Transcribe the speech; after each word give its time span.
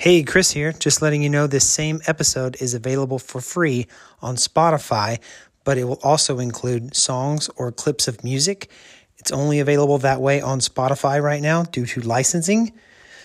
Hey, 0.00 0.22
Chris 0.22 0.52
here. 0.52 0.72
Just 0.72 1.02
letting 1.02 1.22
you 1.22 1.28
know 1.28 1.46
this 1.46 1.68
same 1.68 2.00
episode 2.06 2.56
is 2.58 2.72
available 2.72 3.18
for 3.18 3.42
free 3.42 3.86
on 4.22 4.36
Spotify, 4.36 5.18
but 5.62 5.76
it 5.76 5.84
will 5.84 6.00
also 6.02 6.38
include 6.38 6.96
songs 6.96 7.50
or 7.56 7.70
clips 7.70 8.08
of 8.08 8.24
music. 8.24 8.70
It's 9.18 9.30
only 9.30 9.60
available 9.60 9.98
that 9.98 10.22
way 10.22 10.40
on 10.40 10.60
Spotify 10.60 11.22
right 11.22 11.42
now 11.42 11.64
due 11.64 11.84
to 11.84 12.00
licensing. 12.00 12.72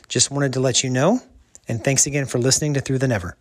Just 0.10 0.32
wanted 0.32 0.52
to 0.52 0.60
let 0.60 0.84
you 0.84 0.90
know. 0.90 1.22
And 1.70 1.82
thanks 1.82 2.07
again 2.07 2.25
for 2.25 2.39
listening 2.39 2.73
to 2.73 2.82
Through 2.82 2.98
the 2.98 3.07
Never. 3.07 3.38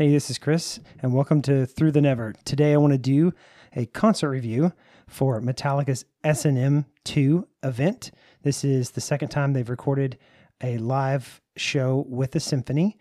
Hey, 0.00 0.10
this 0.10 0.30
is 0.30 0.38
Chris, 0.38 0.80
and 1.02 1.12
welcome 1.12 1.42
to 1.42 1.66
Through 1.66 1.92
the 1.92 2.00
Never. 2.00 2.32
Today, 2.46 2.72
I 2.72 2.78
want 2.78 2.94
to 2.94 2.98
do 2.98 3.34
a 3.76 3.84
concert 3.84 4.30
review 4.30 4.72
for 5.06 5.42
Metallica's 5.42 6.06
S&M 6.24 6.86
2 7.04 7.46
event. 7.62 8.10
This 8.42 8.64
is 8.64 8.92
the 8.92 9.02
second 9.02 9.28
time 9.28 9.52
they've 9.52 9.68
recorded 9.68 10.16
a 10.62 10.78
live 10.78 11.42
show 11.54 12.06
with 12.08 12.30
the 12.30 12.40
symphony, 12.40 12.96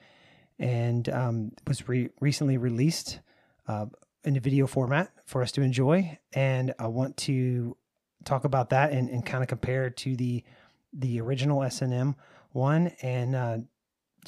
and 0.59 1.07
um, 1.07 1.53
was 1.65 1.87
re- 1.87 2.09
recently 2.19 2.57
released 2.57 3.21
uh, 3.69 3.85
in 4.25 4.35
a 4.35 4.41
video 4.41 4.67
format 4.67 5.09
for 5.25 5.41
us 5.41 5.53
to 5.53 5.61
enjoy. 5.61 6.19
And 6.33 6.73
I 6.79 6.87
want 6.87 7.15
to 7.15 7.77
talk 8.25 8.43
about 8.43 8.71
that 8.71 8.91
and, 8.91 9.09
and 9.09 9.25
kind 9.25 9.41
of 9.41 9.47
compare 9.47 9.89
to 9.89 10.17
the 10.17 10.43
the 10.91 11.21
original 11.21 11.63
S&M 11.63 12.17
one 12.51 12.91
and 13.01 13.35
uh, 13.35 13.57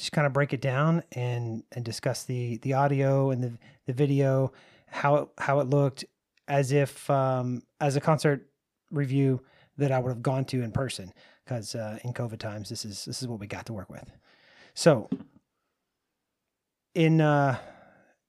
just 0.02 0.10
kind 0.10 0.26
of 0.26 0.32
break 0.32 0.52
it 0.52 0.60
down 0.60 1.04
and 1.12 1.62
and 1.70 1.84
discuss 1.84 2.24
the 2.24 2.56
the 2.58 2.72
audio 2.72 3.30
and 3.30 3.40
the 3.40 3.52
the 3.86 3.92
video, 3.92 4.52
how 4.88 5.14
it, 5.14 5.28
how 5.38 5.60
it 5.60 5.68
looked, 5.68 6.04
as 6.48 6.72
if 6.72 7.08
um, 7.08 7.62
as 7.80 7.94
a 7.94 8.00
concert 8.00 8.48
review 8.90 9.40
that 9.78 9.92
I 9.92 10.00
would 10.00 10.08
have 10.08 10.20
gone 10.20 10.44
to 10.46 10.62
in 10.62 10.72
person. 10.72 11.12
Because 11.44 11.76
uh, 11.76 12.00
in 12.02 12.12
COVID 12.12 12.38
times, 12.38 12.68
this 12.68 12.84
is 12.84 13.04
this 13.04 13.22
is 13.22 13.28
what 13.28 13.38
we 13.38 13.46
got 13.46 13.66
to 13.66 13.72
work 13.72 13.90
with. 13.90 14.10
So, 14.74 15.08
in 16.96 17.20
uh, 17.20 17.58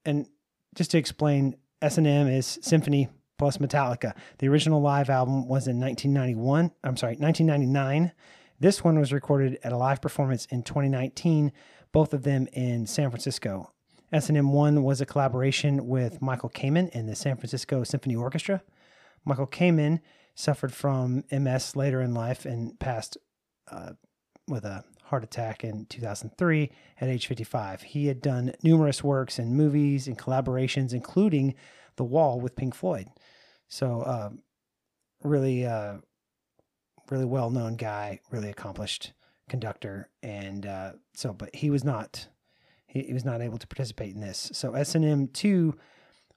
and 0.06 0.28
just 0.76 0.92
to 0.92 1.00
explain, 1.00 1.56
S 1.82 1.98
and 1.98 2.06
M 2.06 2.28
is 2.28 2.60
symphony 2.62 3.10
plus 3.40 3.58
Metallica. 3.58 4.14
The 4.38 4.48
original 4.48 4.80
live 4.80 5.10
album 5.10 5.48
was 5.48 5.68
in 5.68 5.80
1991. 5.80 6.70
I'm 6.84 6.98
sorry, 6.98 7.16
1999. 7.16 8.12
This 8.64 8.82
one 8.82 8.98
was 8.98 9.12
recorded 9.12 9.60
at 9.62 9.74
a 9.74 9.78
live 9.78 10.02
performance 10.02 10.46
in 10.46 10.64
2019, 10.64 11.52
both 11.92 12.14
of 12.14 12.24
them 12.24 12.48
in 12.54 12.88
San 12.88 13.10
Francisco. 13.10 13.74
S&M 14.14 14.54
1 14.54 14.84
was 14.84 15.02
a 15.02 15.06
collaboration 15.06 15.86
with 15.86 16.22
Michael 16.22 16.50
Kamen 16.50 16.90
and 16.94 17.10
the 17.10 17.14
San 17.14 17.36
Francisco 17.36 17.84
Symphony 17.84 18.16
Orchestra. 18.16 18.64
Michael 19.26 19.48
Kamen 19.48 20.00
suffered 20.34 20.74
from 20.74 21.26
MS 21.30 21.76
later 21.76 22.02
in 22.02 22.14
life 22.14 22.46
and 22.46 22.80
passed 22.80 23.18
uh, 23.70 23.92
with 24.48 24.64
a 24.64 24.86
heart 25.04 25.26
attack 25.26 25.66
in 25.66 25.86
2003 25.88 26.72
at 27.02 27.10
age 27.10 27.28
55. 27.28 27.82
He 27.82 28.08
had 28.08 28.22
done 28.22 28.54
numerous 28.64 29.04
works 29.04 29.40
and 29.40 29.58
movies 29.58 30.08
and 30.08 30.18
collaborations, 30.18 30.94
including 30.94 31.56
The 31.98 32.06
Wall 32.06 32.40
with 32.40 32.56
Pink 32.56 32.76
Floyd. 32.76 33.08
So, 33.68 34.04
uh, 34.04 34.30
really, 35.22 35.66
uh, 35.66 35.98
really 37.10 37.26
well 37.26 37.50
known 37.50 37.76
guy, 37.76 38.20
really 38.32 38.50
accomplished 38.50 39.14
conductor, 39.50 40.10
and 40.22 40.66
uh, 40.66 40.92
so 41.14 41.34
but 41.34 41.56
he 41.56 41.70
was 41.70 41.84
not 41.84 42.28
he, 42.88 43.04
he 43.04 43.14
was 43.14 43.26
not 43.26 43.42
able 43.42 43.58
to 43.58 43.68
participate 43.68 44.14
in 44.14 44.22
this. 44.22 44.50
So 44.54 44.74
S 44.74 44.96
and 44.96 45.06
M 45.06 45.28
two 45.28 45.76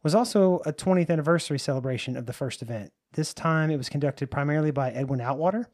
was 0.03 0.15
also 0.15 0.61
a 0.65 0.73
20th 0.73 1.11
anniversary 1.11 1.59
celebration 1.59 2.17
of 2.17 2.27
the 2.27 2.33
first 2.33 2.63
event. 2.63 2.93
This 3.13 3.35
time 3.35 3.71
it 3.71 3.77
was 3.77 3.89
conducted 3.89 4.31
primarily 4.31 4.71
by 4.71 4.91
Edwin 4.91 5.21
Outwater 5.21 5.67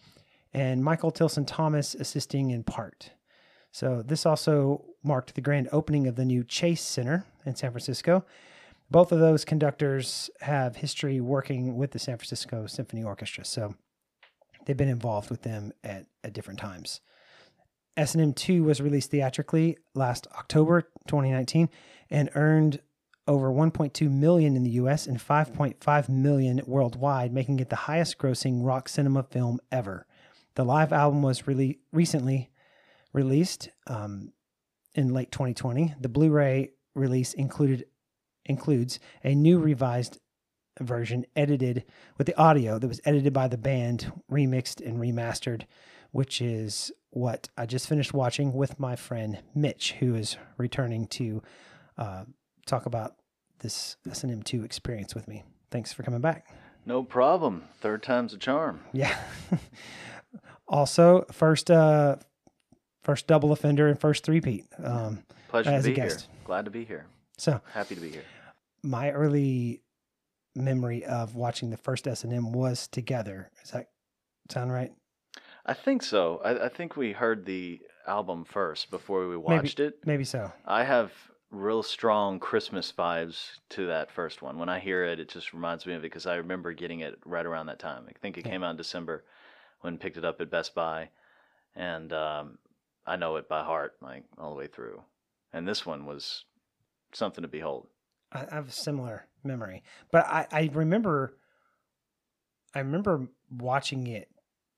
and 0.54 0.84
Michael 0.84 1.10
Tilson 1.10 1.44
Thomas 1.44 1.94
assisting 1.94 2.50
in 2.50 2.62
part. 2.62 3.10
So 3.72 4.02
this 4.02 4.26
also 4.26 4.84
marked 5.02 5.34
the 5.34 5.40
grand 5.40 5.68
opening 5.72 6.06
of 6.06 6.16
the 6.16 6.24
new 6.24 6.44
Chase 6.44 6.82
Center 6.82 7.24
in 7.46 7.56
San 7.56 7.70
Francisco. 7.70 8.24
Both 8.90 9.12
of 9.12 9.18
those 9.18 9.44
conductors 9.44 10.28
have 10.42 10.76
history 10.76 11.20
working 11.20 11.76
with 11.76 11.92
the 11.92 11.98
San 11.98 12.18
Francisco 12.18 12.66
Symphony 12.66 13.02
Orchestra. 13.02 13.44
So 13.44 13.74
they've 14.64 14.76
been 14.76 14.88
involved 14.88 15.30
with 15.30 15.42
them 15.42 15.72
at, 15.82 16.06
at 16.24 16.32
different 16.32 16.60
times. 16.60 17.00
S&M 17.96 18.32
2 18.32 18.64
was 18.64 18.80
released 18.80 19.10
theatrically 19.10 19.76
last 19.94 20.26
October 20.34 20.82
2019 21.06 21.68
and 22.10 22.30
earned 22.34 22.80
over 23.28 23.50
1.2 23.50 24.10
million 24.10 24.56
in 24.56 24.64
the 24.64 24.70
US 24.70 25.06
and 25.06 25.18
5.5 25.18 26.08
million 26.08 26.60
worldwide, 26.66 27.32
making 27.32 27.60
it 27.60 27.68
the 27.68 27.76
highest 27.76 28.18
grossing 28.18 28.64
rock 28.64 28.88
cinema 28.88 29.22
film 29.22 29.60
ever. 29.70 30.06
The 30.54 30.64
live 30.64 30.92
album 30.92 31.22
was 31.22 31.46
really 31.46 31.80
recently 31.92 32.50
released 33.12 33.68
um, 33.86 34.32
in 34.94 35.12
late 35.12 35.30
2020. 35.30 35.94
The 36.00 36.08
Blu-ray 36.08 36.70
release 36.94 37.34
included 37.34 37.86
includes 38.44 38.98
a 39.22 39.34
new 39.34 39.58
revised 39.58 40.18
version 40.80 41.24
edited 41.36 41.84
with 42.18 42.26
the 42.26 42.36
audio 42.36 42.78
that 42.78 42.88
was 42.88 43.00
edited 43.04 43.32
by 43.32 43.48
the 43.48 43.58
band, 43.58 44.10
remixed 44.30 44.84
and 44.84 44.98
remastered, 44.98 45.62
which 46.10 46.40
is 46.40 46.90
what 47.10 47.48
I 47.56 47.66
just 47.66 47.88
finished 47.88 48.14
watching 48.14 48.52
with 48.52 48.80
my 48.80 48.96
friend 48.96 49.42
Mitch, 49.54 49.92
who 50.00 50.14
is 50.14 50.36
returning 50.56 51.06
to 51.08 51.42
uh, 51.98 52.24
talk 52.66 52.86
about 52.86 53.16
this 53.58 53.96
S&M 54.10 54.42
two 54.42 54.64
experience 54.64 55.14
with 55.14 55.28
me. 55.28 55.44
Thanks 55.70 55.92
for 55.92 56.02
coming 56.02 56.20
back. 56.20 56.46
No 56.84 57.02
problem. 57.04 57.64
Third 57.80 58.02
time's 58.02 58.32
a 58.32 58.38
charm. 58.38 58.80
Yeah. 58.92 59.16
also, 60.68 61.26
first 61.30 61.70
uh, 61.70 62.16
first 63.02 63.26
double 63.26 63.52
offender 63.52 63.88
and 63.88 63.98
first 64.00 64.24
three-peat. 64.24 64.66
Um, 64.82 65.22
Pleasure 65.48 65.70
as 65.70 65.84
to 65.84 65.90
a 65.90 65.94
be 65.94 66.00
here. 66.00 66.08
guest. 66.08 66.28
Glad 66.44 66.64
to 66.64 66.70
be 66.70 66.84
here. 66.84 67.06
So 67.38 67.60
Happy 67.72 67.94
to 67.94 68.00
be 68.00 68.10
here. 68.10 68.22
my 68.82 69.10
early 69.10 69.80
memory 70.54 71.04
of 71.04 71.34
watching 71.34 71.70
the 71.70 71.76
first 71.76 72.06
S&M 72.06 72.52
was 72.52 72.86
together. 72.88 73.50
Does 73.60 73.70
that 73.72 73.86
sound 74.50 74.72
right? 74.72 74.92
I 75.64 75.74
think 75.74 76.02
so. 76.02 76.40
I, 76.44 76.66
I 76.66 76.68
think 76.68 76.96
we 76.96 77.12
heard 77.12 77.46
the 77.46 77.80
album 78.06 78.44
first 78.44 78.90
before 78.90 79.28
we 79.28 79.36
watched 79.36 79.80
it. 79.80 79.98
Maybe 80.04 80.24
so. 80.24 80.52
I 80.66 80.84
have 80.84 81.12
real 81.50 81.82
strong 81.82 82.38
Christmas 82.40 82.92
vibes 82.96 83.50
to 83.70 83.86
that 83.86 84.10
first 84.10 84.42
one. 84.42 84.58
When 84.58 84.68
I 84.68 84.80
hear 84.80 85.04
it, 85.04 85.20
it 85.20 85.28
just 85.28 85.52
reminds 85.52 85.86
me 85.86 85.94
of 85.94 86.00
it 86.00 86.02
because 86.02 86.26
I 86.26 86.36
remember 86.36 86.72
getting 86.72 87.00
it 87.00 87.18
right 87.24 87.46
around 87.46 87.66
that 87.66 87.78
time. 87.78 88.04
I 88.08 88.12
think 88.20 88.38
it 88.38 88.44
Yeah. 88.46 88.52
came 88.52 88.64
out 88.64 88.70
in 88.72 88.76
December 88.76 89.24
when 89.80 89.98
picked 89.98 90.16
it 90.16 90.24
up 90.24 90.40
at 90.40 90.50
Best 90.50 90.74
Buy, 90.74 91.10
and 91.76 92.12
um, 92.12 92.58
I 93.06 93.16
know 93.16 93.36
it 93.36 93.48
by 93.48 93.62
heart, 93.64 93.94
like 94.00 94.24
all 94.38 94.50
the 94.50 94.56
way 94.56 94.66
through. 94.66 95.02
And 95.52 95.66
this 95.68 95.84
one 95.84 96.06
was 96.06 96.44
something 97.12 97.42
to 97.42 97.48
behold. 97.48 97.86
I 98.32 98.46
I 98.50 98.54
have 98.54 98.68
a 98.68 98.72
similar 98.72 99.26
memory, 99.44 99.82
but 100.10 100.24
I, 100.26 100.46
I 100.50 100.70
remember, 100.72 101.36
I 102.74 102.80
remember 102.80 103.28
watching 103.50 104.06
it 104.06 104.28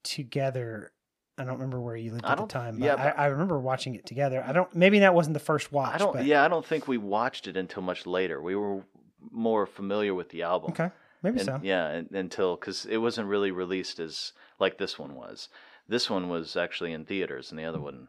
together. 0.03 0.93
I 1.37 1.45
don't 1.45 1.55
remember 1.55 1.81
where 1.81 1.97
you 1.97 2.13
lived 2.13 2.25
at 2.27 2.37
the 2.39 2.47
time, 2.47 2.79
but, 2.79 2.87
yeah, 2.87 2.95
I, 2.95 3.05
but- 3.11 3.19
I 3.19 3.27
remember 3.27 3.59
watching 3.59 3.95
it 3.95 4.07
together. 4.07 4.45
I 4.47 4.53
don't. 4.53 4.73
Maybe 4.75 5.01
that 5.01 5.15
wasn't 5.15 5.35
the 5.35 5.41
first 5.41 5.73
watch. 5.73 5.95
I 5.95 5.99
don't. 5.99 6.13
But, 6.13 6.27
Yeah, 6.27 6.45
I 6.45 6.49
don't 6.49 6.65
think 6.65 6.87
we 6.87 6.99
watched 6.99 7.47
it 7.49 7.57
until 7.57 7.83
much 7.83 8.07
later. 8.07 8.41
We 8.41 8.55
were 8.55 8.83
more 9.31 9.67
familiar 9.67 10.15
with 10.15 10.29
the 10.31 10.43
album. 10.43 10.71
Okay. 10.71 10.91
Maybe 11.23 11.39
And- 11.41 11.47
so. 11.47 11.61
Yeah, 11.63 11.87
and, 11.89 12.11
until 12.13 12.57
because 12.57 12.85
it 12.87 12.99
wasn't 12.99 13.29
really 13.29 13.51
released 13.51 13.99
as 13.99 14.33
like 14.61 14.79
this 14.79 14.99
one 14.99 15.15
was. 15.15 15.49
This 15.89 16.09
one 16.09 16.29
was 16.29 16.57
actually 16.57 16.93
in 16.93 17.05
theaters, 17.05 17.51
and 17.51 17.59
the 17.59 17.65
other 17.65 17.81
one, 17.81 18.09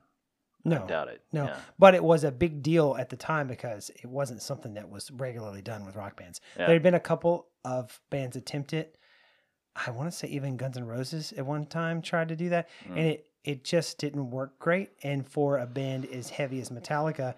No. 0.65 0.83
I 0.83 0.87
doubt 0.87 1.07
it. 1.09 1.21
No, 1.31 1.45
Yeah. 1.45 1.57
but 1.79 1.93
it 1.95 2.03
was 2.03 2.23
a 2.23 2.31
big 2.31 2.61
deal 2.63 2.95
at 2.99 3.09
the 3.09 3.15
time 3.15 3.47
because 3.47 3.89
it 3.91 4.07
wasn't 4.07 4.41
something 4.41 4.73
that 4.73 4.89
was 4.89 5.11
regularly 5.11 5.61
done 5.61 5.85
with 5.85 5.95
rock 5.95 6.17
bands. 6.17 6.41
Yeah. 6.57 6.65
There 6.65 6.75
had 6.75 6.83
been 6.83 6.95
a 6.95 6.99
couple 6.99 7.47
of 7.63 7.99
bands 8.09 8.35
attempt 8.35 8.73
it. 8.73 8.97
I 9.75 9.91
want 9.91 10.09
to 10.11 10.17
say 10.17 10.27
even 10.29 10.57
Guns 10.57 10.77
N' 10.77 10.85
Roses 10.87 11.33
at 11.33 11.45
one 11.45 11.65
time 11.65 12.01
tried 12.01 12.29
to 12.29 12.35
do 12.35 12.49
that, 12.49 12.67
Mm. 12.85 12.89
and 12.91 12.99
it 12.99 13.27
it 13.43 13.63
just 13.63 13.99
didn't 13.99 14.31
work 14.31 14.57
great. 14.57 14.89
And 15.03 15.27
for 15.29 15.59
a 15.59 15.67
band 15.67 16.05
as 16.07 16.31
heavy 16.31 16.59
as 16.59 16.71
Metallica, 16.71 17.35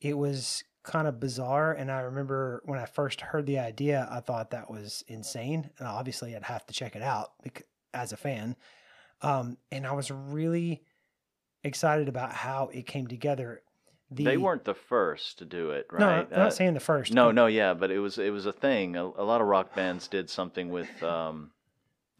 it 0.00 0.16
was 0.16 0.64
kind 0.84 1.06
of 1.06 1.20
bizarre. 1.20 1.74
And 1.74 1.92
I 1.92 2.00
remember 2.00 2.62
when 2.64 2.78
I 2.78 2.86
first 2.86 3.20
heard 3.20 3.44
the 3.44 3.58
idea, 3.58 4.08
I 4.10 4.20
thought 4.20 4.52
that 4.52 4.70
was 4.70 5.04
insane. 5.06 5.68
And 5.78 5.86
obviously, 5.86 6.34
I'd 6.34 6.44
have 6.44 6.64
to 6.68 6.72
check 6.72 6.96
it 6.96 7.02
out 7.02 7.32
as 7.92 8.12
a 8.12 8.16
fan. 8.16 8.56
Um, 9.20 9.58
and 9.70 9.86
I 9.86 9.92
was 9.92 10.10
really 10.10 10.82
excited 11.64 12.08
about 12.08 12.32
how 12.32 12.68
it 12.72 12.86
came 12.86 13.06
together. 13.06 13.62
The, 14.12 14.24
they 14.24 14.36
weren't 14.36 14.64
the 14.64 14.74
first 14.74 15.38
to 15.38 15.44
do 15.44 15.70
it, 15.70 15.86
right? 15.92 16.00
No, 16.00 16.08
I'm 16.08 16.26
Uh, 16.32 16.36
not 16.44 16.54
saying 16.54 16.74
the 16.74 16.80
first. 16.80 17.12
No, 17.12 17.30
no, 17.30 17.46
yeah, 17.46 17.74
but 17.74 17.90
it 17.92 17.98
was 18.00 18.18
it 18.18 18.32
was 18.32 18.46
a 18.46 18.52
thing. 18.52 18.96
A, 18.96 19.04
a 19.04 19.24
lot 19.24 19.40
of 19.40 19.46
rock 19.46 19.74
bands 19.74 20.08
did 20.08 20.28
something 20.28 20.70
with 20.70 21.00
um, 21.02 21.52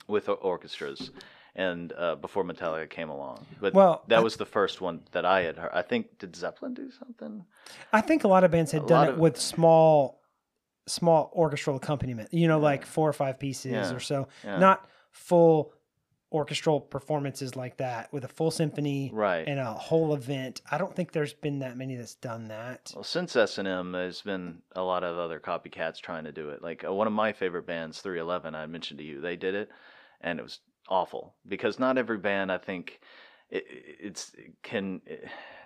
with 0.06 0.28
orchestras, 0.28 1.10
and 1.56 1.92
uh, 1.94 2.14
before 2.14 2.44
Metallica 2.44 2.88
came 2.88 3.08
along. 3.08 3.44
But 3.60 3.74
Well, 3.74 4.04
that 4.06 4.20
I- 4.20 4.22
was 4.22 4.36
the 4.36 4.46
first 4.46 4.80
one 4.80 5.02
that 5.12 5.24
I 5.24 5.42
had 5.42 5.56
heard. 5.56 5.70
I 5.72 5.82
think 5.82 6.18
did 6.20 6.36
Zeppelin 6.36 6.74
do 6.74 6.92
something? 6.92 7.44
I 7.92 8.00
think 8.02 8.22
a 8.22 8.28
lot 8.28 8.44
of 8.44 8.52
bands 8.52 8.70
had 8.70 8.84
A 8.84 8.86
done 8.86 9.08
it 9.08 9.14
of- 9.14 9.18
with 9.18 9.36
small, 9.36 10.20
small 10.86 11.32
orchestral 11.34 11.74
accompaniment. 11.76 12.32
You 12.32 12.46
know, 12.46 12.58
Yeah. 12.58 12.64
like 12.64 12.86
four 12.86 13.08
or 13.08 13.12
five 13.12 13.40
pieces 13.40 13.72
Yeah. 13.72 13.92
or 13.92 14.00
so. 14.00 14.28
Yeah. 14.44 14.58
Not 14.58 14.88
full 15.10 15.72
orchestral 16.32 16.80
performances 16.80 17.56
like 17.56 17.76
that 17.78 18.12
with 18.12 18.24
a 18.24 18.28
full 18.28 18.50
symphony 18.50 19.10
Right. 19.12 19.46
and 19.48 19.58
a 19.58 19.72
whole 19.74 20.14
event. 20.14 20.60
I 20.70 20.78
don't 20.78 20.94
think 20.94 21.10
there's 21.12 21.32
been 21.34 21.58
that 21.60 21.76
many 21.76 21.96
that's 21.96 22.14
done 22.14 22.48
that. 22.48 22.92
Well, 22.94 23.02
since 23.04 23.34
S 23.34 23.58
and 23.58 23.66
M, 23.66 23.90
there's 23.92 24.22
been 24.22 24.62
a 24.76 24.82
lot 24.82 25.02
of 25.02 25.18
other 25.18 25.40
copycats 25.40 26.00
trying 26.00 26.24
to 26.24 26.32
do 26.32 26.50
it. 26.50 26.62
Like 26.62 26.84
uh, 26.84 26.92
one 26.92 27.06
of 27.08 27.12
my 27.12 27.32
favorite 27.32 27.66
bands, 27.66 28.00
311, 28.00 28.54
I 28.54 28.66
mentioned 28.66 28.98
to 28.98 29.04
you, 29.04 29.20
they 29.20 29.36
did 29.36 29.54
it, 29.56 29.70
and 30.20 30.38
it 30.38 30.42
was 30.42 30.60
awful 30.88 31.34
because 31.48 31.78
not 31.80 31.98
every 31.98 32.18
band, 32.18 32.52
I 32.52 32.58
think, 32.58 33.00
it, 33.48 33.64
it's 33.68 34.32
can, 34.62 35.00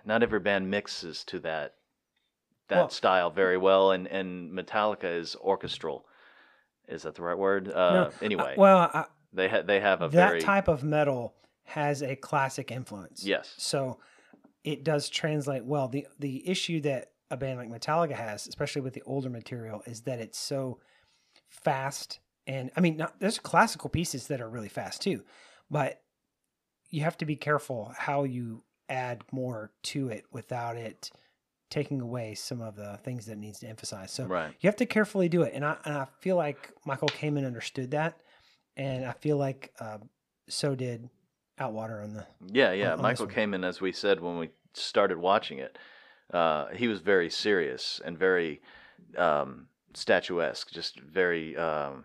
not 0.07 0.23
every 0.23 0.41
band 0.41 0.71
mixes 0.71 1.25
to 1.25 1.41
that 1.41 1.75
that 2.69 2.77
Well- 2.77 2.89
style 2.89 3.31
very 3.31 3.59
well, 3.59 3.91
and 3.93 4.07
and 4.07 4.51
Metallica 4.51 5.05
is 5.21 5.37
orchestral. 5.37 6.07
Is 6.89 7.03
that 7.03 7.15
the 7.15 7.23
right 7.23 7.37
word? 7.37 7.71
Uh, 7.71 7.93
No, 7.93 8.11
anyway, 8.23 8.53
Uh, 8.53 8.61
well, 8.61 8.79
I, 8.79 9.05
they 9.35 9.49
ha- 9.49 9.63
they 9.63 9.81
have 9.81 10.01
a 10.03 10.09
that 10.09 10.29
very 10.29 10.41
type 10.41 10.69
of 10.69 10.83
metal 10.83 11.35
has 11.65 12.03
a 12.03 12.15
classic 12.17 12.71
influence. 12.71 13.25
yes, 13.25 13.55
So 13.57 13.99
it 14.63 14.85
does 14.85 15.09
translate 15.09 15.65
well. 15.65 15.89
The 15.89 16.07
the 16.19 16.49
issue 16.49 16.81
that 16.83 17.11
a 17.31 17.37
band 17.37 17.59
like 17.59 17.71
Metallica 17.71 18.13
has, 18.13 18.47
especially 18.47 18.83
with 18.83 18.95
the 18.95 19.03
older 19.03 19.31
material, 19.31 19.83
is 19.87 20.03
that 20.03 20.21
it's 20.21 20.39
so 20.39 20.79
fast. 21.49 22.21
And 22.47 22.71
I 22.77 22.81
mean, 22.81 22.99
not, 22.99 23.19
there's 23.21 23.39
classical 23.39 23.91
pieces 23.91 24.27
that 24.29 24.41
are 24.41 24.49
really 24.49 24.69
fast 24.69 25.03
too, 25.03 25.23
but 25.71 26.03
you 26.91 27.03
have 27.03 27.17
to 27.19 27.25
be 27.25 27.37
careful 27.37 27.93
how 27.97 28.25
you 28.25 28.63
add 28.89 29.25
more 29.33 29.73
to 29.83 30.09
it 30.09 30.25
without 30.31 30.77
it 30.77 31.11
taking 31.71 32.01
away 32.01 32.35
some 32.35 32.61
of 32.61 32.77
the 32.77 32.99
things 33.03 33.27
that 33.27 33.33
it 33.33 33.39
needs 33.39 33.59
to 33.61 33.67
emphasize. 33.67 34.13
So 34.13 34.27
right. 34.27 34.55
you 34.61 34.69
have 34.69 34.77
to 34.77 34.87
carefully 34.87 35.29
do 35.29 35.43
it, 35.43 35.53
and 35.55 35.65
I 35.65 35.77
and 35.85 35.97
I 35.97 36.07
feel 36.21 36.37
like 36.37 36.73
Michael 36.87 37.09
Kamen 37.09 37.47
understood 37.47 37.91
that, 37.93 38.21
and 38.77 39.05
I 39.05 39.13
feel 39.13 39.37
like 39.37 39.73
uh, 39.81 39.99
so 40.49 40.75
did 40.75 41.09
Outwater 41.59 42.03
on 42.03 42.15
the 42.15 42.27
Yeah, 42.53 42.73
yeah. 42.73 42.93
on 42.93 42.97
this 42.99 43.03
Michael 43.03 43.27
Kamen 43.29 43.65
as 43.65 43.81
we 43.81 43.93
said 43.93 44.21
when 44.21 44.39
we 44.39 44.51
started 44.73 45.19
watching 45.19 45.59
it. 45.59 45.79
Uh, 46.33 46.67
he 46.75 46.89
was 46.89 47.01
very 47.01 47.31
serious 47.31 48.01
and 48.05 48.19
very 48.19 48.61
um, 49.17 49.67
statuesque, 49.93 50.71
just 50.71 50.99
very. 51.01 51.57
Um, 51.57 52.05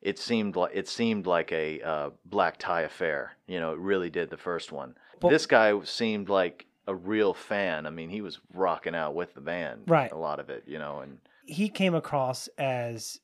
it 0.00 0.18
seemed 0.18 0.56
like 0.56 0.70
it 0.74 0.88
seemed 0.88 1.26
like 1.26 1.52
a 1.52 1.82
uh, 1.82 2.10
black 2.24 2.58
tie 2.58 2.82
affair. 2.82 3.32
You 3.46 3.60
know, 3.60 3.72
it 3.72 3.78
really 3.78 4.10
did 4.10 4.30
the 4.30 4.36
first 4.36 4.72
one. 4.72 4.96
Well- 5.20 5.30
this 5.30 5.46
guy 5.46 5.78
seemed 5.82 6.28
like 6.28 6.66
a 6.86 6.94
real 6.94 7.34
fan. 7.34 7.86
I 7.86 7.90
mean, 7.90 8.08
he 8.08 8.20
was 8.20 8.38
rocking 8.54 8.94
out 8.94 9.14
with 9.14 9.34
the 9.34 9.40
band, 9.40 9.82
Right. 9.88 10.12
A 10.12 10.16
lot 10.16 10.38
of 10.38 10.50
it, 10.50 10.64
you 10.66 10.78
know, 10.78 11.00
and 11.00 11.18
he 11.44 11.68
came 11.68 11.94
across 11.94 12.48
as 12.58 13.18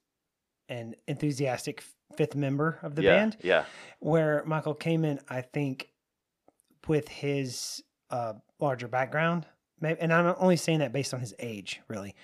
an 0.69 0.97
enthusiastic 1.07 1.85
fifth 2.17 2.35
member 2.35 2.79
of 2.83 2.95
the 2.95 3.03
yeah, 3.03 3.17
band, 3.17 3.37
yeah, 3.43 3.65
where 4.01 4.43
Michael 4.47 4.75
Kamen, 4.75 5.21
I 5.29 5.43
think, 5.43 5.89
with 6.87 7.09
his 7.09 7.83
uh, 8.11 8.35
larger 8.61 8.89
background, 8.89 9.47
maybe, 9.81 10.01
and 10.01 10.13
I'm 10.13 10.35
only 10.39 10.57
saying 10.57 10.81
that 10.81 10.93
based 10.93 11.15
on 11.15 11.21
his 11.21 11.35
age, 11.39 11.81
really. 11.89 12.15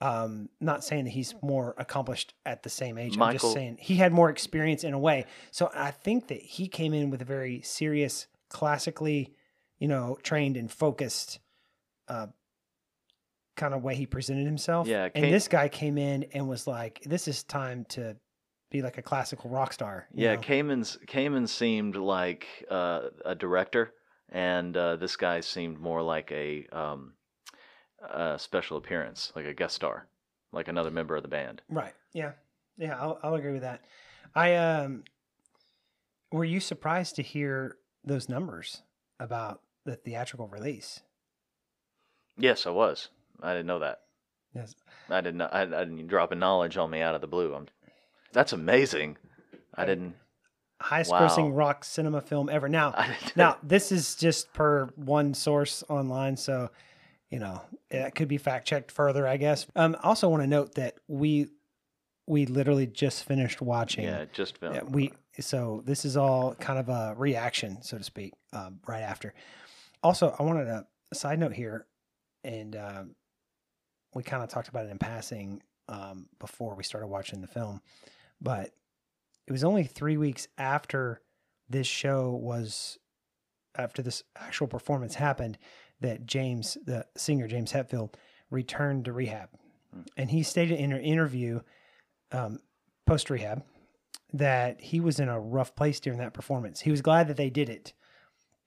Um, 0.00 0.48
not 0.60 0.84
saying 0.84 1.04
that 1.04 1.10
he's 1.10 1.34
more 1.42 1.74
accomplished 1.76 2.32
at 2.46 2.62
the 2.62 2.70
same 2.70 2.98
age. 2.98 3.18
I'm 3.18 3.32
just 3.32 3.52
saying 3.52 3.78
he 3.80 3.96
had 3.96 4.12
more 4.12 4.30
experience 4.30 4.84
in 4.84 4.94
a 4.94 4.98
way. 4.98 5.26
So 5.50 5.72
I 5.74 5.90
think 5.90 6.28
that 6.28 6.40
he 6.40 6.68
came 6.68 6.94
in 6.94 7.10
with 7.10 7.20
a 7.20 7.24
very 7.24 7.62
serious, 7.62 8.28
classically, 8.48 9.34
you 9.80 9.88
know, 9.88 10.16
trained 10.22 10.56
and 10.56 10.70
focused 10.70 11.40
uh, 12.06 12.28
kind 13.56 13.74
of 13.74 13.82
way 13.82 13.96
he 13.96 14.06
presented 14.06 14.46
himself. 14.46 14.86
Yeah, 14.86 15.08
And 15.14 15.24
this 15.32 15.48
guy 15.48 15.68
came 15.68 15.98
in 15.98 16.24
and 16.32 16.48
was 16.48 16.66
like, 16.66 17.02
"This 17.04 17.28
is 17.28 17.42
time 17.42 17.84
to 17.90 18.16
be 18.70 18.82
like 18.82 18.98
a 18.98 19.02
classical 19.02 19.50
rock 19.50 19.72
star." 19.72 20.06
yeah. 20.14 20.34
know? 20.34 20.40
Kamen's 20.40 20.98
Kamen 21.06 21.48
seemed 21.48 21.96
like 21.96 22.46
uh, 22.70 23.08
a 23.24 23.34
director, 23.34 23.92
and 24.30 24.76
uh, 24.76 24.96
this 24.96 25.16
guy 25.16 25.40
seemed 25.40 25.78
more 25.78 26.02
like 26.02 26.30
a, 26.32 26.66
um, 26.72 27.14
a 28.02 28.38
special 28.38 28.76
appearance, 28.76 29.32
like 29.34 29.46
a 29.46 29.54
guest 29.54 29.74
star, 29.74 30.08
like 30.52 30.68
another 30.68 30.90
member 30.90 31.16
of 31.16 31.22
the 31.22 31.28
band. 31.28 31.62
Right. 31.68 31.94
Yeah. 32.12 32.32
Yeah. 32.76 32.96
I'll, 32.98 33.18
I'll 33.22 33.34
agree 33.34 33.52
with 33.52 33.62
that. 33.62 33.82
I 34.34 34.56
um, 34.56 35.04
were 36.32 36.44
you 36.44 36.60
surprised 36.60 37.16
to 37.16 37.22
hear 37.22 37.76
those 38.04 38.28
numbers 38.28 38.82
about 39.18 39.62
the 39.84 39.96
theatrical 39.96 40.48
release? 40.48 41.00
Yes, 42.36 42.66
I 42.66 42.70
was. 42.70 43.08
I 43.42 43.52
didn't 43.52 43.66
know 43.66 43.80
that. 43.80 44.00
Yes. 44.54 44.74
I 45.08 45.20
didn't. 45.20 45.42
I, 45.42 45.62
I 45.62 45.84
didn't 45.84 46.06
drop 46.06 46.32
a 46.32 46.34
knowledge 46.34 46.76
on 46.76 46.90
me 46.90 47.00
out 47.00 47.14
of 47.14 47.20
the 47.20 47.26
blue. 47.26 47.54
I'm, 47.54 47.68
that's 48.32 48.52
amazing. 48.52 49.16
I 49.74 49.84
didn't. 49.84 50.14
Highest 50.80 51.10
Wow. 51.10 51.26
grossing 51.26 51.56
rock 51.56 51.84
cinema 51.84 52.20
film 52.20 52.48
ever. 52.48 52.68
Now, 52.68 52.94
now 53.36 53.56
this 53.62 53.90
is 53.90 54.14
just 54.14 54.52
per 54.52 54.86
one 54.96 55.34
source 55.34 55.82
online, 55.88 56.36
so 56.36 56.70
you 57.30 57.38
know 57.38 57.60
it 57.90 58.14
could 58.14 58.28
be 58.28 58.38
fact 58.38 58.66
checked 58.66 58.92
further, 58.92 59.26
I 59.26 59.36
guess. 59.36 59.66
Um, 59.74 59.96
I 60.02 60.08
also 60.08 60.28
want 60.28 60.42
to 60.42 60.46
note 60.46 60.74
that 60.76 60.98
we 61.08 61.48
we 62.26 62.46
literally 62.46 62.86
just 62.86 63.24
finished 63.24 63.60
watching. 63.60 64.04
yeah, 64.04 64.26
just. 64.32 64.58
Yeah, 64.62 64.82
we 64.84 65.12
so 65.40 65.82
this 65.84 66.04
is 66.04 66.16
all 66.16 66.54
kind 66.54 66.78
of 66.78 66.88
a 66.88 67.14
reaction, 67.16 67.82
so 67.82 67.98
to 67.98 68.04
speak, 68.04 68.34
um, 68.52 68.80
right 68.86 69.02
after. 69.02 69.34
Also, 70.02 70.34
I 70.38 70.42
wanted 70.42 70.68
a, 70.68 70.86
a 71.10 71.14
side 71.14 71.38
note 71.38 71.52
here, 71.54 71.86
and 72.44 72.76
um, 72.76 73.14
we 74.14 74.22
kind 74.22 74.42
of 74.42 74.48
talked 74.48 74.68
about 74.68 74.86
it 74.86 74.90
in 74.90 74.98
passing 74.98 75.62
um, 75.88 76.26
before 76.38 76.74
we 76.74 76.84
started 76.84 77.06
watching 77.08 77.40
the 77.40 77.46
film, 77.46 77.80
but 78.40 78.70
it 79.46 79.52
was 79.52 79.64
only 79.64 79.84
three 79.84 80.16
weeks 80.16 80.48
after 80.58 81.20
this 81.68 81.86
show 81.86 82.30
was 82.30 82.98
after 83.76 84.02
this 84.02 84.22
actual 84.36 84.66
performance 84.66 85.14
happened 85.14 85.56
that 86.00 86.26
James, 86.26 86.76
the 86.84 87.06
singer 87.16 87.46
James 87.48 87.72
Hetfield, 87.72 88.14
returned 88.50 89.04
to 89.06 89.12
rehab, 89.12 89.48
Hmm. 89.92 90.02
and 90.18 90.30
he 90.30 90.42
stated 90.42 90.78
in 90.78 90.92
an 90.92 91.00
interview 91.00 91.60
um, 92.32 92.58
post 93.06 93.30
rehab 93.30 93.62
that 94.34 94.80
he 94.82 95.00
was 95.00 95.18
in 95.18 95.28
a 95.30 95.40
rough 95.40 95.74
place 95.74 95.98
during 96.00 96.18
that 96.18 96.34
performance. 96.34 96.80
He 96.80 96.90
was 96.90 97.00
glad 97.00 97.28
that 97.28 97.36
they 97.38 97.48
did 97.50 97.68
it, 97.70 97.94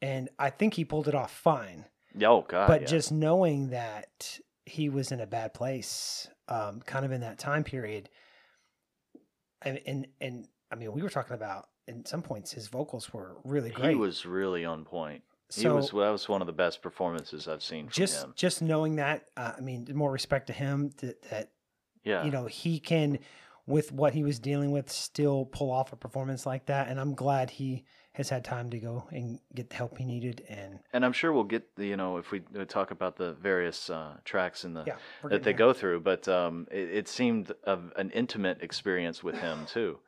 and 0.01 0.29
I 0.39 0.49
think 0.49 0.73
he 0.73 0.85
pulled 0.85 1.07
it 1.07 1.13
off 1.15 1.31
fine. 1.31 1.85
oh 2.23 2.41
God. 2.41 2.67
but 2.67 2.81
yeah. 2.81 2.87
just 2.87 3.11
knowing 3.11 3.69
that 3.69 4.39
he 4.65 4.89
was 4.89 5.11
in 5.11 5.19
a 5.19 5.27
bad 5.27 5.53
place, 5.53 6.27
um, 6.47 6.81
kind 6.81 7.05
of 7.05 7.11
in 7.11 7.21
that 7.21 7.37
time 7.37 7.63
period, 7.63 8.09
and 9.61 9.79
and 9.85 10.07
and 10.19 10.47
I 10.71 10.75
mean, 10.75 10.91
we 10.93 11.01
were 11.01 11.09
talking 11.09 11.35
about 11.35 11.69
in 11.87 12.05
some 12.05 12.21
points 12.21 12.51
his 12.51 12.67
vocals 12.67 13.11
were 13.13 13.37
really 13.43 13.69
great. 13.71 13.89
he 13.89 13.95
was 13.95 14.25
really 14.25 14.65
on 14.65 14.85
point. 14.85 15.23
he 15.53 15.61
so 15.63 15.75
was. 15.75 15.89
That 15.91 16.09
was 16.11 16.29
one 16.29 16.41
of 16.41 16.47
the 16.47 16.53
best 16.53 16.81
performances 16.81 17.47
I've 17.47 17.63
seen 17.63 17.85
from 17.85 17.91
just 17.93 18.23
him. 18.23 18.33
just 18.35 18.61
knowing 18.61 18.95
that, 18.97 19.25
uh, 19.35 19.53
I 19.57 19.61
mean, 19.61 19.87
more 19.93 20.11
respect 20.11 20.47
to 20.47 20.53
him 20.53 20.91
that, 20.97 21.21
that 21.29 21.51
Yeah. 22.03 22.23
you 22.23 22.31
know 22.31 22.45
he 22.45 22.79
can 22.79 23.19
with 23.67 23.91
what 23.91 24.13
he 24.13 24.23
was 24.23 24.39
dealing 24.39 24.71
with 24.71 24.91
still 24.91 25.45
pull 25.45 25.71
off 25.71 25.93
a 25.93 25.95
performance 25.95 26.47
like 26.47 26.65
that 26.65 26.87
and 26.87 26.99
i'm 26.99 27.13
glad 27.13 27.51
he 27.51 27.85
has 28.13 28.29
had 28.29 28.43
time 28.43 28.69
to 28.69 28.77
go 28.77 29.05
and 29.11 29.39
get 29.55 29.69
the 29.69 29.75
help 29.75 29.97
he 29.97 30.03
needed 30.03 30.43
and 30.49 30.79
and 30.91 31.05
I'm 31.05 31.13
sure 31.13 31.31
we'll 31.31 31.45
get 31.45 31.75
the, 31.75 31.87
you 31.87 31.97
know 31.97 32.17
if 32.17 32.31
we 32.31 32.41
uh, 32.59 32.65
talk 32.65 32.91
about 32.91 33.15
the 33.15 33.33
various 33.33 33.89
uh, 33.89 34.17
tracks 34.25 34.65
in 34.65 34.73
the 34.73 34.83
yeah 34.85 34.97
that 35.23 35.43
they 35.43 35.51
there. 35.51 35.53
go 35.53 35.73
through, 35.73 36.01
but 36.01 36.27
um, 36.27 36.67
it, 36.71 36.89
it 36.89 37.07
seemed 37.07 37.51
of 37.63 37.93
an 37.95 38.09
intimate 38.11 38.61
experience 38.61 39.23
with 39.23 39.35
him 39.35 39.65
too. 39.65 39.99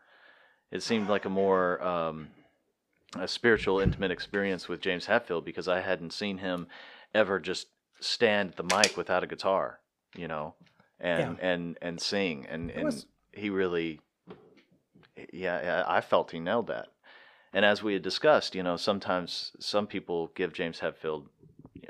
It 0.72 0.82
seemed 0.84 1.08
like 1.08 1.26
a 1.26 1.30
more 1.30 1.82
um, 1.84 2.30
a 3.18 3.28
spiritual, 3.28 3.80
intimate 3.80 4.12
experience 4.12 4.68
with 4.68 4.82
James 4.82 5.06
Hetfield 5.06 5.46
because 5.46 5.68
I 5.68 5.82
hadn't 5.82 6.14
seen 6.14 6.40
him 6.40 6.68
ever 7.14 7.40
just 7.40 7.68
stand 8.00 8.54
the 8.54 8.64
mic 8.64 8.98
without 8.98 9.24
a 9.24 9.28
guitar, 9.28 9.80
you 10.16 10.28
know, 10.28 10.56
and 11.00 11.40
and 11.40 11.78
and 11.82 12.02
sing, 12.02 12.48
and 12.50 12.72
and 12.72 12.86
was- 12.86 13.06
he 13.32 13.50
really, 13.50 14.00
yeah, 15.32 15.62
yeah, 15.64 15.84
I 15.88 16.02
felt 16.02 16.32
he 16.32 16.40
nailed 16.40 16.68
that. 16.68 16.88
And 17.54 17.64
as 17.64 17.84
we 17.84 17.94
had 17.94 18.02
discussed, 18.02 18.56
you 18.56 18.64
know, 18.64 18.78
sometimes 18.78 19.52
some 19.60 19.86
people 19.86 20.32
give 20.36 20.54
James 20.54 20.80
Hetfield 20.80 21.28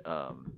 um, 0.03 0.53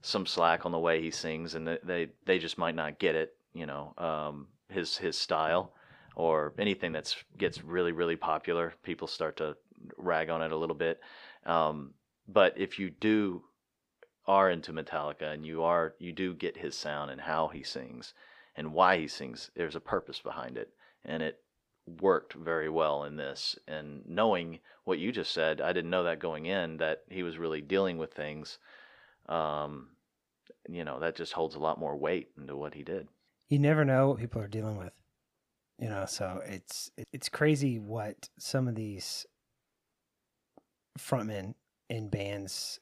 some 0.00 0.26
slack 0.26 0.64
on 0.64 0.72
the 0.72 0.78
way 0.78 1.02
he 1.02 1.10
sings, 1.10 1.54
and 1.54 1.78
they, 1.82 2.08
they 2.24 2.38
just 2.38 2.58
might 2.58 2.76
not 2.76 2.98
get 2.98 3.14
it, 3.16 3.34
you 3.52 3.66
know, 3.66 3.94
um, 3.98 4.46
his 4.68 4.96
his 4.96 5.18
style 5.18 5.72
or 6.14 6.52
anything 6.58 6.92
that's 6.92 7.16
gets 7.38 7.62
really 7.64 7.92
really 7.92 8.16
popular. 8.16 8.74
People 8.82 9.08
start 9.08 9.36
to 9.38 9.56
rag 9.96 10.30
on 10.30 10.42
it 10.42 10.52
a 10.52 10.56
little 10.56 10.76
bit, 10.76 11.00
um, 11.46 11.92
but 12.28 12.54
if 12.56 12.78
you 12.78 12.90
do 12.90 13.42
are 14.26 14.50
into 14.50 14.72
Metallica 14.72 15.32
and 15.32 15.44
you 15.44 15.62
are 15.62 15.94
you 15.98 16.12
do 16.12 16.34
get 16.34 16.56
his 16.56 16.76
sound 16.76 17.10
and 17.10 17.20
how 17.20 17.48
he 17.48 17.62
sings 17.62 18.14
and 18.56 18.72
why 18.72 18.98
he 18.98 19.08
sings, 19.08 19.50
there's 19.56 19.76
a 19.76 19.80
purpose 19.80 20.20
behind 20.20 20.56
it, 20.56 20.70
and 21.04 21.22
it 21.22 21.41
worked 21.86 22.34
very 22.34 22.68
well 22.68 23.04
in 23.04 23.16
this. 23.16 23.56
And 23.66 24.02
knowing 24.06 24.60
what 24.84 24.98
you 24.98 25.12
just 25.12 25.32
said, 25.32 25.60
I 25.60 25.72
didn't 25.72 25.90
know 25.90 26.04
that 26.04 26.20
going 26.20 26.46
in 26.46 26.78
that 26.78 27.02
he 27.08 27.22
was 27.22 27.38
really 27.38 27.60
dealing 27.60 27.98
with 27.98 28.12
things. 28.12 28.58
Um, 29.28 29.88
you 30.68 30.84
know, 30.84 31.00
that 31.00 31.16
just 31.16 31.32
holds 31.32 31.54
a 31.54 31.60
lot 31.60 31.78
more 31.78 31.96
weight 31.96 32.28
into 32.36 32.56
what 32.56 32.74
he 32.74 32.82
did. 32.82 33.08
You 33.48 33.58
never 33.58 33.84
know 33.84 34.08
what 34.08 34.18
people 34.18 34.40
are 34.40 34.48
dealing 34.48 34.76
with. 34.76 34.92
You 35.78 35.88
know, 35.88 36.06
so 36.06 36.40
it's 36.44 36.90
it's 37.12 37.28
crazy 37.28 37.78
what 37.78 38.28
some 38.38 38.68
of 38.68 38.76
these 38.76 39.26
frontmen 40.98 41.54
in 41.88 42.08
bands 42.08 42.78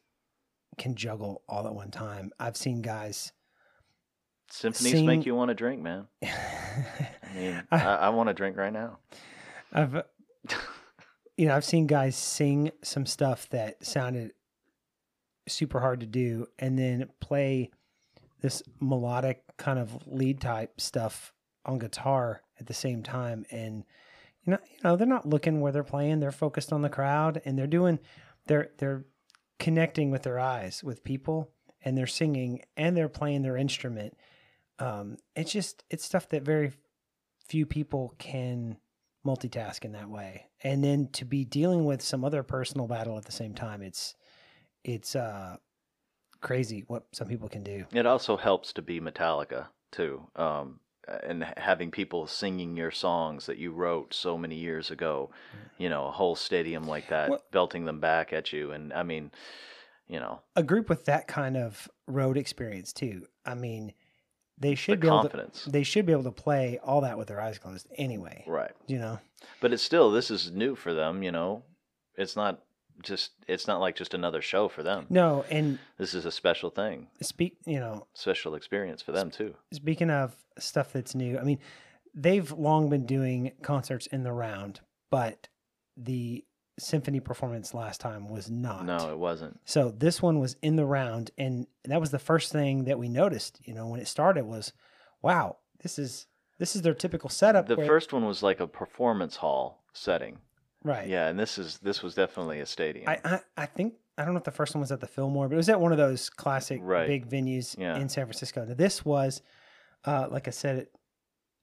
can 0.77 0.95
juggle 0.95 1.43
all 1.49 1.67
at 1.67 1.75
one 1.75 1.91
time. 1.91 2.31
I've 2.39 2.57
seen 2.57 2.83
guys 2.83 3.33
Symphonies 4.51 4.93
Sing- 4.93 5.07
make 5.07 5.27
you 5.27 5.35
want 5.35 5.49
to 5.49 5.55
drink, 5.55 5.81
man. 5.81 6.09
I 7.35 7.63
I, 7.71 7.79
I 7.79 8.09
want 8.11 8.29
to 8.29 8.35
drink 8.35 8.57
right 8.57 8.73
now. 8.73 8.99
I've 9.73 10.03
you 11.37 11.47
know, 11.47 11.57
I've 11.57 11.65
seen 11.65 11.87
guys 11.87 12.17
sing 12.17 12.71
some 12.83 13.07
stuff 13.07 13.49
that 13.49 13.85
sounded 13.85 14.33
super 15.49 15.81
hard 15.81 16.01
to 16.01 16.07
do 16.07 16.47
and 16.59 16.79
then 16.79 17.09
play 17.19 17.71
this 18.43 18.63
melodic 18.79 19.43
kind 19.57 19.79
of 19.79 20.07
lead 20.07 20.41
type 20.41 20.81
stuff 20.81 21.33
on 21.65 21.79
guitar 21.79 22.43
at 22.59 22.67
the 22.67 22.75
same 22.75 23.03
time 23.03 23.45
and 23.51 23.85
you 24.45 24.53
know, 24.53 24.59
you 24.71 24.79
know, 24.85 24.97
they're 24.97 25.07
not 25.07 25.27
looking 25.27 25.61
where 25.61 25.73
they're 25.73 25.83
playing, 25.83 26.21
they're 26.21 26.31
focused 26.31 26.73
on 26.73 26.83
the 26.83 26.89
crowd 26.91 27.41
and 27.45 27.59
they're 27.59 27.67
doing 27.67 27.99
they're 28.47 28.71
they're 28.77 29.05
connecting 29.59 30.11
with 30.11 30.23
their 30.23 30.39
eyes 30.39 30.85
with 30.85 31.05
people 31.05 31.51
and 31.83 31.97
they're 31.97 32.07
singing 32.07 32.63
and 32.77 32.97
they're 32.97 33.09
playing 33.09 33.41
their 33.41 33.57
instrument. 33.57 34.15
Um 34.79 35.17
it's 35.35 35.53
just 35.53 35.85
it's 35.89 36.05
stuff 36.05 36.29
that 36.29 36.43
very 36.43 36.73
few 37.51 37.67
people 37.67 38.15
can 38.19 38.77
multitask 39.27 39.85
in 39.85 39.93
that 39.93 40.09
way. 40.09 40.47
And 40.63 40.85
then 40.85 41.09
to 41.15 41.25
be 41.25 41.45
dealing 41.45 41.85
with 41.85 42.01
some 42.01 42.25
other 42.25 42.45
personal 42.45 42.87
battle 42.87 43.19
at 43.19 43.25
the 43.25 43.33
same 43.33 43.55
time 43.55 43.83
it's 43.83 44.15
it's 44.85 45.15
uh 45.17 45.57
crazy 46.41 46.85
what 46.87 47.05
some 47.13 47.29
people 47.29 47.49
can 47.49 47.63
do. 47.63 47.85
It 47.93 48.07
also 48.07 48.37
helps 48.37 48.73
to 48.75 48.83
be 48.83 49.01
Metallica 49.01 49.67
too, 49.93 50.23
um, 50.37 50.81
and 51.23 51.45
having 51.57 51.91
people 51.91 52.27
singing 52.27 52.77
your 52.77 52.93
songs 52.93 53.47
that 53.47 53.59
you 53.59 53.73
wrote 53.73 54.15
so 54.15 54.39
many 54.39 54.55
years 54.55 54.91
ago. 54.91 55.31
You 55.77 55.91
know, 55.91 56.07
a 56.07 56.11
whole 56.13 56.37
stadium 56.37 56.85
like 56.85 57.09
that, 57.09 57.31
Well- 57.31 57.45
belting 57.51 57.85
them 57.85 58.01
back 58.01 58.33
at 58.33 58.53
you, 58.53 58.71
and 58.71 58.93
I 58.93 59.03
mean, 59.03 59.33
you 60.09 60.21
know, 60.21 60.41
a 60.57 60.63
group 60.63 60.89
with 60.89 61.05
that 61.07 61.27
kind 61.27 61.57
of 61.57 61.89
road 62.07 62.39
experience 62.39 62.93
too. 62.93 63.27
I 63.45 63.55
mean 63.55 63.93
they 64.61 64.71
the 64.71 64.77
should 64.77 65.01
be 65.01 65.07
able 65.09 65.29
to 65.29 65.49
they 65.71 65.83
should 65.83 66.07
be 66.07 66.13
able 66.13 66.25
to 66.25 66.31
play 66.33 66.79
all 66.85 67.01
that 67.01 67.17
with 67.19 67.29
their 67.29 67.41
eyes 67.41 67.59
closed 67.59 67.87
anyway 67.97 68.45
right? 68.47 68.73
you 68.87 68.99
know 68.99 69.19
But 69.61 69.73
it's 69.73 69.83
still 69.83 70.11
this 70.11 70.31
is 70.31 70.51
new 70.53 70.75
for 70.77 70.93
them. 70.95 71.23
You 71.23 71.33
know, 71.33 71.63
it's 72.17 72.37
not 72.37 72.61
just 73.03 73.31
it's 73.49 73.67
not 73.67 73.81
like 73.81 73.97
just 73.97 74.13
another 74.15 74.43
show 74.43 74.69
for 74.69 74.83
them. 74.83 75.07
no 75.09 75.45
and 75.51 75.79
This 75.97 76.13
is 76.15 76.27
a 76.27 76.31
special 76.31 76.69
thing, 76.71 77.09
speak 77.23 77.57
you 77.65 77.81
know 77.81 78.07
special 78.15 78.55
experience 78.55 79.01
for 79.03 79.13
them 79.13 79.31
too. 79.31 79.55
speaking 79.73 80.11
of 80.11 80.37
stuff 80.59 80.93
that's 80.93 81.15
new, 81.15 81.39
I 81.39 81.43
mean, 81.45 81.59
they've 82.15 82.51
long 82.53 82.91
been 82.91 83.07
doing 83.07 83.53
concerts 83.63 84.07
in 84.09 84.23
the 84.25 84.33
round, 84.33 84.81
but 85.11 85.49
the 85.97 86.45
symphony 86.81 87.21
performance 87.21 87.75
last 87.75 88.01
time 88.01 88.29
was 88.29 88.51
not. 88.51 88.85
No, 88.85 89.11
it 89.11 89.19
wasn't. 89.19 89.61
So 89.65 89.91
this 89.91 90.21
one 90.23 90.39
was 90.41 90.57
in 90.63 90.77
the 90.77 90.85
round, 90.85 91.31
and 91.39 91.67
that 91.85 92.01
was 92.01 92.11
the 92.11 92.19
first 92.19 92.53
thing 92.53 92.85
that 92.85 92.99
we 92.99 93.09
noticed. 93.09 93.61
You 93.65 93.75
know, 93.75 93.87
when 93.87 94.01
it 94.01 94.09
started, 94.09 94.45
was 94.45 94.73
wow, 95.23 95.57
this 95.83 95.99
is 95.99 96.27
this 96.59 96.75
is 96.77 96.83
their 96.83 96.95
typical 96.95 97.31
setup. 97.31 97.67
The 97.67 97.77
first 97.77 98.13
one 98.13 98.25
was 98.27 98.43
like 98.43 98.61
a 98.61 98.67
performance 98.67 99.37
hall 99.37 99.83
setting. 99.93 100.39
right? 100.85 101.07
Yeah, 101.09 101.29
and 101.29 101.39
this 101.39 101.59
is 101.59 101.79
this 101.79 102.03
was 102.03 102.15
definitely 102.15 102.61
a 102.61 102.67
stadium. 102.67 103.09
I, 103.09 103.19
I 103.25 103.41
I 103.57 103.67
think 103.67 103.95
I 104.19 104.25
don't 104.25 104.35
know 104.35 104.39
if 104.39 104.45
the 104.45 104.51
first 104.51 104.75
one 104.75 104.81
was 104.81 104.93
at 104.93 105.01
the 105.01 105.07
Fillmore, 105.07 105.49
but 105.49 105.55
it 105.55 105.57
was 105.57 105.69
at 105.71 105.81
one 105.81 105.93
of 105.93 105.99
those 105.99 106.29
classic 106.31 106.81
Right. 106.83 107.07
big 107.07 107.29
venues 107.29 107.79
Yeah. 107.79 107.97
in 107.97 108.09
San 108.09 108.27
Francisco. 108.27 108.65
Now, 108.67 108.75
this 108.75 109.03
was, 109.05 109.41
uh, 110.05 110.29
like 110.31 110.47
I 110.47 110.51
said 110.51 110.89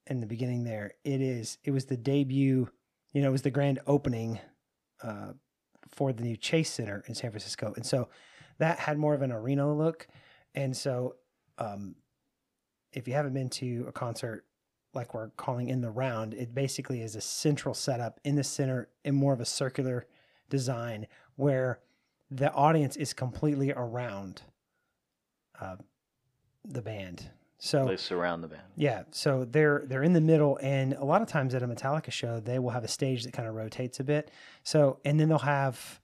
in 0.08 0.22
the 0.22 0.26
beginning, 0.26 0.64
there 0.64 0.94
it 1.04 1.22
is. 1.22 1.58
It 1.64 1.72
was 1.72 1.86
the 1.86 1.98
debut. 1.98 2.70
You 3.14 3.22
know, 3.22 3.28
it 3.30 3.32
was 3.32 3.44
the 3.44 3.52
grand 3.52 3.80
opening 3.86 4.40
uh, 5.04 5.34
for 5.90 6.14
the 6.14 6.24
new 6.24 6.38
Chase 6.38 6.70
Center 6.70 7.04
in 7.08 7.16
San 7.16 7.32
Francisco, 7.32 7.74
and 7.76 7.86
so 7.86 8.10
that 8.60 8.80
had 8.80 8.98
more 8.98 9.14
of 9.14 9.22
an 9.22 9.32
arena 9.32 9.72
look. 9.74 10.08
And 10.56 10.76
so, 10.76 11.16
um, 11.58 11.96
if 12.92 13.08
you 13.08 13.14
haven't 13.14 13.34
been 13.34 13.50
to 13.50 13.86
a 13.88 13.92
concert 13.92 14.46
like 14.94 15.14
we're 15.14 15.30
calling 15.30 15.70
in 15.70 15.82
the 15.82 15.92
round, 15.92 16.34
it 16.34 16.56
basically 16.56 17.02
is 17.02 17.16
a 17.16 17.22
central 17.22 17.74
setup 17.76 18.20
in 18.24 18.36
the 18.36 18.44
center 18.44 18.90
in 19.04 19.14
more 19.14 19.34
of 19.34 19.40
a 19.40 19.46
circular 19.46 20.08
design 20.50 21.08
where 21.36 21.80
the 22.32 22.52
audience 22.54 22.96
is 22.96 23.14
completely 23.14 23.72
around 23.72 24.42
uh, 25.62 25.76
the 26.66 26.82
band. 26.82 27.30
So 27.60 27.86
they 27.86 27.98
surround 27.98 28.44
the 28.44 28.50
band. 28.50 28.62
yeah, 28.76 29.04
so 29.12 29.44
they're 29.44 29.84
they're 29.88 30.04
in 30.04 30.14
the 30.14 30.22
middle, 30.22 30.60
and 30.62 30.94
a 30.94 31.04
lot 31.04 31.22
of 31.22 31.28
times 31.28 31.56
at 31.56 31.64
a 31.64 31.68
Metallica 31.68 32.12
show, 32.12 32.40
they 32.40 32.60
will 32.60 32.70
have 32.70 32.84
a 32.84 32.88
stage 32.88 33.24
that 33.24 33.34
kind 33.34 33.48
of 33.48 33.56
rotates 33.56 34.00
a 34.00 34.04
bit. 34.04 34.30
So 34.64 35.00
and 35.04 35.20
then 35.20 35.30
they'll 35.30 35.40
have 35.40 36.00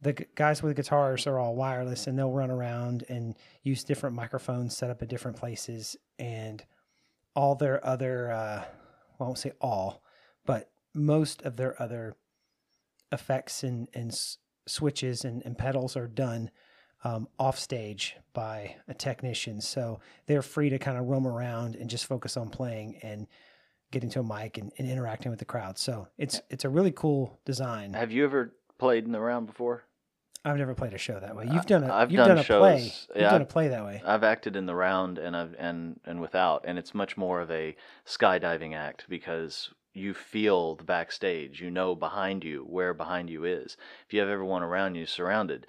the 0.00 0.12
guys 0.12 0.62
with 0.62 0.76
the 0.76 0.82
guitars 0.82 1.26
are 1.26 1.38
all 1.38 1.56
wireless, 1.56 2.06
and 2.06 2.16
they'll 2.16 2.30
run 2.30 2.50
around 2.50 3.04
and 3.08 3.34
use 3.62 3.82
different 3.82 4.14
microphones 4.14 4.76
set 4.76 4.88
up 4.90 5.02
at 5.02 5.08
different 5.08 5.36
places, 5.36 5.96
and 6.18 6.64
all 7.34 7.56
their 7.56 7.84
other 7.84 8.30
uh, 8.30 8.64
well, 9.18 9.20
I 9.20 9.24
won't 9.24 9.38
say 9.38 9.52
all, 9.60 10.02
but 10.46 10.70
most 10.94 11.42
of 11.42 11.56
their 11.56 11.80
other 11.82 12.14
effects 13.10 13.64
and 13.64 13.88
and 13.94 14.16
switches 14.66 15.24
and, 15.24 15.42
and 15.44 15.58
pedals 15.58 15.96
are 15.96 16.06
done 16.06 16.50
um, 17.04 17.28
off 17.38 17.58
stage 17.58 18.16
by 18.32 18.76
a 18.88 18.94
technician. 18.94 19.60
So 19.60 20.00
they're 20.26 20.42
free 20.42 20.70
to 20.70 20.78
kind 20.78 20.98
of 20.98 21.04
roam 21.06 21.26
around 21.26 21.76
and 21.76 21.88
just 21.88 22.06
focus 22.06 22.36
on 22.36 22.48
playing 22.48 22.98
and 23.02 23.26
getting 23.92 24.10
to 24.10 24.20
a 24.20 24.24
mic 24.24 24.58
and, 24.58 24.72
and 24.78 24.90
interacting 24.90 25.30
with 25.30 25.38
the 25.38 25.44
crowd. 25.44 25.78
So 25.78 26.08
it's 26.18 26.40
it's 26.50 26.64
a 26.64 26.68
really 26.68 26.90
cool 26.92 27.38
design. 27.44 27.92
Have 27.92 28.10
you 28.10 28.24
ever 28.24 28.54
played 28.78 29.04
in 29.04 29.12
the 29.12 29.20
round 29.20 29.46
before? 29.46 29.84
I've 30.46 30.58
never 30.58 30.74
played 30.74 30.92
a 30.92 30.98
show 30.98 31.18
that 31.20 31.34
way. 31.34 31.48
You've 31.50 31.64
done 31.64 31.84
a 31.84 31.92
I've 31.92 32.10
you've 32.10 32.18
done 32.18 32.36
done, 32.36 32.38
a 32.38 32.44
play. 32.44 32.80
shows. 32.80 33.06
You've 33.10 33.22
Yeah, 33.22 33.30
done 33.30 33.42
a 33.42 33.46
play 33.46 33.68
that 33.68 33.84
way. 33.84 34.02
I've 34.04 34.24
acted 34.24 34.56
in 34.56 34.66
the 34.66 34.74
round 34.74 35.18
and 35.18 35.36
I've 35.36 35.54
and 35.58 36.00
and 36.04 36.20
without, 36.20 36.64
and 36.66 36.78
it's 36.78 36.94
much 36.94 37.16
more 37.16 37.40
of 37.40 37.50
a 37.50 37.76
skydiving 38.06 38.74
act 38.74 39.06
because 39.08 39.70
you 39.94 40.12
feel 40.12 40.74
the 40.74 40.84
backstage. 40.84 41.62
You 41.62 41.70
know 41.70 41.94
behind 41.94 42.44
you 42.44 42.62
where 42.68 42.92
behind 42.92 43.30
you 43.30 43.44
is. 43.44 43.76
If 44.06 44.12
you 44.12 44.20
have 44.20 44.28
everyone 44.28 44.62
around 44.62 44.96
you 44.96 45.06
surrounded, 45.06 45.66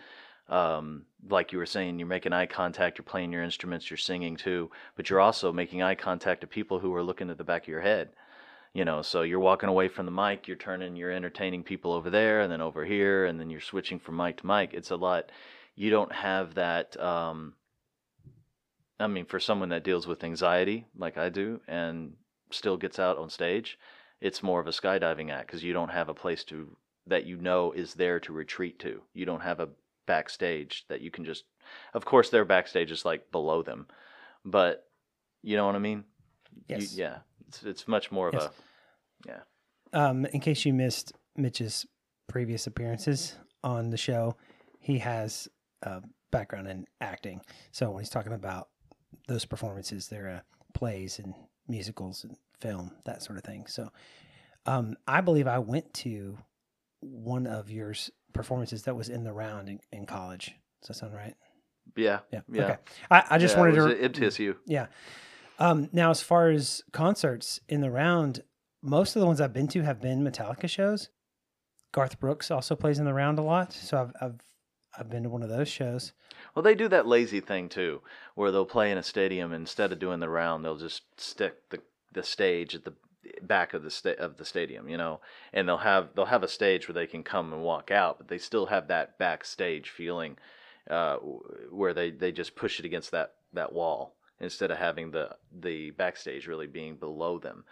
um, 0.48 1.06
like 1.30 1.52
you 1.52 1.58
were 1.58 1.66
saying, 1.66 1.98
you're 1.98 2.08
making 2.08 2.34
eye 2.34 2.46
contact. 2.46 2.98
You're 2.98 3.06
playing 3.06 3.32
your 3.32 3.44
instruments. 3.44 3.90
You're 3.90 3.98
singing 3.98 4.36
too, 4.38 4.70
but 4.96 5.10
you're 5.10 5.20
also 5.20 5.52
making 5.52 5.82
eye 5.82 5.96
contact 5.96 6.42
to 6.42 6.48
people 6.48 6.80
who 6.80 6.94
are 6.94 7.04
looking 7.04 7.30
at 7.30 7.38
the 7.38 7.44
back 7.44 7.64
of 7.64 7.68
your 7.68 7.82
head. 7.82 8.10
You 8.74 8.86
know, 8.86 9.02
so 9.02 9.22
you're 9.22 9.40
walking 9.40 9.70
away 9.70 9.88
from 9.88 10.06
the 10.06 10.12
mic, 10.12 10.48
you're 10.48 10.58
turning, 10.58 10.98
you're 10.98 11.12
entertaining 11.12 11.64
people 11.64 11.94
over 11.94 12.10
there, 12.10 12.42
and 12.42 12.52
then 12.52 12.60
over 12.60 12.84
here, 12.84 13.26
and 13.26 13.40
then 13.40 13.50
you're 13.50 13.62
switching 13.62 14.00
from 14.00 14.18
mic 14.18 14.42
to 14.42 14.46
mic. 14.46 14.74
It's 14.74 14.92
a 14.92 14.98
lot. 14.98 15.32
You 15.76 15.90
don't 15.90 16.12
have 16.12 16.56
that. 16.56 17.00
Um, 17.00 17.54
I 19.00 19.08
mean, 19.08 19.26
for 19.26 19.40
someone 19.40 19.70
that 19.70 19.86
deals 19.86 20.08
with 20.08 20.24
anxiety 20.24 20.86
like 20.98 21.18
I 21.18 21.30
do 21.30 21.62
and 21.68 22.14
still 22.52 22.78
gets 22.78 23.00
out 23.00 23.18
on 23.18 23.30
stage, 23.30 23.80
it's 24.22 24.44
more 24.44 24.60
of 24.60 24.68
a 24.68 24.72
skydiving 24.72 25.32
act 25.32 25.48
because 25.48 25.64
you 25.64 25.74
don't 25.74 25.92
have 25.92 26.10
a 26.10 26.14
place 26.14 26.44
to 26.46 26.76
that 27.08 27.26
you 27.26 27.38
know 27.38 27.72
is 27.72 27.94
there 27.94 28.20
to 28.20 28.34
retreat 28.34 28.80
to. 28.80 29.02
You 29.14 29.26
don't 29.26 29.42
have 29.42 29.60
a 29.60 29.70
backstage 30.06 30.86
that 30.90 31.02
you 31.02 31.12
can 31.12 31.26
just. 31.26 31.44
Of 31.94 32.06
course, 32.06 32.30
their 32.30 32.46
backstage 32.46 32.92
is 32.92 33.06
like 33.06 33.32
below 33.32 33.64
them, 33.64 33.88
but 34.44 34.86
you 35.42 35.56
know 35.58 35.66
what 35.66 35.76
I 35.76 35.80
mean. 35.80 36.04
You- 36.68 36.78
Yes. 36.78 36.96
yeah. 36.96 37.18
It's 37.48 37.64
it's 37.64 37.88
much 37.88 38.12
more 38.12 38.28
of 38.30 38.34
Yes. 38.36 38.44
a. 38.46 38.52
Yeah 39.28 39.40
um, 39.94 40.26
in 40.26 40.40
case 40.42 40.66
you 40.66 40.74
missed 40.74 41.14
Mitch's 41.38 41.86
previous 42.28 42.68
appearances 42.68 43.36
on 43.64 43.90
the 43.92 43.98
show, 43.98 44.36
he 44.80 44.98
has 45.00 45.48
a 45.84 46.02
background 46.32 46.68
in 46.68 46.86
acting. 47.02 47.42
So 47.72 47.92
when 47.92 48.02
he's 48.04 48.10
talking 48.10 48.34
about 48.34 48.70
those 49.28 49.46
performances, 49.46 50.08
they're 50.10 50.30
uh, 50.30 50.40
plays 50.74 51.20
and 51.20 51.34
musicals 51.68 52.24
and 52.26 52.36
film, 52.60 52.92
that 53.06 53.24
sort 53.24 53.38
of 53.38 53.44
thing. 53.46 53.68
So 53.68 53.90
um, 54.66 54.98
I 55.08 55.22
believe 55.22 55.48
I 55.48 55.60
went 55.60 55.94
to 55.96 56.38
one 57.02 57.48
of 57.48 57.70
your 57.70 57.92
s- 57.92 58.12
performances 58.36 58.84
that 58.84 58.96
was 58.96 59.10
in 59.10 59.24
the 59.24 59.34
round 59.34 59.70
in, 59.70 59.80
in 59.92 60.06
college. 60.06 60.54
Does 60.82 60.90
that 60.90 60.94
sound 60.96 61.16
right? 61.16 61.34
Yeah. 61.96 62.20
Yeah. 62.32 62.42
Yeah. 62.52 62.64
Okay. 62.64 62.78
I, 63.10 63.24
I 63.32 63.38
just 63.38 63.56
Yeah, 63.56 63.60
wanted 63.62 63.76
to. 63.76 64.10
IBTSU. 64.10 64.56
Yeah. 64.68 64.88
Um, 65.58 65.90
now, 65.94 66.12
as 66.12 66.22
far 66.22 66.50
as 66.50 66.84
concerts 66.92 67.60
in 67.70 67.82
the 67.82 67.90
round, 67.90 68.42
most 68.82 69.16
of 69.16 69.22
the 69.22 69.26
ones 69.26 69.40
I've 69.42 69.54
been 69.54 69.68
to 69.70 69.82
have 69.84 70.02
been 70.02 70.24
Metallica 70.24 70.70
shows. 70.70 71.10
Garth 71.92 72.20
Brooks 72.20 72.52
also 72.52 72.76
plays 72.76 73.00
in 73.00 73.06
the 73.06 73.14
round 73.14 73.40
a 73.40 73.42
lot, 73.42 73.72
so 73.72 73.98
I've 73.98 74.12
I've 74.22 74.40
I've 75.00 75.10
been 75.10 75.24
to 75.24 75.30
one 75.30 75.44
of 75.44 75.50
those 75.50 75.70
shows. 75.70 76.12
Well, 76.54 76.64
they 76.64 76.76
do 76.76 76.90
that 76.90 77.08
lazy 77.08 77.40
thing 77.40 77.70
too, 77.70 78.02
where 78.36 78.52
they'll 78.52 78.66
play 78.66 78.92
in 78.92 78.98
a 78.98 79.04
stadium 79.04 79.54
instead 79.54 79.92
of 79.94 80.00
doing 80.00 80.20
the 80.20 80.30
round, 80.30 80.66
they'll 80.66 80.76
just 80.78 81.04
stick 81.18 81.70
the 81.70 81.80
the 82.12 82.24
stage 82.24 82.76
at 82.76 82.84
the 82.84 82.94
back 83.42 83.74
of 83.74 83.84
the 83.84 83.90
sta- 83.92 84.16
of 84.20 84.38
the 84.38 84.46
stadium, 84.46 84.88
you 84.90 84.98
know, 84.98 85.20
and 85.54 85.68
they'll 85.68 85.78
have 85.78 86.10
they'll 86.16 86.26
have 86.26 86.44
a 86.44 86.48
stage 86.48 86.88
where 86.88 86.94
they 86.94 87.08
can 87.08 87.24
come 87.24 87.54
and 87.54 87.62
walk 87.64 87.92
out, 87.92 88.18
but 88.18 88.28
they 88.28 88.38
still 88.38 88.66
have 88.68 88.88
that 88.88 89.18
backstage 89.18 89.90
feeling 89.90 90.38
uh, 90.90 91.18
where 91.72 91.94
they, 91.94 92.12
they 92.12 92.32
just 92.32 92.56
push 92.56 92.80
it 92.80 92.86
against 92.86 93.12
that, 93.12 93.34
that 93.54 93.74
wall 93.74 94.16
instead 94.40 94.70
of 94.72 94.78
having 94.78 95.12
the 95.12 95.30
the 95.62 95.92
backstage 95.92 96.48
really 96.48 96.68
being 96.68 96.96
below 96.96 97.40
them, 97.40 97.64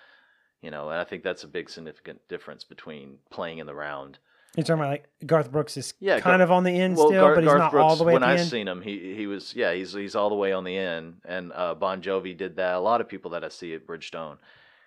you 0.61 0.71
know, 0.71 0.89
and 0.89 0.99
I 0.99 1.03
think 1.03 1.23
that's 1.23 1.43
a 1.43 1.47
big 1.47 1.69
significant 1.69 2.21
difference 2.29 2.63
between 2.63 3.17
playing 3.29 3.59
in 3.59 3.67
the 3.67 3.75
round. 3.75 4.17
You're 4.55 4.63
talking 4.63 4.81
about 4.81 4.91
like 4.91 5.05
Garth 5.25 5.51
Brooks 5.51 5.77
is 5.77 5.95
Yeah, 5.99 6.19
kind 6.19 6.37
Gar- 6.37 6.43
of 6.43 6.51
on 6.51 6.63
the 6.63 6.79
end 6.79 6.95
Well, 6.95 7.07
still, 7.07 7.21
Gar- 7.21 7.33
but 7.35 7.43
he's 7.43 7.49
Garth 7.49 7.59
not 7.59 7.71
Brooks, 7.71 7.83
all 7.83 7.95
the 7.95 8.03
way 8.03 8.13
when 8.13 8.21
I've 8.23 8.39
end. 8.39 8.49
seen 8.49 8.67
him, 8.67 8.81
he 8.83 9.15
he 9.15 9.25
was 9.25 9.55
yeah 9.55 9.73
he's 9.73 9.93
he's 9.93 10.15
all 10.15 10.29
the 10.29 10.35
way 10.35 10.51
on 10.53 10.63
the 10.63 10.77
end, 10.77 11.15
and 11.25 11.51
uh, 11.53 11.73
Bon 11.73 12.01
Jovi 12.03 12.37
did 12.37 12.55
that. 12.57 12.75
A 12.75 12.79
lot 12.79 13.01
of 13.01 13.07
people 13.09 13.31
that 13.31 13.43
I 13.43 13.49
see 13.49 13.73
at 13.73 13.87
Bridgestone 13.87 14.37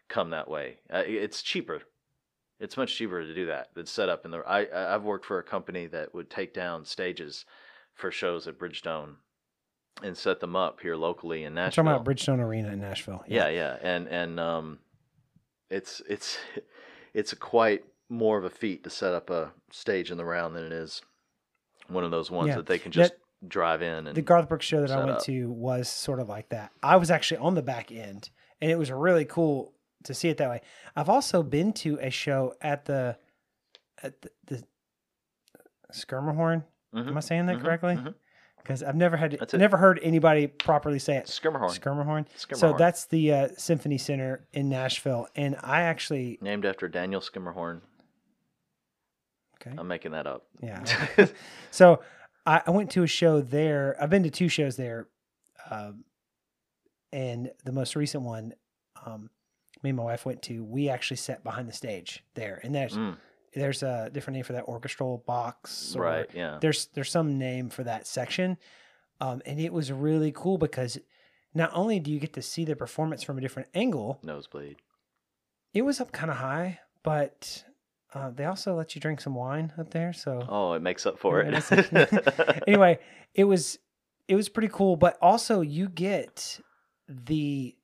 come 0.09 0.31
that 0.31 0.49
way. 0.49 0.79
Uh, 0.93 1.03
it's 1.07 1.43
cheaper. 1.43 1.83
It's 2.59 2.77
much 2.77 2.97
cheaper 2.97 3.23
to 3.23 3.35
do 3.35 3.47
that 3.47 3.69
than 3.75 3.87
set 3.87 4.09
up 4.09 4.25
in 4.25 4.31
the. 4.31 4.39
I 4.39 4.95
I've 4.95 5.05
worked 5.05 5.27
for 5.27 5.39
a 5.39 5.43
company 5.43 5.87
that 5.89 6.15
would 6.15 6.31
take 6.31 6.55
down 6.55 6.85
stages 6.85 7.45
for 7.95 8.11
shows 8.11 8.47
at 8.49 8.59
Bridgestone 8.59 9.17
and 10.03 10.17
set 10.17 10.41
them 10.41 10.57
up 10.57 10.81
here 10.81 10.97
locally 10.97 11.43
in 11.45 11.49
I'm 11.49 11.55
Nashville. 11.55 11.85
talking 11.85 11.97
about 12.01 12.05
Bridgestone 12.15 12.41
Arena 12.41 12.73
in 12.73 12.81
Nashville. 12.81 13.25
Yeah, 13.27 13.49
yeah, 13.49 13.77
and 13.83 14.09
and 14.09 14.41
um, 14.41 14.79
it's 15.71 16.01
it's 16.09 16.39
it's 17.13 17.35
quite 17.35 17.85
more 18.09 18.39
of 18.39 18.45
a 18.45 18.51
feat 18.51 18.85
to 18.85 18.91
set 18.91 19.13
up 19.13 19.29
a 19.31 19.53
stage 19.71 20.11
in 20.11 20.17
the 20.17 20.25
round 20.25 20.55
than 20.55 20.65
it 20.65 20.73
is 20.73 21.03
one 21.89 22.05
of 22.05 22.11
those 22.11 22.31
ones 22.31 22.49
Yeah. 22.49 22.57
that 22.57 22.67
they 22.67 22.79
can 22.79 22.91
That- 22.93 22.97
just 23.11 23.15
drive 23.47 23.83
in 23.83 24.07
and 24.07 24.17
the 24.17 24.23
Garth 24.23 24.49
Brooks 24.49 24.65
show 24.65 24.81
that 24.81 24.91
I 24.91 24.97
went 24.99 25.11
up. 25.11 25.23
to 25.25 25.51
was 25.51 25.89
sort 25.89 26.21
of 26.21 26.29
like 26.29 26.49
that. 26.49 26.73
I 26.83 26.97
was 26.97 27.11
actually 27.11 27.37
on 27.39 27.55
the 27.55 27.63
back 27.63 27.93
end, 27.93 28.31
and 28.63 28.71
it 28.71 28.77
was 28.79 28.89
a 28.91 28.95
really 28.97 29.25
cool 29.27 29.75
to 30.07 30.15
see 30.15 30.29
it 30.29 30.39
that 30.39 30.49
way. 30.51 30.61
I've 30.97 31.09
also 31.09 31.43
been 31.43 31.73
to 31.75 31.99
a 32.01 32.11
show 32.11 32.55
at 32.61 32.85
the 32.87 33.17
at 34.03 34.21
the, 34.23 34.31
the 34.47 34.63
Schermerhorn. 35.93 36.65
Mhm, 36.95 37.09
Am 37.09 37.17
I 37.17 37.21
saying 37.21 37.47
that 37.47 37.59
mhm, 37.59 37.63
correctly? 37.63 37.95
mhm. 37.97 38.15
Because 38.59 38.83
I've 38.83 38.97
never 38.97 39.17
had 39.17 39.37
That's 39.39 39.55
it. 39.55 39.59
never 39.59 39.77
heard 39.77 40.01
anybody 40.03 40.49
properly 40.49 40.99
say 40.99 41.17
it. 41.19 41.27
Schermerhorn, 41.27 41.79
Schermerhorn. 41.79 42.27
So 42.57 42.73
that's 42.77 43.07
the 43.07 43.33
uh, 43.33 43.49
Symphony 43.57 43.97
Center 43.97 44.49
in 44.53 44.69
Nashville, 44.69 45.29
and 45.37 45.57
I 45.63 45.83
actually 45.83 46.39
named 46.41 46.67
after 46.67 46.89
Daniel 46.89 47.21
Schermerhorn. 47.21 47.83
okay. 49.61 49.77
I'm 49.79 49.87
making 49.87 50.13
that 50.13 50.27
up. 50.27 50.47
Yeah. 50.61 50.83
so 51.71 52.01
I, 52.45 52.63
I 52.67 52.71
went 52.73 52.91
to 52.93 53.05
a 53.05 53.07
show 53.07 53.41
there. 53.41 53.97
I've 54.01 54.11
been 54.11 54.25
to 54.25 54.31
two 54.31 54.49
shows 54.49 54.75
there, 54.77 55.07
um, 55.71 56.05
and 57.13 57.51
the 57.65 57.73
most 57.73 57.95
recent 57.95 58.25
one, 58.25 58.53
um, 59.05 59.31
me 59.87 59.91
and 59.91 59.97
my 59.97 60.03
wife 60.05 60.27
went 60.27 60.43
to. 60.43 60.63
We 60.65 60.89
actually 60.89 61.17
sat 61.19 61.43
behind 61.45 61.69
the 61.69 61.73
stage 61.73 62.23
there, 62.35 62.61
and 62.65 62.75
there's 62.75 62.97
Mm, 62.97 63.17
there's 63.55 63.83
a 63.83 64.11
different 64.13 64.35
name 64.35 64.45
for 64.45 64.53
that 64.53 64.65
orchestral 64.65 65.19
box. 65.27 65.95
or- 65.97 66.03
right? 66.03 66.31
Yeah. 66.35 66.59
There's 66.61 66.87
there's 66.95 67.11
some 67.11 67.39
name 67.39 67.71
for 67.71 67.85
that 67.85 68.07
section, 68.07 68.59
um, 69.21 69.41
and 69.47 69.59
it 69.61 69.73
was 69.73 69.91
really 69.93 70.33
cool 70.33 70.59
because 70.59 70.99
not 71.55 71.71
only 71.73 72.01
do 72.01 72.11
you 72.11 72.21
get 72.21 72.33
to 72.35 72.43
see 72.43 72.65
the 72.65 72.77
performance 72.77 73.23
from 73.23 73.39
a 73.39 73.41
different 73.41 73.69
angle, 73.75 74.19
Nosebleed. 74.23 74.77
it 75.73 75.83
was 75.83 76.01
up 76.01 76.13
kind 76.13 76.31
of 76.31 76.37
high, 76.39 76.81
but 77.03 77.65
uh, 78.13 78.31
they 78.31 78.45
also 78.45 78.75
let 78.75 78.95
you 78.95 79.01
drink 79.01 79.21
some 79.21 79.35
wine 79.35 79.73
up 79.79 79.91
there. 79.91 80.13
So 80.13 80.45
Oh, 80.49 80.73
it 80.75 80.83
makes 80.83 81.07
up 81.07 81.19
for 81.19 81.43
Yeah, 81.43 81.61
it. 81.71 82.63
anyway, 82.67 82.99
it 83.35 83.45
was 83.45 83.79
it 84.29 84.35
was 84.35 84.49
pretty 84.49 84.69
cool, 84.73 84.97
but 84.97 85.17
also 85.23 85.61
you 85.61 85.89
get 85.89 86.61
the 87.09 87.75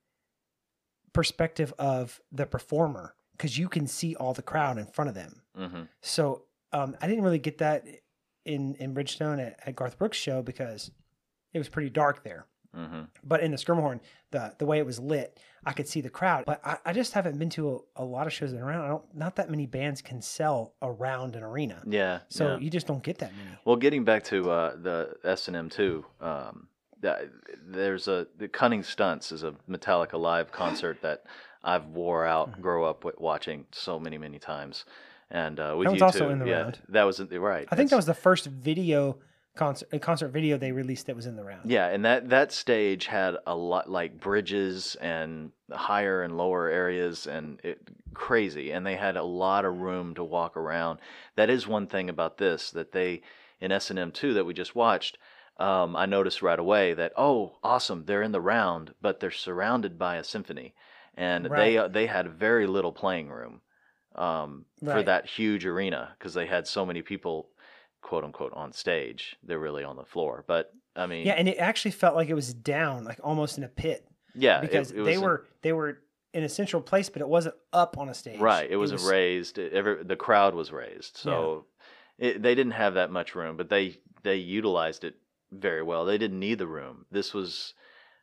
perspective 1.13 1.73
of 1.79 2.21
the 2.31 2.47
performer 2.47 3.15
because 3.33 3.59
you 3.59 3.69
can 3.69 3.87
see 3.87 4.15
all 4.17 4.35
the 4.35 4.43
crowd 4.43 4.79
in 4.79 4.87
front 4.87 5.09
of 5.09 5.15
them. 5.15 5.43
hmm 5.57 5.83
So 6.01 6.45
um, 6.73 6.97
I 7.03 7.07
didn't 7.07 7.25
really 7.25 7.39
get 7.39 7.59
that 7.59 7.87
in 8.45 8.75
in 8.77 8.95
Bridgestone 8.95 9.45
at, 9.45 9.61
at 9.67 9.77
Garth 9.77 9.99
Brooks 9.99 10.19
show 10.19 10.43
because 10.43 10.91
it 11.53 11.59
was 11.59 11.69
pretty 11.69 11.91
dark 11.91 12.25
there. 12.25 12.47
hmm 12.75 13.03
But 13.23 13.41
in 13.43 13.51
the 13.51 13.57
Schermerhorn, 13.57 14.01
the 14.31 14.55
the 14.59 14.67
way 14.67 14.79
it 14.79 14.87
was 14.87 14.99
lit, 14.99 15.39
I 15.65 15.73
could 15.73 15.87
see 15.87 16.01
the 16.01 16.11
crowd. 16.11 16.45
But 16.47 16.61
I, 16.65 16.79
I 16.87 16.93
just 16.93 17.13
haven't 17.13 17.39
been 17.39 17.51
to 17.51 17.85
a, 17.97 18.03
a 18.03 18.05
lot 18.05 18.27
of 18.27 18.33
shows 18.33 18.53
that 18.53 18.61
around. 18.61 18.85
I 18.85 18.89
don't 18.89 19.15
not 19.15 19.37
that 19.37 19.51
many 19.51 19.67
bands 19.67 20.01
can 20.03 20.23
sell 20.23 20.75
around 20.81 21.37
an 21.37 21.43
arena. 21.43 21.83
Yeah. 21.87 22.21
So 22.29 22.53
yeah. 22.53 22.59
you 22.59 22.71
just 22.71 22.87
don't 22.87 23.03
get 23.03 23.19
that 23.19 23.33
many. 23.37 23.59
Well, 23.65 23.77
getting 23.77 24.05
back 24.05 24.25
to 24.25 24.51
uh, 24.51 24.77
the 24.77 25.17
S 25.25 25.49
and 25.49 25.57
M 25.57 25.69
two, 25.69 26.05
um, 26.21 26.69
there's 27.67 28.09
a 28.09 28.27
the 28.39 28.49
Cunning 28.49 28.83
Stunts 28.83 29.33
is 29.33 29.43
a 29.43 29.55
Metallica 29.69 30.19
live 30.19 30.53
concert 30.53 31.01
that 31.03 31.25
I've 31.63 31.87
wore 31.87 32.25
out, 32.27 32.53
Mhm. 32.53 32.61
grow 32.61 32.85
up 32.85 33.05
with 33.05 33.19
watching 33.19 33.67
so 33.73 33.99
many 33.99 34.19
many 34.19 34.39
times, 34.39 34.85
and 35.31 35.59
uh, 35.61 35.75
with 35.77 35.87
That 35.87 35.93
was 35.93 36.01
you 36.01 36.07
also 36.07 36.19
too, 36.27 36.31
in 36.31 36.39
the 36.39 36.47
yeah, 36.47 36.63
round. 36.63 36.79
that 36.89 37.03
was 37.05 37.21
right. 37.21 37.69
I 37.71 37.77
think 37.77 37.91
that 37.91 37.97
was 37.97 38.07
the 38.07 38.15
first 38.15 38.47
video 38.47 39.19
concert 39.55 39.89
a 39.93 39.99
concert 39.99 40.29
video 40.29 40.57
they 40.57 40.73
released 40.73 41.07
that 41.07 41.15
was 41.17 41.27
in 41.27 41.37
the 41.37 41.45
round. 41.45 41.71
Yeah, 41.71 41.89
and 41.89 42.05
that 42.05 42.31
that 42.31 42.53
stage 42.53 43.07
had 43.07 43.37
a 43.47 43.55
lot 43.55 43.91
like 43.91 44.19
bridges 44.19 44.97
and 45.01 45.53
higher 45.71 46.23
and 46.23 46.37
lower 46.39 46.69
areas 46.69 47.27
and 47.27 47.61
it 47.63 47.81
crazy 48.15 48.71
and 48.73 48.87
they 48.87 48.97
had 48.97 49.17
a 49.17 49.23
lot 49.23 49.65
of 49.65 49.81
room 49.81 50.15
to 50.15 50.25
walk 50.25 50.57
around. 50.57 50.99
That 51.37 51.49
is 51.51 51.67
one 51.67 51.87
thing 51.87 52.09
about 52.11 52.39
this 52.39 52.71
that 52.71 52.93
they 52.93 53.23
in 53.61 53.73
S&M 53.73 54.11
2 54.11 54.35
that 54.35 54.45
we 54.45 54.53
just 54.55 54.75
watched 54.75 55.19
um, 55.59 55.95
I 55.97 56.07
noticed 56.07 56.43
right 56.43 56.59
away 56.59 56.95
that 56.95 57.13
oh 57.17 57.57
awesome 57.63 58.05
they're 58.07 58.23
in 58.23 58.33
the 58.33 58.41
round 58.41 58.95
but 59.01 59.21
they're 59.21 59.31
surrounded 59.31 59.99
by 59.99 60.17
a 60.17 60.25
symphony. 60.25 60.75
And 61.15 61.45
they 61.45 61.77
uh, 61.77 61.89
they 61.89 62.07
had 62.07 62.29
very 62.31 62.67
little 62.67 62.93
playing 62.93 63.29
room 63.29 63.61
um, 64.15 64.65
for 64.83 65.03
that 65.03 65.27
huge 65.27 65.67
arena 65.67 66.15
because 66.19 66.33
they 66.35 66.47
had 66.47 66.67
so 66.67 66.87
many 66.87 67.03
people 67.03 67.49
quote 68.01 68.25
unquote 68.25 68.53
on 68.55 68.73
stage. 68.73 69.37
They're 69.43 69.59
really 69.59 69.85
on 69.85 69.97
the 69.97 70.05
floor. 70.05 70.45
But 70.47 70.73
I 70.97 71.07
mean 71.07 71.27
Yeah, 71.27 71.35
and 71.35 71.49
it 71.49 71.59
actually 71.59 71.91
felt 71.93 72.17
like 72.17 72.29
it 72.31 72.35
was 72.35 72.55
down, 72.55 73.05
like 73.05 73.21
almost 73.23 73.59
in 73.59 73.65
a 73.65 73.69
pit, 73.69 74.07
Yeah, 74.35 74.61
because 74.63 74.91
it 74.91 74.97
they 74.97 75.03
wasn't- 75.19 75.23
were 75.25 75.47
they 75.63 75.73
were 75.75 75.99
in 76.33 76.45
a 76.45 76.49
central 76.49 76.81
place, 76.81 77.11
but 77.11 77.21
it 77.21 77.29
wasn't 77.29 77.55
up 77.75 77.99
on 77.99 78.09
a 78.09 78.15
stage. 78.15 78.41
right. 78.41 78.71
It 78.71 78.77
wasn't 78.79 79.03
raised. 79.03 79.59
Every, 79.59 80.03
the 80.03 80.17
crowd 80.17 80.55
was 80.55 80.73
raised, 80.73 81.19
so 81.19 81.67
it, 82.19 82.41
they 82.41 82.55
didn't 82.55 82.73
have 82.73 82.95
that 82.95 83.11
much 83.11 83.35
room, 83.35 83.59
but 83.59 83.69
they 83.69 83.99
they 84.23 84.37
utilized 84.37 85.05
it 85.05 85.15
very 85.53 85.83
well. 85.83 86.05
They 86.05 86.19
didn't 86.19 86.39
need 86.41 86.59
the 86.59 86.67
room. 86.67 87.07
This 87.11 87.33
was 87.35 87.75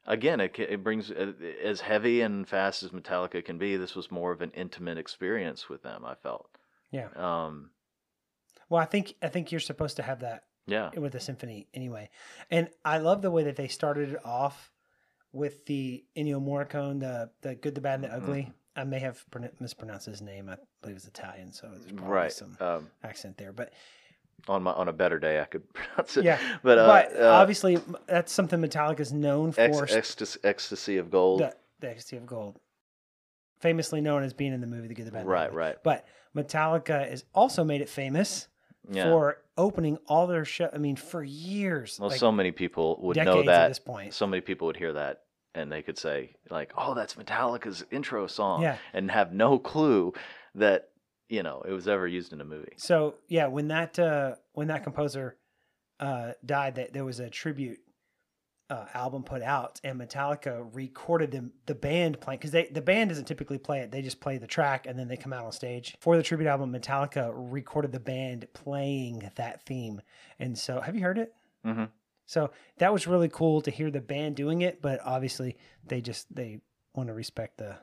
again, 0.06 0.39
it, 0.39 0.58
it 0.58 0.84
brings 0.84 1.12
uh, 1.12 1.34
as 1.63 1.82
heavy 1.82 2.22
and 2.22 2.48
fast 2.48 2.84
as 2.84 2.89
Metallica 2.92 3.44
can 3.46 3.58
be. 3.58 3.78
This 3.78 3.96
was 3.96 4.10
more 4.12 4.32
of 4.32 4.42
an 4.42 4.52
intimate 4.56 4.98
experience 4.98 5.70
with 5.70 5.84
them. 5.84 6.04
I 6.06 6.15
felt. 6.15 6.50
Yeah. 6.92 7.10
Um. 7.15 7.70
Well, 8.70 8.82
I 8.82 8.86
think 8.86 9.13
I 9.22 9.28
think 9.30 9.52
you're 9.52 9.60
supposed 9.60 9.96
to 9.98 10.04
have 10.04 10.20
that 10.22 10.44
Yeah. 10.68 10.89
with 10.98 11.13
the 11.13 11.20
symphony 11.20 11.68
anyway, 11.74 12.10
and 12.52 12.70
I 12.86 12.98
love 13.00 13.22
the 13.22 13.32
way 13.32 13.44
that 13.44 13.56
they 13.56 13.68
started 13.68 14.10
it 14.13 14.26
off 14.26 14.72
with 15.32 15.65
the 15.68 16.04
Ennio 16.18 16.42
Morricone, 16.44 17.00
the 17.00 17.30
the 17.42 17.56
good, 17.56 17.76
the 17.76 17.82
bad, 17.82 17.96
and 17.96 18.04
the 18.06 18.13
ugly. 18.13 18.42
Mm-hmm. 18.42 18.52
I 18.76 18.84
may 18.86 19.00
have 19.00 19.24
mispronounced 19.60 20.06
his 20.06 20.22
name. 20.22 20.48
I 20.50 20.56
believe 20.82 20.96
it's 20.96 21.08
Italian, 21.08 21.52
so 21.52 21.68
there's 21.70 21.92
probably 21.92 22.13
Right. 22.13 22.32
some 22.32 22.56
Um. 22.62 22.89
accent 23.04 23.38
there. 23.38 23.52
But 23.52 23.74
On 24.47 24.63
my 24.63 24.71
on 24.71 24.88
a 24.88 24.93
better 24.93 25.19
day, 25.19 25.39
I 25.41 25.45
could 25.45 25.71
pronounce 25.73 26.17
it. 26.17 26.23
yeah, 26.25 26.39
But 26.63 26.78
uh, 26.78 26.88
but 26.88 27.21
uh, 27.21 27.28
obviously 27.30 27.78
that's 28.08 28.32
something 28.32 28.60
Metallica 28.62 28.99
is 29.02 29.12
known 29.13 29.52
for. 29.52 29.62
ex- 29.62 29.93
ecstasy, 29.95 30.39
ecstasy 30.43 30.97
of 30.97 31.10
gold. 31.12 31.41
the, 31.41 31.54
the 31.80 31.89
Ecstasy 31.89 32.17
of 32.17 32.25
Gold, 32.25 32.60
famously 33.60 34.02
known 34.02 34.23
as 34.23 34.34
being 34.34 34.54
in 34.54 34.62
the 34.62 34.67
movie 34.67 34.88
The 34.88 34.93
Good, 34.93 35.08
the 35.08 35.12
Bad, 35.12 35.25
right. 35.25 35.54
Right. 35.54 35.75
But 35.84 36.06
Metallica 36.36 37.10
has 37.10 37.23
also 37.34 37.63
made 37.63 37.82
it 37.82 37.89
famous 37.89 38.47
Yeah. 38.89 39.06
for 39.06 39.38
opening 39.58 39.97
all 40.08 40.28
their 40.28 40.45
show. 40.45 40.69
I 40.73 40.78
mean, 40.78 40.95
for 40.95 41.23
years, 41.23 41.97
well, 41.99 42.10
like 42.10 42.19
so 42.19 42.32
many 42.32 42.52
people 42.52 42.97
would 43.02 43.17
know 43.17 43.43
that. 43.43 43.62
at 43.63 43.67
this 43.69 43.80
point. 43.80 44.13
so 44.13 44.25
many 44.28 44.41
people 44.41 44.67
would 44.67 44.78
hear 44.78 44.93
that 44.93 45.23
and 45.56 45.71
they 45.71 45.82
could 45.82 45.97
say 45.97 46.36
like 46.52 46.71
oh 46.78 46.93
that's 46.93 47.15
metallica's 47.15 47.84
intro 47.89 48.28
song 48.28 48.62
Yeah. 48.62 48.78
and 48.93 49.10
have 49.10 49.34
no 49.34 49.58
clue 49.58 50.13
that 50.54 50.89
you 51.30 51.44
know 51.44 51.62
it 51.65 51.72
was 51.72 51.88
ever 51.88 52.08
used 52.08 52.34
in 52.34 52.42
a 52.42 52.46
movie 52.46 52.74
So 52.78 53.15
yeah, 53.28 53.48
when 53.48 53.70
that 53.70 53.98
uh, 53.98 54.36
when 54.54 54.68
that 54.68 54.84
composer 54.84 55.38
uh, 56.00 56.34
died, 56.46 56.76
that 56.76 56.94
there 56.94 57.06
was 57.06 57.20
a 57.20 57.30
tribute 57.30 57.80
uh, 58.70 58.86
album 58.94 59.24
put 59.24 59.42
out, 59.42 59.80
and 59.84 60.00
Metallica 60.00 60.68
recorded 60.74 61.32
them 61.32 61.52
the 61.65 61.74
band 61.76 62.20
playing 62.22 62.39
because 62.39 62.52
they 62.52 62.68
the 62.68 62.82
band 62.82 63.10
doesn't 63.10 63.26
typically 63.26 63.58
play 63.58 63.80
it; 63.80 63.92
they 63.92 64.02
just 64.02 64.20
play 64.20 64.38
the 64.38 64.48
track 64.48 64.86
and 64.86 64.98
then 64.98 65.08
they 65.08 65.18
come 65.18 65.34
out 65.34 65.46
on 65.46 65.52
stage 65.52 65.96
for 66.00 66.18
the 66.18 66.24
tribute 66.24 66.48
album. 66.48 66.72
Metallica 66.72 67.32
recorded 67.36 67.92
the 67.92 68.00
band 68.00 68.48
playing 68.54 69.30
that 69.36 69.65
theme, 69.65 70.02
and 70.39 70.58
so 70.58 70.82
have 70.82 70.96
you 70.96 71.02
heard 71.02 71.18
it? 71.18 71.34
hmm 71.63 71.86
So 72.28 72.52
that 72.78 72.94
was 72.94 73.08
really 73.08 73.30
cool 73.30 73.62
to 73.62 73.72
hear 73.72 73.89
the 73.89 74.02
band 74.02 74.36
doing 74.36 74.62
it, 74.62 74.82
but 74.82 75.00
obviously 75.04 75.58
they 75.86 76.02
just 76.02 76.34
they 76.34 76.60
want 76.94 77.08
to 77.08 77.13
respect 77.13 77.58
the 77.58 77.76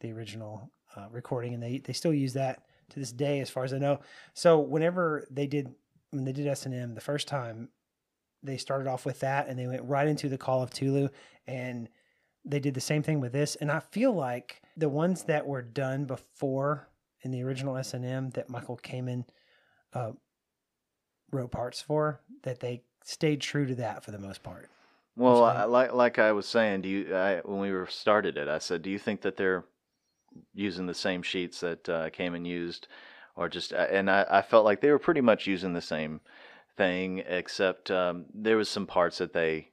the 0.00 0.12
original 0.12 0.70
uh, 0.94 1.06
recording, 1.10 1.54
and 1.54 1.62
they 1.62 1.78
they 1.78 1.94
still 1.94 2.14
use 2.14 2.34
that 2.34 2.64
to 2.90 2.98
this 2.98 3.12
day, 3.12 3.40
as 3.40 3.50
far 3.50 3.64
as 3.64 3.72
I 3.72 3.78
know. 3.78 4.00
So 4.34 4.58
whenever 4.58 5.26
they 5.30 5.46
did 5.46 5.68
when 6.10 6.24
they 6.24 6.32
did 6.32 6.46
S 6.46 6.64
and 6.64 6.74
M 6.74 6.94
the 6.94 7.00
first 7.00 7.28
time, 7.28 7.68
they 8.42 8.56
started 8.56 8.88
off 8.88 9.04
with 9.04 9.20
that, 9.20 9.48
and 9.48 9.58
they 9.58 9.66
went 9.66 9.82
right 9.82 10.08
into 10.08 10.28
the 10.28 10.38
Call 10.38 10.62
of 10.62 10.70
Ktulu, 10.70 11.10
and 11.46 11.88
they 12.44 12.60
did 12.60 12.74
the 12.74 12.80
same 12.80 13.02
thing 13.02 13.20
with 13.20 13.32
this, 13.32 13.56
and 13.56 13.70
I 13.70 13.80
feel 13.80 14.12
like 14.12 14.62
the 14.76 14.88
ones 14.88 15.24
that 15.24 15.46
were 15.46 15.60
done 15.60 16.06
before 16.06 16.88
in 17.22 17.30
the 17.30 17.42
original 17.42 17.76
S 17.76 17.94
and 17.94 18.04
M 18.04 18.30
that 18.30 18.48
Michael 18.48 18.78
Kamen 18.78 19.24
uh, 19.92 20.12
wrote 21.30 21.50
parts 21.50 21.80
for, 21.80 22.20
that 22.44 22.60
they 22.60 22.82
stayed 23.04 23.40
true 23.40 23.66
to 23.66 23.74
that 23.74 24.04
for 24.04 24.12
the 24.12 24.18
most 24.18 24.42
part. 24.42 24.68
Well, 25.16 25.42
I- 25.44 25.64
like 25.64 25.92
like 25.92 26.18
I 26.18 26.32
was 26.32 26.46
saying, 26.46 26.82
do 26.82 26.88
you 26.88 27.14
I, 27.14 27.40
when 27.44 27.58
we 27.58 27.72
were 27.72 27.88
started 27.88 28.38
it, 28.38 28.48
I 28.48 28.58
said, 28.58 28.82
do 28.82 28.88
you 28.88 28.98
think 28.98 29.20
that 29.22 29.36
they're 29.36 29.64
using 30.54 30.86
the 30.86 30.94
same 30.94 31.22
sheets 31.22 31.60
that 31.60 31.88
uh, 31.88 32.10
Kamen 32.10 32.46
used, 32.46 32.88
or 33.36 33.48
just? 33.48 33.72
uh, 33.72 33.86
And 33.90 34.10
I, 34.10 34.26
I 34.28 34.42
felt 34.42 34.64
like 34.64 34.80
they 34.80 34.90
were 34.90 34.98
pretty 34.98 35.20
much 35.20 35.46
using 35.46 35.72
the 35.72 35.80
same 35.80 36.20
thing, 36.76 37.22
except 37.26 37.90
um, 37.90 38.26
there 38.34 38.56
was 38.56 38.68
some 38.68 38.86
parts 38.86 39.18
that 39.18 39.32
they 39.32 39.70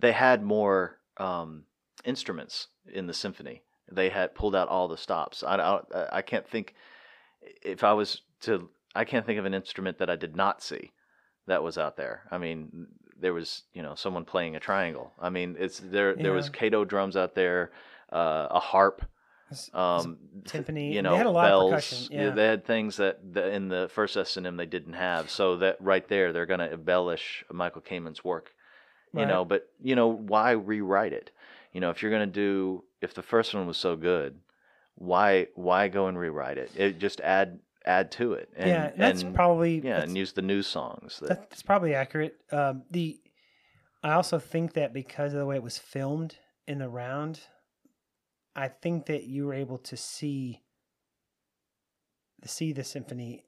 they 0.00 0.12
had 0.12 0.42
more 0.42 0.98
um, 1.18 1.64
instruments 2.04 2.68
in 2.92 3.06
the 3.06 3.14
symphony. 3.14 3.62
They 3.90 4.08
had 4.08 4.34
pulled 4.34 4.56
out 4.56 4.68
all 4.68 4.88
the 4.88 4.96
stops. 4.96 5.42
I, 5.42 5.56
I 5.56 6.18
I 6.18 6.22
can't 6.22 6.48
think 6.48 6.74
if 7.62 7.84
I 7.84 7.92
was 7.92 8.22
to 8.42 8.68
I 8.94 9.04
can't 9.04 9.24
think 9.26 9.38
of 9.38 9.44
an 9.44 9.54
instrument 9.54 9.98
that 9.98 10.10
I 10.10 10.16
did 10.16 10.36
not 10.36 10.62
see 10.62 10.92
that 11.46 11.62
was 11.62 11.78
out 11.78 11.96
there. 11.96 12.22
I 12.30 12.38
mean, 12.38 12.86
there 13.18 13.34
was 13.34 13.64
you 13.74 13.82
know 13.82 13.94
someone 13.94 14.24
playing 14.24 14.56
a 14.56 14.60
triangle. 14.60 15.12
I 15.20 15.30
mean, 15.30 15.56
it's 15.58 15.78
there. 15.80 16.14
There 16.14 16.32
was 16.32 16.46
Yeah. 16.46 16.52
Cato 16.52 16.84
drums 16.84 17.16
out 17.16 17.34
there, 17.34 17.70
uh, 18.12 18.48
a 18.50 18.60
harp, 18.60 19.04
um, 19.74 20.18
timpani. 20.44 20.88
You 20.88 20.94
They 20.94 21.00
know, 21.02 21.16
had 21.16 21.26
a 21.26 21.30
lot 21.30 21.44
of 21.46 21.50
bells. 21.50 21.70
percussion, 21.70 22.06
yeah. 22.10 22.30
They 22.30 22.44
had 22.46 22.64
things 22.64 22.96
that 22.96 23.18
the, 23.34 23.52
in 23.52 23.68
the 23.68 23.88
first 23.92 24.16
S 24.16 24.36
and 24.36 24.46
M 24.46 24.56
they 24.56 24.66
didn't 24.66 24.94
have. 24.94 25.30
So 25.30 25.56
that 25.58 25.76
right 25.80 26.06
there, 26.08 26.32
they're 26.32 26.46
going 26.46 26.60
to 26.60 26.72
embellish 26.72 27.44
Michael 27.50 27.82
Kamen's 27.82 28.24
work. 28.24 28.54
You 29.14 29.20
Right. 29.20 29.28
know, 29.28 29.44
but 29.44 29.68
you 29.82 29.94
know 29.94 30.08
why 30.08 30.52
rewrite 30.52 31.12
it? 31.12 31.30
You 31.72 31.80
know, 31.80 31.90
if 31.90 32.00
you're 32.02 32.10
going 32.10 32.26
to 32.26 32.32
do, 32.32 32.84
if 33.00 33.12
the 33.14 33.22
first 33.22 33.54
one 33.54 33.66
was 33.66 33.76
so 33.76 33.94
good, 33.96 34.38
why 34.94 35.48
why 35.54 35.88
go 35.88 36.06
and 36.06 36.18
rewrite 36.18 36.58
it? 36.58 36.70
It 36.76 36.98
just 36.98 37.20
add 37.20 37.60
add 37.84 38.10
to 38.12 38.34
it. 38.34 38.48
And, 38.56 38.68
yeah, 38.68 38.90
that's 38.96 39.22
and, 39.22 39.34
probably 39.34 39.80
yeah, 39.84 39.94
that's, 39.94 40.06
and 40.08 40.16
use 40.16 40.32
the 40.32 40.42
new 40.42 40.62
songs. 40.62 41.18
That- 41.20 41.50
that's 41.50 41.62
probably 41.62 41.94
accurate. 41.94 42.36
Um, 42.52 42.84
the 42.90 43.18
I 44.02 44.12
also 44.14 44.38
think 44.38 44.72
that 44.74 44.92
because 44.92 45.32
of 45.32 45.38
the 45.40 45.46
way 45.46 45.56
it 45.56 45.62
was 45.62 45.78
filmed 45.78 46.36
in 46.66 46.78
the 46.78 46.88
round, 46.88 47.40
I 48.54 48.68
think 48.68 49.06
that 49.06 49.24
you 49.24 49.46
were 49.46 49.54
able 49.54 49.78
to 49.78 49.96
see 49.96 50.62
see 52.44 52.72
the 52.72 52.84
symphony 52.84 53.44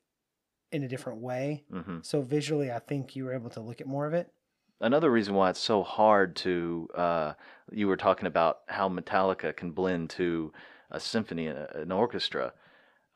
in 0.70 0.84
a 0.84 0.88
different 0.88 1.20
way. 1.20 1.64
hmm 1.70 1.98
So 2.02 2.22
visually, 2.22 2.70
I 2.70 2.78
think 2.78 3.16
you 3.16 3.24
were 3.24 3.34
able 3.34 3.50
to 3.50 3.60
look 3.60 3.80
at 3.80 3.86
more 3.86 4.06
of 4.06 4.14
it. 4.14 4.32
Another 4.80 5.10
reason 5.10 5.34
why 5.34 5.50
it's 5.50 5.60
so 5.60 5.82
hard 5.82 6.36
to, 6.36 6.88
uh, 6.94 7.32
you 7.72 7.88
were 7.88 7.96
talking 7.96 8.26
about 8.26 8.58
how 8.68 8.88
Metallica 8.88 9.54
can 9.56 9.70
blend 9.70 10.10
to 10.10 10.52
a 10.90 11.00
symphony, 11.00 11.46
an 11.46 11.90
orchestra, 11.90 12.52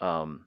um, 0.01 0.47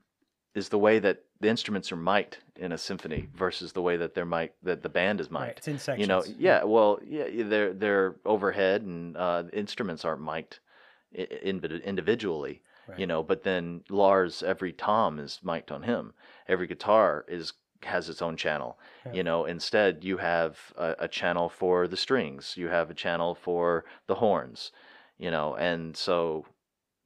is 0.54 0.68
the 0.68 0.78
way 0.78 0.98
that 0.98 1.24
the 1.40 1.48
instruments 1.48 1.92
are 1.92 1.96
mic'd 1.96 2.38
in 2.56 2.72
a 2.72 2.78
symphony 2.78 3.28
versus 3.34 3.72
the 3.72 3.82
way 3.82 3.96
that 3.96 4.14
they're 4.14 4.26
mic 4.26 4.54
that 4.62 4.82
the 4.82 4.88
band 4.88 5.20
is 5.20 5.30
Right, 5.30 5.48
mic'd. 5.48 5.58
it's 5.58 5.68
in 5.68 5.78
sections. 5.78 6.00
You 6.00 6.06
know, 6.06 6.24
yeah. 6.38 6.64
Well, 6.64 6.98
yeah, 7.04 7.24
they're 7.44 7.72
they're 7.72 8.16
overhead, 8.24 8.82
and 8.82 9.16
uh, 9.16 9.44
instruments 9.52 10.04
aren't 10.04 10.22
mic'd 10.22 10.60
individually. 11.14 12.62
Right. 12.88 12.98
You 12.98 13.06
know, 13.06 13.22
but 13.22 13.42
then 13.44 13.82
Lars, 13.88 14.42
every 14.42 14.72
tom 14.72 15.18
is 15.20 15.38
mic'd 15.42 15.70
on 15.70 15.82
him. 15.82 16.14
Every 16.48 16.66
guitar 16.66 17.24
is 17.28 17.52
has 17.84 18.08
its 18.08 18.22
own 18.22 18.36
channel. 18.36 18.78
Yeah. 19.06 19.12
You 19.12 19.22
know, 19.24 19.44
instead 19.44 20.04
you 20.04 20.18
have 20.18 20.58
a, 20.76 20.94
a 21.00 21.08
channel 21.08 21.48
for 21.48 21.86
the 21.88 21.96
strings. 21.96 22.54
You 22.56 22.68
have 22.68 22.90
a 22.90 22.94
channel 22.94 23.34
for 23.34 23.84
the 24.06 24.16
horns. 24.16 24.72
You 25.18 25.30
know, 25.30 25.54
and 25.54 25.96
so 25.96 26.44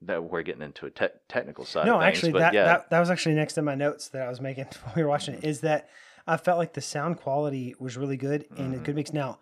that 0.02 0.24
we're 0.24 0.42
getting 0.42 0.62
into 0.62 0.86
a 0.86 0.90
te- 0.90 1.06
technical 1.28 1.64
side. 1.64 1.86
no, 1.86 1.96
of 1.96 2.02
things, 2.02 2.18
actually, 2.18 2.32
that, 2.40 2.52
yeah, 2.54 2.64
that 2.64 2.90
that 2.90 3.00
was 3.00 3.10
actually 3.10 3.34
next 3.34 3.58
in 3.58 3.64
my 3.64 3.74
notes 3.74 4.08
that 4.08 4.22
I 4.22 4.28
was 4.28 4.40
making 4.40 4.64
while 4.84 4.94
we 4.96 5.02
were 5.02 5.08
watching 5.08 5.34
it. 5.34 5.44
Is 5.44 5.60
that 5.60 5.88
I 6.26 6.36
felt 6.38 6.56
like 6.58 6.72
the 6.72 6.80
sound 6.80 7.18
quality 7.18 7.74
was 7.78 7.96
really 7.98 8.16
good 8.16 8.46
and 8.56 8.74
a 8.74 8.78
Mhm. 8.78 8.82
good 8.84 8.94
mix. 8.94 9.12
Now, 9.12 9.40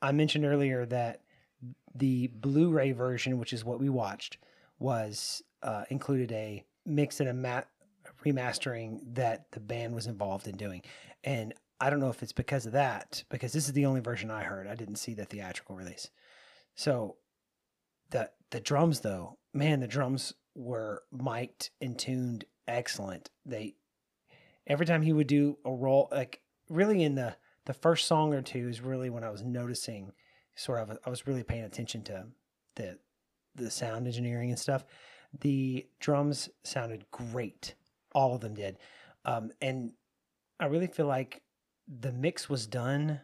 I 0.00 0.12
mentioned 0.12 0.44
earlier 0.46 0.86
that 0.86 1.20
the 1.94 2.28
Blu-ray 2.28 2.92
version, 2.92 3.38
which 3.38 3.52
is 3.52 3.64
what 3.64 3.80
we 3.80 3.88
watched, 3.88 4.38
was 4.78 5.42
uh, 5.62 5.84
included 5.90 6.32
a 6.32 6.64
mix 6.84 7.20
and 7.20 7.28
a 7.28 7.64
remastering 8.24 9.00
that 9.14 9.50
the 9.52 9.60
band 9.60 9.94
was 9.94 10.06
involved 10.06 10.46
in 10.46 10.56
doing, 10.56 10.82
and 11.24 11.54
I 11.80 11.90
don't 11.90 12.00
know 12.00 12.10
if 12.10 12.22
it's 12.22 12.32
because 12.32 12.66
of 12.66 12.72
that 12.72 13.24
because 13.28 13.52
this 13.52 13.66
is 13.66 13.72
the 13.72 13.86
only 13.86 14.00
version 14.00 14.30
I 14.30 14.44
heard. 14.44 14.66
I 14.66 14.74
didn't 14.74 14.96
see 14.96 15.14
the 15.14 15.24
theatrical 15.24 15.76
release, 15.76 16.10
so 16.74 17.16
the 18.10 18.30
the 18.50 18.60
drums 18.60 19.00
though, 19.00 19.38
man, 19.52 19.80
the 19.80 19.88
drums 19.88 20.34
were 20.54 21.02
mic'd 21.12 21.70
and 21.80 21.98
tuned 21.98 22.44
excellent. 22.66 23.30
They 23.44 23.74
every 24.66 24.86
time 24.86 25.02
he 25.02 25.12
would 25.12 25.26
do 25.26 25.58
a 25.64 25.72
roll, 25.72 26.08
like 26.10 26.40
really 26.68 27.02
in 27.02 27.14
the 27.14 27.36
the 27.66 27.74
first 27.74 28.06
song 28.06 28.32
or 28.32 28.42
two 28.42 28.68
is 28.68 28.80
really 28.80 29.10
when 29.10 29.24
I 29.24 29.30
was 29.30 29.42
noticing 29.42 30.12
sort 30.56 30.80
of 30.80 30.98
I 31.04 31.10
was 31.10 31.26
really 31.26 31.42
paying 31.42 31.64
attention 31.64 32.02
to 32.04 32.26
the 32.74 32.98
the 33.54 33.70
sound 33.70 34.06
engineering 34.06 34.50
and 34.50 34.58
stuff. 34.58 34.84
The 35.40 35.86
drums 36.00 36.48
sounded 36.64 37.06
great. 37.10 37.74
All 38.12 38.34
of 38.34 38.40
them 38.40 38.54
did. 38.54 38.78
Um, 39.24 39.50
and 39.60 39.92
I 40.60 40.66
really 40.66 40.86
feel 40.86 41.06
like 41.06 41.42
the 41.86 42.12
mix 42.12 42.48
was 42.48 42.66
done 42.66 43.20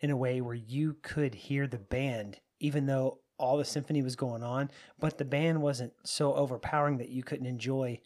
in 0.00 0.10
a 0.10 0.16
way 0.16 0.40
where 0.40 0.54
you 0.54 0.96
could 1.02 1.34
hear 1.34 1.66
the 1.66 1.78
band, 1.78 2.38
even 2.60 2.86
though 2.86 3.20
all 3.38 3.56
the 3.56 3.64
symphony 3.64 4.02
was 4.02 4.16
going 4.16 4.42
on, 4.42 4.70
but 4.98 5.16
the 5.16 5.24
band 5.24 5.62
wasn't 5.62 5.92
so 6.04 6.34
overpowering 6.34 6.98
that 6.98 7.08
you 7.08 7.22
couldn't 7.22 7.46
enjoy 7.46 8.00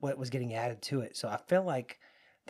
what 0.00 0.18
was 0.18 0.30
getting 0.30 0.54
added 0.54 0.80
to 0.82 1.00
it. 1.00 1.16
So 1.16 1.28
I 1.28 1.38
feel 1.48 1.62
like 1.62 1.98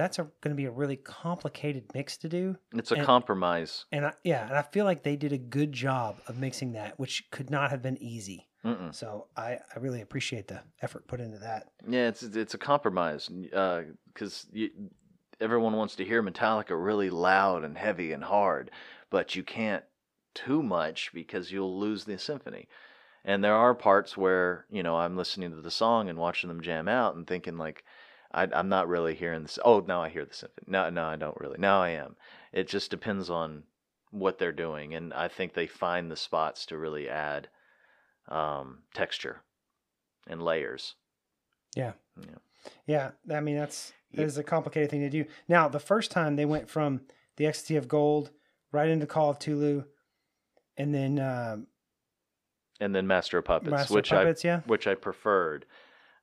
that's 0.00 0.16
going 0.16 0.32
to 0.44 0.54
be 0.54 0.64
a 0.64 0.70
really 0.70 0.96
complicated 0.96 1.84
mix 1.92 2.16
to 2.18 2.28
do. 2.28 2.56
it's 2.72 2.90
a 2.90 2.94
and- 2.94 3.04
compromise. 3.04 3.84
And 3.92 4.06
I, 4.06 4.12
yeah, 4.24 4.46
and 4.46 4.56
I 4.56 4.62
feel 4.62 4.86
like 4.86 5.02
they 5.02 5.16
did 5.16 5.32
a 5.32 5.38
good 5.38 5.72
job 5.72 6.16
of 6.26 6.38
mixing 6.38 6.72
that, 6.72 6.98
which 6.98 7.30
could 7.30 7.50
not 7.50 7.70
have 7.70 7.82
been 7.82 8.02
easy. 8.02 8.48
Mm-mm. 8.64 8.94
So 8.94 9.26
I, 9.36 9.58
I 9.74 9.78
really 9.78 10.00
appreciate 10.00 10.48
the 10.48 10.60
effort 10.80 11.06
put 11.06 11.20
into 11.20 11.38
that. 11.38 11.68
Yeah, 11.86 12.08
it's 12.08 12.22
it's 12.22 12.54
a 12.54 12.58
compromise 12.58 13.28
because 13.28 14.46
uh, 14.54 14.66
everyone 15.40 15.76
wants 15.76 15.96
to 15.96 16.04
hear 16.04 16.22
Metallica 16.22 16.72
really 16.72 17.10
loud 17.10 17.64
and 17.64 17.76
heavy 17.76 18.12
and 18.12 18.24
hard, 18.24 18.70
but 19.10 19.34
you 19.34 19.42
can't 19.42 19.84
too 20.34 20.62
much 20.62 21.10
because 21.14 21.50
you'll 21.50 21.78
lose 21.78 22.04
the 22.04 22.18
symphony. 22.18 22.68
And 23.24 23.42
there 23.42 23.54
are 23.54 23.74
parts 23.74 24.16
where 24.16 24.66
you 24.70 24.82
know 24.82 24.96
I'm 24.96 25.16
listening 25.16 25.50
to 25.50 25.62
the 25.62 25.70
song 25.70 26.08
and 26.08 26.18
watching 26.18 26.48
them 26.48 26.62
jam 26.62 26.86
out 26.86 27.16
and 27.16 27.26
thinking 27.26 27.56
like, 27.56 27.84
I, 28.32 28.48
I'm 28.52 28.68
not 28.68 28.88
really 28.88 29.14
hearing 29.14 29.42
this. 29.42 29.58
Oh, 29.64 29.80
now 29.80 30.02
I 30.02 30.08
hear 30.08 30.24
the 30.24 30.34
symphony. 30.34 30.66
No, 30.68 30.88
no, 30.90 31.04
I 31.04 31.16
don't 31.16 31.38
really. 31.40 31.58
Now 31.58 31.82
I 31.82 31.90
am. 31.90 32.16
It 32.52 32.68
just 32.68 32.90
depends 32.90 33.28
on 33.30 33.64
what 34.10 34.38
they're 34.38 34.52
doing, 34.52 34.94
and 34.94 35.12
I 35.12 35.28
think 35.28 35.52
they 35.52 35.66
find 35.66 36.10
the 36.10 36.16
spots 36.16 36.66
to 36.66 36.78
really 36.78 37.08
add 37.08 37.48
um, 38.28 38.82
texture 38.94 39.42
and 40.28 40.42
layers. 40.42 40.94
Yeah. 41.76 41.92
Yeah. 42.20 42.38
Yeah, 42.86 43.10
I 43.34 43.40
mean 43.40 43.56
that's 43.56 43.92
that 44.12 44.24
is 44.24 44.36
a 44.36 44.42
complicated 44.42 44.90
thing 44.90 45.00
to 45.00 45.10
do. 45.10 45.24
Now, 45.48 45.68
the 45.68 45.78
first 45.78 46.10
time 46.10 46.36
they 46.36 46.44
went 46.44 46.68
from 46.68 47.02
the 47.36 47.46
Ecstasy 47.46 47.76
of 47.76 47.88
Gold 47.88 48.30
right 48.72 48.88
into 48.88 49.06
Call 49.06 49.30
of 49.30 49.38
Ktulu, 49.38 49.84
and 50.76 50.94
then 50.94 51.18
um, 51.18 51.68
and 52.80 52.94
then 52.94 53.06
Master 53.06 53.38
of 53.38 53.44
Puppets, 53.44 53.70
Master 53.70 53.94
which 53.94 54.10
Puppets. 54.10 54.44
yeah, 54.44 54.60
which 54.66 54.86
I 54.86 54.94
preferred. 54.94 55.64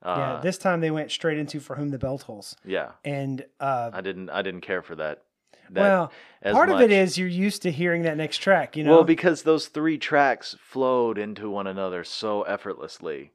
Yeah. 0.04 0.10
Uh, 0.10 0.42
This 0.42 0.58
time 0.58 0.82
they 0.82 0.92
went 0.92 1.12
straight 1.12 1.38
into 1.38 1.60
For 1.60 1.76
Whom 1.76 1.90
the 1.90 1.98
Bell 1.98 2.18
Tolls, 2.18 2.56
yeah, 2.66 2.92
and 3.04 3.46
uh, 3.60 3.92
I 3.94 4.02
didn't 4.02 4.30
I 4.30 4.42
didn't 4.42 4.62
care 4.62 4.82
for 4.82 4.96
that. 4.96 5.24
that 5.72 5.82
well, 5.82 6.12
part 6.52 6.70
of 6.70 6.82
it 6.82 6.92
is 6.92 7.18
you're 7.18 7.28
used 7.28 7.62
to 7.64 7.72
hearing 7.72 8.04
that 8.04 8.18
next 8.18 8.38
track. 8.38 8.78
You 8.78 8.84
know, 8.84 8.92
well 8.92 9.04
because 9.04 9.44
those 9.44 9.68
three 9.68 9.98
tracks 9.98 10.56
flowed 10.60 11.18
into 11.18 11.50
one 11.50 11.68
another 11.68 12.04
so 12.04 12.44
effortlessly, 12.44 13.32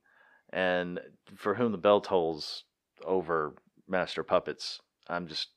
and 0.52 1.00
for 1.36 1.54
whom 1.54 1.72
the 1.72 1.78
bell 1.78 2.00
tolls 2.00 2.64
over 3.04 3.54
Master 3.88 4.22
Puppets, 4.22 4.80
I'm 5.08 5.26
just 5.26 5.48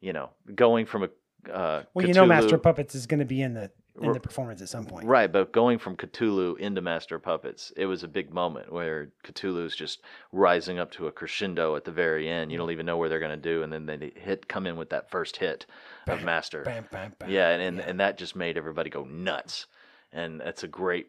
you 0.00 0.12
know 0.12 0.30
going 0.54 0.86
from 0.86 1.04
a 1.04 1.08
uh, 1.52 1.82
well, 1.94 2.06
you 2.06 2.14
know, 2.14 2.26
Master 2.26 2.58
Puppets 2.58 2.94
is 2.94 3.06
going 3.06 3.20
to 3.20 3.26
be 3.26 3.40
in 3.42 3.54
the 3.54 3.70
in 4.02 4.12
the 4.12 4.20
performance 4.20 4.62
at 4.62 4.68
some 4.68 4.84
point. 4.84 5.06
Right, 5.06 5.30
but 5.30 5.52
going 5.52 5.78
from 5.78 5.96
Cthulhu 5.96 6.58
into 6.58 6.80
Master 6.80 7.18
Puppets, 7.18 7.72
it 7.76 7.86
was 7.86 8.02
a 8.02 8.08
big 8.08 8.32
moment 8.32 8.72
where 8.72 9.10
Cthulhu's 9.24 9.76
just 9.76 10.02
rising 10.32 10.78
up 10.78 10.90
to 10.92 11.06
a 11.06 11.12
crescendo 11.12 11.76
at 11.76 11.84
the 11.84 11.92
very 11.92 12.28
end. 12.28 12.50
You 12.50 12.56
mm. 12.56 12.62
don't 12.62 12.70
even 12.70 12.86
know 12.86 12.96
where 12.96 13.08
they're 13.08 13.20
going 13.20 13.30
to 13.30 13.36
do, 13.36 13.62
and 13.62 13.72
then 13.72 13.86
they 13.86 14.12
hit 14.14 14.48
come 14.48 14.66
in 14.66 14.76
with 14.76 14.90
that 14.90 15.10
first 15.10 15.36
hit 15.36 15.66
of 16.06 16.18
Bam, 16.18 16.24
Master. 16.24 16.62
Bam, 16.62 16.86
bam, 16.90 17.14
bam. 17.18 17.30
Yeah, 17.30 17.50
and 17.50 17.62
and, 17.62 17.76
Yeah. 17.78 17.84
and 17.88 18.00
that 18.00 18.18
just 18.18 18.36
made 18.36 18.56
everybody 18.56 18.90
go 18.90 19.04
nuts, 19.04 19.66
and 20.12 20.40
that's 20.40 20.64
a 20.64 20.68
great 20.68 21.08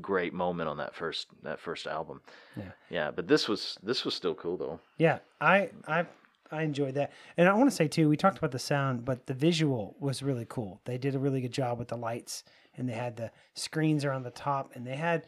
great 0.00 0.34
moment 0.34 0.68
on 0.68 0.76
that 0.76 0.94
first 0.94 1.28
that 1.42 1.60
first 1.60 1.86
album. 1.86 2.20
Yeah. 2.56 2.64
yeah, 2.90 3.10
but 3.10 3.26
this 3.28 3.48
was 3.48 3.78
this 3.82 4.04
was 4.04 4.14
still 4.14 4.34
cool 4.34 4.56
though. 4.56 4.80
Yeah, 4.98 5.18
I 5.40 5.70
I 5.86 6.06
I 6.50 6.62
enjoyed 6.62 6.94
that. 6.94 7.12
And 7.36 7.48
I 7.48 7.54
want 7.54 7.68
to 7.70 7.76
say 7.76 7.88
too, 7.88 8.08
we 8.08 8.16
talked 8.16 8.38
about 8.38 8.52
the 8.52 8.58
sound, 8.58 9.04
but 9.04 9.26
the 9.26 9.34
visual 9.34 9.96
was 10.00 10.22
really 10.22 10.46
cool. 10.48 10.80
They 10.84 10.98
did 10.98 11.14
a 11.14 11.18
really 11.18 11.40
good 11.40 11.52
job 11.52 11.78
with 11.78 11.88
the 11.88 11.96
lights 11.96 12.44
and 12.76 12.88
they 12.88 12.94
had 12.94 13.16
the 13.16 13.30
screens 13.54 14.04
around 14.04 14.22
the 14.22 14.30
top 14.30 14.72
and 14.74 14.86
they 14.86 14.96
had 14.96 15.26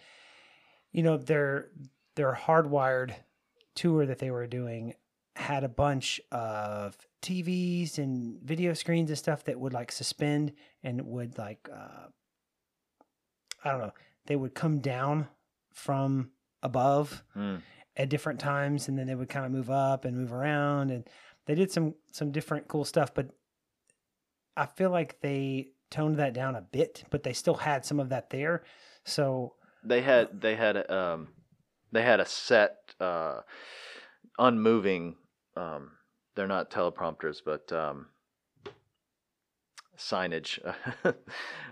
you 0.92 1.02
know 1.02 1.16
their 1.16 1.68
their 2.16 2.32
hardwired 2.34 3.14
tour 3.74 4.06
that 4.06 4.18
they 4.18 4.30
were 4.30 4.46
doing 4.46 4.94
had 5.36 5.62
a 5.64 5.68
bunch 5.68 6.20
of 6.32 6.96
TVs 7.22 7.98
and 7.98 8.40
video 8.42 8.74
screens 8.74 9.10
and 9.10 9.18
stuff 9.18 9.44
that 9.44 9.58
would 9.58 9.72
like 9.72 9.92
suspend 9.92 10.52
and 10.82 11.02
would 11.06 11.38
like 11.38 11.68
uh 11.72 12.08
I 13.64 13.70
don't 13.70 13.80
know, 13.80 13.92
they 14.26 14.36
would 14.36 14.54
come 14.54 14.78
down 14.80 15.28
from 15.72 16.30
above 16.62 17.22
Mm. 17.36 17.60
At 17.96 18.08
different 18.08 18.40
times 18.40 18.88
and 18.88 18.98
then 18.98 19.06
they 19.06 19.14
would 19.14 19.28
kind 19.28 19.44
of 19.46 19.52
move 19.52 19.70
up 19.70 20.04
and 20.04 20.16
move 20.16 20.32
around 20.32 20.90
and 20.90 21.08
they 21.46 21.54
did 21.54 21.70
some 21.70 21.94
some 22.12 22.30
different 22.30 22.68
cool 22.68 22.84
stuff 22.84 23.12
but 23.14 23.28
i 24.56 24.64
feel 24.64 24.90
like 24.90 25.20
they 25.20 25.68
toned 25.90 26.18
that 26.18 26.32
down 26.32 26.54
a 26.54 26.62
bit 26.62 27.04
but 27.10 27.22
they 27.22 27.32
still 27.32 27.54
had 27.54 27.84
some 27.84 28.00
of 28.00 28.08
that 28.10 28.30
there. 28.30 28.62
So 29.04 29.54
They 29.84 30.02
had 30.02 30.40
they 30.40 30.56
had 30.56 30.76
a, 30.76 30.94
um 30.94 31.28
they 31.92 32.02
had 32.02 32.20
a 32.20 32.26
set 32.26 32.76
uh 33.00 33.40
unmoving 34.38 35.16
um 35.56 35.92
they're 36.34 36.46
not 36.46 36.70
teleprompters 36.70 37.38
but 37.44 37.72
um 37.72 38.06
signage 40.00 40.58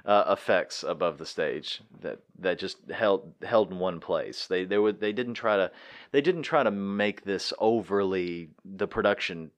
uh, 0.04 0.24
effects 0.28 0.82
above 0.86 1.18
the 1.18 1.26
stage 1.26 1.80
that 2.00 2.18
that 2.38 2.58
just 2.58 2.78
held 2.90 3.32
held 3.42 3.70
in 3.72 3.78
one 3.78 4.00
place. 4.00 4.46
They 4.46 4.64
they 4.64 4.78
would 4.78 5.00
they 5.00 5.12
didn't 5.12 5.34
try 5.34 5.56
to 5.56 5.70
they 6.12 6.20
didn't 6.20 6.42
try 6.42 6.62
to 6.62 6.70
make 6.70 7.24
this 7.24 7.52
overly 7.58 8.50
the 8.64 8.86
production 8.86 9.50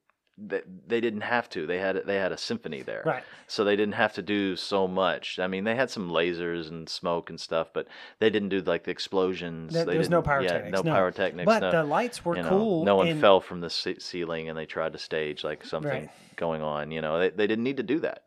that 0.47 0.63
they 0.87 0.99
didn't 1.01 1.21
have 1.21 1.49
to. 1.49 1.67
They 1.67 1.77
had 1.77 2.01
they 2.07 2.15
had 2.15 2.31
a 2.31 2.37
symphony 2.37 2.81
there 2.81 3.03
right 3.05 3.23
so 3.47 3.63
they 3.63 3.75
didn't 3.75 3.93
have 3.95 4.13
to 4.13 4.21
do 4.21 4.55
so 4.55 4.87
much. 4.87 5.37
I 5.37 5.47
mean, 5.47 5.65
they 5.65 5.75
had 5.75 5.89
some 5.91 6.09
lasers 6.09 6.69
and 6.69 6.87
smoke 6.89 7.29
and 7.29 7.39
stuff, 7.39 7.67
but 7.73 7.87
they 8.19 8.29
didn't 8.29 8.49
do 8.49 8.61
like 8.61 8.85
the 8.85 8.91
explosions. 8.91 9.73
There- 9.73 9.85
there 9.85 9.97
was 9.97 10.09
no 10.09 10.21
didn't- 10.21 10.43
yeah, 10.43 10.49
pyrotechnics, 10.49 10.83
no, 10.83 10.89
no. 10.89 10.95
pyrotechnics. 10.97 11.45
but 11.45 11.59
no, 11.59 11.71
the 11.71 11.83
lights 11.83 12.23
were 12.25 12.37
you 12.37 12.43
know, 12.43 12.49
cool 12.49 12.85
No 12.85 12.95
one 12.95 13.09
and- 13.09 13.21
fell 13.21 13.41
from 13.41 13.59
the 13.59 13.69
ce- 13.69 13.99
ceiling 13.99 14.47
and 14.49 14.57
they 14.57 14.65
tried 14.65 14.93
to 14.93 14.99
stage 14.99 15.43
like 15.43 15.63
something 15.65 15.91
Right. 16.07 16.09
going 16.37 16.61
on. 16.61 16.89
You 16.91 17.01
know, 17.01 17.19
they 17.19 17.29
they 17.29 17.45
didn't 17.45 17.65
need 17.65 17.77
to 17.77 17.83
do 17.83 17.99
that. 17.99 18.23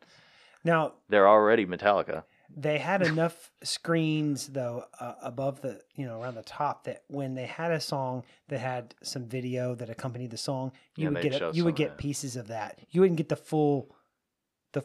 Now 0.64 0.94
They're 1.08 1.28
already 1.28 1.66
Metallica. 1.66 2.24
they 2.56 2.78
had 2.78 3.02
enough 3.12 3.50
screens 3.62 4.48
though 4.48 4.84
uh, 5.00 5.14
above 5.22 5.60
the 5.60 5.80
you 5.94 6.06
know 6.06 6.20
around 6.20 6.34
the 6.36 6.42
top 6.42 6.84
that 6.84 7.02
when 7.08 7.34
they 7.34 7.46
had 7.46 7.70
a 7.72 7.80
song 7.80 8.22
that 8.48 8.58
had 8.60 8.94
some 9.02 9.26
video 9.26 9.74
that 9.74 9.90
accompanied 9.90 10.30
the 10.30 10.36
song 10.36 10.72
you 10.96 11.04
Yeah, 11.04 11.10
would 11.14 11.22
get 11.22 11.42
a, 11.42 11.50
you 11.52 11.64
would 11.64 11.76
get 11.76 11.90
that. 11.90 11.98
pieces 11.98 12.36
of 12.36 12.48
that 12.48 12.78
you 12.90 13.00
wouldn't 13.00 13.18
get 13.18 13.28
the 13.28 13.36
full 13.36 13.94
the 14.72 14.82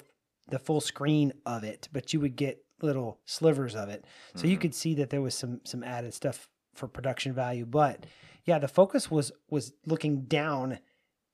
the 0.49 0.59
full 0.59 0.81
screen 0.81 1.31
of 1.45 1.63
it 1.63 1.87
but 1.91 2.11
you 2.13 2.19
would 2.19 2.35
get 2.35 2.63
little 2.81 3.19
slivers 3.25 3.75
of 3.75 3.89
it 3.89 4.05
so 4.35 4.47
you 4.47 4.57
Mhm. 4.57 4.61
could 4.61 4.75
see 4.75 4.93
that 4.95 5.09
there 5.09 5.21
was 5.21 5.35
some 5.35 5.61
some 5.65 5.83
added 5.83 6.13
stuff 6.13 6.49
for 6.73 6.87
production 6.87 7.33
value 7.33 7.65
but 7.65 8.05
yeah 8.45 8.57
the 8.59 8.67
focus 8.67 9.11
was 9.11 9.31
was 9.49 9.73
looking 9.85 10.21
down 10.23 10.79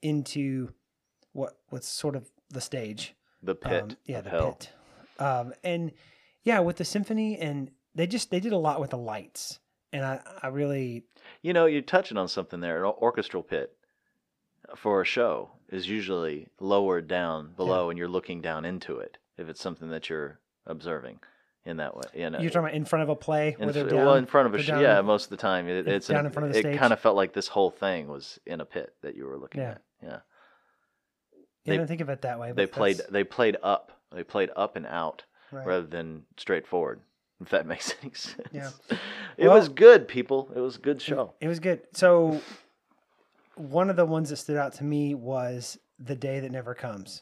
into 0.02 0.74
what 1.34 1.58
what's 1.70 1.88
sort 1.88 2.16
of 2.16 2.30
the 2.50 2.62
stage 2.62 3.16
The 3.46 3.56
pit. 3.56 3.82
um, 3.84 3.90
yeah, 4.06 4.22
the 4.22 4.30
hell. 4.30 4.52
pit. 4.54 4.72
Um, 5.20 5.54
and 5.64 5.92
yeah, 6.44 6.60
with 6.60 6.78
the 6.78 6.86
symphony, 6.86 7.38
and 7.38 7.72
they 7.94 8.08
just 8.08 8.30
they 8.32 8.40
did 8.40 8.52
a 8.54 8.58
lot 8.58 8.80
with 8.82 8.90
the 8.92 8.98
lights, 8.98 9.60
and 9.94 10.04
I 10.06 10.20
I 10.44 10.48
really 10.48 11.04
You 11.42 11.54
know, 11.54 11.66
you're 11.66 11.82
touching 11.82 12.18
on 12.18 12.28
something 12.28 12.60
there. 12.60 12.84
An 12.84 12.92
orchestral 13.02 13.44
pit 13.44 13.76
for 14.76 15.02
a 15.02 15.06
show 15.06 15.52
is 15.70 15.88
usually 15.88 16.48
lowered 16.60 17.08
down 17.08 17.54
below, 17.56 17.90
and 17.90 17.98
you're 17.98 18.08
looking 18.08 18.42
down 18.42 18.66
into 18.66 18.98
it. 19.00 19.18
If 19.38 19.50
it's 19.50 19.62
something 19.62 19.90
that 19.90 20.10
you're 20.10 20.40
observing 20.66 21.20
in 21.66 21.78
that 21.78 21.96
way, 21.96 22.04
you 22.14 22.30
know, 22.30 22.40
you're 22.40 22.50
talking 22.50 22.66
about 22.68 22.74
in 22.76 22.86
front 22.86 23.04
of 23.04 23.10
a 23.10 23.16
play 23.16 23.56
in, 23.60 23.66
where 23.70 23.74
down. 23.88 24.06
well, 24.06 24.16
in 24.16 24.26
front 24.26 24.48
of 24.48 24.54
a 24.54 24.58
they're 24.58 24.78
sh- 24.78 24.82
yeah. 24.82 25.02
Most 25.02 25.26
of 25.26 25.30
the 25.32 25.38
time, 25.38 25.68
it, 25.68 25.88
it's 25.88 25.88
it's 25.88 26.08
down 26.08 26.20
an- 26.22 26.26
in 26.28 26.32
front 26.32 26.48
of 26.48 26.54
the 26.54 26.60
It 26.60 26.64
stage. 26.64 26.78
kind 26.80 26.94
of 26.94 27.00
felt 27.00 27.16
like 27.16 27.34
this 27.34 27.48
whole 27.48 27.70
thing 27.72 28.08
was 28.08 28.40
in 28.46 28.62
a 28.62 28.66
pit 28.66 28.94
that 29.02 29.16
you 29.16 29.26
were 29.26 29.38
looking 29.38 29.62
Yeah. 29.62 29.72
at. 29.72 29.82
Yeah, 30.04 30.10
yeah, 30.10 30.20
they- 31.72 31.78
didn't 31.78 31.88
think 31.88 32.02
of 32.02 32.10
it 32.10 32.22
that 32.22 32.40
way. 32.40 32.52
they 32.52 32.66
played 32.68 32.98
that's- 32.98 33.12
they 33.12 33.24
played 33.24 33.58
up. 33.64 33.92
They 34.12 34.24
played 34.24 34.50
up 34.56 34.76
and 34.76 34.86
out 34.86 35.24
right. 35.52 35.66
rather 35.66 35.86
than 35.88 36.26
straightforward. 36.38 37.02
If 37.42 37.50
that 37.50 37.66
makes 37.74 37.94
any 38.02 38.14
sense. 38.14 38.48
Yeah. 38.52 38.70
It 39.38 39.48
Well- 39.48 39.58
was 39.58 39.68
good, 39.68 40.08
people. 40.08 40.50
It 40.56 40.60
was 40.60 40.78
a 40.78 40.80
good 40.80 41.02
show. 41.02 41.34
It 41.42 41.50
was 41.50 41.60
good. 41.60 41.82
So 41.94 42.40
one 43.56 43.90
of 43.90 43.96
the 43.98 44.06
ones 44.06 44.30
that 44.30 44.38
stood 44.38 44.56
out 44.58 44.74
to 44.76 44.84
me 44.86 45.14
was 45.14 45.78
the 46.00 46.16
day 46.16 46.40
that 46.40 46.52
never 46.52 46.74
comes. 46.74 47.22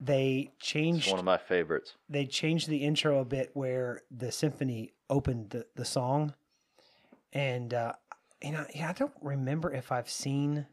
They 0.00 0.50
It's 0.58 0.66
changed 0.66 1.10
one 1.10 1.18
of 1.20 1.24
my 1.24 1.38
favorites. 1.38 1.94
they 2.08 2.26
changed 2.26 2.68
the 2.68 2.78
intro 2.78 3.20
a 3.20 3.24
bit 3.24 3.50
where 3.54 4.02
the 4.10 4.30
symphony 4.32 4.92
opened 5.08 5.50
the, 5.50 5.66
the 5.76 5.84
song 5.84 6.34
and 7.32 7.72
uh 7.72 7.92
you 8.42 8.50
know 8.50 8.66
yeah 8.74 8.90
i 8.90 8.92
don't 8.92 9.12
remember 9.22 9.72
if 9.72 9.90
i've 9.92 10.10
seen 10.10 10.66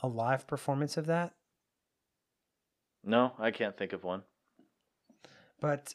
a 0.00 0.08
live 0.08 0.46
performance 0.46 0.96
of 0.96 1.06
that 1.06 1.32
No, 3.06 3.32
I 3.38 3.50
can't 3.52 3.76
think 3.76 3.92
of 3.94 4.04
one. 4.04 4.22
but 5.60 5.94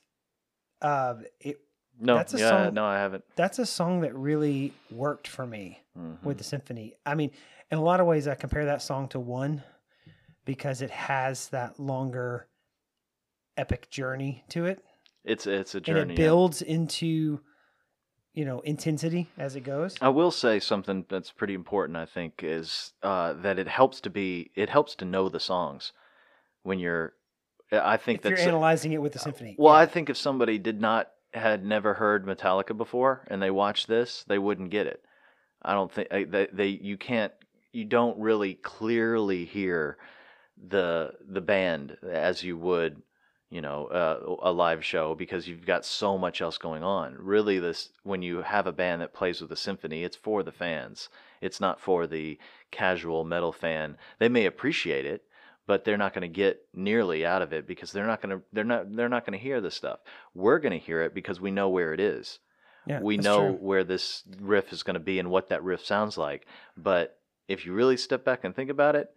uh 0.81 1.15
it 1.39 1.57
No, 1.99 2.15
That's 2.15 2.33
a 2.33 2.39
yeah, 2.39 2.49
song- 2.49 2.73
no, 2.73 2.85
I 2.85 2.97
haven't. 2.97 3.23
that's 3.35 3.59
a 3.59 3.65
song 3.65 4.01
that 4.01 4.15
really 4.15 4.73
worked 4.89 5.27
for 5.27 5.45
me 5.45 5.83
Mhm. 5.95 6.23
with 6.23 6.37
the 6.39 6.43
symphony 6.43 6.95
i 7.05 7.13
mean 7.13 7.29
in 7.69 7.77
a 7.77 7.81
lot 7.83 7.99
of 7.99 8.07
ways 8.07 8.27
i 8.27 8.33
compare 8.33 8.65
that 8.65 8.81
song 8.81 9.07
to 9.09 9.19
one 9.19 9.61
because 10.45 10.81
it 10.81 10.89
has 10.89 11.49
that 11.49 11.79
longer 11.79 12.47
epic 13.57 13.89
journey 13.91 14.43
to 14.49 14.65
it 14.65 14.83
It's 15.23 15.45
it's 15.45 15.75
a 15.75 15.81
journey, 15.81 16.01
and 16.01 16.11
it 16.11 16.13
yeah. 16.15 16.25
builds 16.29 16.61
into 16.63 17.41
you 18.33 18.45
know 18.45 18.61
intensity 18.61 19.27
as 19.37 19.55
it 19.55 19.61
goes 19.61 19.97
I 20.01 20.09
will 20.09 20.31
say 20.31 20.59
something 20.59 21.05
that's 21.09 21.31
pretty 21.31 21.53
important. 21.53 21.97
I 21.97 22.05
think 22.05 22.41
is 22.43 22.93
uh, 23.03 23.33
that 23.33 23.59
it 23.59 23.67
helps 23.67 24.01
to 24.01 24.09
be 24.09 24.49
it 24.55 24.69
helps 24.69 24.95
to 24.95 25.05
know 25.05 25.29
the 25.29 25.39
songs 25.39 25.91
when 26.63 26.79
you're. 26.79 27.13
I 27.71 27.97
think 27.97 28.19
if 28.19 28.25
you're 28.25 28.31
that's 28.31 28.47
analyzing 28.47 28.91
it 28.91 29.01
with 29.01 29.13
the 29.13 29.19
symphony. 29.19 29.55
well. 29.57 29.73
yeah. 29.73 29.81
I 29.81 29.85
think 29.85 30.09
if 30.09 30.17
somebody 30.17 30.57
did 30.57 30.81
not 30.81 31.09
had 31.33 31.63
never 31.63 31.93
heard 31.93 32.25
Metallica 32.25 32.75
before 32.75 33.25
and 33.29 33.41
they 33.41 33.51
watched 33.51 33.87
this, 33.87 34.25
they 34.27 34.37
wouldn't 34.37 34.71
get 34.71 34.87
it. 34.87 35.01
I 35.61 35.73
don't 35.73 35.91
think 35.91 36.09
they, 36.09 36.47
they 36.51 36.67
you 36.67 36.97
can't 36.97 37.31
you 37.71 37.85
don't 37.85 38.19
really 38.19 38.55
clearly 38.55 39.45
hear 39.45 39.97
the 40.67 41.13
the 41.27 41.41
band 41.41 41.97
as 42.07 42.43
you 42.43 42.57
would 42.57 43.01
you 43.49 43.61
know 43.61 43.87
uh, 43.87 44.49
a 44.49 44.51
live 44.51 44.83
show 44.83 45.15
because 45.15 45.47
you've 45.47 45.65
got 45.65 45.85
so 45.85 46.17
much 46.17 46.41
else 46.41 46.57
going 46.57 46.83
on 46.83 47.15
really 47.17 47.59
this 47.59 47.89
when 48.03 48.21
you 48.21 48.41
have 48.41 48.67
a 48.67 48.71
band 48.71 49.01
that 49.01 49.13
plays 49.13 49.41
with 49.41 49.51
a 49.51 49.55
symphony 49.55 50.03
it's 50.03 50.15
for 50.15 50.43
the 50.43 50.51
fans 50.51 51.09
it's 51.41 51.59
not 51.59 51.79
for 51.79 52.05
the 52.05 52.37
casual 52.69 53.23
metal 53.23 53.51
fan 53.51 53.97
they 54.19 54.29
may 54.29 54.45
appreciate 54.45 55.05
it 55.05 55.23
but 55.67 55.83
they're 55.85 55.97
not 55.97 56.13
going 56.13 56.21
to 56.23 56.27
get 56.43 56.61
nearly 56.73 57.25
out 57.25 57.41
of 57.41 57.53
it 57.53 57.67
because 57.67 57.91
they're 57.91 58.07
not 58.07 58.21
going 58.21 58.37
to 58.37 58.43
they're 58.51 58.63
not 58.63 58.95
they're 58.95 59.09
not 59.09 59.25
going 59.25 59.37
to 59.37 59.43
hear 59.43 59.61
this 59.61 59.75
stuff 59.75 59.99
we're 60.33 60.59
going 60.59 60.77
to 60.77 60.85
hear 60.85 61.01
it 61.03 61.13
because 61.13 61.39
we 61.39 61.51
know 61.51 61.69
where 61.69 61.93
it 61.93 61.99
is 61.99 62.39
Yeah, 62.87 62.99
we 63.01 63.17
know 63.17 63.51
true. 63.51 63.57
where 63.61 63.83
this 63.83 64.23
riff 64.39 64.73
is 64.73 64.83
going 64.83 64.95
to 64.95 64.99
be 64.99 65.19
and 65.19 65.29
what 65.29 65.49
that 65.49 65.63
riff 65.63 65.85
sounds 65.85 66.17
like. 66.17 66.45
But 66.75 67.17
if 67.47 67.65
you 67.65 67.73
really 67.73 67.97
step 67.97 68.23
back 68.25 68.43
and 68.43 68.55
think 68.55 68.69
about 68.71 68.95
it, 68.95 69.13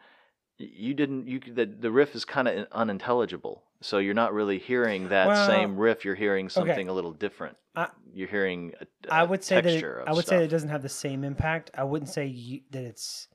you 0.59 0.92
didn't. 0.94 1.26
You 1.26 1.40
the 1.40 1.64
the 1.66 1.90
riff 1.90 2.14
is 2.14 2.24
kind 2.24 2.46
of 2.46 2.66
unintelligible. 2.72 3.64
So 3.80 3.98
you're 3.98 4.14
not 4.14 4.33
really 4.35 4.59
hearing 4.59 5.09
that 5.09 5.26
Well, 5.28 5.46
same 5.46 5.76
riff. 5.76 6.04
You're 6.04 6.14
hearing 6.14 6.48
something 6.48 6.88
a 6.88 6.92
little 6.92 7.12
different. 7.12 7.57
I- 7.74 7.88
you're 8.12 8.28
hearing. 8.28 8.72
A, 8.80 9.12
I 9.12 9.22
a 9.22 9.26
would 9.26 9.42
say 9.42 9.57
that 9.61 9.66
it, 9.66 9.83
of 9.85 10.07
I 10.09 10.12
would 10.12 10.24
say 10.24 10.28
stuff. 10.28 10.38
that 10.38 10.44
it 10.44 10.48
doesn't 10.48 10.68
have 10.68 10.83
the 10.83 10.88
same 10.88 11.24
impact. 11.24 11.70
I 11.74 11.85
wouldn't 11.85 12.09
say 12.11 12.26
you, 12.26 12.61
that 12.70 12.85
it's 12.85 13.28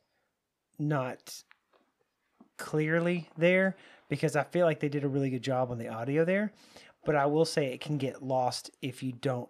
not 0.77 1.43
clearly 2.59 3.27
there 3.37 3.75
because 4.09 4.35
I 4.35 4.43
feel 4.43 4.67
like 4.67 4.79
they 4.79 4.89
did 4.89 5.03
a 5.03 5.07
really 5.07 5.31
good 5.31 5.41
job 5.41 5.71
on 5.71 5.79
the 5.79 5.87
audio 5.87 6.23
there. 6.25 6.51
But 7.05 7.15
I 7.15 7.25
will 7.25 7.45
say 7.45 7.73
it 7.73 7.81
can 7.81 7.97
get 7.97 8.21
lost 8.21 8.69
if 8.81 9.01
you 9.01 9.13
don't 9.13 9.49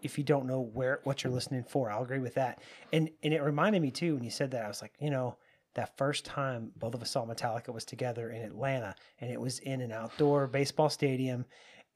if 0.00 0.16
you 0.16 0.22
don't 0.22 0.46
know 0.46 0.60
where 0.60 1.00
what 1.04 1.22
you're 1.24 1.32
listening 1.32 1.64
for. 1.64 1.90
I'll 1.90 2.04
agree 2.04 2.20
with 2.20 2.34
that. 2.34 2.62
And 2.92 3.10
and 3.22 3.34
it 3.34 3.42
reminded 3.42 3.82
me 3.82 3.90
too 3.90 4.14
when 4.14 4.24
you 4.24 4.30
said 4.30 4.52
that 4.52 4.64
I 4.64 4.68
was 4.68 4.80
like, 4.80 4.92
you 5.00 5.10
know, 5.10 5.36
that 5.74 5.96
first 5.98 6.24
time 6.24 6.70
both 6.76 6.94
of 6.94 7.02
us 7.02 7.10
saw 7.10 7.26
Metallica 7.26 7.74
was 7.74 7.84
together 7.84 8.30
in 8.30 8.42
Atlanta 8.42 8.94
and 9.20 9.30
it 9.30 9.40
was 9.40 9.58
in 9.58 9.80
an 9.80 9.92
outdoor 9.92 10.46
baseball 10.46 10.88
stadium 10.88 11.44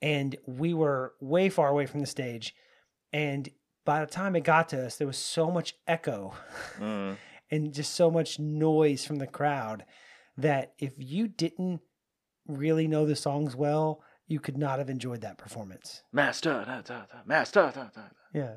and 0.02 0.37
we 0.46 0.74
were 0.74 1.14
way 1.20 1.48
far 1.48 1.68
away 1.68 1.87
from 1.87 2.00
the 2.00 2.07
stage 2.07 2.55
and 3.12 3.48
by 3.85 4.00
the 4.00 4.11
time 4.11 4.37
it 4.37 4.44
got 4.44 4.68
to 4.68 4.87
us 4.87 4.96
there 4.96 5.07
was 5.07 5.16
so 5.18 5.50
much 5.50 5.74
echo 5.87 6.35
Mm. 6.78 7.16
and 7.50 7.74
just 7.74 7.94
so 7.94 8.11
much 8.11 8.38
noise 8.38 9.05
from 9.05 9.16
the 9.16 9.26
crowd 9.26 9.85
that 10.37 10.73
if 10.79 10.92
you 10.99 11.29
didn't 11.29 11.81
really 12.47 12.87
know 12.88 13.07
the 13.07 13.16
songs 13.16 13.55
well 13.57 14.03
you 14.27 14.40
could 14.40 14.57
not 14.59 14.79
have 14.79 14.88
enjoyed 14.90 15.21
that 15.21 15.38
performance 15.38 16.03
Master, 16.12 16.64
da, 16.66 16.81
da, 16.81 17.01
da, 17.07 17.18
master. 17.27 17.71
Da, 17.75 17.85
da, 17.85 18.03
yeah 18.35 18.55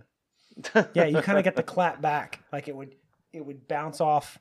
da. 0.74 0.86
yeah 0.94 1.06
you 1.14 1.22
kind 1.22 1.38
of 1.38 1.44
get 1.44 1.56
the 1.56 1.64
clap 1.64 2.02
back 2.02 2.42
like 2.52 2.68
it 2.68 2.76
would 2.76 2.96
it 3.34 3.46
would 3.46 3.68
bounce 3.68 4.00
off 4.02 4.40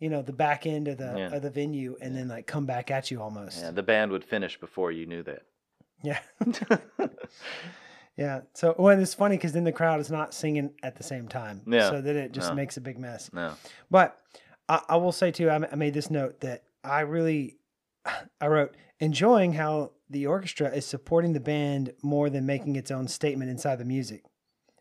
you 0.00 0.10
know, 0.10 0.20
the 0.20 0.32
back 0.32 0.66
end 0.66 0.88
of 0.88 0.98
the 0.98 1.14
Yeah. 1.16 1.36
of 1.36 1.42
the 1.42 1.50
venue 1.50 1.96
and 2.02 2.16
then 2.16 2.26
like 2.26 2.48
come 2.48 2.66
back 2.66 2.90
at 2.90 3.12
you 3.12 3.22
almost. 3.22 3.60
Yeah, 3.60 3.70
the 3.70 3.84
band 3.84 4.10
would 4.10 4.24
finish 4.24 4.58
before 4.58 4.90
you 4.90 5.06
knew 5.06 5.22
that. 5.22 5.42
Yeah. 6.02 6.18
yeah. 8.16 8.40
So 8.54 8.74
well, 8.78 8.98
it's 8.98 9.14
funny 9.14 9.36
because 9.36 9.52
then 9.52 9.64
the 9.64 9.70
crowd 9.72 10.00
is 10.00 10.10
not 10.10 10.34
singing 10.34 10.72
at 10.82 10.96
the 10.96 11.04
same 11.04 11.28
time. 11.28 11.62
Yeah. 11.66 11.90
So 11.90 12.00
then 12.00 12.16
it 12.16 12.32
just 12.32 12.50
No. 12.50 12.54
makes 12.56 12.76
a 12.76 12.80
big 12.80 12.98
mess. 12.98 13.30
no. 13.32 13.54
But 13.90 14.18
I, 14.68 14.80
I 14.88 14.96
will 14.96 15.12
say 15.12 15.30
too, 15.30 15.48
I, 15.50 15.60
I 15.70 15.74
made 15.76 15.94
this 15.94 16.10
note 16.10 16.40
that 16.40 16.64
I 16.84 17.00
really, 17.00 17.58
I 18.40 18.46
wrote 18.46 18.76
enjoying 19.00 19.54
how 19.54 19.92
the 20.08 20.26
orchestra 20.26 20.68
is 20.68 20.86
supporting 20.86 21.32
the 21.32 21.40
band 21.40 21.92
more 22.02 22.28
than 22.30 22.46
making 22.46 22.76
its 22.76 22.90
own 22.90 23.08
statement 23.08 23.50
inside 23.50 23.76
the 23.76 23.84
music. 23.84 24.24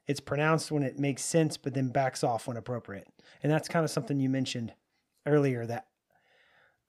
It's 0.07 0.19
pronounced 0.19 0.71
when 0.71 0.83
it 0.83 0.99
makes 0.99 1.23
sense, 1.23 1.57
but 1.57 1.73
then 1.73 1.89
backs 1.89 2.23
off 2.23 2.47
when 2.47 2.57
appropriate. 2.57 3.07
And 3.41 3.51
that's 3.51 3.67
kind 3.67 3.85
of 3.85 3.91
something 3.91 4.19
you 4.19 4.29
mentioned 4.29 4.73
earlier 5.25 5.65
that, 5.65 5.87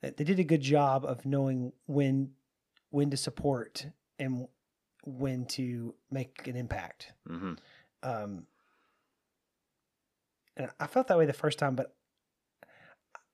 that 0.01 0.17
they 0.17 0.25
did 0.25 0.41
a 0.41 0.45
good 0.45 0.63
job 0.63 1.05
of 1.05 1.25
knowing 1.25 1.73
when 1.87 2.33
when 2.91 3.11
to 3.11 3.17
support 3.17 3.87
and 4.19 4.47
when 5.05 5.47
to 5.47 5.95
make 6.11 6.47
an 6.47 6.57
impact. 6.57 7.13
hmm 7.27 7.55
Um, 8.03 8.47
and 10.57 10.69
I 10.79 10.87
felt 10.87 11.09
that 11.09 11.17
way 11.17 11.27
the 11.27 11.33
first 11.33 11.59
time, 11.59 11.75
but 11.75 11.95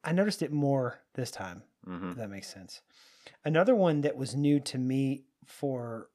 I 0.05 0.13
noticed 0.13 0.43
it 0.43 0.53
more 0.53 1.01
this 1.15 1.31
time. 1.31 1.63
hmm 1.85 2.11
If 2.11 2.17
that 2.17 2.31
makes 2.31 2.53
sense. 2.53 2.83
Another 3.45 3.75
one 3.75 4.01
that 4.03 4.17
was 4.17 4.35
new 4.35 4.61
to 4.61 4.79
me 4.79 5.25
for 5.45 6.09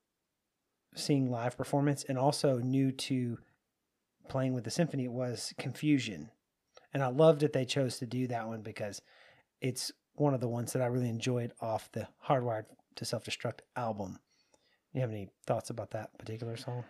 seeing 0.95 1.29
live 1.29 1.57
performance 1.57 2.03
and 2.07 2.17
also 2.17 2.59
new 2.59 2.91
to 2.91 3.37
playing 4.29 4.53
with 4.53 4.63
the 4.63 4.71
symphony 4.71 5.07
was 5.07 5.53
Confusion. 5.57 6.29
And 6.93 7.03
I 7.03 7.07
loved 7.07 7.41
that 7.41 7.53
they 7.53 7.65
chose 7.65 7.97
to 7.97 8.05
do 8.05 8.27
that 8.27 8.47
one 8.47 8.61
because 8.61 9.01
it's 9.61 9.91
one 10.15 10.33
of 10.33 10.41
the 10.41 10.47
ones 10.47 10.73
that 10.73 10.81
I 10.81 10.85
really 10.85 11.09
enjoyed 11.09 11.51
off 11.59 11.91
the 11.91 12.07
Hardwired 12.27 12.65
to 12.95 13.05
Self 13.05 13.25
Destruct 13.25 13.59
album. 13.75 14.19
You 14.93 15.01
have 15.01 15.09
any 15.09 15.29
thoughts 15.47 15.71
about 15.71 15.91
that 15.91 16.15
particular 16.19 16.55
song? 16.55 16.83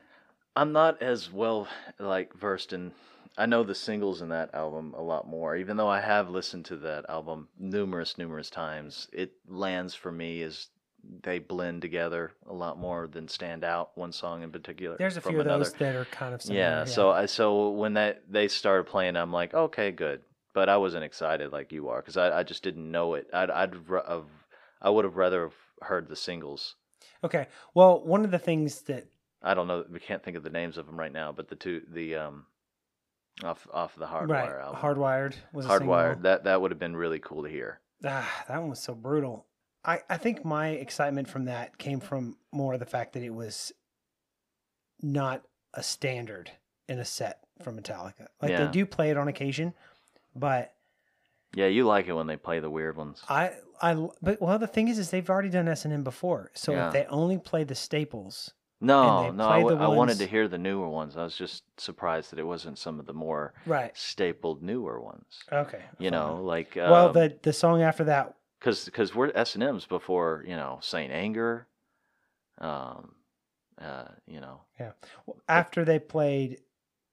I'm 0.55 0.71
not 0.71 1.01
as 1.01 1.31
well 1.31 1.67
like 1.99 2.33
versed 2.33 2.73
in. 2.73 2.91
I 3.37 3.47
know 3.47 3.63
the 3.63 3.73
singles 3.73 4.21
in 4.21 4.29
that 4.29 4.53
album 4.53 4.93
a 4.95 5.01
lot 5.01 5.27
more. 5.27 5.55
Even 5.55 5.77
though 5.77 5.87
I 5.87 5.99
have 5.99 6.29
listened 6.29 6.65
to 6.65 6.77
that 6.77 7.09
album 7.09 7.47
numerous, 7.57 8.17
numerous 8.17 8.51
times, 8.51 9.07
it 9.11 9.33
lands 9.47 9.95
for 9.95 10.11
me 10.11 10.43
as 10.43 10.67
they 11.23 11.39
blend 11.39 11.81
together 11.81 12.31
a 12.47 12.53
lot 12.53 12.77
more 12.77 13.07
than 13.07 13.27
stand 13.27 13.63
out 13.63 13.91
one 13.95 14.11
song 14.11 14.43
in 14.43 14.51
particular. 14.51 14.95
There's 14.97 15.17
a 15.17 15.21
few 15.21 15.39
of 15.39 15.45
another. 15.45 15.63
those 15.63 15.73
that 15.73 15.95
are 15.95 16.05
kind 16.05 16.33
of 16.33 16.41
similar. 16.41 16.61
Yeah, 16.61 16.85
so 16.85 17.09
I 17.09 17.25
so 17.25 17.71
when 17.71 17.93
that 17.95 18.23
they 18.29 18.47
started 18.47 18.85
playing, 18.85 19.15
I'm 19.17 19.33
like, 19.33 19.53
okay, 19.53 19.91
good. 19.91 20.21
But 20.53 20.69
I 20.69 20.77
wasn't 20.77 21.03
excited 21.03 21.51
like 21.51 21.71
you 21.71 21.89
are 21.89 21.99
because 21.99 22.15
I, 22.15 22.39
I 22.39 22.43
just 22.43 22.61
didn't 22.61 22.89
know 22.89 23.15
it. 23.15 23.27
I'd 23.33 23.49
I'd 23.49 23.73
have, 23.73 24.25
I 24.81 24.89
would 24.91 25.05
have 25.05 25.17
rather 25.17 25.43
have 25.45 25.55
heard 25.81 26.07
the 26.07 26.15
singles. 26.15 26.75
okay. 27.23 27.47
Well, 27.73 28.03
one 28.05 28.23
of 28.23 28.29
the 28.29 28.37
things 28.39 28.81
that 28.83 29.07
I 29.43 29.53
don't 29.53 29.67
know. 29.67 29.83
We 29.89 29.99
can't 29.99 30.23
think 30.23 30.37
of 30.37 30.43
the 30.43 30.49
names 30.49 30.77
of 30.77 30.85
them 30.85 30.97
right 30.97 31.11
now, 31.11 31.31
but 31.31 31.49
the 31.49 31.55
two 31.55 31.81
the 31.91 32.15
um 32.15 32.45
off 33.43 33.67
off 33.73 33.95
the 33.95 34.05
Hardwire 34.05 34.27
right, 34.29 34.49
album, 34.61 34.79
Hardwired 34.81 35.35
was 35.51 35.65
a 35.65 35.69
Hardwired. 35.69 36.21
That 36.21 36.43
that 36.45 36.61
would 36.61 36.71
have 36.71 36.79
been 36.79 36.95
really 36.95 37.19
cool 37.19 37.43
to 37.43 37.49
hear. 37.49 37.79
Ah, 38.05 38.43
that 38.47 38.59
one 38.59 38.69
was 38.69 38.79
so 38.79 38.93
brutal. 38.95 39.45
I, 39.85 39.99
I 40.09 40.15
think 40.17 40.45
my 40.45 40.69
excitement 40.69 41.27
from 41.27 41.45
that 41.45 41.77
came 41.77 41.99
from 41.99 42.37
more 42.53 42.77
the 42.77 42.85
fact 42.85 43.13
that 43.13 43.23
it 43.23 43.33
was 43.33 43.73
not 45.01 45.43
a 45.73 45.83
standard 45.83 46.51
in 46.87 46.99
a 46.99 47.05
set 47.05 47.39
from 47.61 47.77
Metallica. 47.77 48.27
Like 48.41 48.51
Yeah. 48.51 48.65
they 48.65 48.71
do 48.71 48.85
play 48.85 49.09
it 49.09 49.17
on 49.17 49.27
occasion, 49.27 49.73
but 50.35 50.73
Yeah, 51.55 51.67
you 51.67 51.85
like 51.85 52.07
it 52.07 52.13
when 52.13 52.27
they 52.27 52.37
play 52.37 52.59
the 52.59 52.69
weird 52.69 52.95
ones. 52.95 53.21
I 53.27 53.51
I 53.81 53.93
but 54.21 54.41
well 54.41 54.57
the 54.59 54.67
thing 54.67 54.87
is 54.87 54.97
is 54.99 55.09
they've 55.09 55.29
already 55.29 55.49
done 55.49 55.67
S 55.67 55.83
and 55.85 55.93
M 55.93 56.03
before. 56.03 56.51
So 56.53 56.71
Yeah. 56.71 56.87
if 56.87 56.93
they 56.93 57.05
only 57.05 57.37
play 57.37 57.63
the 57.63 57.75
staples, 57.75 58.53
No, 58.83 59.31
no, 59.31 59.47
I, 59.47 59.59
w- 59.59 59.77
the 59.77 59.83
I 59.83 59.87
wanted 59.87 60.17
to 60.19 60.27
hear 60.27 60.47
the 60.47 60.57
newer 60.57 60.89
ones. 60.89 61.15
I 61.17 61.23
was 61.23 61.35
just 61.35 61.63
surprised 61.77 62.31
that 62.31 62.39
it 62.39 62.45
wasn't 62.45 62.77
some 62.77 62.99
of 62.99 63.05
the 63.05 63.13
more 63.13 63.53
right? 63.65 63.91
stapled 63.97 64.61
newer 64.61 65.01
ones. 65.01 65.25
Okay. 65.51 65.81
You 65.99 66.09
fine. 66.09 66.19
know, 66.19 66.41
like 66.43 66.73
well 66.75 67.07
um, 67.07 67.13
the 67.13 67.37
the 67.41 67.53
song 67.53 67.81
after 67.81 68.03
that 68.05 68.35
because 68.59 68.85
because 68.85 69.15
we're 69.15 69.31
S 69.35 69.55
and 69.55 69.63
M's 69.63 69.85
before 69.85 70.43
you 70.47 70.55
know 70.55 70.79
Saint 70.81 71.11
Anger, 71.11 71.67
um, 72.59 73.15
uh, 73.81 74.05
you 74.27 74.39
know, 74.39 74.61
Yeah. 74.79 74.91
after 75.47 75.83
they 75.85 75.99
played 75.99 76.59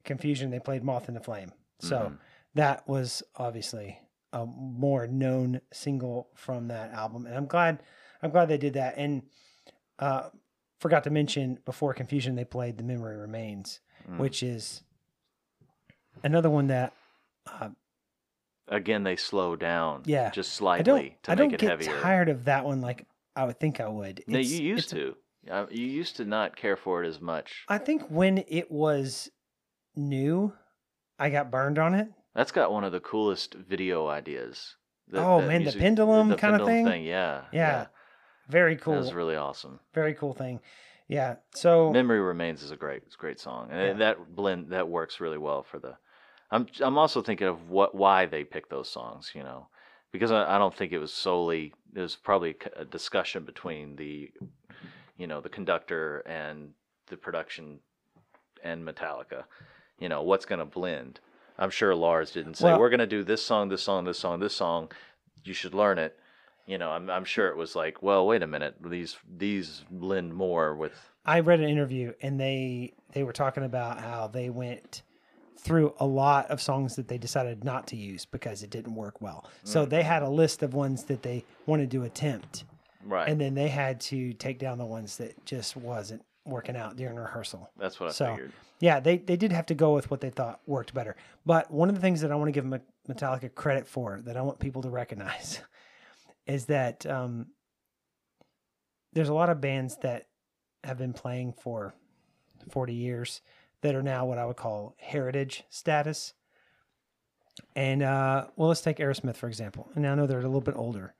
Confusion, 0.05 0.51
they 0.51 0.61
played 0.61 0.85
Moth 0.85 1.09
in 1.09 1.15
the 1.15 1.21
Flame. 1.21 1.53
So 1.81 1.97
mhm. 1.97 2.19
that 2.55 2.89
was 2.89 3.23
obviously 3.37 3.99
a 4.33 4.47
more 4.47 5.07
known 5.07 5.61
single 5.73 6.29
from 6.35 6.69
that 6.69 6.93
album, 6.93 7.27
and 7.27 7.35
I'm 7.37 7.47
glad 7.47 7.83
I'm 8.23 8.31
glad 8.31 8.49
they 8.49 8.59
did 8.59 8.75
that. 8.75 8.95
And 8.97 9.23
uh, 9.99 10.31
forgot 10.81 11.05
to 11.05 11.11
mention 11.11 11.59
before 11.65 11.95
Confusion, 11.95 12.35
they 12.35 12.45
played 12.45 12.77
"The 12.79 12.83
Memory 12.85 13.17
Remains," 13.17 13.81
Mm. 14.11 14.19
which 14.19 14.43
is 14.43 14.83
another 16.25 16.51
one 16.51 16.67
that 16.69 16.93
uh, 17.47 17.69
again 18.69 19.05
they 19.05 19.17
slow 19.17 19.57
down, 19.57 20.03
Yeah. 20.07 20.31
just 20.31 20.51
I 20.51 20.57
slightly 20.59 21.19
to 21.25 21.33
I 21.33 21.35
don't 21.35 21.53
it 21.55 21.61
get 21.61 21.71
heavier. 21.71 22.01
tired 22.01 22.29
of 22.29 22.45
that 22.47 22.65
one 22.65 22.81
like 22.81 23.07
I 23.37 23.45
would 23.45 23.61
think 23.61 23.79
I 23.81 23.89
would. 23.89 24.25
No, 24.27 24.39
you 24.39 24.61
used 24.63 24.93
it's- 24.93 25.15
to. 25.15 25.17
You 25.75 25.87
used 25.87 26.17
to 26.17 26.25
not 26.27 26.55
care 26.57 26.77
for 26.77 27.03
it 27.03 27.09
as 27.09 27.19
much. 27.21 27.65
I 27.69 27.79
think 27.79 28.03
when 28.11 28.45
it 28.47 28.71
was 28.71 29.31
new, 29.97 30.53
I 31.19 31.31
got 31.31 31.51
burned 31.51 31.79
on 31.79 31.95
it. 31.95 32.09
That's 32.35 32.53
got 32.53 32.71
one 32.71 32.85
of 32.85 32.93
the 32.93 33.01
coolest 33.01 33.55
video 33.55 34.07
ideas. 34.07 34.77
That- 35.09 35.25
Oh, 35.25 35.41
man, 35.41 35.65
the 35.65 35.73
pendulum 35.73 36.29
the 36.29 36.37
kinda 36.37 36.59
pendulum 36.59 36.85
thing? 36.85 37.05
Yeah, 37.05 37.45
Yeah. 37.53 37.87
Very 38.51 38.77
cool. 38.77 38.95
That 38.95 39.01
was 39.01 39.15
really 39.15 39.37
awesome. 39.37 39.81
Very 39.95 40.15
cool 40.15 40.35
thing. 40.35 40.61
Yeah. 41.09 41.37
So 41.55 41.91
Memory 41.93 42.21
Remains 42.21 42.63
is 42.63 42.71
a 42.71 42.77
great, 42.77 43.03
it's 43.07 43.15
a 43.15 43.19
great 43.19 43.41
song, 43.41 43.69
and 43.71 43.81
Yeah. 43.81 43.93
that 43.95 44.35
blend 44.35 44.71
that 44.71 44.89
works 44.89 45.21
really 45.21 45.39
well 45.39 45.63
for 45.63 45.79
the. 45.79 45.97
I'm 46.51 46.67
I'm 46.81 46.99
also 46.99 47.23
thinking 47.23 47.47
of 47.49 47.71
what 47.71 47.95
why 47.95 48.27
they 48.27 48.45
picked 48.45 48.71
those 48.71 48.89
songs, 48.91 49.33
you 49.35 49.43
know, 49.43 49.69
because 50.13 50.31
I, 50.33 50.57
I 50.57 50.59
don't 50.59 50.75
think 50.77 50.93
it 50.93 50.99
was 50.99 51.13
solely. 51.13 51.73
It 51.95 52.01
was 52.01 52.17
probably 52.17 52.57
a 52.77 52.85
discussion 52.85 53.45
between 53.45 53.97
the, 53.97 54.31
you 55.17 55.27
know, 55.27 55.41
the 55.41 55.49
conductor 55.49 56.19
and 56.27 56.71
the 57.09 57.17
production, 57.17 57.81
and 58.63 58.85
Metallica. 58.87 59.45
You 59.99 60.09
know, 60.09 60.23
what's 60.23 60.47
going 60.47 60.61
to 60.61 60.65
blend. 60.65 61.21
I'm 61.59 61.71
sure 61.71 61.95
Lars 61.95 62.31
didn't 62.31 62.55
say 62.55 62.67
Well- 62.67 62.79
we're 62.81 62.89
going 62.89 63.01
to 63.01 63.07
do 63.07 63.23
this 63.23 63.43
song, 63.45 63.69
this 63.69 63.83
song, 63.83 64.05
this 64.05 64.19
song, 64.19 64.41
this 64.41 64.55
song. 64.57 64.91
You 65.45 65.53
should 65.55 65.75
learn 65.75 65.99
it. 65.99 66.17
You 66.71 66.79
know, 66.79 66.91
I'm 66.91 67.11
I'm 67.11 67.25
sure 67.25 67.49
it 67.49 67.57
was 67.57 67.75
like, 67.75 68.03
well, 68.03 68.27
wait 68.27 68.43
a 68.43 68.47
minute, 68.47 68.77
these 68.85 69.17
these 69.29 69.85
blend 69.91 70.35
more 70.35 70.75
with 70.77 70.93
I 71.27 71.41
read 71.41 71.61
an 71.61 71.69
interview 71.69 72.13
and 72.23 72.39
they 72.39 72.93
they 73.13 73.25
were 73.25 73.33
talking 73.33 73.65
about 73.65 74.01
how 74.01 74.29
they 74.29 74.51
went 74.51 75.03
through 75.59 75.93
a 75.99 76.07
lot 76.07 76.49
of 76.51 76.63
songs 76.63 76.97
that 76.97 77.09
they 77.09 77.19
decided 77.19 77.65
not 77.65 77.87
to 77.89 77.97
use 77.97 78.25
because 78.25 78.63
it 78.63 78.71
didn't 78.71 78.95
work 78.95 79.21
well. 79.21 79.45
So 79.65 79.85
Mm. 79.85 79.91
they 79.91 80.03
had 80.05 80.23
a 80.23 80.29
list 80.29 80.63
of 80.63 80.73
ones 80.73 81.05
that 81.05 81.23
they 81.23 81.45
wanted 81.67 81.91
to 81.91 82.05
attempt 82.05 82.65
right. 83.05 83.29
and 83.29 83.41
then 83.41 83.55
they 83.55 83.69
had 83.69 84.01
to 84.03 84.33
take 84.35 84.59
down 84.59 84.79
the 84.79 84.87
ones 84.87 85.17
that 85.19 85.45
just 85.45 85.77
wasn't 85.77 86.23
working 86.47 86.77
out 86.77 86.97
during 86.97 87.17
rehearsal. 87.17 87.69
That's 87.77 87.99
what 88.01 88.09
I 88.11 88.13
So, 88.13 88.31
figured. 88.31 88.53
Yeah, 88.79 89.01
they, 89.01 89.19
they 89.19 89.37
did 89.37 89.53
have 89.53 89.67
to 89.67 89.75
go 89.75 89.93
with 89.93 90.11
what 90.11 90.23
they 90.23 90.31
thought 90.31 90.61
worked 90.67 90.95
better. 90.95 91.15
But 91.45 91.71
one 91.71 91.91
of 91.91 91.95
the 91.95 92.01
things 92.01 92.23
that 92.23 92.33
I 92.33 92.35
want 92.37 92.49
to 92.49 92.53
give 92.53 92.65
Metallica 93.09 93.55
credit 93.55 93.87
for, 93.87 94.21
that 94.25 94.39
I 94.39 94.41
want 94.43 94.59
people 94.59 94.81
to 94.83 94.89
recognize, 94.89 95.61
is 96.47 96.67
that 96.67 97.07
um, 97.07 97.47
there's 99.13 99.29
a 99.29 99.35
lot 99.35 99.51
of 99.51 99.61
bands 99.61 99.97
that 100.03 100.27
have 100.85 100.99
been 100.99 101.13
playing 101.13 101.53
for 101.53 101.95
40 102.71 102.95
years 102.95 103.41
that 103.83 103.95
are 103.95 104.03
now 104.03 104.25
what 104.27 104.39
I 104.39 104.45
would 104.47 104.57
call 104.57 104.95
heritage 104.99 105.65
status. 105.71 106.35
And 107.77 108.03
uh, 108.03 108.47
well, 108.57 108.69
let's 108.69 108.81
take 108.81 108.99
Aerosmith 108.99 109.37
for 109.37 109.49
example. 109.49 109.91
And 109.95 110.07
I 110.07 110.15
know 110.15 110.27
they're 110.27 110.39
a 110.39 110.43
little 110.43 110.61
bit 110.61 110.77
older, 110.77 111.15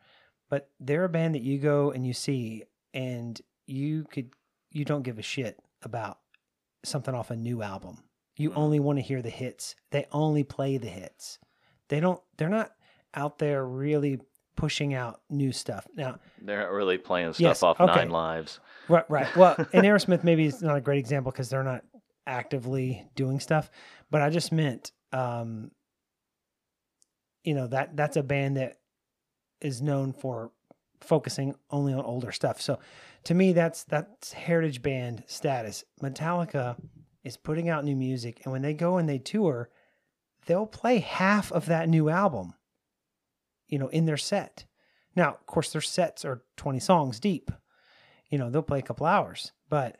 but 0.49 0.71
they're 0.79 1.05
a 1.05 1.09
band 1.09 1.35
that 1.35 1.43
you 1.43 1.59
go 1.59 1.91
and 1.91 2.07
you 2.07 2.13
see, 2.13 2.65
and 2.95 3.41
you 3.67 4.05
could 4.05 4.31
you 4.73 4.85
don't 4.85 5.03
give 5.03 5.19
a 5.19 5.23
shit 5.23 5.59
about 5.83 6.19
something 6.85 7.15
off 7.15 7.31
a 7.31 7.37
new 7.37 7.63
album. 7.63 7.99
You 8.37 8.51
Mhm. 8.51 8.57
only 8.57 8.81
want 8.81 8.99
to 8.99 9.03
hear 9.03 9.21
the 9.23 9.31
hits. 9.31 9.75
They 9.91 10.07
only 10.13 10.45
play 10.45 10.79
the 10.79 10.89
hits. 10.89 11.39
They 11.89 12.01
don't. 12.01 12.23
They're 12.37 12.49
not 12.49 12.73
out 13.15 13.39
there 13.39 13.67
really 13.67 14.21
pushing 14.61 14.93
out 14.93 15.23
new 15.31 15.53
stuff. 15.53 15.87
Now, 15.97 16.19
They're 16.39 16.61
not 16.61 16.71
really 16.71 16.99
playing 16.99 17.33
stuff 17.33 17.41
Yes, 17.41 17.63
off 17.63 17.81
okay. 17.81 17.95
Nine 17.95 18.11
Lives. 18.11 18.61
Right, 18.89 19.09
right. 19.09 19.27
Well, 19.37 19.57
and 19.57 19.87
Aerosmith 19.87 20.23
maybe 20.23 20.45
is 20.45 20.61
not 20.61 20.77
a 20.77 20.83
great 20.83 20.99
example 20.99 21.33
because 21.33 21.49
they're 21.49 21.65
not 21.65 21.83
actively 22.27 23.07
doing 23.15 23.41
stuff. 23.41 23.71
But 24.11 24.21
I 24.21 24.29
just 24.29 24.53
meant, 24.53 24.93
um, 25.15 25.71
you 27.43 27.55
know, 27.55 27.69
that 27.69 27.97
that's 27.97 28.19
a 28.19 28.23
band 28.23 28.59
that 28.59 28.81
is 29.63 29.81
known 29.81 30.13
for 30.13 30.53
focusing 31.01 31.55
only 31.71 31.95
on 31.95 32.05
older 32.05 32.31
stuff. 32.31 32.61
So, 32.61 32.81
to 33.25 33.35
me, 33.35 33.55
that's 33.55 33.85
that's 33.85 34.35
heritage 34.35 34.83
band 34.83 35.25
status. 35.27 35.85
Metallica 36.03 36.77
is 37.25 37.39
putting 37.39 37.71
out 37.71 37.87
new 37.87 37.97
music, 37.97 38.43
and 38.45 38.53
when 38.53 38.61
they 38.61 38.75
go 38.75 38.99
and 38.99 39.09
they 39.09 39.19
tour, 39.19 39.71
they'll 40.45 40.67
play 40.67 40.99
half 40.99 41.51
of 41.51 41.65
that 41.67 41.89
new 41.89 42.11
album. 42.11 42.53
You 43.71 43.79
know, 43.79 43.89
in 43.89 44.05
their 44.05 44.17
set. 44.17 44.65
Now, 45.17 45.31
of 45.31 45.47
course, 45.47 45.73
their 45.73 45.81
sets 45.81 46.25
are 46.25 46.43
20 46.57 46.79
songs 46.81 47.19
deep. 47.19 47.51
You 48.29 48.39
know, 48.39 48.51
they'll 48.51 48.63
play 48.63 48.79
a 48.79 48.83
couple 48.83 49.07
hours, 49.07 49.53
but 49.69 49.97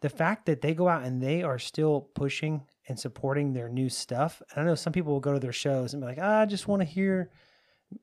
the 0.00 0.10
fact 0.10 0.46
that 0.46 0.60
they 0.60 0.74
go 0.74 0.88
out 0.88 1.04
and 1.04 1.22
they 1.22 1.42
are 1.42 1.58
still 1.58 2.08
pushing 2.14 2.62
and 2.88 2.98
supporting 2.98 3.52
their 3.52 3.68
new 3.68 3.88
stuff. 3.88 4.42
And 4.50 4.62
I 4.62 4.66
know 4.66 4.74
some 4.74 4.92
people 4.92 5.12
will 5.12 5.20
go 5.20 5.32
to 5.32 5.38
their 5.38 5.52
shows 5.52 5.94
and 5.94 6.02
be 6.02 6.06
like, 6.06 6.18
I 6.18 6.44
just 6.46 6.68
want 6.68 6.80
to 6.80 6.84
hear, 6.84 7.30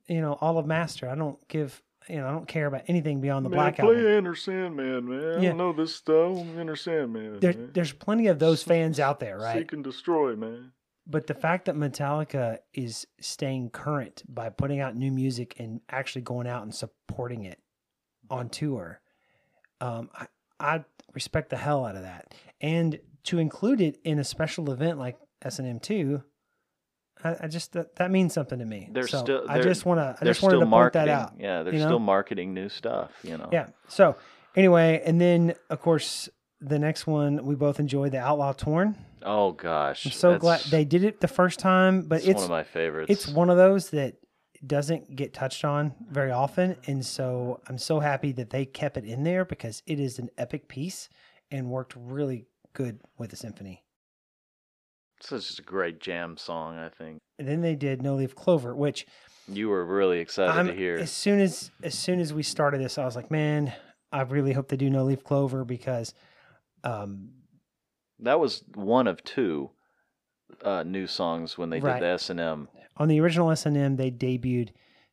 you 0.07 0.21
know, 0.21 0.37
all 0.39 0.57
of 0.57 0.65
Master. 0.65 1.09
I 1.09 1.15
don't 1.15 1.45
give, 1.49 1.81
you 2.07 2.15
know, 2.15 2.27
I 2.27 2.31
don't 2.31 2.47
care 2.47 2.65
about 2.65 2.83
anything 2.87 3.19
beyond 3.19 3.45
the 3.45 3.49
man, 3.49 3.57
Black 3.57 3.75
play 3.75 3.89
Album. 3.89 4.07
Enter 4.07 4.35
Sandman, 4.35 5.09
man. 5.09 5.43
Yeah. 5.43 5.49
I 5.49 5.53
know 5.53 5.73
this 5.73 5.93
stuff. 5.93 6.37
Enter 6.57 6.77
Sandman. 6.77 7.39
There, 7.41 7.53
man. 7.53 7.71
there's 7.73 7.91
plenty 7.91 8.27
of 8.27 8.39
those 8.39 8.63
fans 8.63 8.99
out 8.99 9.19
there, 9.19 9.37
right? 9.37 9.59
Seek 9.59 9.73
and 9.73 9.83
destroy, 9.83 10.35
man. 10.35 10.71
But 11.09 11.25
the 11.25 11.33
fact 11.33 11.65
that 11.65 11.75
Metallica 11.75 12.59
is 12.73 13.07
staying 13.19 13.71
current 13.71 14.21
by 14.27 14.49
putting 14.49 14.79
out 14.79 14.95
new 14.95 15.11
music 15.11 15.55
and 15.57 15.81
actually 15.89 16.21
going 16.21 16.45
out 16.45 16.61
and 16.61 16.73
supporting 16.73 17.45
it 17.45 17.59
on 18.29 18.49
tour, 18.49 19.01
um, 19.81 20.11
I, 20.13 20.27
I 20.59 20.85
respect 21.13 21.49
the 21.49 21.57
hell 21.57 21.83
out 21.83 21.95
of 21.95 22.03
that. 22.03 22.35
And 22.61 22.99
to 23.23 23.39
include 23.39 23.81
it 23.81 23.99
in 24.03 24.19
a 24.19 24.23
special 24.23 24.71
event 24.71 24.99
like 24.99 25.17
S&M 25.41 25.79
two, 25.79 26.23
I, 27.23 27.37
I 27.41 27.47
just 27.47 27.73
that, 27.73 27.95
that 27.95 28.11
means 28.11 28.33
something 28.33 28.59
to 28.59 28.65
me. 28.65 28.89
They're 28.91 29.07
so 29.07 29.19
still- 29.19 29.45
I 29.49 29.61
just 29.61 29.85
want 29.85 29.99
to 29.99 30.15
I 30.21 30.25
just 30.25 30.43
wanted 30.43 30.59
to 30.59 30.67
point 30.67 30.93
that 30.93 31.09
out. 31.09 31.33
Yeah, 31.39 31.63
they're 31.63 31.73
you 31.73 31.79
know? 31.79 31.87
still 31.87 31.99
marketing 31.99 32.53
new 32.53 32.69
stuff. 32.69 33.11
You 33.23 33.37
know. 33.37 33.49
Yeah. 33.51 33.67
So 33.87 34.15
anyway, 34.55 35.01
and 35.03 35.19
then 35.19 35.55
of 35.71 35.81
course 35.81 36.29
the 36.61 36.79
next 36.79 37.07
one 37.07 37.45
we 37.45 37.55
both 37.55 37.79
enjoyed 37.79 38.11
the 38.11 38.19
Outlaw 38.19 38.53
Torn. 38.53 38.95
Oh 39.23 39.51
gosh. 39.51 40.05
I'm 40.05 40.11
so 40.11 40.37
glad 40.37 40.61
they 40.61 40.85
did 40.85 41.03
it 41.03 41.19
the 41.21 41.27
first 41.27 41.59
time, 41.59 42.03
but 42.03 42.17
it's, 42.21 42.27
it's 42.27 42.35
one 42.35 42.43
of 42.45 42.49
my 42.49 42.63
favorites. 42.63 43.11
it's 43.11 43.27
one 43.27 43.49
of 43.49 43.57
those 43.57 43.89
that 43.91 44.15
doesn't 44.65 45.15
get 45.15 45.33
touched 45.33 45.63
on 45.63 45.95
very 46.11 46.31
often 46.31 46.75
and 46.85 47.05
so 47.05 47.61
i'm 47.69 47.77
so 47.77 48.01
happy 48.01 48.33
that 48.33 48.49
they 48.49 48.65
kept 48.65 48.97
it 48.97 49.05
in 49.05 49.23
there 49.23 49.45
because 49.45 49.81
it 49.87 50.01
is 50.01 50.19
an 50.19 50.29
epic 50.37 50.67
piece 50.67 51.07
and 51.49 51.69
worked 51.69 51.93
really 51.95 52.45
good 52.73 52.99
with 53.17 53.29
the 53.29 53.37
symphony 53.37 53.85
So 55.21 55.37
It's 55.37 55.47
just 55.47 55.59
a 55.59 55.63
great 55.63 56.01
jam 56.01 56.35
song. 56.35 56.77
I 56.77 56.89
think 56.89 57.19
and 57.37 57.47
then 57.47 57.61
they 57.61 57.75
did 57.75 58.01
no 58.01 58.15
leaf 58.15 58.35
clover 58.35 58.75
which 58.75 59.07
you 59.47 59.69
were 59.69 59.85
really 59.85 60.19
excited 60.19 60.51
I'm, 60.51 60.67
to 60.67 60.73
hear. 60.73 60.97
as 60.97 61.09
soon 61.11 61.39
as 61.39 61.71
as 61.81 61.97
soon 61.97 62.19
as 62.19 62.33
we 62.33 62.43
started 62.43 62.81
this 62.81 62.97
i 62.97 63.05
was 63.05 63.15
like 63.15 63.31
man 63.31 63.71
i 64.11 64.21
really 64.23 64.51
hope 64.51 64.67
they 64.67 64.75
do 64.77 64.89
no 64.89 65.05
leaf 65.05 65.23
clover 65.23 65.63
because 65.63 66.13
um 66.83 67.29
That 68.19 68.39
was 68.39 68.63
one 68.75 69.07
of 69.07 69.23
two 69.23 69.71
uh, 70.63 70.83
new 70.83 71.07
songs 71.07 71.57
when 71.57 71.69
they 71.69 71.79
Right. 71.79 71.93
did 71.99 72.03
the 72.03 72.07
S 72.13 72.29
and 72.29 72.39
M. 72.39 72.67
on 72.97 73.07
the 73.07 73.19
original 73.21 73.49
s&m 73.51 73.95
they 73.95 74.11
debuted 74.11 74.69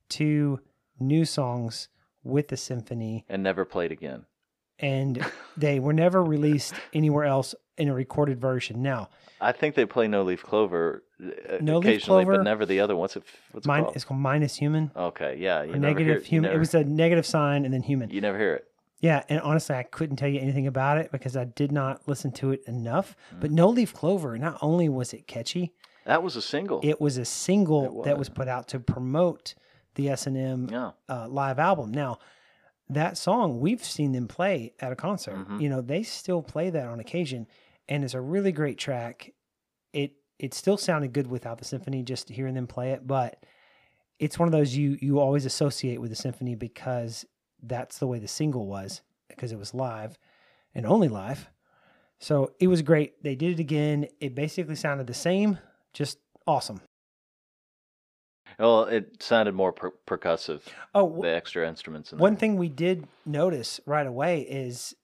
two 0.08 0.60
new 0.98 1.24
songs 1.24 1.88
with 2.24 2.48
the 2.48 2.56
symphony 2.56 3.24
and 3.28 3.42
never 3.42 3.64
played 3.64 3.92
again. 3.92 4.24
and 4.78 5.24
they 5.56 5.78
were 5.78 5.92
never 5.92 6.22
released 6.24 6.74
anywhere 6.92 7.24
else 7.24 7.54
in 7.76 7.88
a 7.88 7.94
recorded 7.94 8.40
version 8.40 8.82
now 8.82 9.08
I 9.40 9.52
think 9.52 9.74
they 9.74 9.84
play 9.84 10.08
No 10.08 10.22
Leaf 10.22 10.42
Clover 10.42 11.04
uh, 11.22 11.58
No 11.60 11.76
Leaf 11.78 11.84
occasionally, 11.84 12.24
Clover? 12.24 12.38
but 12.38 12.44
never 12.44 12.64
the 12.64 12.80
other. 12.80 12.96
ones. 12.96 13.14
What's 13.52 13.66
it 13.66 13.68
called? 13.68 13.94
it's 13.94 14.04
called 14.06 14.20
minus 14.20 14.56
human 14.56 14.90
Okay, 14.96 15.36
yeah. 15.38 15.62
You 15.62 15.72
never 15.72 15.78
hear 15.78 15.80
negative 15.80 16.16
it. 16.16 16.22
You 16.24 16.28
human. 16.30 16.48
never, 16.50 16.56
It 16.56 16.58
was 16.60 16.74
a 16.74 16.84
negative 16.84 17.26
sign 17.26 17.64
and 17.66 17.74
then 17.74 17.82
human. 17.82 18.08
you 18.10 18.22
never 18.22 18.38
hear 18.38 18.54
it. 18.54 18.64
Yeah, 19.00 19.22
and 19.28 19.40
honestly, 19.40 19.76
I 19.76 19.82
couldn't 19.82 20.16
tell 20.16 20.28
you 20.28 20.40
anything 20.40 20.66
about 20.66 20.96
it 20.98 21.12
because 21.12 21.36
I 21.36 21.44
did 21.44 21.70
not 21.70 22.08
listen 22.08 22.32
to 22.32 22.52
it 22.52 22.62
enough. 22.66 23.14
Mm. 23.34 23.40
But 23.40 23.50
No 23.50 23.68
Leaf 23.68 23.92
Clover, 23.92 24.38
not 24.38 24.58
only 24.62 24.88
was 24.88 25.12
it 25.12 25.26
catchy, 25.26 25.74
That 26.06 26.22
was 26.22 26.34
a 26.36 26.42
single. 26.42 26.80
it 26.82 27.00
was 27.00 27.18
a 27.18 27.24
single 27.24 28.00
It 28.02 28.04
that 28.06 28.18
was. 28.18 28.30
was 28.30 28.34
put 28.36 28.48
out 28.48 28.68
to 28.68 28.80
promote 28.80 29.54
the 29.96 30.08
S 30.08 30.26
and 30.26 30.36
M 30.36 30.92
uh, 31.08 31.28
live 31.28 31.58
album. 31.58 31.90
Now, 31.92 32.18
that 32.88 33.18
song 33.18 33.60
we've 33.60 33.84
seen 33.84 34.12
them 34.12 34.28
play 34.28 34.72
at 34.80 34.92
a 34.92 34.96
concert. 34.96 35.36
Mhm. 35.48 35.60
You 35.60 35.68
know, 35.68 35.80
they 35.82 36.02
still 36.02 36.42
play 36.42 36.70
that 36.70 36.86
on 36.86 37.00
occasion, 37.00 37.46
and 37.88 38.02
it's 38.04 38.14
a 38.14 38.20
really 38.20 38.52
great 38.52 38.78
track. 38.78 39.32
It 39.92 40.12
it 40.38 40.52
still 40.54 40.76
sounded 40.76 41.12
good 41.12 41.26
without 41.26 41.58
the 41.58 41.64
symphony, 41.64 42.02
just 42.02 42.28
hearing 42.28 42.54
them 42.54 42.66
play 42.66 42.92
it. 42.92 43.06
But 43.06 43.44
it's 44.18 44.38
one 44.38 44.46
of 44.48 44.52
those 44.52 44.76
you 44.76 44.96
you 45.02 45.18
always 45.18 45.44
associate 45.46 46.00
with 46.00 46.10
the 46.10 46.16
symphony 46.16 46.54
because 46.54 47.24
that's 47.62 47.98
the 47.98 48.06
way 48.06 48.18
the 48.18 48.28
single 48.28 48.66
was 48.66 49.02
because 49.28 49.52
it 49.52 49.58
was 49.58 49.74
live 49.74 50.18
and 50.74 50.86
only 50.86 51.08
live. 51.08 51.48
So 52.18 52.52
it 52.60 52.68
was 52.68 52.82
great. 52.82 53.22
They 53.22 53.34
did 53.34 53.52
it 53.52 53.60
again. 53.60 54.06
It 54.20 54.34
basically 54.34 54.76
sounded 54.76 55.06
the 55.06 55.14
same, 55.14 55.58
just 55.92 56.18
awesome. 56.46 56.80
Well, 58.58 58.84
it 58.84 59.22
sounded 59.22 59.54
more 59.54 59.72
per- 59.72 59.92
percussive. 60.06 60.62
Oh, 60.94 61.20
The 61.20 61.34
extra 61.34 61.68
instruments 61.68 62.12
in 62.12 62.18
One 62.18 62.34
there. 62.34 62.40
thing 62.40 62.56
we 62.56 62.68
did 62.68 63.06
notice 63.26 63.80
right 63.86 64.06
away 64.06 64.40
is 64.42 64.94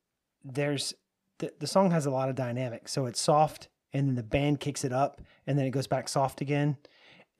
there's 0.43 0.95
the, 1.39 1.53
the 1.59 1.67
song 1.67 1.91
has 1.91 2.07
a 2.07 2.11
lot 2.11 2.29
of 2.31 2.35
dynamic. 2.35 2.89
So 2.89 3.07
it's 3.07 3.21
soft 3.21 3.69
and 3.93 4.09
then 4.09 4.15
the 4.15 4.23
band 4.23 4.61
kicks 4.61 4.85
it 4.85 4.93
up 4.93 5.21
and 5.47 5.59
then 5.59 5.67
it 5.67 5.71
goes 5.71 5.87
back 5.87 6.09
soft 6.09 6.41
again. 6.41 6.79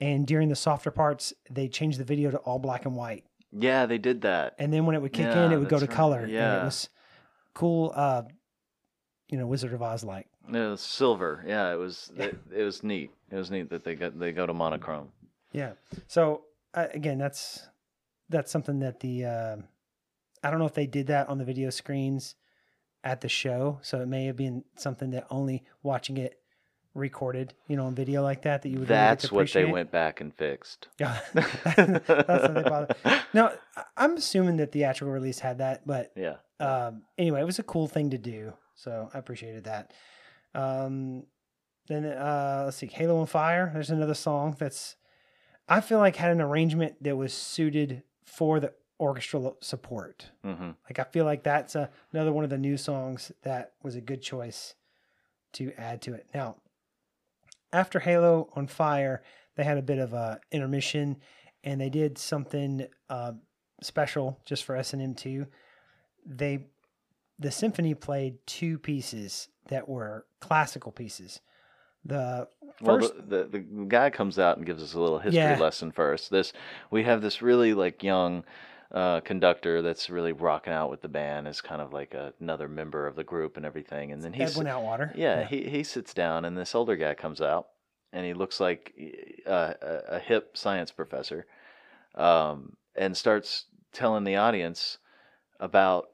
And 0.01 0.27
during 0.27 0.49
the 0.49 0.57
softer 0.57 0.91
parts, 0.91 1.33
they 1.49 1.69
changed 1.69 1.99
the 1.99 2.05
video 2.05 2.31
to 2.31 2.39
all 2.39 2.59
black 2.59 2.85
and 2.85 2.97
white. 2.97 3.25
Yeah, 3.53 3.87
they 3.87 3.99
did 3.99 4.23
that. 4.23 4.55
And 4.59 4.73
then 4.73 4.87
when 4.87 4.97
it 4.97 5.03
would 5.03 5.13
kick 5.13 5.27
Yeah, 5.27 5.45
in, 5.47 5.53
it 5.53 5.59
would 5.59 5.69
go 5.69 5.79
to 5.79 5.87
right. 5.87 5.95
color. 5.95 6.21
And 6.21 6.31
Yeah. 6.31 6.63
it 6.63 6.65
was 6.65 6.89
cool, 7.55 7.93
uh, 7.95 8.23
you 9.29 9.39
know, 9.39 9.47
Wizard 9.47 9.73
of 9.73 9.83
Oz 9.83 10.05
like. 10.05 10.27
It 10.49 10.53
was 10.53 10.81
silver. 10.81 11.45
Yeah, 11.47 11.73
it 11.73 11.77
was. 11.77 12.11
It, 12.17 12.37
it 12.55 12.63
was 12.65 12.83
neat. 12.83 13.11
It 13.31 13.37
was 13.37 13.51
neat 13.51 13.71
that 13.71 13.85
they 13.85 13.95
got 13.95 14.19
they 14.19 14.33
go 14.33 14.47
to 14.47 14.53
monochrome. 14.53 15.09
Yeah. 15.53 15.73
So 16.09 16.43
uh, 16.75 16.89
again, 16.93 17.19
that's 17.19 17.69
that's 18.29 18.51
something 18.51 18.81
that 18.81 19.01
the 19.01 19.25
uh, 19.25 19.57
I 20.43 20.51
don't 20.51 20.59
know 20.59 20.67
if 20.67 20.75
they 20.75 20.87
did 20.87 21.07
that 21.07 21.29
on 21.29 21.39
the 21.39 21.45
video 21.45 21.71
screens 21.71 22.35
at 23.05 23.21
the 23.21 23.29
show, 23.29 23.79
so 23.83 24.01
it 24.01 24.07
may 24.09 24.27
have 24.27 24.37
been 24.37 24.65
something 24.77 25.11
that 25.11 25.27
only 25.31 25.65
watching 25.83 26.17
it 26.17 26.41
recorded, 26.95 27.55
you 27.69 27.77
know, 27.77 27.87
on 27.87 27.95
video 27.95 28.23
like 28.23 28.43
that 28.43 28.63
that 28.63 28.69
you 28.69 28.79
would. 28.81 28.89
That's 28.89 29.29
to 29.29 29.35
what 29.35 29.53
they 29.53 29.65
went 29.65 29.91
back 29.91 30.21
and 30.21 30.35
fixed. 30.35 30.89
Yeah, 31.01 31.19
that's 31.35 32.07
what 32.07 32.55
they 32.55 32.63
bother. 32.63 32.95
No, 33.33 33.53
I- 33.77 33.85
I'm 33.97 34.17
assuming 34.17 34.57
that 34.59 34.73
the 34.73 34.81
theatrical 34.81 35.13
release 35.13 35.39
had 35.39 35.59
that, 35.59 35.87
but 35.87 36.13
Yeah. 36.17 36.37
um, 36.61 37.03
anyway, 37.19 37.41
it 37.41 37.45
was 37.47 37.59
a 37.59 37.63
cool 37.63 37.89
thing 37.89 38.11
to 38.11 38.19
do, 38.19 38.53
so 38.75 39.09
I 39.15 39.19
appreciated 39.19 39.65
that. 39.65 39.93
Um, 40.55 41.25
then 41.89 42.05
uh, 42.05 42.63
let's 42.67 42.77
see, 42.77 42.87
Halo 42.87 43.19
on 43.19 43.27
Fire. 43.27 43.71
There's 43.73 43.91
another 43.91 44.15
song 44.15 44.57
that's 44.59 44.97
I 45.69 45.81
feel 45.81 45.99
like 45.99 46.17
had 46.17 46.31
an 46.31 46.41
arrangement 46.41 47.03
that 47.03 47.17
was 47.17 47.33
suited 47.33 48.03
for 48.25 48.61
the 48.61 48.73
orchestral 49.01 49.57
support. 49.61 50.31
hmm 50.45 50.71
Like 50.89 50.99
I 50.99 51.05
feel 51.05 51.25
like 51.25 51.43
that's 51.43 51.75
a, 51.75 51.91
another 52.13 52.33
one 52.33 52.45
of 52.45 52.51
the 52.51 52.59
new 52.59 52.77
songs 52.77 53.33
that 53.43 53.73
was 53.83 53.97
a 53.97 54.01
good 54.01 54.23
choice 54.23 54.75
to 55.55 55.73
add 55.77 56.01
to 56.03 56.15
it. 56.15 56.27
Now, 56.35 56.57
after 57.73 58.01
Halo 58.01 58.51
on 58.55 58.67
Fire, 58.67 59.23
they 59.57 59.65
had 59.65 59.79
a 59.79 59.83
bit 59.83 59.99
of 59.99 60.13
a 60.13 60.41
intermission, 60.51 61.19
and 61.65 61.81
they 61.81 61.91
did 61.91 62.19
something 62.19 62.87
uh, 63.09 63.33
special 63.83 64.41
just 64.45 64.65
for 64.65 64.77
S&M 64.77 65.15
two. 65.15 65.47
They 66.25 66.67
the 67.39 67.51
symphony 67.51 67.95
played 67.95 68.39
two 68.47 68.79
pieces 68.79 69.49
that 69.69 69.89
were 69.89 70.27
classical 70.41 70.93
pieces. 70.93 71.41
The 72.05 72.49
Well, 72.81 72.99
first, 72.99 73.15
the, 73.29 73.45
the 73.45 73.59
the 73.59 73.85
guy 73.87 74.11
comes 74.11 74.39
out 74.39 74.57
and 74.57 74.67
gives 74.67 74.83
us 74.83 74.95
a 74.95 75.01
little 75.01 75.19
history 75.19 75.41
Yeah. 75.41 75.59
lesson 75.59 75.93
first. 75.93 76.31
This 76.31 76.53
we 76.91 77.05
have 77.05 77.23
this 77.23 77.43
really 77.43 77.75
like 77.75 78.03
young 78.03 78.45
uh, 78.93 79.21
conductor 79.21 79.81
that's 79.83 80.11
really 80.11 80.33
rocking 80.33 80.73
out 80.73 80.91
with 80.91 81.01
the 81.01 81.09
band 81.09 81.49
as 81.49 81.61
kind 81.61 81.81
of 81.81 81.93
like 81.93 82.13
a, 82.15 82.35
another 82.41 82.69
member 82.69 83.07
of 83.07 83.17
the 83.17 83.25
group 83.25 83.57
and 83.57 83.65
everything. 83.65 84.13
And 84.13 84.23
then 84.23 84.33
he's 84.35 84.51
Edwin 84.51 84.67
Outwater. 84.67 85.13
yeah, 85.17 85.45
he 85.47 85.63
he 85.69 85.83
sits 85.83 86.13
down 86.13 86.45
and 86.45 86.57
this 86.59 86.75
older 86.75 86.95
guy 86.97 87.15
comes 87.15 87.41
out 87.41 87.69
and 88.13 88.27
he 88.27 88.35
looks 88.35 88.61
like 88.61 88.93
uh, 89.47 89.73
a, 89.81 90.01
a 90.17 90.19
hip 90.19 90.57
science 90.59 90.91
professor 90.93 91.47
um, 92.15 92.75
and 92.95 93.17
starts 93.17 93.65
telling 93.93 94.25
the 94.25 94.37
audience 94.37 94.99
about 95.59 96.09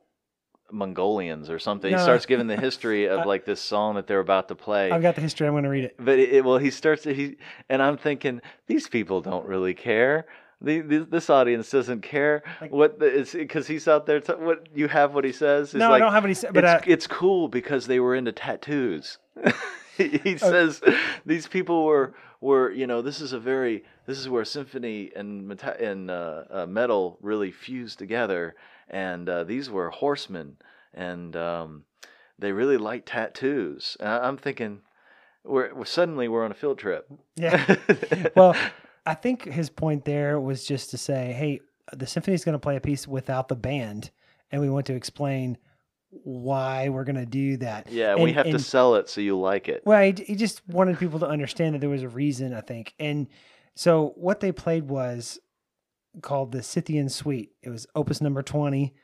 Mongolians 0.70 1.48
or 1.48 1.58
something. 1.58 1.90
No. 1.90 1.96
He 1.96 2.02
starts 2.02 2.26
giving 2.26 2.46
the 2.46 2.56
history 2.60 3.08
of 3.08 3.26
like 3.26 3.44
this 3.44 3.60
song 3.60 3.94
that 3.94 4.06
they're 4.06 4.20
about 4.20 4.48
to 4.48 4.54
play. 4.54 4.90
I've 4.90 5.02
got 5.02 5.14
the 5.14 5.20
history. 5.20 5.46
I'm 5.46 5.54
going 5.54 5.64
to 5.64 5.70
read 5.70 5.84
it. 5.84 5.96
But 5.98 6.18
it, 6.18 6.32
it- 6.32 6.44
well, 6.44 6.58
he 6.58 6.70
starts 6.70 7.04
he 7.04 7.36
and 7.68 7.82
I'm 7.82 7.96
thinking 7.96 8.40
these 8.66 8.88
people 8.88 9.20
don't 9.20 9.46
really 9.46 9.74
care. 9.74 10.26
The, 10.60 10.80
the, 10.80 10.98
this 11.04 11.30
audience 11.30 11.70
doesn't 11.70 12.02
care 12.02 12.42
Like- 12.60 12.72
what 12.72 12.98
because 12.98 13.66
he's 13.68 13.86
out 13.86 14.06
there. 14.06 14.20
T- 14.20 14.32
what 14.32 14.66
you 14.74 14.88
have 14.88 15.14
what 15.14 15.24
he 15.24 15.32
says. 15.32 15.72
No, 15.72 15.88
like, 15.90 16.02
I 16.02 16.04
don't 16.04 16.12
have 16.12 16.24
any. 16.24 16.34
But 16.52 16.64
it's, 16.64 16.72
uh, 16.72 16.80
it's 16.86 17.06
cool 17.06 17.48
because 17.48 17.86
they 17.86 18.00
were 18.00 18.14
into 18.16 18.32
tattoos. 18.32 19.18
he 19.96 20.08
he 20.18 20.36
says 20.36 20.80
these 21.24 21.46
people 21.46 21.84
were 21.84 22.14
were 22.40 22.72
you 22.72 22.86
know 22.88 23.02
this 23.02 23.20
is 23.20 23.32
a 23.32 23.38
very 23.38 23.84
this 24.06 24.18
is 24.18 24.28
where 24.28 24.44
symphony 24.44 25.12
and 25.14 25.46
meta- 25.46 25.80
and 25.80 26.10
uh, 26.10 26.42
uh, 26.50 26.66
metal 26.66 27.18
really 27.22 27.52
fused 27.52 27.98
together, 27.98 28.56
and 28.90 29.28
uh, 29.28 29.44
these 29.44 29.70
were 29.70 29.90
horsemen, 29.90 30.56
and 30.92 31.36
um, 31.36 31.84
they 32.38 32.50
really 32.50 32.78
like 32.78 33.04
tattoos. 33.06 33.96
And 34.00 34.08
I- 34.08 34.26
I'm 34.26 34.36
thinking, 34.38 34.80
we're, 35.44 35.72
we're 35.74 35.84
suddenly 35.84 36.26
we're 36.26 36.44
on 36.44 36.50
a 36.50 36.54
field 36.54 36.78
trip. 36.78 37.08
yeah. 37.36 37.76
well, 38.34 38.56
I 39.08 39.14
think 39.14 39.44
his 39.44 39.70
point 39.70 40.04
there 40.04 40.38
was 40.38 40.64
just 40.66 40.90
to 40.90 40.98
say, 40.98 41.32
hey, 41.32 41.60
the 41.96 42.06
symphony's 42.06 42.44
going 42.44 42.52
to 42.54 42.58
play 42.58 42.76
a 42.76 42.80
piece 42.80 43.08
without 43.08 43.48
the 43.48 43.56
band, 43.56 44.10
and 44.50 44.60
we 44.60 44.68
want 44.68 44.84
to 44.86 44.94
explain 44.94 45.56
why 46.10 46.90
we're 46.90 47.04
going 47.04 47.16
to 47.16 47.24
do 47.26 47.56
that. 47.58 47.90
Yeah, 47.90 48.16
we 48.16 48.24
And- 48.30 48.32
have 48.34 48.46
to 48.50 48.58
sell 48.58 48.96
it 48.96 49.08
so 49.08 49.22
you 49.22 49.38
like 49.38 49.68
it. 49.68 49.82
Well, 49.86 50.02
he, 50.02 50.12
he 50.26 50.34
just 50.34 50.66
wanted 50.68 50.98
people 50.98 51.18
to 51.20 51.26
understand 51.26 51.74
that 51.74 51.78
there 51.80 51.88
was 51.88 52.02
a 52.02 52.08
reason, 52.08 52.52
I 52.52 52.60
think. 52.60 52.94
And 52.98 53.28
so 53.74 54.12
what 54.16 54.40
they 54.40 54.52
played 54.52 54.88
was 54.88 55.38
called 56.20 56.52
the 56.52 56.62
Scythian 56.62 57.08
Suite. 57.08 57.52
It 57.62 57.70
was 57.70 57.86
opus 57.94 58.20
number 58.20 58.42
20. 58.42 58.94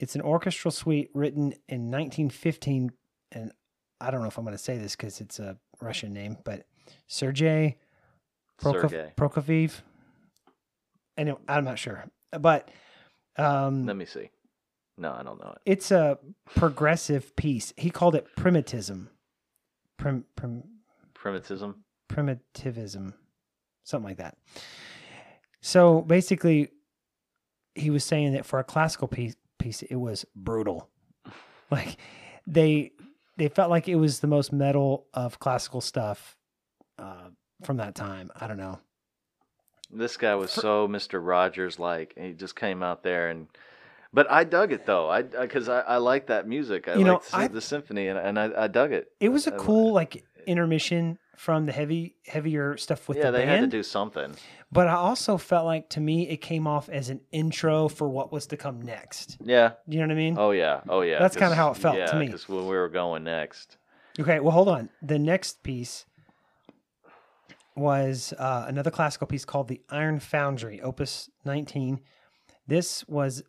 It's 0.00 0.16
an 0.16 0.22
orchestral 0.22 0.72
suite 0.72 1.10
written 1.14 1.52
in 1.68 1.90
1915. 1.90 2.90
And 3.30 3.52
I 4.00 4.10
don't 4.10 4.22
know 4.22 4.28
if 4.28 4.38
I'm 4.38 4.44
going 4.44 4.56
to 4.56 4.62
say 4.62 4.76
this 4.78 4.96
because 4.96 5.20
it's 5.20 5.38
a 5.38 5.56
Russian 5.80 6.12
name, 6.12 6.38
but 6.44 6.66
Sergei 7.06 7.76
Prokofiev. 8.62 9.80
Anyway, 11.16 11.38
I'm 11.48 11.64
not 11.64 11.78
sure. 11.78 12.04
But 12.38 12.70
um, 13.36 13.86
Let 13.86 13.96
me 13.96 14.06
see. 14.06 14.30
No, 14.98 15.12
I 15.12 15.22
don't 15.22 15.40
know 15.40 15.52
it. 15.56 15.58
it's 15.64 15.90
a 15.90 16.18
progressive 16.54 17.34
piece. 17.36 17.72
He 17.76 17.90
called 17.90 18.14
it 18.14 18.26
primitism. 18.36 19.08
Prim, 19.98 20.24
prim, 20.36 20.64
Primitism. 21.14 21.84
primitivism, 22.08 23.14
something 23.84 24.08
like 24.08 24.18
that. 24.18 24.36
So 25.60 26.02
basically, 26.02 26.68
he 27.74 27.90
was 27.90 28.04
saying 28.04 28.32
that 28.32 28.44
for 28.44 28.58
a 28.58 28.64
classical 28.64 29.06
piece, 29.08 29.36
piece 29.58 29.82
it 29.82 29.96
was 29.96 30.24
brutal. 30.34 30.88
Like 31.70 31.96
they 32.46 32.90
they 33.38 33.48
felt 33.48 33.70
like 33.70 33.88
it 33.88 33.94
was 33.96 34.20
the 34.20 34.26
most 34.26 34.52
metal 34.52 35.06
of 35.14 35.38
classical 35.38 35.80
stuff 35.80 36.36
uh, 36.98 37.28
from 37.64 37.78
that 37.78 37.94
time. 37.94 38.30
I 38.38 38.46
don't 38.46 38.56
know. 38.56 38.80
This 39.90 40.16
guy 40.16 40.34
was 40.34 40.50
so 40.50 40.88
Mr. 40.88 41.24
Rogers 41.24 41.78
like. 41.78 42.14
He 42.16 42.32
just 42.32 42.56
came 42.56 42.82
out 42.82 43.02
there 43.02 43.28
and. 43.28 43.48
But 44.14 44.30
I 44.30 44.44
dug 44.44 44.72
it 44.72 44.84
though. 44.84 45.08
I 45.08 45.22
because 45.22 45.68
I, 45.68 45.80
I 45.80 45.96
like 45.96 46.26
that 46.26 46.46
music. 46.46 46.86
I 46.86 46.96
You 46.96 47.04
know, 47.04 47.14
like 47.14 47.24
the, 47.24 47.36
I- 47.36 47.48
the 47.48 47.60
symphony 47.60 48.08
and, 48.08 48.18
and 48.18 48.38
I, 48.38 48.64
I 48.64 48.66
dug 48.68 48.92
it. 48.92 49.10
It 49.20 49.30
was 49.30 49.46
a 49.46 49.52
cool 49.52 49.92
like 49.92 50.24
intermission 50.46 51.18
from 51.36 51.66
the 51.66 51.72
heavy 51.72 52.14
heavier 52.26 52.76
stuff 52.76 53.08
with 53.08 53.18
yeah, 53.18 53.30
the 53.30 53.38
band. 53.38 53.48
Yeah, 53.48 53.54
they 53.54 53.60
had 53.62 53.70
to 53.70 53.76
do 53.76 53.82
something. 53.82 54.34
But 54.70 54.88
I 54.88 54.94
also 54.94 55.36
felt 55.36 55.66
like 55.66 55.90
to 55.90 56.00
me 56.00 56.28
it 56.28 56.38
came 56.38 56.66
off 56.66 56.88
as 56.88 57.10
an 57.10 57.20
intro 57.32 57.88
for 57.88 58.08
what 58.08 58.32
was 58.32 58.46
to 58.48 58.56
come 58.56 58.80
next. 58.80 59.38
Yeah. 59.42 59.72
You 59.86 59.98
know 59.98 60.06
what 60.06 60.12
I 60.12 60.16
mean? 60.16 60.36
Oh 60.38 60.50
yeah. 60.52 60.80
Oh 60.88 61.02
yeah. 61.02 61.18
That's 61.18 61.36
kind 61.36 61.52
of 61.52 61.56
how 61.56 61.70
it 61.70 61.76
felt 61.76 61.96
to 61.96 62.00
yeah, 62.12 62.18
me. 62.18 62.26
Because 62.26 62.48
when 62.48 62.66
we 62.66 62.76
were 62.76 62.88
going 62.88 63.24
next. 63.24 63.76
Okay, 64.20 64.40
well, 64.40 64.52
hold 64.52 64.68
on. 64.68 64.90
The 65.00 65.18
next 65.18 65.62
piece 65.62 66.04
was 67.76 68.32
uh, 68.38 68.64
another 68.68 68.90
classical 68.90 69.26
piece 69.26 69.44
called 69.44 69.68
The 69.68 69.80
Iron 69.90 70.18
Foundry, 70.20 70.80
Opus 70.80 71.30
19. 71.44 72.00
This 72.66 73.06
was 73.08 73.42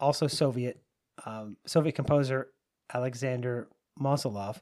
also 0.00 0.26
Soviet, 0.26 0.80
um, 1.24 1.56
Soviet 1.66 1.92
composer 1.94 2.48
Alexander 2.92 3.68
Mosolov. 4.00 4.58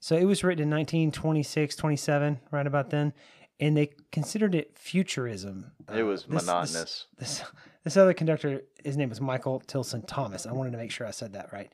So 0.00 0.16
it 0.16 0.24
was 0.24 0.42
written 0.42 0.64
in 0.64 0.70
1926, 0.70 1.76
27, 1.76 2.40
right 2.50 2.66
about 2.66 2.90
then. 2.90 3.12
And 3.60 3.76
they 3.76 3.90
considered 4.10 4.54
it 4.54 4.76
futurism. 4.78 5.72
It 5.92 6.00
Uh, 6.02 6.06
was 6.06 6.24
this- 6.24 6.32
this- 6.32 6.46
monotonous. 6.46 7.06
this 7.18 7.42
this 7.84 7.96
other 7.96 8.12
conductor, 8.14 8.62
his 8.84 8.96
name 8.96 9.08
was 9.08 9.20
Michael 9.22 9.60
Tilson 9.60 10.02
Thomas. 10.02 10.46
I 10.46 10.52
wanted 10.52 10.72
to 10.72 10.76
make 10.78 10.90
sure 10.90 11.06
I 11.06 11.10
said 11.12 11.32
that 11.34 11.52
right. 11.52 11.72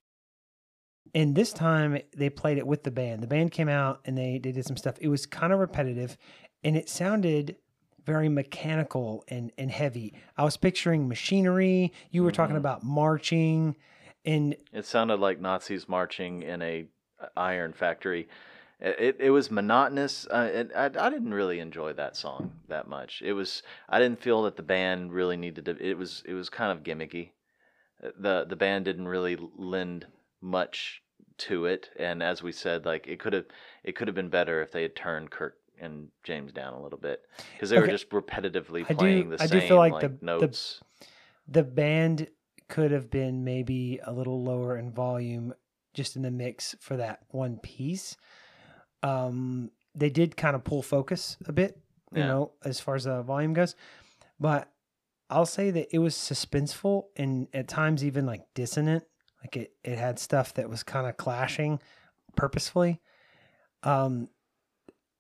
And 1.15 1.35
this 1.35 1.53
time 1.53 1.99
they 2.17 2.29
played 2.31 2.59
it 2.59 2.67
with 2.67 2.83
the 2.83 2.91
band. 2.91 3.23
The 3.23 3.27
band 3.29 3.53
came 3.53 3.69
out 3.69 4.01
and 4.05 4.17
they, 4.19 4.39
they 4.39 4.53
did 4.53 4.67
some 4.67 4.77
stuff. 4.77 4.97
It 5.01 5.09
was 5.09 5.27
kind 5.27 5.53
of 5.53 5.59
repetitive 5.61 6.17
and 6.67 6.77
it 6.77 6.89
sounded 6.89 7.55
very 8.05 8.29
mechanical 8.29 9.25
and, 9.29 9.53
and 9.57 9.71
heavy. 9.71 10.13
I 10.37 10.43
was 10.43 10.57
picturing 10.57 11.07
machinery. 11.07 11.93
You 12.11 12.25
were 12.25 12.33
talking 12.33 12.57
Mhm. 12.57 12.59
about 12.59 12.83
marching 12.83 13.77
and 14.25 14.57
It 14.73 14.85
sounded 14.85 15.21
like 15.21 15.39
Nazis 15.41 15.89
marching 15.89 16.43
in 16.43 16.61
a 16.61 16.89
iron 17.37 17.73
factory. 17.73 18.29
It 18.81 19.17
it, 19.21 19.31
was 19.31 19.53
monotonous. 19.53 20.27
Uh, 20.27 20.51
it, 20.53 20.73
I 20.75 20.87
I 20.87 21.11
didn't 21.11 21.33
really 21.33 21.61
enjoy 21.61 21.93
that 21.93 22.17
song 22.17 22.51
that 22.67 22.89
much. 22.89 23.23
It 23.23 23.35
was 23.35 23.63
I 23.89 24.01
didn't 24.01 24.21
feel 24.21 24.43
that 24.43 24.57
the 24.57 24.65
band 24.65 25.13
really 25.13 25.37
needed 25.37 25.65
to. 25.67 25.77
It 25.81 25.97
was 25.97 26.25
it 26.27 26.35
was 26.35 26.51
kind 26.51 26.73
of 26.73 26.83
gimmicky. 26.83 27.31
Uh, 28.03 28.11
the 28.19 28.45
The 28.45 28.57
band 28.57 28.85
didn't 28.85 29.07
really 29.07 29.37
lend 29.57 30.09
much 30.41 31.03
to 31.39 31.67
it, 31.67 31.91
and 31.97 32.23
as 32.23 32.43
we 32.43 32.51
said, 32.51 32.85
like 32.85 33.07
it 33.07 33.21
could 33.21 33.33
have 33.33 33.47
it 33.85 33.95
could 33.95 34.09
have 34.09 34.17
been 34.17 34.29
better 34.29 34.61
if 34.61 34.73
they 34.73 34.83
had 34.83 34.97
turned 34.97 35.31
Kirk 35.31 35.57
and 35.81 36.09
James 36.25 36.53
down 36.53 36.75
a 36.75 36.83
little 36.83 36.99
bit 36.99 37.21
because 37.53 37.71
they 37.71 37.79
were 37.79 37.87
just 37.87 38.09
repetitively 38.11 38.85
I 38.89 38.93
do- 38.93 38.95
playing 38.97 39.31
the 39.31 39.37
I 39.43 39.47
do 39.47 39.61
same 39.61 39.69
feel 39.69 39.77
like 39.77 39.93
like, 39.93 40.03
the- 40.03 40.09
the- 40.09 40.25
notes. 40.25 40.81
the 41.49 41.63
band 41.63 42.29
could 42.69 42.91
have 42.91 43.11
been 43.11 43.45
maybe 43.45 44.01
a 44.05 44.13
little 44.13 44.43
lower 44.43 44.77
in 44.77 44.91
volume 44.91 45.55
just 45.95 46.17
in 46.17 46.23
the 46.23 46.31
mix 46.31 46.75
for 46.81 46.97
that 46.97 47.21
one 47.31 47.59
piece. 47.59 48.17
Um, 49.03 49.71
they 49.95 50.11
did 50.11 50.37
kind 50.37 50.57
of 50.57 50.65
pull 50.65 50.83
focus 50.83 51.37
a 51.47 51.53
bit, 51.53 51.79
you 52.13 52.21
Yeah. 52.21 52.27
know, 52.27 52.53
as 52.65 52.81
far 52.81 52.95
as 52.97 53.05
the 53.05 53.23
volume 53.23 53.53
goes. 53.55 53.75
But 54.41 54.71
I'll 55.31 55.47
say 55.47 55.71
that 55.71 55.89
it 55.95 55.99
was 55.99 56.15
suspenseful 56.15 57.05
and 57.17 57.49
at 57.55 57.69
times 57.69 58.05
even 58.05 58.27
like 58.27 58.43
dissonant. 58.55 59.05
Like 59.43 59.57
it, 59.57 59.73
it 59.85 59.97
had 59.99 60.19
stuff 60.19 60.55
that 60.55 60.69
was 60.69 60.83
kind 60.83 61.07
of 61.07 61.17
clashing 61.17 61.81
purposefully. 62.37 63.01
Um, 63.83 64.29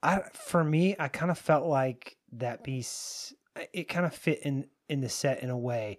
I 0.03 0.20
for 0.34 0.62
me, 0.62 0.94
I 0.99 1.09
kind 1.09 1.30
of 1.30 1.38
felt 1.38 1.66
like 1.66 2.16
that 2.32 2.62
piece. 2.64 3.32
It 3.72 3.84
kind 3.88 4.05
of 4.07 4.14
fit 4.14 4.40
in 4.42 4.66
in 4.88 5.01
the 5.01 5.09
set 5.09 5.42
in 5.42 5.51
a 5.51 5.57
way. 5.59 5.99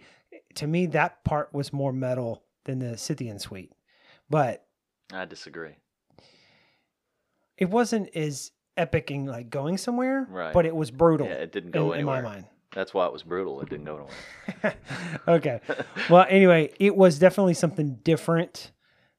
To 0.55 0.67
me, 0.67 0.85
that 0.87 1.23
part 1.23 1.53
was 1.53 1.73
more 1.73 1.91
metal 1.93 2.43
than 2.65 2.79
the 2.79 2.97
Scythian 2.97 3.39
suite, 3.39 3.71
but 4.29 4.65
I 5.13 5.25
disagree. 5.25 5.75
it 7.57 7.69
wasn't 7.69 8.09
as 8.15 8.51
epic 8.75 9.09
and 9.11 9.27
like 9.27 9.49
going 9.49 9.77
somewhere. 9.77 10.27
Right. 10.29 10.53
But 10.53 10.65
it 10.65 10.75
was 10.75 10.91
brutal 10.91 11.27
Yeah, 11.27 11.33
it 11.33 11.51
didn't 11.51 11.71
go 11.71 11.91
in 11.93 11.99
anywhere. 11.99 12.21
my 12.21 12.29
mind. 12.29 12.45
That's 12.73 12.93
why 12.93 13.05
it 13.07 13.13
was 13.13 13.23
brutal. 13.23 13.61
It 13.61 13.69
didn't 13.69 13.85
go 13.85 14.07
anywhere. 14.63 14.75
okay. 15.27 15.61
Well, 16.09 16.25
anyway, 16.29 16.71
it 16.79 16.95
was 16.95 17.17
definitely 17.17 17.53
something 17.55 17.95
different 18.03 18.71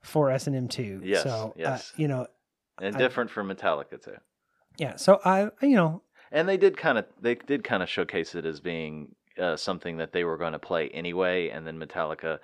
for 0.03 0.31
S 0.31 0.47
and 0.47 0.55
M 0.55 0.69
two. 0.69 1.01
Yes, 1.03 1.23
So, 1.25 1.55
yes. 1.57 1.91
Uh, 1.91 1.95
you 2.01 2.09
know, 2.09 2.27
and 2.81 2.95
I- 2.95 2.99
different 2.99 3.31
for 3.31 3.43
Metallica 3.43 4.01
too. 4.03 4.17
Yeah. 4.79 4.97
So 4.97 5.21
I, 5.25 5.51
you 5.61 5.77
know, 5.77 6.03
And 6.33 6.49
they 6.49 6.57
did 6.57 6.77
kind 6.77 6.97
of 6.99 7.05
they 7.21 7.35
did 7.35 7.63
kind 7.65 7.83
of 7.83 7.89
showcase 7.89 8.35
it 8.35 8.47
as 8.47 8.61
being 8.61 9.15
uh, 9.39 9.57
something 9.57 9.99
that 9.99 10.13
they 10.13 10.25
were 10.25 10.37
going 10.37 10.53
to 10.53 10.59
play 10.59 10.89
anyway. 10.89 11.49
And 11.51 11.67
then 11.67 11.79
Metallica, 11.79 12.39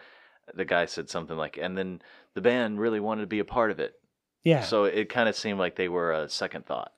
the 0.54 0.64
guy 0.64 0.86
said 0.86 1.08
something 1.10 1.36
like, 1.36 1.58
and 1.60 1.76
then 1.76 2.02
the 2.34 2.40
band 2.40 2.78
really 2.80 3.00
wanted 3.00 3.22
to 3.22 3.26
be 3.26 3.40
a 3.40 3.44
part 3.44 3.70
of 3.70 3.80
it. 3.80 3.94
yeah, 4.42 4.62
So 4.62 4.84
it 4.84 5.08
kind 5.08 5.28
of 5.28 5.34
seemed 5.36 5.58
like 5.58 5.76
they 5.76 5.88
were 5.88 6.12
a 6.12 6.28
second 6.28 6.66
thought, 6.66 6.92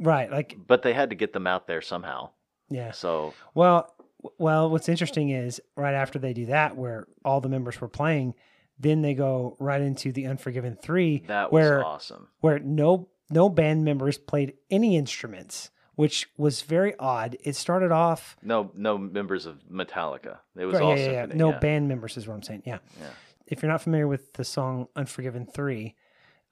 right. 0.00 0.30
Like, 0.30 0.56
but 0.66 0.82
they 0.82 0.92
had 0.92 1.10
to 1.10 1.16
get 1.16 1.32
them 1.32 1.46
out 1.46 1.66
there 1.66 1.80
somehow. 1.82 2.30
yeah. 2.68 2.92
So 2.92 3.34
Well, 3.54 3.92
well, 4.38 4.70
what's 4.70 4.88
interesting 4.88 5.30
is 5.30 5.60
right 5.76 5.94
after 5.94 6.18
they 6.18 6.32
do 6.32 6.46
that, 6.46 6.76
where 6.76 7.06
all 7.24 7.40
the 7.40 7.48
members 7.48 7.80
were 7.80 7.88
playing, 7.88 8.34
then 8.78 9.02
they 9.02 9.14
go 9.14 9.56
right 9.58 9.80
into 9.80 10.12
the 10.12 10.26
Unforgiven 10.26 10.76
three, 10.80 11.24
that 11.28 11.52
was 11.52 11.62
where 11.62 11.84
awesome. 11.84 12.28
where 12.40 12.58
no 12.58 13.08
no 13.30 13.48
band 13.48 13.84
members 13.84 14.18
played 14.18 14.54
any 14.70 14.96
instruments, 14.96 15.70
which 15.94 16.28
was 16.36 16.62
very 16.62 16.94
odd. 16.98 17.36
It 17.42 17.56
started 17.56 17.92
off 17.92 18.36
No, 18.42 18.70
no 18.74 18.96
members 18.98 19.46
of 19.46 19.62
Metallica. 19.70 20.38
It 20.56 20.66
was 20.66 20.74
Right, 20.74 20.82
all 20.82 20.96
yeah, 20.96 21.04
yeah, 21.10 21.26
yeah. 21.28 21.34
no 21.34 21.52
band 21.52 21.88
members 21.88 22.16
is 22.16 22.26
what 22.28 22.34
I'm 22.34 22.42
saying. 22.42 22.62
Yeah. 22.66 22.78
Yeah. 23.00 23.06
If 23.46 23.62
you're 23.62 23.70
not 23.70 23.82
familiar 23.82 24.08
with 24.08 24.32
the 24.34 24.44
song 24.44 24.88
Unforgiven 24.96 25.46
three. 25.46 25.94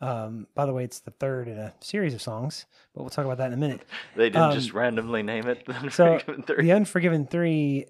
Um, 0.01 0.49
by 0.55 0.67
the 0.67 0.73
way, 0.73 0.85
it's 0.85 1.01
the 1.01 1.13
third 1.13 1.49
in 1.49 1.57
a 1.57 1.73
series 1.81 2.13
of 2.15 2.21
songs, 2.21 2.67
but 2.95 3.03
we'll 3.03 3.11
talk 3.11 3.25
about 3.25 3.39
that 3.39 3.47
in 3.47 3.53
a 3.55 3.57
minute. 3.57 3.83
They 4.17 4.29
didn't 4.29 4.43
um, 4.43 4.53
just 4.53 4.73
randomly 4.75 5.23
name 5.23 5.47
it. 5.47 5.67
So 5.93 6.15
Unforgiven 6.15 6.67
the 6.67 6.73
Unforgiven 6.73 7.27
three 7.27 7.87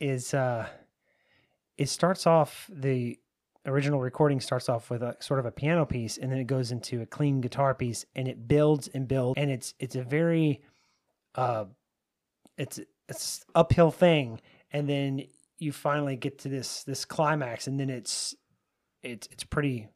is 0.00 0.34
uh 0.34 0.66
it 1.76 1.88
starts 1.88 2.26
off 2.26 2.68
the 2.72 3.18
original 3.66 4.00
recording 4.00 4.40
starts 4.40 4.68
off 4.68 4.90
with 4.90 5.02
a 5.02 5.16
sort 5.20 5.40
of 5.40 5.46
a 5.46 5.50
piano 5.50 5.86
piece 5.86 6.18
and 6.18 6.30
then 6.30 6.38
it 6.38 6.46
goes 6.46 6.70
into 6.70 7.00
a 7.00 7.06
clean 7.06 7.40
guitar 7.40 7.74
piece 7.74 8.04
and 8.14 8.28
it 8.28 8.46
builds 8.46 8.88
and 8.88 9.08
builds 9.08 9.38
and 9.38 9.50
it's 9.50 9.74
it's 9.78 9.96
a 9.96 10.02
very 10.02 10.60
uh 11.34 11.64
it's 12.58 12.78
it's 13.08 13.44
uphill 13.54 13.90
thing 13.90 14.40
and 14.70 14.88
then 14.88 15.22
you 15.58 15.72
finally 15.72 16.16
get 16.16 16.38
to 16.38 16.48
this 16.48 16.84
this 16.84 17.04
climax 17.04 17.66
and 17.66 17.80
then 17.80 17.88
it's 17.88 18.34
it's 19.02 19.28
it's 19.30 19.44
pretty 19.44 19.88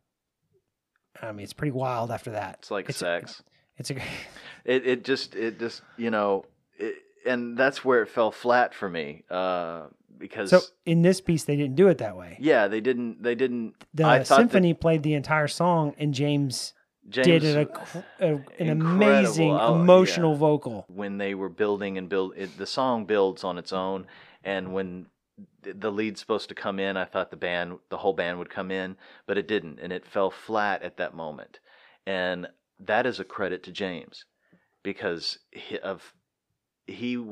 I 1.21 1.33
mean 1.33 1.45
it's 1.45 1.53
pretty 1.53 1.73
wild 1.73 2.11
after 2.11 2.33
that. 2.33 2.59
It's 2.61 2.71
like 2.71 2.89
it's 2.89 2.99
sex. 2.99 3.43
It's 3.77 3.91
a 3.91 3.95
It 4.65 4.87
it 4.87 5.05
just 5.05 5.35
it 5.35 5.59
just 5.59 5.83
you 5.97 6.11
know, 6.11 6.45
it, 6.79 6.97
and 7.27 7.57
that's 7.57 7.85
where 7.85 8.03
it 8.03 8.09
fell 8.09 8.31
flat 8.31 8.75
for 8.75 8.89
me. 8.89 9.25
Uh, 9.31 9.87
because 10.19 10.51
so 10.51 10.61
in 10.85 11.03
this 11.03 11.21
piece 11.21 11.45
they 11.45 11.57
didn't 11.57 11.77
do 11.77 11.89
it 11.89 11.99
that 11.99 12.17
way. 12.17 12.37
yeah, 12.41 12.69
they 12.69 12.81
didn't 12.81 13.23
they 13.23 13.35
didn't. 13.35 13.75
the 13.95 14.05
I 14.05 14.19
thought 14.19 14.29
that- 14.29 14.37
symphony 14.43 14.75
played 14.75 15.03
the 15.03 15.15
entire 15.15 15.49
song 15.49 15.95
and 15.99 16.13
James 16.15 16.75
James 17.09 17.43
did 17.43 17.45
a, 17.57 18.05
a- 18.21 18.41
an 18.59 18.69
amazing 18.69 19.53
Oh, 19.53 19.75
yeah. 19.77 19.81
emotional 19.83 20.35
vocal. 20.37 20.85
when 20.89 21.17
they 21.19 21.35
were 21.35 21.49
building 21.49 21.97
and 21.97 22.09
build 22.09 22.35
it, 22.37 22.59
the 22.59 22.67
song 22.67 23.07
builds 23.07 23.45
on 23.45 23.57
its 23.59 23.73
own 23.73 24.07
and 24.45 24.73
when 24.75 25.07
the 25.63 25.91
lead's 25.91 26.21
supposed 26.21 26.49
to 26.49 26.55
come 26.55 26.79
in 26.81 26.97
i 26.97 27.05
thought 27.05 27.31
the 27.31 27.37
band 27.37 27.79
the 27.91 27.97
whole 27.99 28.13
band 28.13 28.39
would 28.39 28.51
come 28.51 28.71
in 28.71 28.97
but 29.27 29.39
it 29.39 29.47
didn't 29.47 29.79
and 29.81 29.93
it 29.93 30.05
fell 30.05 30.31
flat 30.31 30.83
at 30.83 30.97
that 30.97 31.15
moment 31.15 31.61
and 32.07 32.47
that 32.81 33.07
is 33.07 33.21
a 33.21 33.25
credit 33.25 33.63
to 33.63 33.71
james 33.71 34.25
because 34.83 35.39
he, 35.53 35.79
of 35.79 36.13
he 36.87 37.23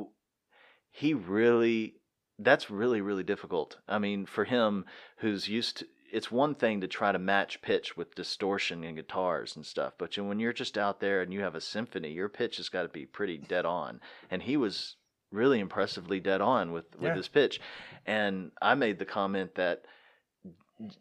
he 0.91 1.15
really 1.15 1.95
that's 2.39 2.71
really 2.71 3.01
really 3.01 3.23
difficult. 3.23 3.79
I 3.89 3.99
mean 3.99 4.27
for 4.27 4.45
him 4.45 4.85
who's 5.19 5.49
used 5.49 5.79
to 5.79 5.87
it's 6.13 6.31
one 6.31 6.55
thing 6.55 6.81
to 6.81 6.87
try 6.87 7.11
to 7.11 7.19
match 7.19 7.61
pitch 7.63 7.97
with 7.97 8.15
distortion 8.15 8.85
and 8.85 8.97
guitars 8.97 9.57
and 9.57 9.67
stuff 9.67 9.95
but 9.99 10.17
when 10.17 10.39
you're 10.39 10.53
just 10.53 10.79
out 10.79 11.01
there 11.01 11.21
and 11.21 11.33
you 11.33 11.41
have 11.41 11.55
a 11.57 11.61
symphony 11.61 12.13
your 12.13 12.29
pitch 12.29 12.59
has 12.59 12.69
got 12.69 12.83
to 12.83 12.89
be 12.89 13.05
pretty 13.07 13.39
dead 13.39 13.65
on. 13.67 14.01
And 14.31 14.43
he 14.43 14.57
was 14.57 14.97
really 15.33 15.59
impressively 15.61 16.21
dead 16.21 16.41
on 16.41 16.73
with 16.73 16.95
with 16.95 17.11
Yeah. 17.11 17.15
his 17.17 17.29
pitch. 17.29 17.61
And 18.07 18.53
i 18.63 18.75
made 18.75 18.99
the 18.99 19.05
comment 19.05 19.55
that 19.57 19.83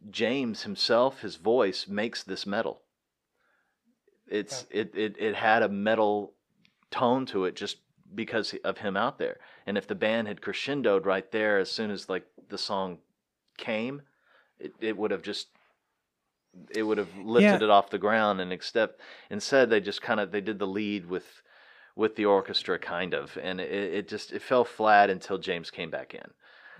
james 0.09 0.63
himself 0.63 1.21
his 1.21 1.35
voice 1.35 1.87
makes 1.87 2.23
this 2.23 2.45
metal. 2.45 2.81
It's 4.27 4.65
it, 4.71 4.91
it 4.95 5.15
it 5.19 5.35
had 5.35 5.61
a 5.61 5.69
metal 5.69 6.33
tone 6.91 7.25
to 7.27 7.45
it 7.45 7.55
just 7.55 7.77
because 8.13 8.55
of 8.63 8.77
him 8.79 8.95
out 8.97 9.17
there 9.19 9.37
and 9.65 9.77
if 9.77 9.87
the 9.87 9.95
band 9.95 10.27
had 10.27 10.41
crescendoed 10.41 11.05
right 11.05 11.31
there 11.31 11.57
as 11.59 11.71
soon 11.71 11.91
as 11.91 12.09
like 12.09 12.25
the 12.49 12.57
song 12.57 12.99
came 13.57 14.01
it, 14.59 14.73
it 14.79 14.97
would 14.97 15.11
have 15.11 15.21
just 15.21 15.47
it 16.73 16.83
would 16.83 16.97
have 16.97 17.09
lifted 17.17 17.61
Yeah. 17.61 17.63
it 17.67 17.69
off 17.69 17.89
the 17.89 17.97
ground 17.97 18.39
and 18.41 18.51
except 18.53 19.01
instead 19.29 19.69
they 19.69 19.81
just 19.81 20.01
kind 20.01 20.19
of 20.19 20.31
they 20.31 20.41
did 20.41 20.59
the 20.59 20.67
lead 20.67 21.05
with 21.07 21.41
with 21.95 22.15
the 22.15 22.25
orchestra 22.25 22.77
kind 22.79 23.13
of 23.13 23.37
and 23.41 23.59
it, 23.61 23.71
it 23.71 24.07
just 24.07 24.31
it 24.33 24.41
fell 24.41 24.63
flat 24.65 25.09
until 25.09 25.37
james 25.37 25.69
came 25.71 25.89
back 25.89 26.13
in 26.13 26.25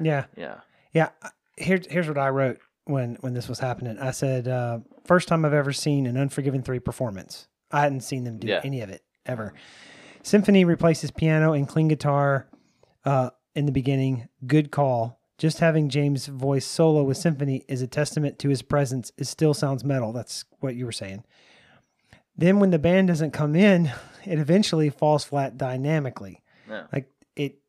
Yeah, 0.06 0.26
yeah 0.38 0.60
yeah. 0.94 1.10
Here's 1.58 1.88
here's 1.88 2.08
what 2.08 2.18
I 2.18 2.30
wrote 2.30 2.60
when 2.86 3.16
when 3.22 3.34
this 3.34 3.48
was 3.50 3.60
happening. 3.60 3.98
I 4.00 4.12
said, 4.12 4.48
uh, 4.48 4.80
first 5.06 5.28
time 5.28 5.44
I've 5.46 5.54
ever 5.54 5.74
seen 5.74 6.06
an 6.06 6.16
Unforgiven 6.18 6.62
three 6.64 6.80
performance. 6.80 7.48
I 7.72 7.82
hadn't 7.82 8.02
seen 8.02 8.24
them 8.26 8.38
do 8.40 8.48
Yeah. 8.48 8.62
any 8.64 8.80
of 8.82 8.90
it 8.90 9.04
ever. 9.26 9.54
Symphony 10.24 10.64
replaces 10.66 11.12
piano 11.12 11.52
and 11.54 11.68
clean 11.68 11.88
guitar 11.90 12.48
uh, 13.06 13.30
in 13.56 13.66
the 13.66 13.72
beginning. 13.72 14.28
Good 14.46 14.72
call. 14.72 15.20
Just 15.38 15.60
having 15.60 15.90
James' 15.90 16.28
voice 16.28 16.66
solo 16.66 17.04
with 17.04 17.18
Symphony 17.18 17.66
is 17.68 17.82
a 17.82 17.88
testament 17.88 18.40
to 18.40 18.50
his 18.50 18.62
presence. 18.62 19.12
It 19.18 19.26
still 19.26 19.54
sounds 19.54 19.84
metal. 19.84 20.14
That's 20.14 20.46
what 20.60 20.76
you 20.76 20.86
were 20.86 20.92
saying. 20.92 21.24
Then 22.38 22.60
when 22.60 22.72
the 22.72 22.80
band 22.80 23.10
doesn't 23.10 23.32
come 23.32 23.56
in, 23.56 23.92
it 24.26 24.40
eventually 24.40 24.90
falls 24.90 25.24
flat 25.24 25.58
dynamically. 25.58 26.42
yeah 26.70 26.84
Like 26.92 27.10
it, 27.36 27.60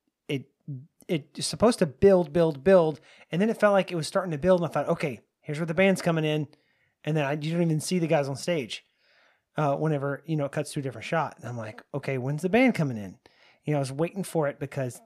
it, 1.09 1.29
it's 1.35 1.47
supposed 1.47 1.79
to 1.79 1.87
build, 1.87 2.33
build, 2.33 2.65
build, 2.65 3.01
and 3.31 3.41
then 3.41 3.51
it 3.51 3.59
felt 3.59 3.73
like 3.73 3.93
it 3.93 3.97
was 3.97 4.07
starting 4.07 4.33
to 4.33 4.39
build. 4.39 4.61
And 4.61 4.69
I 4.69 4.73
thought, 4.73 4.89
okay, 4.89 5.21
here's 5.41 5.59
where 5.59 5.67
the 5.67 5.75
band's 5.75 6.03
coming 6.03 6.25
in, 6.25 6.49
and 7.05 7.17
then 7.17 7.25
I, 7.25 7.33
you 7.33 7.53
don't 7.53 7.63
even 7.63 7.81
see 7.81 7.99
the 7.99 8.07
guys 8.07 8.29
on 8.29 8.37
stage. 8.37 8.85
Uh, 9.57 9.75
whenever 9.75 10.23
you 10.27 10.37
know 10.37 10.45
it 10.45 10.53
cuts 10.53 10.73
to 10.73 10.81
a 10.81 10.83
different 10.83 11.07
shot, 11.07 11.37
and 11.39 11.49
I'm 11.49 11.57
like, 11.57 11.83
okay, 11.95 12.19
when's 12.19 12.43
the 12.43 12.51
band 12.51 12.75
coming 12.75 12.99
in? 12.99 13.17
You 13.65 13.73
know, 13.73 13.79
I 13.79 13.81
was 13.81 13.93
waiting 13.93 14.23
for 14.23 14.49
it 14.49 14.59
because 14.59 15.01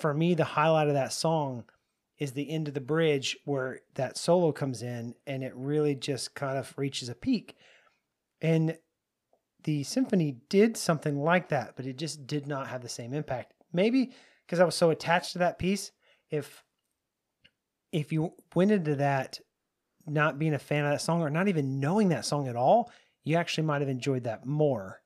for 0.00 0.14
me, 0.14 0.34
the 0.34 0.44
highlight 0.44 0.88
of 0.88 0.94
that 0.94 1.12
song 1.12 1.64
is 2.18 2.32
the 2.32 2.50
end 2.50 2.68
of 2.68 2.74
the 2.74 2.80
bridge 2.80 3.36
where 3.44 3.80
that 3.94 4.16
solo 4.16 4.52
comes 4.52 4.82
in, 4.82 5.14
and 5.26 5.42
it 5.42 5.52
really 5.54 5.94
just 5.94 6.34
kind 6.34 6.58
of 6.58 6.72
reaches 6.76 7.08
a 7.08 7.14
peak. 7.14 7.56
And 8.42 8.76
the 9.64 9.82
symphony 9.84 10.36
did 10.48 10.76
something 10.76 11.18
like 11.22 11.48
that, 11.48 11.74
but 11.76 11.86
it 11.86 11.96
just 11.98 12.26
did 12.26 12.46
not 12.46 12.68
have 12.68 12.82
the 12.82 12.88
same 12.88 13.12
impact. 13.14 13.54
Maybe 13.72 14.12
because 14.46 14.60
I 14.60 14.64
was 14.64 14.74
so 14.74 14.90
attached 14.90 15.32
to 15.32 15.38
that 15.40 15.58
piece. 15.58 15.92
If 16.30 16.64
if 17.92 18.12
you 18.12 18.32
went 18.54 18.70
into 18.70 18.96
that 18.96 19.38
not 20.06 20.38
being 20.38 20.54
a 20.54 20.58
fan 20.58 20.84
of 20.84 20.92
that 20.92 21.00
song 21.00 21.22
or 21.22 21.30
not 21.30 21.48
even 21.48 21.80
knowing 21.80 22.08
that 22.10 22.24
song 22.24 22.48
at 22.48 22.56
all, 22.56 22.90
you 23.24 23.36
actually 23.36 23.64
might 23.64 23.80
have 23.80 23.88
enjoyed 23.88 24.24
that 24.24 24.46
more. 24.46 25.02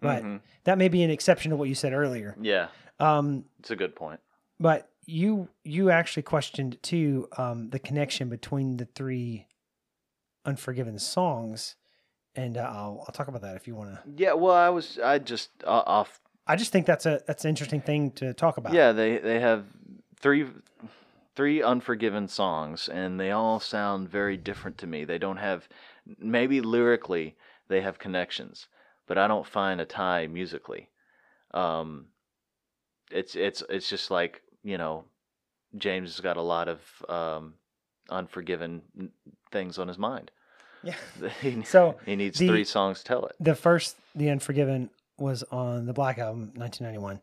But 0.00 0.22
Mhm. 0.22 0.40
that 0.64 0.78
may 0.78 0.88
be 0.88 1.02
an 1.02 1.10
exception 1.10 1.50
to 1.50 1.56
what 1.56 1.68
you 1.68 1.74
said 1.74 1.92
earlier. 1.92 2.36
yeah 2.40 2.68
Um, 2.98 3.44
it's 3.58 3.70
a 3.70 3.76
good 3.76 3.94
point 3.96 4.20
but 4.58 4.90
you 5.04 5.48
you 5.64 5.90
actually 5.90 6.22
questioned 6.22 6.82
too 6.82 7.28
um, 7.36 7.70
the 7.70 7.78
connection 7.78 8.28
between 8.28 8.76
the 8.76 8.86
three 8.86 9.46
Unforgiven 10.44 10.96
songs, 10.98 11.74
and 12.36 12.56
uh, 12.56 12.60
I'll 12.60 13.04
I'll 13.06 13.12
talk 13.12 13.26
about 13.26 13.42
that 13.42 13.56
if 13.56 13.66
you 13.66 13.74
want 13.74 13.90
to. 13.90 14.00
yeah 14.16 14.32
well 14.32 14.54
i 14.54 14.68
was 14.68 14.98
i 15.02 15.18
just 15.18 15.50
uh, 15.64 15.82
off 15.86 16.20
I 16.46 16.54
just 16.54 16.70
think 16.70 16.86
that's 16.86 17.06
a 17.06 17.20
that's 17.26 17.44
an 17.44 17.48
interesting 17.48 17.80
thing 17.80 18.12
to 18.12 18.32
talk 18.32 18.56
about. 18.56 18.72
Yeah, 18.72 18.92
they 18.92 19.18
they 19.18 19.40
have 19.40 19.64
three 20.20 20.46
three 21.34 21.60
unforgiven 21.60 22.28
songs 22.28 22.88
and 22.88 23.18
they 23.18 23.32
all 23.32 23.58
sound 23.58 24.08
very 24.08 24.36
different 24.36 24.78
to 24.78 24.86
me. 24.86 25.04
They 25.04 25.18
don't 25.18 25.38
have 25.38 25.68
maybe 26.18 26.60
lyrically 26.60 27.34
they 27.66 27.80
have 27.80 27.98
connections, 27.98 28.68
but 29.08 29.18
I 29.18 29.26
don't 29.26 29.44
find 29.44 29.80
a 29.80 29.84
tie 29.84 30.28
musically. 30.28 30.88
Um 31.52 32.06
it's 33.10 33.34
it's 33.34 33.64
it's 33.68 33.90
just 33.90 34.12
like, 34.12 34.42
you 34.66 34.76
know, 34.78 35.04
James 35.76 36.10
has 36.10 36.20
got 36.20 36.36
a 36.36 36.42
lot 36.42 36.68
of 36.68 36.80
um 37.08 37.54
unforgiven 38.10 38.82
things 39.50 39.78
on 39.78 39.88
his 39.88 39.98
mind. 39.98 40.30
Yeah. 40.82 40.94
he, 41.42 41.62
So 41.62 41.96
he 42.04 42.16
needs 42.16 42.38
the- 42.38 42.48
three 42.48 42.64
songs 42.64 42.98
to 42.98 43.04
tell 43.04 43.26
it. 43.26 43.36
the 43.40 43.54
first 43.54 43.96
the 44.14 44.28
Unforgiven 44.30 44.90
was 45.18 45.42
on 45.50 45.86
the 45.86 45.92
Black 45.92 46.18
Album, 46.18 46.52
1991, 46.56 47.20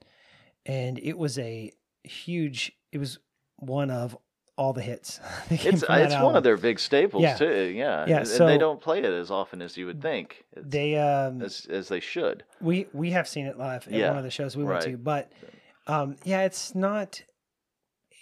and 0.66 1.00
it 1.00 1.18
was 1.18 1.38
a 1.40 1.72
huge. 2.04 2.72
It 2.92 2.98
was 2.98 3.20
one 3.58 3.90
of 3.92 4.18
all 4.58 4.74
the 4.74 4.82
hits. 4.82 5.20
It's 5.50 5.84
it's 5.88 6.16
one 6.16 6.36
of 6.36 6.44
their 6.44 6.58
big 6.58 6.80
staples 6.80 7.24
Yeah. 7.24 7.36
too. 7.36 7.72
Yeah, 7.76 8.06
Yeah, 8.08 8.18
and 8.20 8.28
so- 8.28 8.46
they 8.48 8.58
don't 8.58 8.82
play 8.82 9.00
it 9.00 9.06
as 9.06 9.32
often 9.32 9.62
as 9.62 9.78
you 9.78 9.86
would 9.88 10.02
think. 10.02 10.44
It's, 10.54 10.66
They 10.68 10.96
um 10.98 11.42
as 11.42 11.66
as 11.70 11.88
they 11.88 12.00
should. 12.00 12.44
we 12.62 12.88
we 12.94 13.12
have 13.12 13.28
seen 13.28 13.46
it 13.46 13.58
live 13.58 13.88
at 13.88 13.94
Yeah, 13.94 14.10
one 14.10 14.18
of 14.18 14.24
the 14.24 14.32
shows 14.32 14.56
we 14.58 14.64
went 14.64 14.84
right. 14.86 14.92
to, 14.92 14.98
but 14.98 15.32
um 15.88 16.18
yeah, 16.24 16.42
it's 16.44 16.74
not. 16.76 17.22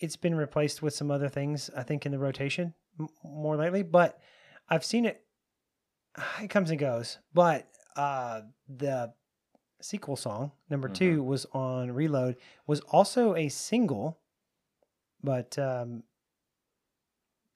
It's 0.02 0.16
been 0.18 0.36
replaced 0.36 0.82
with 0.82 0.94
some 0.94 1.10
other 1.12 1.30
things, 1.30 1.70
I 1.78 1.84
think, 1.84 2.06
in 2.06 2.12
the 2.12 2.20
rotation 2.20 2.74
m- 3.00 3.08
more 3.24 3.56
lately. 3.56 3.84
But 3.84 4.20
I've 4.68 4.84
seen 4.84 5.06
it. 5.06 5.24
It 6.42 6.50
comes 6.50 6.70
and 6.72 6.80
goes, 6.80 7.20
but 7.34 7.68
uh 7.96 8.42
the 8.68 9.14
sequel 9.82 10.16
song 10.16 10.52
number 10.70 10.88
Mhm. 10.90 10.94
two 10.96 11.24
was 11.24 11.46
on 11.54 11.92
Reload. 11.92 12.36
Was 12.68 12.80
also 12.82 13.36
a 13.36 13.48
single, 13.50 14.20
but 15.24 15.58
um 15.60 16.04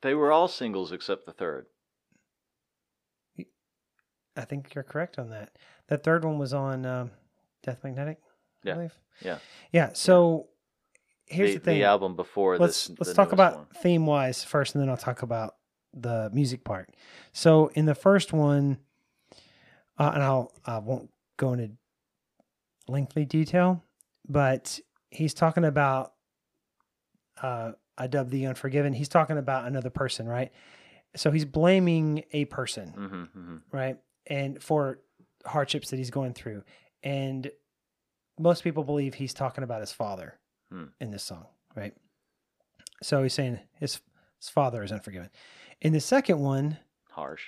They 0.01 0.13
were 0.13 0.31
all 0.31 0.47
singles 0.47 0.91
except 0.91 1.25
the 1.25 1.33
third. 1.33 1.65
I 4.37 4.43
think 4.45 4.75
you're 4.75 4.83
correct 4.83 5.17
on 5.17 5.29
that. 5.29 5.55
The 5.87 5.97
third 5.97 6.25
one 6.25 6.37
was 6.37 6.53
on 6.53 6.85
um, 6.85 7.11
Death 7.63 7.83
Magnetic. 7.83 8.17
I 8.65 8.67
Yeah. 8.67 8.73
believe. 8.73 8.99
Yeah. 9.21 9.39
Yeah. 9.71 9.93
So 9.93 10.49
here's 11.25 11.53
the, 11.53 11.57
the, 11.59 11.65
thing. 11.65 11.81
album 11.83 12.15
before 12.15 12.57
let's 12.57 12.87
this. 12.87 12.99
let's 12.99 13.09
the 13.09 13.15
talk 13.15 13.31
about 13.31 13.55
one. 13.55 13.65
theme 13.81 14.05
wise 14.05 14.43
first, 14.43 14.75
and 14.75 14.81
then 14.81 14.89
I'll 14.89 14.97
talk 14.97 15.21
about 15.21 15.55
the 15.93 16.29
music 16.33 16.63
part. 16.63 16.89
So 17.33 17.67
in 17.75 17.85
the 17.85 17.95
first 17.95 18.33
one, 18.33 18.79
uh, 19.97 20.11
and 20.13 20.23
I'll 20.23 20.51
I 20.65 20.79
won't 20.79 21.09
go 21.37 21.53
into 21.53 21.71
lengthy 22.87 23.25
detail, 23.25 23.83
but 24.27 24.79
he's 25.09 25.33
talking 25.33 25.65
about 25.65 26.13
uh, 27.41 27.71
I 27.97 28.07
dub 28.07 28.29
the 28.29 28.45
Unforgiven. 28.45 28.93
He's 28.93 29.09
talking 29.09 29.37
about 29.37 29.65
another 29.65 29.89
person, 29.89 30.27
right? 30.27 30.51
So 31.15 31.31
he's 31.31 31.45
blaming 31.45 32.23
a 32.33 32.45
person 32.45 32.93
Mhm, 32.97 33.29
mhm. 33.37 33.61
right? 33.71 33.97
And 34.27 34.61
for 34.61 34.99
hardships 35.45 35.89
that 35.91 35.97
he's 35.97 36.09
going 36.09 36.33
through. 36.33 36.63
And 37.03 37.49
most 38.37 38.63
people 38.63 38.83
believe 38.83 39.13
he's 39.13 39.33
talking 39.33 39.63
about 39.63 39.79
his 39.79 39.93
father 39.93 40.37
Hmm. 40.71 40.85
in 40.99 41.11
this 41.11 41.23
song, 41.23 41.45
right? 41.75 41.93
So 43.03 43.23
he's 43.23 43.33
saying 43.33 43.59
his 43.79 43.99
his 44.39 44.49
father 44.49 44.83
is 44.83 44.91
unforgiven. 44.91 45.29
In 45.81 45.93
the 45.93 45.99
second 45.99 46.39
one, 46.39 46.77
Harsh. 47.11 47.43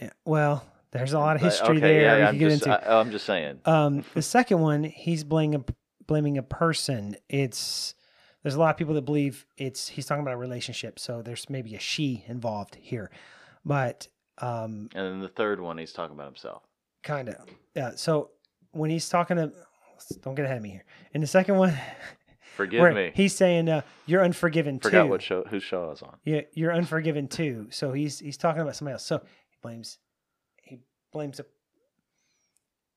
yeah, 0.00 0.10
well, 0.24 0.64
there's 0.92 1.12
a 1.14 1.18
lot 1.18 1.36
of 1.36 1.42
history 1.42 1.78
okay, 1.78 1.80
there 1.80 2.02
Yeah, 2.02 2.12
yeah, 2.12 2.18
can 2.18 2.26
I'm 2.34 2.38
get 2.38 2.48
just, 2.50 2.66
into. 2.66 2.88
I, 2.90 3.00
I'm 3.00 3.10
just 3.10 3.24
saying. 3.26 3.60
Um, 3.64 4.04
the 4.14 4.22
second 4.22 4.60
one, 4.60 4.84
he's 4.84 5.24
blaming 5.24 5.60
a, 5.60 5.64
blaming 6.06 6.38
a 6.38 6.42
person. 6.42 7.16
It's 7.28 7.94
there's 8.42 8.54
a 8.54 8.60
lot 8.60 8.70
of 8.70 8.76
people 8.76 8.94
that 8.94 9.02
believe 9.02 9.46
it's 9.56 9.88
he's 9.88 10.06
talking 10.06 10.22
about 10.22 10.34
a 10.34 10.38
relationship. 10.38 10.98
So 10.98 11.22
there's 11.22 11.48
maybe 11.50 11.74
a 11.74 11.80
she 11.80 12.24
involved 12.28 12.74
here, 12.76 13.10
but 13.64 14.08
um, 14.38 14.88
And 14.94 15.06
then 15.06 15.20
the 15.20 15.28
third 15.28 15.60
one, 15.60 15.78
he's 15.78 15.92
talking 15.92 16.14
about 16.14 16.26
himself. 16.26 16.62
kind 17.02 17.28
of 17.30 17.36
yeah. 17.74 17.92
So 17.96 18.30
when 18.72 18.90
he's 18.90 19.08
talking 19.08 19.36
to, 19.36 19.52
don't 20.06 20.34
get 20.34 20.44
ahead 20.44 20.56
of 20.58 20.62
me 20.62 20.70
here. 20.70 20.84
In 21.14 21.20
the 21.20 21.26
second 21.26 21.56
one, 21.56 21.76
Forgive 22.56 22.94
me. 22.94 23.12
he's 23.14 23.34
saying 23.34 23.68
uh, 23.68 23.80
you're 24.06 24.22
unforgiven 24.24 24.78
Forgot 24.78 25.04
too. 25.04 25.08
what 25.10 25.22
show 25.22 25.44
whose 25.48 25.62
show 25.62 25.84
I 25.84 25.88
was 25.88 26.02
on. 26.02 26.16
Yeah, 26.24 26.42
you're 26.52 26.72
unforgiven 26.74 27.28
too. 27.28 27.68
So 27.70 27.92
he's 27.92 28.18
he's 28.18 28.36
talking 28.36 28.60
about 28.62 28.76
somebody 28.76 28.92
else. 28.94 29.04
So 29.06 29.18
he 29.50 29.56
blames 29.62 29.98
he 30.62 30.78
blames 31.12 31.40
a 31.40 31.46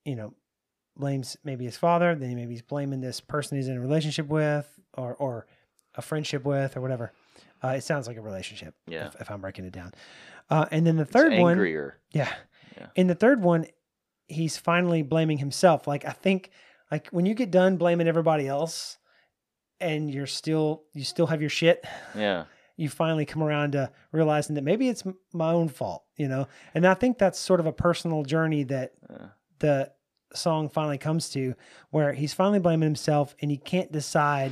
you 0.04 0.16
know, 0.16 0.34
blames 0.96 1.36
maybe 1.44 1.66
his 1.66 1.78
father, 1.78 2.16
then 2.16 2.36
maybe 2.36 2.52
he's 2.52 2.62
blaming 2.62 3.02
this 3.02 3.20
person 3.22 3.58
he's 3.58 3.68
in 3.68 3.78
a 3.78 3.82
relationship 3.82 4.28
with 4.28 4.68
or 4.94 5.16
or 5.16 5.48
a 5.96 6.02
friendship 6.02 6.44
with 6.44 6.76
or 6.76 6.82
whatever. 6.82 7.12
Uh, 7.64 7.70
it 7.70 7.82
sounds 7.82 8.08
like 8.08 8.18
a 8.18 8.22
relationship. 8.22 8.76
Yeah. 8.88 9.08
If, 9.08 9.22
if 9.22 9.32
I'm 9.32 9.42
breaking 9.42 9.66
it 9.66 9.72
down. 9.74 9.94
Uh, 10.50 10.66
and 10.70 10.86
then 10.86 10.98
the 10.98 11.06
third 11.06 11.34
it's 11.34 11.42
one, 11.42 11.54
angrier. 11.54 11.98
yeah. 12.12 12.32
Yeah. 12.78 12.88
In 12.96 13.08
the 13.08 13.16
third 13.16 13.42
one, 13.42 13.66
he's 14.28 14.58
finally 14.58 15.02
blaming 15.02 15.38
himself. 15.38 15.88
Like 15.88 16.04
I 16.06 16.12
think 16.12 16.52
like 16.92 17.08
when 17.10 17.26
you 17.26 17.34
get 17.34 17.52
done 17.52 17.78
blaming 17.78 18.08
everybody 18.08 18.48
else 18.48 18.98
and 19.80 20.14
you're 20.14 20.28
still 20.28 20.84
you 20.94 21.04
still 21.04 21.28
have 21.28 21.42
your 21.42 21.50
shit, 21.50 21.84
Yeah. 22.16 22.46
you 22.78 22.90
finally 22.90 23.26
come 23.26 23.42
around 23.42 23.72
to 23.72 23.92
realizing 24.12 24.56
that 24.56 24.64
maybe 24.64 24.90
it's 24.90 25.04
my 25.34 25.52
own 25.52 25.70
fault, 25.70 26.04
you 26.18 26.28
know. 26.28 26.48
And 26.74 26.86
I 26.86 26.94
think 26.94 27.18
that's 27.18 27.40
sort 27.40 27.60
of 27.60 27.66
a 27.66 27.74
personal 27.74 28.24
journey 28.24 28.64
that 28.64 28.94
Yeah. 29.10 29.28
the 29.60 29.92
song 30.34 30.70
finally 30.70 30.98
comes 30.98 31.30
to 31.30 31.56
where 31.92 32.14
he's 32.14 32.34
finally 32.34 32.60
blaming 32.60 32.88
himself 32.88 33.36
and 33.42 33.50
he 33.50 33.58
can't 33.58 33.92
decide 33.92 34.52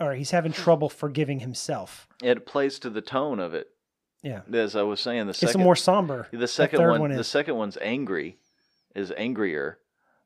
or 0.00 0.14
he's 0.14 0.32
having 0.32 0.52
hmm. 0.52 0.62
trouble 0.62 0.88
forgiving 0.88 1.40
himself. 1.40 2.08
It 2.22 2.46
plays 2.46 2.78
to 2.80 2.90
the 2.90 3.02
tone 3.02 3.38
of 3.38 3.54
it. 3.54 3.68
Yeah. 4.22 4.42
As 4.52 4.76
I 4.76 4.82
was 4.82 5.00
saying, 5.00 5.26
the 5.26 5.34
second 5.34 5.48
It's 5.48 5.54
a 5.56 5.58
more 5.58 5.76
somber. 5.76 6.28
the 6.32 6.46
second 6.46 6.78
third 6.78 6.90
one, 6.90 7.00
one 7.00 7.10
the 7.10 7.24
second 7.24 7.56
one's 7.56 7.76
angry, 7.80 8.38
is 8.94 9.12
angrier. 9.16 9.78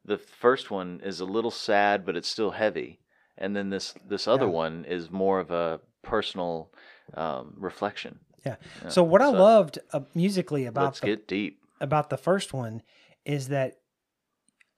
The 0.07 0.19
first 0.19 0.71
one 0.71 1.01
is 1.05 1.21
a 1.21 1.25
little 1.25 1.51
sad, 1.51 2.07
but 2.07 2.17
it's 2.17 2.29
still 2.29 2.53
heavy. 2.53 3.01
And 3.37 3.55
then 3.55 3.71
this 3.71 3.95
this 4.09 4.27
other 4.27 4.47
Yeah. 4.47 4.53
one 4.53 4.85
is 4.87 5.11
more 5.11 5.41
of 5.41 5.51
a 5.51 5.81
personal 6.03 6.73
um, 7.15 7.55
reflection. 7.59 8.21
Yeah. 8.45 8.57
Yeah. 8.83 8.89
So 8.89 9.03
what 9.03 9.21
I 9.21 9.29
loved 9.29 9.79
uh, 9.93 10.01
musically 10.15 10.65
about 10.67 10.85
Let's 10.85 11.01
the 11.01 11.07
get 11.07 11.29
deep. 11.29 11.61
about 11.81 12.09
the 12.09 12.17
first 12.17 12.55
one 12.55 12.83
is 13.25 13.49
that 13.49 13.81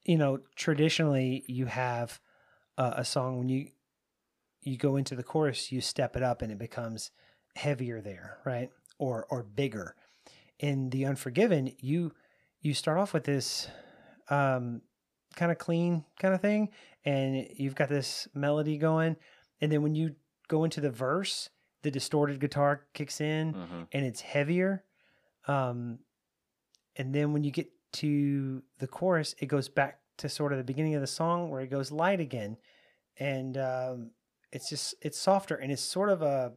you 0.03 0.17
know 0.17 0.39
traditionally 0.55 1.43
you 1.47 1.67
have 1.67 2.19
uh, 2.77 2.93
a 2.97 3.05
song 3.05 3.37
when 3.37 3.49
you 3.49 3.67
you 4.61 4.77
go 4.77 4.95
into 4.97 5.15
the 5.15 5.23
chorus 5.23 5.71
you 5.71 5.81
step 5.81 6.15
it 6.17 6.23
up 6.23 6.41
and 6.41 6.51
it 6.51 6.57
becomes 6.57 7.11
heavier 7.55 8.01
there 8.01 8.39
right 8.45 8.69
or 8.97 9.25
or 9.29 9.43
bigger 9.43 9.95
in 10.59 10.89
the 10.89 11.05
unforgiven 11.05 11.71
you 11.79 12.11
you 12.61 12.73
start 12.73 12.97
off 12.97 13.13
with 13.13 13.23
this 13.23 13.67
um 14.29 14.81
kind 15.35 15.51
of 15.51 15.57
clean 15.57 16.03
kind 16.19 16.33
of 16.33 16.41
thing 16.41 16.69
and 17.05 17.47
you've 17.55 17.75
got 17.75 17.87
this 17.89 18.27
melody 18.33 18.77
going 18.77 19.15
and 19.61 19.71
then 19.71 19.81
when 19.81 19.95
you 19.95 20.15
go 20.47 20.63
into 20.63 20.81
the 20.81 20.89
verse 20.91 21.49
the 21.83 21.91
distorted 21.91 22.39
guitar 22.39 22.85
kicks 22.93 23.21
in 23.21 23.53
hmm 23.53 23.83
and 23.91 24.05
it's 24.05 24.21
heavier. 24.21 24.83
Um, 25.47 25.99
and 26.95 27.13
then 27.15 27.33
when 27.33 27.43
you 27.43 27.51
get 27.51 27.71
to 27.93 28.61
the 28.77 28.87
chorus, 28.87 29.33
it 29.39 29.47
goes 29.47 29.67
back 29.69 29.99
to 30.17 30.29
sort 30.29 30.51
of 30.51 30.57
the 30.57 30.63
beginning 30.63 30.93
of 30.95 31.01
the 31.01 31.07
song 31.07 31.49
where 31.49 31.61
it 31.61 31.69
goes 31.71 31.91
light 31.91 32.19
again, 32.19 32.57
and 33.17 33.57
um, 33.57 34.11
it's 34.51 34.69
just 34.69 34.93
it's 35.01 35.17
softer 35.17 35.55
and 35.55 35.71
it's 35.71 35.81
sort 35.81 36.09
of 36.09 36.21
a 36.21 36.51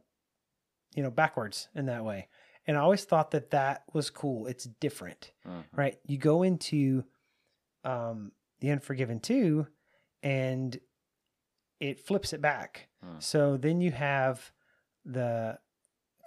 you 0.95 1.01
know 1.01 1.09
backwards 1.09 1.69
in 1.73 1.85
that 1.87 2.03
way. 2.05 2.27
And 2.67 2.77
I 2.77 2.81
always 2.81 3.03
thought 3.05 3.31
that 3.31 3.49
that 3.51 3.83
was 3.93 4.09
cool. 4.09 4.45
It's 4.47 4.65
different, 4.65 5.31
Mhm. 5.47 5.63
right? 5.73 5.99
You 6.05 6.17
go 6.17 6.43
into 6.43 7.03
um, 7.83 8.31
the 8.63 8.71
Unforgiven 8.71 9.19
two, 9.19 9.67
and 10.23 10.79
it 11.81 11.99
flips 11.99 12.31
it 12.33 12.41
back. 12.41 12.87
Hmm. 13.03 13.19
So 13.19 13.57
then 13.57 13.81
you 13.81 13.91
have 13.91 14.51
the 15.05 15.59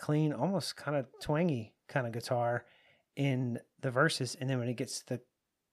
clean, 0.01 0.33
almost 0.35 0.77
kind 0.77 0.97
of 0.99 1.07
twangy 1.23 1.73
kind 1.89 2.07
of 2.07 2.13
guitar 2.13 2.67
in 3.17 3.59
the 3.81 3.91
verses, 3.91 4.37
and 4.39 4.51
then 4.51 4.59
when 4.59 4.69
it 4.69 4.77
gets 4.77 5.01
to 5.01 5.15
the 5.15 5.21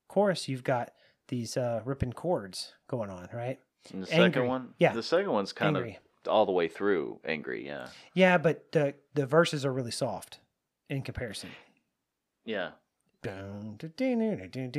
chorus, 0.07 0.47
you've 0.47 0.63
got 0.63 0.91
these 1.27 1.57
uh, 1.57 1.81
ripping 1.83 2.13
chords 2.13 2.73
going 2.87 3.09
on, 3.09 3.27
right? 3.33 3.59
And 3.91 4.03
the 4.03 4.13
Angry. 4.13 4.31
second 4.31 4.47
one, 4.47 4.73
Yeah. 4.79 4.93
the 4.93 5.03
second 5.03 5.31
one's 5.33 5.51
kind 5.51 5.75
Angry. 5.75 5.99
of 6.25 6.31
all 6.31 6.45
the 6.45 6.53
way 6.53 6.69
through 6.69 7.19
angry. 7.25 7.65
Yeah, 7.65 7.87
Yeah, 8.13 8.37
but 8.37 8.71
the 8.71 8.95
the 9.13 9.25
verses 9.25 9.65
are 9.65 9.73
really 9.73 9.91
soft 9.91 10.39
in 10.89 11.01
comparison. 11.01 11.49
yeah. 12.45 12.71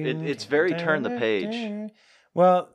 It, 0.07 0.16
it's 0.22 0.45
very 0.45 0.70
turn 0.74 1.03
the 1.03 1.11
page. 1.11 1.90
Well, 2.34 2.68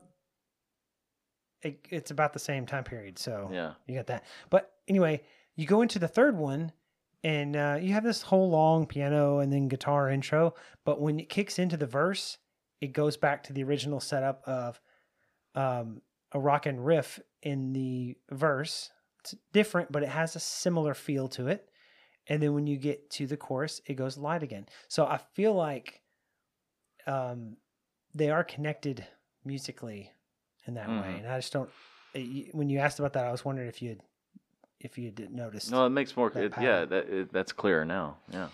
it, 1.62 1.86
it's 1.90 2.10
about 2.10 2.32
the 2.32 2.38
same 2.38 2.66
time 2.66 2.84
period, 2.84 3.18
so 3.18 3.48
Yeah. 3.52 3.74
you 3.86 3.94
got 3.94 4.06
that. 4.08 4.24
But 4.48 4.72
anyway, 4.88 5.22
you 5.56 5.66
go 5.66 5.82
into 5.82 5.98
the 5.98 6.08
third 6.08 6.36
one, 6.36 6.72
and 7.22 7.54
uh, 7.56 7.78
you 7.80 7.92
have 7.92 8.04
this 8.04 8.22
whole 8.22 8.48
long 8.50 8.86
piano 8.86 9.38
and 9.40 9.52
then 9.52 9.68
guitar 9.68 10.08
intro. 10.10 10.54
But 10.84 11.00
when 11.00 11.20
it 11.20 11.28
kicks 11.28 11.58
into 11.58 11.76
the 11.76 11.86
verse, 11.86 12.38
it 12.80 12.88
goes 12.94 13.16
back 13.18 13.42
to 13.44 13.52
the 13.52 13.62
original 13.62 14.00
setup 14.00 14.42
of 14.46 14.80
um, 15.54 16.00
a 16.32 16.38
rock 16.40 16.64
and 16.64 16.84
riff 16.84 17.20
in 17.42 17.72
the 17.74 18.16
verse. 18.30 18.90
It's 19.20 19.34
different, 19.52 19.92
but 19.92 20.02
it 20.02 20.08
has 20.08 20.34
a 20.34 20.40
similar 20.40 20.94
feel 20.94 21.28
to 21.28 21.46
it. 21.48 21.68
And 22.30 22.42
then 22.42 22.54
when 22.54 22.66
you 22.66 22.76
get 22.78 23.10
to 23.10 23.26
the 23.26 23.36
chorus, 23.36 23.82
it 23.86 23.94
goes 23.94 24.16
light 24.16 24.42
again. 24.42 24.66
So 24.88 25.04
I 25.04 25.18
feel 25.34 25.52
like 25.52 26.00
um, 27.06 27.56
they 28.14 28.30
are 28.30 28.44
connected 28.44 29.04
musically 29.44 30.12
in 30.66 30.74
that 30.74 30.88
way. 30.88 30.94
Mhm. 30.94 31.18
And 31.18 31.26
I 31.28 31.38
just 31.38 31.52
don't. 31.52 31.70
uh, 32.14 32.20
When 32.52 32.68
you 32.70 32.78
asked 32.78 32.98
about 32.98 33.12
that, 33.14 33.26
I 33.26 33.32
was 33.32 33.44
wondering 33.44 33.68
if 33.68 33.82
you 33.82 33.90
had 33.90 34.00
if 34.80 34.96
you 34.96 35.06
had 35.06 35.30
noticed. 35.30 35.70
No, 35.70 35.84
it 35.84 35.90
makes 35.90 36.16
more. 36.16 36.30
that 36.30 36.42
It, 36.42 36.52
yeah, 36.60 36.84
that 36.86 37.08
it, 37.10 37.32
that's 37.32 37.52
clearer 37.52 37.84
now. 37.84 38.16
Yeah. 38.32 38.48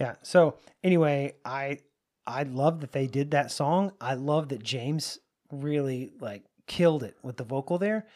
Yeah. 0.00 0.14
So 0.22 0.56
anyway, 0.82 1.34
I 1.44 1.78
I 2.26 2.42
love 2.44 2.80
that 2.80 2.92
they 2.92 3.06
did 3.06 3.30
that 3.32 3.50
song. 3.52 3.92
I 4.00 4.14
love 4.14 4.48
that 4.48 4.62
James 4.62 5.18
really 5.52 6.10
like 6.20 6.44
killed 6.66 7.02
it 7.02 7.16
with 7.22 7.36
the 7.36 7.44
vocal 7.44 7.78
there. 7.78 8.06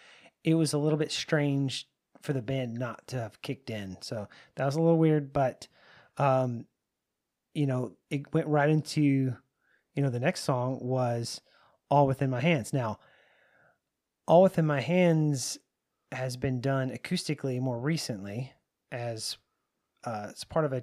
It 0.43 0.55
was 0.55 0.73
a 0.73 0.79
little 0.79 0.99
bit 0.99 1.13
strange 1.13 1.89
for 2.25 2.33
the 2.33 2.43
band 2.43 2.75
not 2.75 3.07
to 3.09 3.17
have 3.17 3.43
kicked 3.43 3.69
in. 3.69 3.99
So 4.01 4.29
that 4.57 4.65
was 4.65 4.77
a 4.77 4.81
little 4.81 4.99
weird, 4.99 5.33
but 5.33 5.69
um 6.17 6.67
you 7.53 7.67
know, 7.67 7.93
it 8.11 8.33
went 8.35 8.49
right 8.49 8.69
into 8.69 9.37
you 9.95 10.03
know, 10.03 10.11
the 10.11 10.21
next 10.21 10.41
song 10.41 10.79
was 10.81 11.41
All 11.89 12.07
Within 12.07 12.31
My 12.31 12.41
Hands. 12.41 12.73
Now, 12.73 12.99
All 14.27 14.43
Within 14.43 14.67
My 14.67 14.81
Hands 14.81 15.59
has 16.11 16.37
been 16.37 16.61
done 16.61 16.91
acoustically 16.91 17.61
more 17.61 17.79
recently 17.79 18.53
as 18.91 19.37
uh, 20.05 20.29
it's 20.31 20.45
part 20.45 20.65
of 20.65 20.73
a 20.73 20.83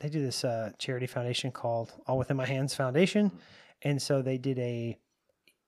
they 0.00 0.08
do 0.08 0.22
this 0.22 0.44
uh, 0.44 0.70
charity 0.78 1.06
foundation 1.06 1.50
called 1.50 1.92
All 2.06 2.18
Within 2.18 2.36
My 2.36 2.46
Hands 2.46 2.72
Foundation, 2.72 3.32
and 3.82 4.00
so 4.00 4.22
they 4.22 4.38
did 4.38 4.58
a 4.58 4.96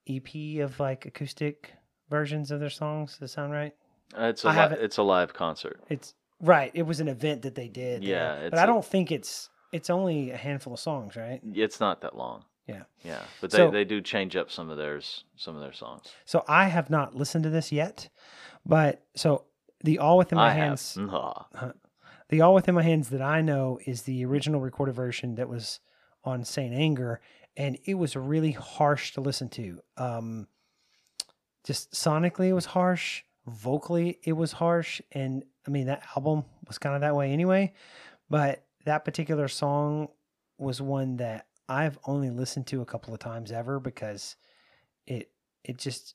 EP 0.08 0.60
of 0.62 0.78
like 0.78 1.06
acoustic 1.06 1.72
versions 2.08 2.50
of 2.50 2.60
their 2.60 2.70
songs. 2.70 3.12
Does 3.12 3.18
that 3.18 3.28
sound 3.28 3.52
right? 3.52 3.74
It's 4.16 4.44
a 4.44 4.48
I 4.48 4.52
li- 4.52 4.56
haven't- 4.58 4.80
it's 4.82 4.96
a 4.96 5.02
live 5.02 5.32
concert. 5.34 5.80
It's 5.88 6.14
right. 6.40 6.70
It 6.74 6.82
was 6.82 7.00
an 7.00 7.08
event 7.08 7.42
that 7.42 7.54
they 7.54 7.68
did. 7.68 8.02
there. 8.02 8.08
Yeah, 8.42 8.48
but 8.50 8.58
I 8.58 8.64
a- 8.64 8.66
don't 8.66 8.84
think 8.84 9.10
it's 9.12 9.48
it's 9.72 9.88
only 9.90 10.30
a 10.32 10.36
handful 10.36 10.72
of 10.74 10.80
songs, 10.80 11.14
right? 11.16 11.40
It's 11.54 11.78
not 11.80 12.00
that 12.00 12.16
long. 12.16 12.44
Yeah. 12.66 12.82
Yeah, 13.04 13.22
but 13.40 13.50
they, 13.50 13.56
So- 13.58 13.70
they 13.70 13.84
do 13.84 14.00
change 14.00 14.36
up 14.36 14.50
some 14.50 14.68
of 14.70 14.76
theirs 14.76 15.24
some 15.36 15.54
of 15.56 15.60
their 15.62 15.72
songs. 15.72 16.04
So 16.24 16.44
I 16.48 16.68
have 16.68 16.90
not 16.90 17.14
listened 17.14 17.44
to 17.44 17.50
this 17.50 17.70
yet, 17.72 18.08
but 18.66 19.02
so 19.14 19.44
the 19.82 19.98
All 19.98 20.18
Within 20.18 20.36
My 20.36 20.48
I 20.48 20.52
Hands. 20.52 20.94
have. 20.94 21.74
The 22.28 22.40
All 22.42 22.54
Within 22.54 22.74
My 22.76 22.82
Hands 22.82 23.08
that 23.10 23.22
I 23.22 23.40
know 23.40 23.78
is 23.86 24.02
the 24.02 24.24
original 24.24 24.60
recorded 24.60 24.94
version 24.94 25.34
that 25.36 25.48
was 25.48 25.80
on 26.22 26.44
Saint 26.44 26.72
Anger, 26.74 27.20
and 27.56 27.76
it 27.84 27.94
was 27.94 28.14
really 28.14 28.52
harsh 28.52 29.12
to 29.14 29.20
listen 29.20 29.48
to. 29.50 29.80
Um, 29.96 30.46
just 31.64 31.92
sonically, 31.92 32.48
it 32.48 32.52
was 32.52 32.66
harsh. 32.66 33.22
Vocally, 33.50 34.18
it 34.22 34.32
was 34.32 34.52
harsh, 34.52 35.00
and 35.12 35.44
I 35.66 35.70
mean 35.70 35.86
that 35.86 36.06
album 36.16 36.44
was 36.66 36.78
kind 36.78 36.94
of 36.94 37.00
that 37.02 37.16
way 37.16 37.32
anyway. 37.32 37.72
But 38.28 38.64
that 38.84 39.04
particular 39.04 39.48
song 39.48 40.08
was 40.58 40.80
one 40.80 41.16
that 41.16 41.46
I've 41.68 41.98
only 42.06 42.30
listened 42.30 42.66
to 42.68 42.82
a 42.82 42.86
couple 42.86 43.14
of 43.14 43.20
times 43.20 43.52
ever 43.52 43.80
because 43.80 44.36
it 45.06 45.30
it 45.64 45.78
just 45.78 46.14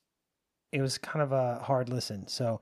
it 0.72 0.82
was 0.82 0.98
kind 0.98 1.24
of 1.24 1.32
a 1.32 1.60
hard 1.60 1.90
listen. 1.90 2.28
So 2.28 2.62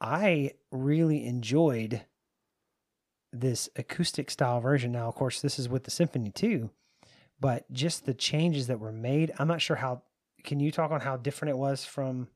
I 0.00 0.52
really 0.70 1.26
enjoyed 1.26 2.02
this 3.32 3.68
acoustic 3.76 4.30
style 4.30 4.60
version. 4.60 4.92
Now, 4.92 5.08
of 5.08 5.14
course, 5.14 5.40
this 5.40 5.58
is 5.58 5.68
with 5.68 5.84
the 5.84 5.90
symphony 5.90 6.30
too, 6.30 6.70
but 7.40 7.70
just 7.72 8.06
the 8.06 8.14
changes 8.14 8.66
that 8.66 8.80
were 8.80 8.92
made. 8.92 9.32
I'm 9.38 9.48
not 9.48 9.60
sure 9.62 9.76
how. 9.76 10.02
Can 10.44 10.60
you 10.60 10.70
talk 10.70 10.92
on 10.92 11.00
how 11.00 11.16
different 11.16 11.50
it 11.50 11.58
was 11.58 11.84
from? 11.84 12.28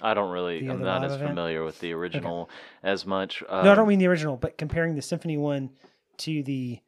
I 0.00 0.14
don't 0.14 0.30
really. 0.30 0.66
I'm 0.68 0.82
not 0.82 1.04
as 1.04 1.14
event? 1.14 1.30
familiar 1.30 1.64
with 1.64 1.80
the 1.80 1.92
original 1.92 2.50
as 2.82 3.04
much. 3.04 3.42
Um, 3.48 3.64
no, 3.64 3.72
I 3.72 3.74
don't 3.74 3.88
mean 3.88 3.98
the 3.98 4.06
original, 4.06 4.36
but 4.36 4.58
comparing 4.58 4.94
the 4.94 5.02
symphony 5.02 5.36
one 5.36 5.70
to 6.18 6.42
the 6.42 6.80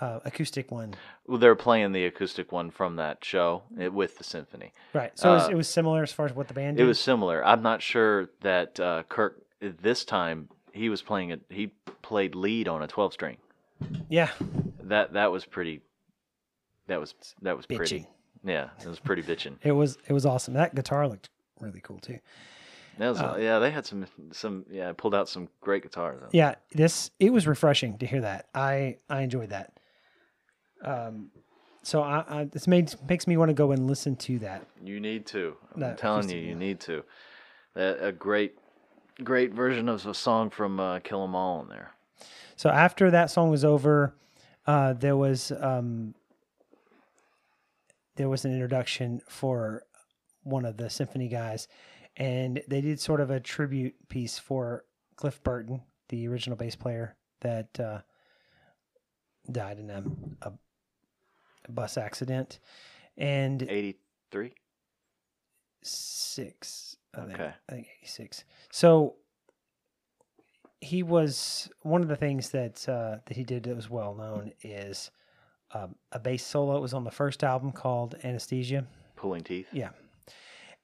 uh, 0.00 0.20
acoustic 0.24 0.70
one. 0.70 0.94
Well, 1.26 1.38
they're 1.38 1.54
playing 1.54 1.92
the 1.92 2.04
acoustic 2.06 2.50
one 2.50 2.70
from 2.70 2.96
that 2.96 3.24
show 3.24 3.62
eh, 3.78 3.88
with 3.88 4.18
the 4.18 4.24
symphony. 4.24 4.72
Right. 4.92 5.16
So 5.18 5.30
it, 5.30 5.34
was, 5.34 5.42
Uh, 5.44 5.50
it 5.50 5.54
was 5.54 5.68
similar 5.68 6.02
as 6.02 6.12
far 6.12 6.26
as 6.26 6.34
what 6.34 6.48
the 6.48 6.54
band 6.54 6.76
did. 6.76 6.82
It 6.82 6.86
was 6.86 6.98
similar. 6.98 7.44
I'm 7.44 7.62
not 7.62 7.82
sure 7.82 8.30
that 8.40 8.80
uh, 8.80 9.04
Kirk 9.08 9.42
this 9.60 10.04
time 10.04 10.48
he 10.72 10.88
was 10.88 11.02
playing 11.02 11.30
it. 11.30 11.42
He 11.48 11.72
played 12.02 12.34
lead 12.34 12.66
on 12.66 12.82
a 12.82 12.88
12 12.88 13.12
string. 13.12 13.36
Yeah. 14.08 14.30
That 14.82 15.12
that 15.12 15.30
was 15.30 15.44
pretty. 15.44 15.82
That 16.88 16.98
was 16.98 17.14
that 17.42 17.56
was 17.56 17.66
Bitchy. 17.66 17.76
pretty. 17.76 18.08
Yeah, 18.44 18.70
it 18.80 18.88
was 18.88 18.98
pretty 18.98 19.22
bitching. 19.22 19.56
It 19.62 19.70
was 19.70 19.98
it 20.08 20.12
was 20.12 20.26
awesome. 20.26 20.54
That 20.54 20.74
guitar 20.74 21.06
looked 21.06 21.30
really 21.62 21.80
cool 21.80 21.98
too. 21.98 22.18
That 22.98 23.08
was, 23.08 23.20
Uh, 23.20 23.38
yeah, 23.40 23.58
they 23.58 23.70
had 23.70 23.86
some 23.86 24.04
some 24.32 24.66
yeah, 24.70 24.92
pulled 24.96 25.14
out 25.14 25.28
some 25.28 25.48
great 25.60 25.82
guitars. 25.82 26.20
though. 26.20 26.28
Yeah, 26.32 26.56
this 26.72 27.10
it 27.18 27.32
was 27.32 27.46
refreshing 27.46 27.96
to 27.98 28.06
hear 28.06 28.20
that. 28.20 28.48
I 28.54 28.98
I 29.08 29.22
enjoyed 29.22 29.50
that. 29.50 29.72
Um, 30.84 31.30
so 31.82 32.02
I, 32.02 32.24
I 32.28 32.44
this 32.44 32.66
made 32.66 32.92
makes 33.08 33.26
me 33.26 33.36
want 33.36 33.48
to 33.48 33.54
go 33.54 33.72
and 33.72 33.86
listen 33.86 34.16
to 34.16 34.38
that. 34.40 34.66
You 34.84 35.00
need 35.00 35.26
to. 35.26 35.56
I'm 35.74 35.80
That 35.80 35.98
telling 35.98 36.28
you, 36.28 36.36
you 36.38 36.48
yeah. 36.48 36.54
need 36.54 36.80
to. 36.80 37.04
A, 37.74 38.08
a 38.08 38.12
great, 38.12 38.58
great 39.24 39.54
version 39.54 39.88
of 39.88 40.04
a 40.06 40.12
song 40.12 40.50
from 40.50 40.78
uh, 40.78 40.98
Kill 41.00 41.24
'Em 41.24 41.34
All 41.34 41.62
in 41.62 41.68
there. 41.68 41.92
So 42.56 42.68
after 42.68 43.10
that 43.10 43.30
song 43.30 43.48
was 43.50 43.64
over, 43.64 44.14
uh, 44.66 44.92
there 44.92 45.16
was 45.16 45.50
um, 45.58 46.14
there 48.16 48.28
was 48.28 48.44
an 48.44 48.52
introduction 48.52 49.22
for 49.28 49.84
one 50.42 50.64
of 50.64 50.76
the 50.76 50.90
symphony 50.90 51.28
guys, 51.28 51.68
and 52.16 52.62
they 52.68 52.80
did 52.80 53.00
sort 53.00 53.20
of 53.20 53.30
a 53.30 53.40
tribute 53.40 53.94
piece 54.08 54.38
for 54.38 54.84
Cliff 55.16 55.42
Burton, 55.42 55.82
the 56.08 56.26
original 56.28 56.56
bass 56.56 56.76
player 56.76 57.16
that 57.40 57.78
uh, 57.80 58.00
died 59.50 59.78
in 59.78 59.90
a, 59.90 60.02
a, 60.42 60.52
bus 61.68 61.96
accident, 61.96 62.58
and 63.16 63.62
83? 63.62 64.52
six. 65.82 66.96
I 67.14 67.20
think, 67.22 67.34
Okay. 67.34 67.52
I 67.68 67.72
think 67.72 67.88
eighty 67.98 68.06
six. 68.06 68.44
So 68.70 69.16
he 70.80 71.02
was 71.02 71.70
one 71.82 72.02
of 72.02 72.08
the 72.08 72.16
things 72.16 72.50
that 72.50 72.88
uh, 72.88 73.18
that 73.26 73.36
he 73.36 73.44
did 73.44 73.64
that 73.64 73.76
was 73.76 73.90
well 73.90 74.14
known 74.14 74.52
is 74.62 75.10
um, 75.74 75.94
a 76.10 76.18
bass 76.18 76.44
solo. 76.44 76.76
It 76.76 76.80
was 76.80 76.94
on 76.94 77.04
the 77.04 77.10
first 77.10 77.44
album 77.44 77.72
called 77.72 78.16
Anesthesia. 78.24 78.86
Pulling 79.16 79.42
Teeth? 79.44 79.68
Yeah, 79.72 79.90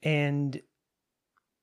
and 0.02 0.60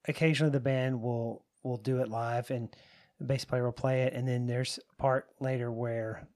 occasionally 0.07 0.51
the 0.51 0.59
band 0.59 1.01
will 1.01 1.45
will 1.63 1.77
do 1.77 1.99
it 1.99 2.09
live, 2.09 2.51
and 2.51 2.75
the 3.19 3.25
bass 3.25 3.45
player 3.45 3.65
will 3.65 3.71
play 3.71 4.03
it, 4.03 4.13
and 4.13 4.27
then 4.27 4.45
there's 4.45 4.79
a 4.91 5.01
part 5.01 5.27
later 5.39 5.71
where 5.71 6.27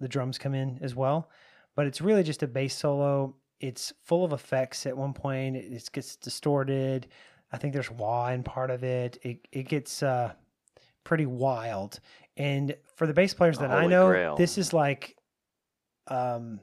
the 0.00 0.08
drums 0.08 0.38
come 0.38 0.54
in 0.54 0.78
as 0.80 0.94
well. 0.94 1.30
But 1.74 1.86
it's 1.86 2.00
really 2.00 2.22
just 2.22 2.42
a 2.42 2.46
bass 2.46 2.74
solo. 2.74 3.34
It's 3.60 3.92
full 4.02 4.24
of 4.24 4.32
effects. 4.32 4.86
At 4.86 4.96
one 4.96 5.12
point, 5.12 5.56
it 5.56 5.88
gets 5.92 6.16
distorted. 6.16 7.08
I 7.52 7.58
think 7.58 7.72
there's 7.72 7.90
wah 7.90 8.30
in 8.30 8.42
part 8.42 8.70
of 8.70 8.84
it. 8.84 9.18
It 9.22 9.48
it 9.52 9.68
gets 9.68 10.02
uh, 10.02 10.32
pretty 11.04 11.26
wild. 11.26 12.00
And 12.36 12.76
for 12.96 13.06
the 13.06 13.14
bass 13.14 13.34
players 13.34 13.58
that 13.58 13.70
I 13.70 13.86
know, 13.86 14.08
grail. 14.08 14.36
this 14.36 14.58
is 14.58 14.72
like 14.72 15.16
um, 16.08 16.60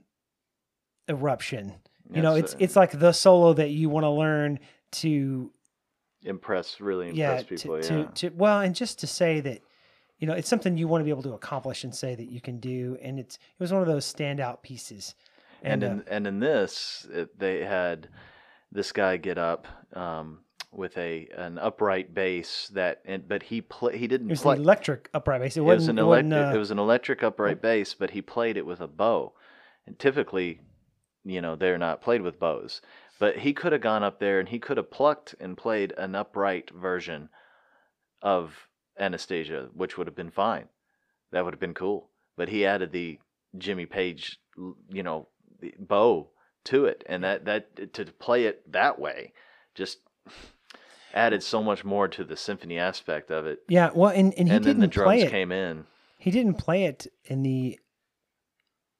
eruption. 1.07 1.73
You 2.13 2.21
know, 2.21 2.35
it's 2.35 2.53
uh, 2.53 2.57
it's 2.59 2.75
like 2.75 2.91
the 2.91 3.11
solo 3.11 3.53
that 3.53 3.69
you 3.69 3.89
want 3.89 4.03
to 4.03 4.09
learn 4.09 4.59
to 4.93 5.51
impress, 6.23 6.79
really 6.79 7.11
yeah, 7.11 7.39
impress 7.39 7.61
people. 7.61 7.81
to, 7.81 7.93
yeah. 7.93 8.05
to, 8.05 8.29
to 8.29 8.35
well, 8.35 8.61
and 8.61 8.75
just 8.75 8.99
to 8.99 9.07
say 9.07 9.39
that 9.41 9.61
you 10.19 10.27
know 10.27 10.33
it's 10.33 10.49
something 10.49 10.77
you 10.77 10.87
want 10.87 11.01
to 11.01 11.05
be 11.05 11.11
able 11.11 11.23
to 11.23 11.33
accomplish 11.33 11.83
and 11.83 11.93
say 11.93 12.15
that 12.15 12.29
you 12.29 12.41
can 12.41 12.59
do, 12.59 12.97
and 13.01 13.19
it's 13.19 13.35
it 13.35 13.59
was 13.59 13.71
one 13.71 13.81
of 13.81 13.87
those 13.87 14.11
standout 14.11 14.61
pieces. 14.61 15.15
and 15.61 15.83
uh, 15.83 15.87
in 15.87 16.03
and 16.07 16.27
in 16.27 16.39
this, 16.39 17.07
it, 17.11 17.37
they 17.37 17.63
had 17.63 18.07
this 18.71 18.91
guy 18.91 19.17
get 19.17 19.37
up 19.37 19.67
um, 19.93 20.39
with 20.71 20.97
a 20.97 21.27
an 21.37 21.57
upright 21.57 22.13
bass 22.13 22.69
that, 22.73 23.01
and, 23.05 23.27
but 23.27 23.43
he 23.43 23.61
play 23.61 23.97
he 23.97 24.07
didn't 24.07 24.27
it 24.27 24.31
was 24.31 24.41
play. 24.41 24.55
an 24.55 24.61
electric 24.61 25.09
upright 25.13 25.41
bass. 25.41 25.57
It, 25.57 25.59
it 25.59 25.63
was 25.63 25.75
wasn't. 25.77 25.99
an 25.99 26.05
electric. 26.05 26.33
uh, 26.33 26.55
it 26.55 26.57
was 26.57 26.71
an 26.71 26.79
electric 26.79 27.23
upright 27.23 27.61
bass, 27.61 27.93
but 27.93 28.11
he 28.11 28.21
played 28.21 28.57
it 28.57 28.65
with 28.65 28.81
a 28.81 28.87
bow. 28.87 29.33
And 29.85 29.99
typically, 29.99 30.61
you 31.25 31.41
know, 31.41 31.55
they're 31.55 31.77
not 31.77 32.01
played 32.01 32.21
with 32.21 32.39
bows. 32.39 32.81
But 33.19 33.37
he 33.37 33.53
could 33.53 33.71
have 33.71 33.81
gone 33.81 34.03
up 34.03 34.19
there 34.19 34.39
and 34.39 34.49
he 34.49 34.59
could 34.59 34.77
have 34.77 34.91
plucked 34.91 35.35
and 35.39 35.57
played 35.57 35.93
an 35.97 36.15
upright 36.15 36.71
version 36.71 37.29
of 38.21 38.67
Anesthesia, 38.99 39.69
which 39.73 39.97
would 39.97 40.07
have 40.07 40.15
been 40.15 40.31
fine. 40.31 40.67
That 41.31 41.45
would 41.45 41.53
have 41.53 41.59
been 41.61 41.73
cool. 41.73 42.09
But 42.35 42.49
he 42.49 42.65
added 42.65 42.91
the 42.91 43.19
Jimmy 43.57 43.85
Page, 43.85 44.39
you 44.89 45.03
know, 45.03 45.27
the 45.59 45.73
bow 45.79 46.29
to 46.65 46.85
it, 46.85 47.03
and 47.07 47.23
that 47.23 47.45
that 47.45 47.93
to 47.93 48.05
play 48.05 48.45
it 48.45 48.71
that 48.71 48.99
way 48.99 49.33
just 49.75 49.99
added 51.13 51.43
so 51.43 51.61
much 51.61 51.85
more 51.85 52.07
to 52.07 52.23
the 52.23 52.35
symphony 52.37 52.79
aspect 52.79 53.29
of 53.29 53.45
it. 53.45 53.59
yeah, 53.67 53.91
well, 53.93 54.11
and, 54.11 54.33
and 54.33 54.47
he 54.47 54.55
and 54.55 54.65
didn't 54.65 54.81
the 54.81 54.89
play 55.03 55.21
it. 55.21 55.29
came 55.29 55.51
in. 55.51 55.85
He 56.17 56.31
didn't 56.31 56.55
play 56.55 56.85
it 56.85 57.07
in 57.25 57.43
the. 57.43 57.79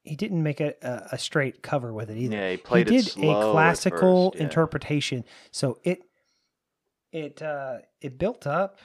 He 0.04 0.16
didn't 0.16 0.44
make 0.44 0.60
a, 0.60 0.74
a, 0.82 1.10
a 1.14 1.18
straight 1.18 1.64
cover 1.64 1.94
with 1.94 2.10
it 2.10 2.18
either. 2.18 2.36
Yeah, 2.36 2.52
he 2.52 2.58
played 2.58 2.90
he 2.90 2.98
did 2.98 3.08
a 3.18 3.52
classical 3.52 4.32
first, 4.32 4.40
yeah. 4.40 4.44
interpretation, 4.44 5.24
so 5.52 5.80
it 5.84 6.04
it 7.12 7.42
uh, 7.42 7.78
it 8.02 8.18
built 8.18 8.46
up, 8.46 8.80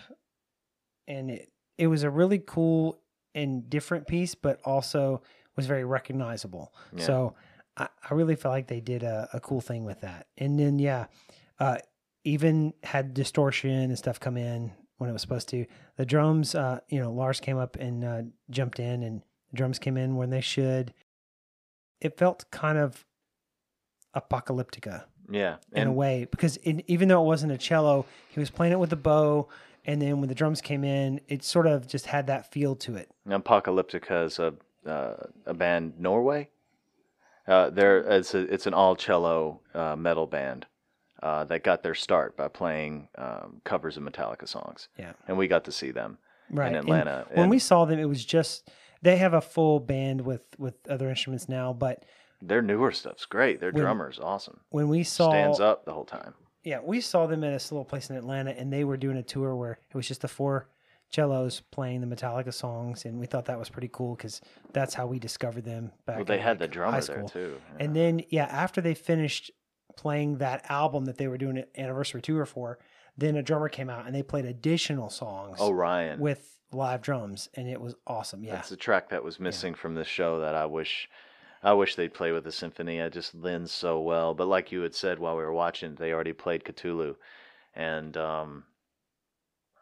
and 1.07 1.31
it 1.31 1.51
it 1.77 1.89
was 1.89 2.03
a 2.03 2.11
really 2.11 2.39
cool 2.39 3.01
and 3.35 3.69
different 3.69 4.07
piece, 4.07 4.35
but 4.35 4.61
also 4.65 5.23
was 5.57 5.67
very 5.67 5.85
recognizable. 5.85 6.73
Yeah. 6.93 7.05
So 7.05 7.35
I, 7.77 7.89
I 8.09 8.15
really 8.15 8.37
felt 8.37 8.53
like 8.53 8.69
they 8.69 8.81
did 8.81 9.03
a, 9.03 9.29
a 9.33 9.41
cool 9.41 9.61
thing 9.61 9.85
with 9.85 10.01
that. 10.03 10.27
And 10.37 10.59
then 10.59 10.79
yeah, 10.79 11.07
uh, 11.59 11.79
even 12.25 12.75
had 12.83 13.15
distortion 13.15 13.71
and 13.71 13.99
stuff 13.99 14.21
come 14.21 14.37
in 14.37 14.73
when 14.99 15.09
it 15.09 15.13
was 15.13 15.23
supposed 15.23 15.49
to. 15.51 15.67
The 15.97 16.07
drums, 16.07 16.55
uh, 16.55 16.81
you 16.89 17.01
know, 17.01 17.13
Lars 17.13 17.41
came 17.41 17.59
up 17.59 17.77
and 17.77 18.05
uh, 18.05 18.23
jumped 18.51 18.81
in, 18.81 19.03
and 19.03 19.23
the 19.51 19.57
drums 19.57 19.79
came 19.79 19.97
in 19.97 20.17
when 20.17 20.31
they 20.31 20.41
should. 20.41 20.93
It 22.01 22.17
felt 22.17 22.45
kind 22.51 22.79
of 22.79 23.05
apocalyptica 24.15 25.05
Yeah, 25.31 25.57
in 25.73 25.87
a 25.89 25.93
way 25.93 26.27
because 26.31 26.57
it, 26.59 26.85
even 26.87 27.09
though 27.09 27.23
it 27.23 27.27
wasn't 27.27 27.53
a 27.53 27.59
cello, 27.59 28.07
he 28.31 28.41
was 28.41 28.51
playing 28.51 28.73
it 28.73 28.79
with 28.79 28.93
a 28.93 28.97
bow, 28.97 29.49
and 29.85 30.01
then 30.01 30.21
when 30.21 30.29
the 30.29 30.35
drums 30.35 30.61
came 30.61 30.85
in, 30.85 31.21
it 31.29 31.43
sort 31.43 31.67
of 31.67 31.87
just 31.87 32.07
had 32.07 32.27
that 32.29 32.51
feel 32.53 32.75
to 32.77 32.97
it. 32.97 33.11
Apocalyptica 33.29 34.25
is 34.27 34.39
a 34.39 34.55
uh, 34.87 35.17
a 35.47 35.55
band 35.55 35.95
Norway. 35.99 36.49
Uh, 37.47 37.71
they're 37.71 37.99
it's 38.01 38.35
a, 38.35 38.41
it's 38.53 38.67
an 38.67 38.75
all 38.75 38.95
cello 38.97 39.61
uh, 39.75 39.97
metal 39.97 40.27
band 40.27 40.67
uh, 41.23 41.45
that 41.45 41.63
got 41.65 41.83
their 41.83 41.95
start 41.95 42.37
by 42.37 42.49
playing 42.49 43.09
um, 43.17 43.61
covers 43.65 43.97
of 43.97 44.03
Metallica 44.03 44.47
songs. 44.49 44.89
Yeah. 44.99 45.13
and 45.27 45.37
we 45.37 45.49
got 45.49 45.65
to 45.65 45.73
see 45.73 45.91
them 45.91 46.19
right 46.51 46.69
in 46.71 46.77
And 46.77 46.85
Atlanta. 46.85 47.27
when 47.31 47.41
and 47.45 47.51
we 47.51 47.59
saw 47.59 47.85
them, 47.85 47.99
it 47.99 48.05
was 48.09 48.25
just 48.25 48.71
they 49.03 49.17
have 49.17 49.35
a 49.35 49.41
full 49.41 49.81
band 49.81 50.23
with 50.23 50.43
with 50.59 50.75
other 50.89 51.09
instruments 51.09 51.49
now, 51.49 51.73
but 51.73 52.05
their 52.41 52.63
newer 52.63 52.93
stuff's 52.93 53.27
great. 53.27 53.61
Their 53.61 53.73
when- 53.73 53.83
drummer's 53.83 54.19
awesome. 54.19 54.61
when 54.71 54.89
we 54.89 55.03
saw 55.05 55.31
Stands 55.31 55.61
up 55.61 55.85
the 55.85 55.93
whole 55.93 56.05
time. 56.05 56.35
yeah, 56.65 56.81
we 56.83 57.01
saw 57.01 57.27
them 57.27 57.43
at 57.45 57.53
this 57.53 57.73
little 57.73 57.85
place 57.85 58.11
in 58.11 58.17
Atlanta, 58.17 58.51
and 58.51 58.73
they 58.73 58.85
were 58.85 58.97
doing 58.97 59.17
a 59.17 59.23
tour 59.23 59.55
where 59.57 59.73
it 59.91 59.95
was 59.97 60.07
just 60.07 60.21
the 60.21 60.29
four 60.29 60.69
cellos 61.11 61.61
playing 61.71 62.01
the 62.01 62.07
Metallica 62.17 62.53
songs, 62.53 63.05
and 63.05 63.19
we 63.19 63.27
thought 63.27 63.47
that 63.47 63.59
was 63.59 63.69
pretty 63.71 63.89
cool 63.93 64.15
because 64.15 64.41
that's 64.73 64.95
how 64.95 65.07
we 65.07 65.19
discovered 65.19 65.65
them 65.65 65.91
back. 66.07 66.17
Well, 66.17 66.25
they 66.25 66.37
in, 66.37 66.43
had 66.43 66.59
the 66.59 66.65
like, 66.65 66.73
drummer 66.73 67.01
there 67.01 67.23
too. 67.25 67.61
And 67.81 67.97
then 67.97 68.23
yeah, 68.29 68.45
after 68.45 68.81
they 68.81 68.95
finished 68.95 69.51
playing 69.97 70.39
that 70.39 70.65
album 70.71 71.07
that 71.07 71.17
they 71.19 71.27
were 71.27 71.39
doing 71.39 71.59
an 71.59 71.65
anniversary 71.77 72.23
tour 72.23 72.47
for, 72.47 72.79
then 73.19 73.37
a 73.37 73.43
drummer 73.43 73.69
came 73.69 73.91
out 73.91 74.07
and 74.07 74.15
they 74.15 74.23
played 74.23 74.47
additional 74.47 75.11
songs 75.11 75.61
Orion. 75.61 76.21
with 76.21 76.59
live 76.73 77.03
drums, 77.03 77.49
and 77.55 77.69
it 77.69 77.81
was 77.81 77.95
awesome. 78.07 78.43
Yeah, 78.45 78.53
That's 78.55 78.69
the 78.71 78.77
track 78.77 79.11
that 79.11 79.23
was 79.25 79.39
missing 79.41 79.75
from 79.75 79.95
this 79.95 80.09
show 80.09 80.41
that 80.41 80.55
I 80.55 80.65
wish 80.67 81.09
I 81.63 81.73
wish 81.73 81.97
they'd 81.97 82.15
play 82.15 82.31
with 82.31 82.45
the 82.45 82.53
symphony. 82.53 82.99
It 82.99 83.13
just 83.13 83.35
lends 83.35 83.73
so 83.73 84.01
well. 84.01 84.33
But 84.33 84.47
like 84.47 84.71
you 84.71 84.83
had 84.83 84.95
said 84.95 85.19
while 85.19 85.37
we 85.37 85.43
were 85.43 85.53
watching, 85.53 85.97
they 85.97 86.13
already 86.13 86.33
played 86.33 86.63
Ktulu. 86.65 87.17
And 87.75 88.17
um 88.17 88.65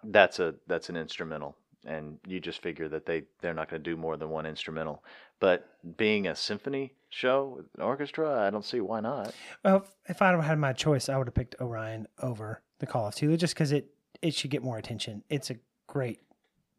that's 0.04 0.38
a 0.38 0.54
that's 0.66 0.88
an 0.88 0.96
instrumental. 0.96 1.56
And 1.84 2.18
you 2.26 2.40
just 2.40 2.62
figure 2.62 2.88
that 2.88 3.06
they, 3.06 3.24
they're 3.40 3.54
not 3.54 3.68
gonna 3.68 3.82
do 3.82 3.96
more 3.96 4.16
than 4.16 4.30
one 4.30 4.46
instrumental. 4.46 5.04
But 5.38 5.68
being 5.96 6.26
a 6.26 6.34
symphony 6.34 6.94
show 7.10 7.54
with 7.58 7.66
an 7.76 7.82
orchestra, 7.82 8.40
I 8.46 8.50
don't 8.50 8.64
see 8.64 8.80
why 8.80 9.00
not. 9.00 9.34
Well, 9.64 9.76
if- 9.76 9.90
if 10.08 10.22
I 10.22 10.40
had 10.42 10.58
my 10.58 10.72
choice, 10.72 11.08
I 11.08 11.16
would 11.18 11.26
have 11.28 11.34
picked 11.34 11.56
Orion 11.60 12.06
over 12.22 12.62
the 12.78 12.86
Call 12.86 13.06
of 13.06 13.14
Ktulu 13.14 13.38
just 13.38 13.54
because 13.54 13.72
it 13.72 13.90
it 14.22 14.34
should 14.34 14.50
get 14.50 14.62
more 14.62 14.78
attention. 14.78 15.22
It's 15.28 15.50
a 15.50 15.56
great, 15.86 16.20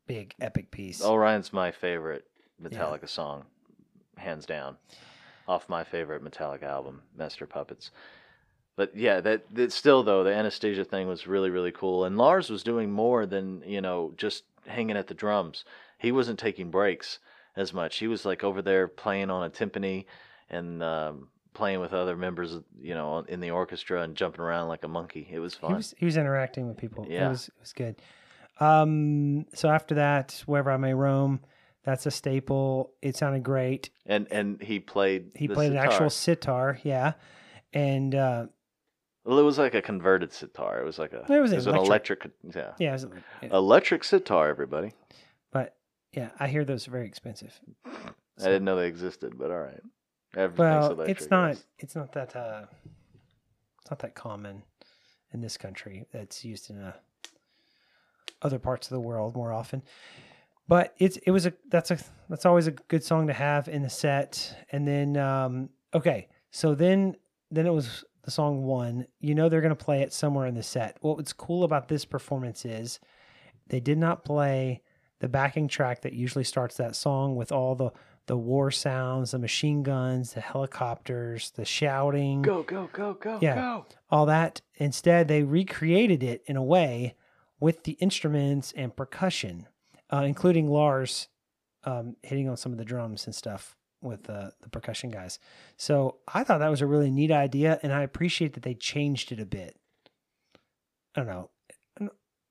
big, 0.08 0.34
epic 0.42 0.72
piece. 0.72 1.04
Orion's 1.04 1.54
my 1.54 1.72
favorite 1.72 2.26
Metallica 2.62 3.08
song, 3.08 3.46
hands 4.18 4.46
down. 4.46 4.78
Off 5.48 5.70
my 5.70 5.84
favorite 5.84 6.24
Metallica 6.24 6.64
album, 6.64 7.02
Master 7.16 7.46
Puppets. 7.46 7.92
But 8.76 8.96
yeah, 8.96 9.22
that, 9.22 9.44
that 9.56 9.72
still 9.72 10.04
though 10.04 10.24
the 10.24 10.34
Anesthesia 10.34 10.84
thing 10.84 11.08
was 11.08 11.28
really 11.28 11.50
really 11.50 11.72
cool, 11.72 12.06
and 12.06 12.18
Lars 12.18 12.50
was 12.50 12.64
doing 12.64 12.92
more 12.92 13.26
than 13.26 13.64
you 13.66 13.82
know 13.82 14.14
just 14.18 14.44
hanging 14.66 14.98
at 14.98 15.08
the 15.08 15.14
drums. 15.14 15.64
He 15.98 16.12
wasn't 16.12 16.40
taking 16.40 16.70
breaks 16.70 17.20
as 17.56 17.74
much. 17.74 17.98
He 17.98 18.08
was 18.08 18.26
like 18.26 18.44
over 18.44 18.62
there 18.62 18.88
playing 18.88 19.32
on 19.32 19.44
a 19.44 19.50
timpani 19.50 20.06
and 20.50 20.84
um, 20.84 21.30
playing 21.58 21.80
with 21.80 21.92
other 21.94 22.16
members, 22.16 22.56
you 22.80 22.94
know, 22.94 23.26
in 23.28 23.40
the 23.40 23.52
orchestra 23.52 24.04
and 24.04 24.16
jumping 24.16 24.42
around 24.42 24.68
like 24.68 24.84
a 24.84 24.88
monkey. 24.88 25.28
It 25.30 25.40
was 25.40 25.56
he 25.56 25.60
fun. 25.60 25.76
was 25.76 25.94
he 25.98 26.06
was 26.06 26.16
interacting 26.16 26.68
with 26.68 26.78
people. 26.78 27.06
Yeah. 27.10 27.26
it 27.26 27.30
was 27.30 27.48
it 27.50 27.54
was 27.60 27.74
good. 27.74 27.96
Um, 28.60 29.46
so 29.54 29.70
after 29.70 29.96
that, 29.96 30.42
wherever 30.46 30.72
I 30.72 30.78
may 30.78 30.94
roam, 30.94 31.42
that's 31.84 32.06
a 32.06 32.12
staple. 32.12 32.92
It 33.02 33.16
sounded 33.18 33.44
great. 33.44 33.90
and 34.06 34.28
and 34.32 34.62
he 34.62 34.80
played. 34.80 35.32
He 35.36 35.48
played 35.48 35.72
an 35.72 35.78
actual 35.78 36.10
sitar, 36.10 36.80
yeah. 36.84 37.14
and 37.74 38.14
uh, 38.16 38.46
Well, 39.26 39.40
it 39.40 39.44
was 39.44 39.58
like 39.58 39.74
a 39.76 39.82
converted 39.82 40.32
sitar. 40.34 40.80
It 40.82 40.86
was 40.86 41.00
like 41.00 41.14
a. 41.14 41.26
It 41.32 41.40
was 41.40 41.52
an 41.52 41.76
electric. 41.76 42.26
electric. 42.26 42.56
Yeah. 42.56 42.74
yeah, 42.80 42.90
it 42.90 42.94
was, 42.94 43.08
yeah, 43.42 43.50
Electric 43.52 44.04
sitar, 44.04 44.48
everybody. 44.50 44.94
but 45.52 45.76
yeah, 46.14 46.30
I 46.40 46.48
hear 46.48 46.66
those 46.66 46.88
are 46.88 46.92
very 46.92 47.08
expensive. 47.08 47.60
I 47.86 48.44
didn't 48.44 48.66
know 48.66 48.76
they 48.76 48.88
existed, 48.88 49.38
but 49.38 49.50
all 49.50 49.60
right. 49.60 49.82
Everything's 50.38 50.60
Well, 50.60 50.92
electric, 50.92 51.18
it's 51.18 51.30
not. 51.30 51.48
yes. 51.50 51.64
It's 51.80 51.96
not 51.96 52.12
that. 52.14 52.36
Uh, 52.36 52.66
it's 53.82 53.90
not 53.92 54.00
that 54.00 54.16
common 54.16 54.64
in 55.34 55.42
this 55.42 55.58
country. 55.58 56.06
That's 56.12 56.46
used 56.46 56.70
in 56.70 56.80
uh, 56.82 56.94
other 58.42 58.60
parts 58.60 58.88
of 58.88 58.92
the 58.92 59.00
world 59.00 59.36
more 59.36 59.52
often. 59.52 59.82
But 60.68 60.94
it's 61.00 61.18
it 61.18 61.32
was 61.32 61.46
a 61.46 61.54
that's 61.70 61.92
a 61.92 61.98
that's 62.30 62.46
always 62.46 62.68
a 62.68 62.72
good 62.72 63.04
song 63.04 63.28
to 63.28 63.34
have 63.34 63.68
in 63.68 63.82
the 63.82 63.90
set. 63.90 64.56
And 64.72 64.88
then 64.88 65.18
um, 65.18 65.70
okay, 65.94 66.28
so 66.52 66.76
then 66.76 67.16
then 67.50 67.66
it 67.66 67.74
was 67.74 68.04
the 68.24 68.32
song 68.32 68.64
one. 68.64 69.08
You 69.20 69.34
know 69.34 69.50
they're 69.50 69.62
going 69.62 69.76
to 69.76 69.84
play 69.84 70.02
it 70.02 70.14
somewhere 70.14 70.46
in 70.46 70.56
the 70.56 70.64
set. 70.64 70.98
What 71.02 71.18
was 71.18 71.34
cool 71.34 71.64
about 71.64 71.88
this 71.88 72.06
performance 72.06 72.66
is 72.66 73.00
they 73.68 73.80
did 73.80 73.98
not 73.98 74.26
play 74.26 74.82
the 75.20 75.30
backing 75.30 75.68
track 75.68 76.02
that 76.02 76.14
usually 76.14 76.44
starts 76.44 76.76
that 76.78 76.96
song 76.96 77.36
with 77.36 77.52
all 77.52 77.74
the 77.74 77.90
the 78.28 78.38
war 78.38 78.70
sounds, 78.72 79.32
the 79.32 79.40
machine 79.40 79.84
guns, 79.84 80.34
the 80.34 80.42
helicopters, 80.42 81.52
the 81.52 81.66
shouting, 81.66 82.42
Go, 82.42 82.62
go, 82.64 82.90
go, 82.94 83.14
go, 83.16 83.40
Yeah. 83.42 83.56
go. 83.56 83.86
all 84.10 84.26
that. 84.28 84.62
Instead, 84.76 85.28
they 85.28 85.44
recreated 85.44 86.22
it 86.24 86.44
in 86.46 86.56
a 86.56 86.64
way 86.64 87.16
with 87.60 87.84
the 87.84 87.94
instruments 87.94 88.74
and 88.76 88.96
percussion, 88.96 89.68
uh, 90.12 90.24
including 90.26 90.68
Lars 90.70 91.30
um, 91.84 92.16
hitting 92.22 92.48
on 92.50 92.58
some 92.58 92.72
of 92.74 92.78
the 92.78 92.86
drums 92.86 93.26
and 93.26 93.34
stuff 93.34 93.76
with 94.02 94.30
uh, 94.30 94.52
the 94.62 94.70
percussion 94.70 95.10
guys. 95.10 95.40
So 95.78 96.18
I 96.28 96.44
thought 96.44 96.60
that 96.60 96.70
was 96.70 96.82
a 96.82 96.86
really 96.86 97.10
neat 97.10 97.32
idea, 97.32 97.80
and 97.82 97.92
I 97.94 98.04
appreciate 98.04 98.54
that 98.54 98.64
they 98.64 98.74
changed 98.76 99.32
it 99.32 99.40
a 99.40 99.46
bit. 99.46 99.78
I 101.16 101.22
don't 101.24 101.28
know, 101.28 101.50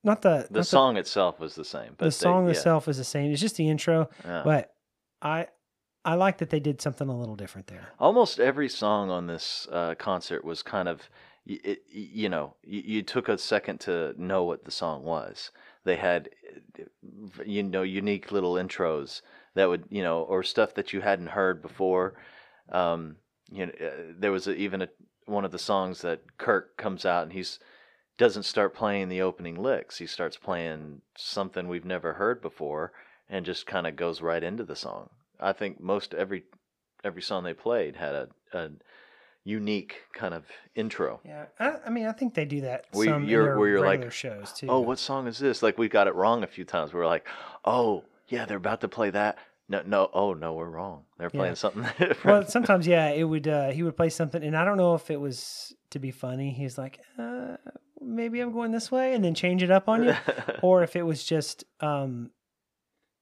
not 0.03 0.23
the 0.23 0.47
The 0.51 0.61
not 0.61 0.67
song 0.67 0.97
itself 0.97 1.39
was 1.39 1.55
the 1.55 1.65
same. 1.65 1.91
But 1.99 1.99
the 1.99 2.05
they- 2.07 2.11
song 2.11 2.47
yeah, 2.47 2.53
itself 2.53 2.89
is 2.89 2.97
the 2.97 3.05
same. 3.05 3.31
It's 3.31 3.41
just 3.41 3.57
the 3.57 3.69
intro, 3.69 4.09
yeah. 4.25 4.43
but 4.45 4.73
I 5.23 5.49
I 6.07 6.15
like 6.15 6.39
that 6.39 6.51
they 6.51 6.61
did 6.61 6.81
something 6.81 7.09
a 7.09 7.19
little 7.19 7.35
different 7.35 7.67
there. 7.67 7.89
Almost 7.99 8.39
every 8.39 8.69
song 8.69 9.11
on 9.11 9.27
this 9.27 9.67
uh, 9.73 9.97
concert 9.99 10.45
was 10.45 10.63
kind 10.63 10.89
of, 10.89 11.11
y- 11.47 11.59
it, 11.65 11.83
you 11.91 12.29
know, 12.29 12.55
you, 12.63 12.81
you 12.81 13.03
took 13.03 13.29
a 13.29 13.37
second 13.37 13.81
to 13.81 14.15
know 14.17 14.45
what 14.45 14.65
the 14.65 14.71
song 14.71 15.03
was. 15.03 15.51
They 15.85 15.97
had, 15.97 16.31
uh, 16.79 16.85
you 17.45 17.65
know, 17.65 17.83
unique 17.83 18.31
little 18.31 18.55
intros 18.55 19.21
that 19.55 19.69
would, 19.69 19.85
you 19.91 20.05
know, 20.05 20.23
or 20.23 20.45
stuff 20.45 20.75
that 20.75 20.93
you 20.93 21.01
hadn't 21.01 21.27
heard 21.31 21.61
before. 21.61 22.15
Um, 22.71 23.17
you 23.51 23.67
know, 23.67 23.73
uh, 23.85 24.13
there 24.17 24.33
was 24.33 24.47
a, 24.47 24.55
even 24.55 24.83
a, 24.83 24.89
one 25.27 25.45
of 25.45 25.51
the 25.51 25.59
songs 25.59 26.03
that 26.03 26.39
Kirk 26.39 26.77
comes 26.77 27.05
out 27.05 27.25
and 27.25 27.33
he's 27.33 27.59
doesn't 28.17 28.45
start 28.45 28.75
playing 28.75 29.09
the 29.09 29.21
opening 29.21 29.57
licks. 29.61 29.99
He 29.99 30.07
starts 30.07 30.37
playing 30.37 31.03
something 31.19 31.69
we've 31.69 31.85
never 31.85 32.15
heard 32.15 32.41
before 32.41 32.93
and 33.29 33.45
just 33.45 33.67
kind 33.67 33.87
of 33.87 33.97
goes 33.97 34.23
right 34.23 34.43
into 34.43 34.65
the 34.65 34.77
song. 34.77 35.11
I 35.41 35.53
think 35.53 35.81
most 35.81 36.15
every 36.15 36.45
every 37.05 37.23
song 37.23 37.45
they 37.45 37.55
played 37.55 37.97
had 37.97 38.15
a, 38.15 38.29
a 38.53 38.71
unique 39.45 40.03
kind 40.13 40.35
of 40.35 40.45
intro. 40.75 41.21
Yeah, 41.25 41.47
I, 41.61 41.75
I 41.87 41.91
mean, 41.91 42.07
I 42.07 42.13
think 42.13 42.35
they 42.35 42.45
do 42.45 42.63
that 42.63 42.87
Where 42.93 43.07
some 43.07 43.29
you're- 43.29 43.57
where 43.59 43.69
you're 43.69 43.87
like, 43.87 44.11
shows 44.13 44.53
too. 44.53 44.67
Oh, 44.69 44.81
what 44.81 44.99
song 44.99 45.27
is 45.27 45.39
this? 45.39 45.63
Like 45.63 45.79
we 45.79 45.89
got 45.89 46.09
it 46.09 46.15
wrong 46.15 46.43
a 46.43 46.47
few 46.47 46.65
times. 46.65 46.93
We 46.93 47.01
are 47.01 47.07
like, 47.07 47.27
oh 47.65 48.05
yeah, 48.29 48.45
they're 48.45 48.57
about 48.57 48.81
to 48.81 48.89
play 48.89 49.11
that. 49.11 49.39
No, 49.69 49.83
no, 49.85 50.11
oh 50.13 50.33
no, 50.33 50.53
we're 50.55 50.69
wrong. 50.71 51.03
They're 51.19 51.31
playing 51.31 51.53
Yeah. 51.53 51.55
something 51.55 51.87
Well, 52.25 52.47
sometimes 52.47 52.87
yeah, 52.87 53.09
it 53.11 53.25
would. 53.25 53.49
Uh, 53.49 53.71
he 53.71 53.83
would 53.83 53.97
play 53.97 54.11
something, 54.11 54.43
and 54.43 54.57
I 54.57 54.65
don't 54.65 54.77
know 54.77 54.95
if 54.95 55.11
it 55.11 55.21
was 55.21 55.75
to 55.91 55.99
be 55.99 56.11
funny. 56.13 56.51
He's 56.53 56.79
like, 56.79 57.01
uh, 57.19 57.57
maybe 58.01 58.41
I'm 58.41 58.53
going 58.53 58.71
this 58.71 58.93
way, 58.93 59.15
and 59.15 59.25
then 59.25 59.35
change 59.35 59.63
it 59.65 59.71
up 59.73 59.89
on 59.89 60.05
you, 60.05 60.15
or 60.63 60.83
if 60.85 60.95
it 60.95 61.03
was 61.03 61.25
just, 61.25 61.65
um, 61.81 62.31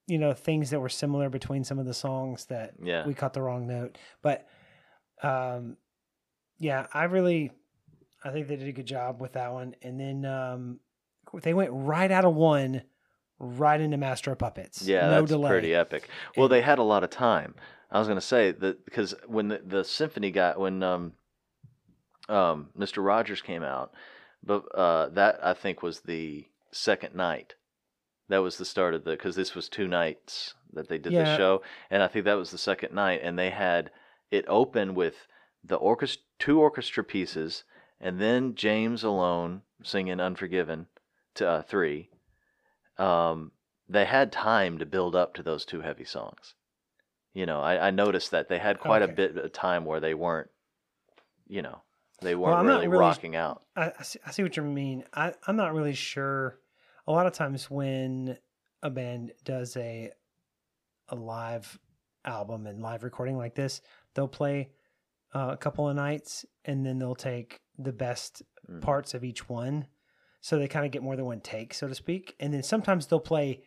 you 0.07 0.18
know, 0.18 0.32
things 0.34 0.70
that 0.70 0.80
were 0.80 0.88
similar 0.88 1.28
between 1.30 1.64
some 1.64 1.78
of 1.78 1.86
the 1.86 1.94
songs 1.94 2.46
that 2.46 2.74
yeah, 2.82 3.07
we 3.07 3.14
caught 3.14 3.32
the 3.32 3.42
wrong 3.42 3.66
note. 3.66 3.96
But, 4.22 4.46
um, 5.22 5.76
yeah, 6.59 6.86
I 6.92 7.05
really, 7.05 7.50
I 8.22 8.30
think 8.30 8.48
they 8.48 8.57
did 8.57 8.68
a 8.68 8.72
good 8.72 8.86
job 8.86 9.20
with 9.20 9.32
that 9.32 9.52
one. 9.52 9.74
And 9.82 9.98
then 9.98 10.24
um, 10.24 10.80
they 11.42 11.55
went 11.55 11.70
right 11.72 12.11
out 12.11 12.24
of 12.24 12.34
one, 12.34 12.82
right 13.38 13.80
into 13.80 13.96
Master 13.96 14.32
of 14.32 14.38
Puppets. 14.38 14.82
yeah, 14.82 15.07
no 15.07 15.20
that's 15.20 15.30
delay. 15.30 15.48
pretty 15.50 15.74
epic. 15.74 16.09
Well, 16.36 16.46
And- 16.46 16.52
they 16.52 16.61
had 16.62 16.78
a 16.78 16.82
lot 16.82 17.02
of 17.05 17.11
time. 17.11 17.55
I 17.90 17.98
was 17.98 18.09
gonna 18.09 18.20
say 18.20 18.50
that 18.50 18.84
because 18.84 19.14
when 19.28 19.48
the, 19.48 19.62
the 19.64 19.84
symphony 19.84 20.32
got 20.32 20.59
when 20.59 20.82
um, 20.82 21.12
um, 22.28 22.70
Mr. 22.76 23.05
Rogers 23.05 23.40
came 23.40 23.62
out, 23.62 23.92
but 24.42 24.64
uh, 24.74 25.11
that 25.11 25.38
I 25.44 25.55
think 25.55 25.80
was 25.82 26.00
the 26.00 26.44
second 26.72 27.14
night. 27.14 27.55
That 28.28 28.38
was 28.38 28.56
the 28.56 28.64
start 28.64 28.94
of 28.94 29.04
the 29.04 29.10
because 29.12 29.36
this 29.36 29.54
was 29.54 29.68
two 29.68 29.86
nights 29.86 30.54
that 30.72 30.88
they 30.88 30.98
did 30.98 31.12
the 31.12 31.18
Yeah. 31.18 31.36
show, 31.36 31.62
and 31.90 32.02
I 32.02 32.08
think 32.08 32.24
that 32.24 32.34
was 32.34 32.50
the 32.50 32.58
second 32.58 32.94
night, 32.94 33.20
and 33.22 33.38
they 33.38 33.50
had 33.50 33.90
it 34.30 34.44
open 34.48 34.94
with 34.94 35.26
the 35.62 35.76
orchestra, 35.76 36.22
two 36.38 36.60
orchestra 36.60 37.04
pieces, 37.04 37.64
and 38.00 38.20
then 38.20 38.54
James 38.54 39.04
alone 39.04 39.62
singing 39.82 40.20
"Unforgiven" 40.20 40.86
to 41.34 41.48
uh, 41.48 41.62
three. 41.62 42.10
Um, 42.98 43.52
they 43.88 44.04
had 44.06 44.32
time 44.32 44.78
to 44.78 44.86
build 44.86 45.14
up 45.14 45.34
to 45.34 45.42
those 45.42 45.64
two 45.64 45.82
heavy 45.82 46.04
songs. 46.04 46.54
You 47.34 47.44
know, 47.46 47.60
I, 47.60 47.88
I 47.88 47.90
noticed 47.90 48.30
that 48.30 48.48
they 48.48 48.58
had 48.58 48.78
quite 48.80 49.02
a 49.02 49.08
bit 49.08 49.36
of 49.36 49.52
time 49.52 49.84
where 49.84 50.00
they 50.00 50.14
weren't, 50.14 50.48
you 51.48 51.60
know, 51.62 51.82
they 52.22 52.34
weren't 52.36 52.56
I'm 52.56 52.66
not 52.66 52.74
really, 52.76 52.88
really- 52.88 53.00
rocking 53.00 53.36
out. 53.36 53.62
I, 53.76 53.92
I, 53.98 54.02
see, 54.02 54.18
I 54.24 54.30
see 54.30 54.42
what 54.44 54.56
you 54.56 54.62
mean. 54.62 55.04
I, 55.12 55.34
I'm 55.46 55.56
not 55.56 55.74
really 55.74 55.94
sure. 55.94 56.58
A 57.07 57.12
lot 57.12 57.26
of 57.26 57.32
times 57.32 57.70
when 57.70 58.38
a 58.82 58.90
band 58.90 59.32
does 59.44 59.76
a 59.76 60.11
a 61.11 61.14
live 61.16 61.78
album 62.24 62.66
and 62.66 62.80
live 62.80 63.02
recording 63.05 63.36
like 63.36 63.55
this, 63.55 63.82
they'll 64.14 64.26
play 64.28 64.70
uh, 65.34 65.50
a 65.52 65.57
couple 65.57 65.88
of 65.88 65.94
nights 65.96 66.46
and 66.64 66.84
then 66.86 66.98
they'll 66.98 67.14
take 67.14 67.61
the 67.78 67.92
best 67.92 68.42
Mhm. 68.70 68.80
parts 68.80 69.12
of 69.12 69.22
each 69.24 69.48
one. 69.48 69.86
So 70.40 70.59
they 70.59 70.68
kind 70.68 70.86
of 70.86 70.92
get 70.92 71.02
more 71.02 71.16
than 71.16 71.26
one 71.26 71.40
take, 71.40 71.74
so 71.74 71.86
to 71.88 71.94
speak. 71.94 72.34
And 72.40 72.55
then 72.55 72.62
sometimes 72.62 73.07
they'll 73.07 73.20
play 73.20 73.64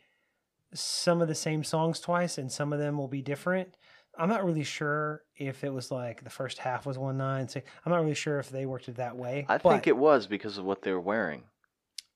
some 0.74 1.22
of 1.22 1.28
the 1.28 1.36
same 1.36 1.64
songs 1.64 2.00
twice 2.00 2.38
and 2.40 2.52
some 2.52 2.74
of 2.74 2.80
them 2.80 2.98
will 2.98 3.08
be 3.08 3.22
different. 3.22 3.78
I'm 4.18 4.30
not 4.30 4.44
really 4.44 4.64
sure 4.64 5.24
if 5.36 5.64
it 5.64 5.70
was 5.72 5.92
like 5.92 6.24
the 6.24 6.30
first 6.32 6.58
half 6.58 6.86
was 6.88 6.98
one 6.98 7.18
night. 7.18 7.52
So 7.52 7.62
I'm 7.86 7.92
not 7.92 8.02
really 8.02 8.16
sure 8.16 8.40
if 8.40 8.50
they 8.50 8.66
worked 8.66 8.90
it 8.90 8.96
that 8.96 9.16
way. 9.16 9.46
I 9.48 9.60
think 9.60 9.86
it 9.86 9.98
was 9.98 10.26
because 10.26 10.58
of 10.58 10.66
what 10.66 10.82
they 10.82 10.92
were 10.92 11.00
wearing. 11.00 11.44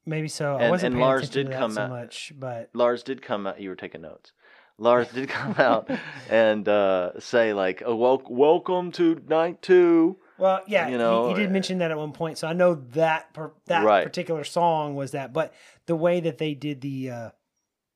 Maybe 0.06 0.28
so. 0.28 0.56
I 0.58 0.64
And- 0.64 0.72
wasn't 0.72 0.94
and 0.96 1.02
Lars 1.02 1.30
did 1.30 1.52
come 1.52 1.72
so 1.72 1.82
out- 1.82 1.90
much, 1.90 2.34
but 2.38 2.70
Lars 2.74 3.04
did 3.04 3.22
come 3.22 3.46
out. 3.48 3.60
You 3.62 3.70
were 3.70 3.76
taking 3.76 4.02
notes. 4.02 4.32
Lars 4.78 5.10
did 5.10 5.30
come 5.30 5.54
out 5.60 5.90
and 6.30 6.68
uh, 6.68 7.20
say 7.20 7.54
like, 7.54 7.84
oh, 7.86 7.96
wel- 7.96 8.24
"Welcome 8.28 8.92
to 8.94 9.22
night 9.28 9.62
two. 9.62 10.18
well, 10.40 10.62
yeah, 10.66 10.88
You 10.88 10.98
know, 10.98 11.28
he, 11.30 11.36
did 11.36 11.50
uh, 11.50 11.54
mention 11.54 11.78
that 11.80 11.92
at 11.92 11.98
one 11.98 12.14
point, 12.14 12.40
so 12.40 12.48
I 12.48 12.54
know 12.54 12.74
that 12.94 13.32
per, 13.34 13.52
that 13.68 13.84
Right. 13.84 14.04
particular 14.04 14.44
song 14.44 14.96
was 14.96 15.12
that. 15.12 15.34
But 15.34 15.54
the 15.86 15.96
way 15.96 16.20
that 16.22 16.40
they 16.40 16.56
did 16.56 16.82
the 16.82 17.10
uh, 17.12 17.30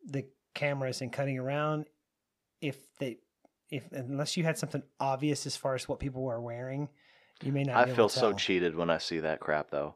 the 0.05 0.25
cameras 0.53 1.01
and 1.01 1.11
cutting 1.11 1.39
around, 1.39 1.85
if 2.61 2.77
they 2.99 3.17
if 3.71 3.91
unless 3.91 4.37
you 4.37 4.43
had 4.43 4.59
something 4.59 4.83
obvious 4.99 5.47
as 5.47 5.55
far 5.57 5.73
as 5.73 5.89
what 5.89 5.99
people 5.99 6.21
were 6.21 6.39
wearing, 6.39 6.89
you 7.41 7.51
may 7.51 7.63
not. 7.63 7.77
I 7.77 7.85
be 7.85 7.91
able 7.91 7.95
feel 7.95 8.09
so 8.09 8.33
cheated 8.33 8.75
when 8.75 8.91
I 8.91 8.99
see 8.99 9.21
that 9.21 9.39
crap 9.39 9.71
though. 9.71 9.95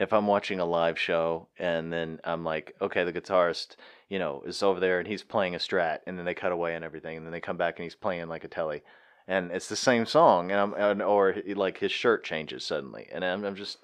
If 0.00 0.12
I'm 0.12 0.26
watching 0.26 0.60
a 0.60 0.64
live 0.64 0.98
show 0.98 1.48
and 1.58 1.92
then 1.92 2.20
I'm 2.24 2.44
like, 2.44 2.74
okay, 2.80 3.04
the 3.04 3.12
guitarist, 3.12 3.76
you 4.08 4.18
know, 4.18 4.42
is 4.46 4.62
over 4.62 4.80
there 4.80 4.98
and 4.98 5.08
he's 5.08 5.22
playing 5.22 5.54
a 5.54 5.58
strat, 5.58 5.98
and 6.06 6.16
then 6.18 6.24
they 6.24 6.34
cut 6.34 6.52
away 6.52 6.74
and 6.74 6.84
everything, 6.84 7.16
and 7.16 7.26
then 7.26 7.32
they 7.32 7.40
come 7.40 7.56
back 7.56 7.78
and 7.78 7.84
he's 7.84 7.94
playing 7.94 8.28
like 8.28 8.44
a 8.44 8.48
telly, 8.48 8.82
and 9.26 9.50
it's 9.50 9.68
the 9.68 9.76
same 9.76 10.06
song, 10.06 10.50
and 10.50 10.60
I'm 10.60 10.74
and, 10.74 11.02
or 11.02 11.32
he- 11.32 11.54
like 11.54 11.78
his 11.78 11.92
shirt 11.92 12.24
changes 12.24 12.64
suddenly, 12.64 13.08
and 13.12 13.24
I'm, 13.24 13.44
I'm 13.44 13.56
just. 13.56 13.78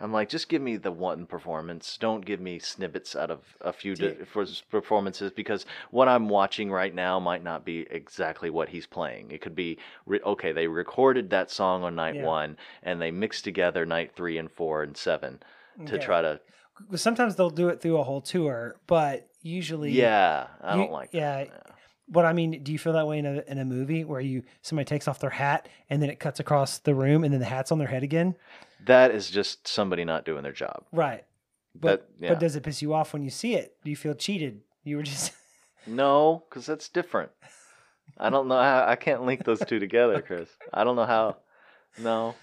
I'm 0.00 0.12
like, 0.12 0.28
just 0.30 0.48
give 0.48 0.62
me 0.62 0.76
the 0.76 0.90
one 0.90 1.26
performance. 1.26 1.98
Don't 2.00 2.24
give 2.24 2.40
me 2.40 2.58
snippets 2.58 3.14
out 3.14 3.30
of 3.30 3.40
a 3.60 3.72
few 3.72 3.94
di- 3.94 4.14
for 4.24 4.46
performances 4.70 5.30
because 5.30 5.66
what 5.90 6.08
I'm 6.08 6.28
watching 6.28 6.70
right 6.70 6.94
now 6.94 7.20
might 7.20 7.44
not 7.44 7.64
be 7.64 7.86
exactly 7.90 8.48
what 8.48 8.70
he's 8.70 8.86
playing. 8.86 9.30
It 9.30 9.42
could 9.42 9.54
be 9.54 9.78
re- 10.06 10.20
okay. 10.24 10.52
They 10.52 10.66
recorded 10.68 11.28
that 11.30 11.50
song 11.50 11.82
on 11.84 11.94
night 11.94 12.14
Yeah. 12.16 12.24
one 12.24 12.56
and 12.82 13.00
they 13.00 13.10
mixed 13.10 13.44
together 13.44 13.84
night 13.84 14.12
three 14.16 14.38
and 14.38 14.50
four 14.50 14.82
and 14.82 14.96
seven 14.96 15.40
to 15.86 15.96
Okay. 15.96 16.04
try 16.04 16.22
to. 16.22 16.40
Sometimes 16.94 17.36
they'll 17.36 17.50
do 17.50 17.68
it 17.68 17.82
through 17.82 17.98
a 17.98 18.02
whole 18.04 18.22
tour, 18.22 18.76
but 18.86 19.28
usually, 19.42 19.90
Yeah, 19.92 20.46
I 20.62 20.76
you- 20.76 20.82
don't 20.82 20.92
like. 20.92 21.10
yeah, 21.12 21.44
that. 21.44 21.66
But 22.10 22.24
I 22.26 22.32
mean, 22.32 22.62
do 22.64 22.72
you 22.72 22.78
feel 22.78 22.92
that 22.94 23.06
way 23.06 23.18
in 23.18 23.26
a 23.26 23.42
in 23.46 23.58
a 23.58 23.64
movie 23.64 24.04
where 24.04 24.20
you 24.20 24.42
somebody 24.62 24.84
takes 24.84 25.06
off 25.06 25.20
their 25.20 25.30
hat 25.30 25.68
and 25.88 26.02
then 26.02 26.10
it 26.10 26.18
cuts 26.18 26.40
across 26.40 26.78
the 26.78 26.94
room 26.94 27.22
and 27.24 27.32
then 27.32 27.40
the 27.40 27.46
hat's 27.46 27.70
on 27.72 27.78
their 27.78 27.88
head 27.88 28.02
again? 28.02 28.34
that 28.86 29.10
is 29.10 29.28
just 29.30 29.68
somebody 29.68 30.04
not 30.06 30.24
doing 30.24 30.42
their 30.42 30.52
job. 30.54 30.84
Right. 30.90 31.24
But 31.74 32.08
That- 32.18 32.24
yeah. 32.24 32.28
but 32.30 32.40
does 32.40 32.56
it 32.56 32.62
piss 32.62 32.80
you 32.82 32.94
off 32.94 33.12
when 33.12 33.22
you 33.22 33.28
see 33.30 33.54
it? 33.54 33.76
Do 33.84 33.90
you 33.90 33.96
feel 33.96 34.14
cheated? 34.14 34.62
You 34.84 34.96
were 34.96 35.02
just 35.02 35.32
No, 35.86 36.44
because 36.48 36.66
that's 36.66 36.88
different. 36.88 37.30
I 38.18 38.28
don't 38.30 38.48
know 38.48 38.56
how 38.60 38.84
I 38.88 38.96
can't 38.96 39.24
link 39.24 39.44
those 39.44 39.60
two 39.60 39.78
together, 39.78 40.20
Chris. 40.22 40.48
I 40.74 40.82
don't 40.84 40.96
know 40.96 41.04
how. 41.06 41.36
No, 41.98 42.34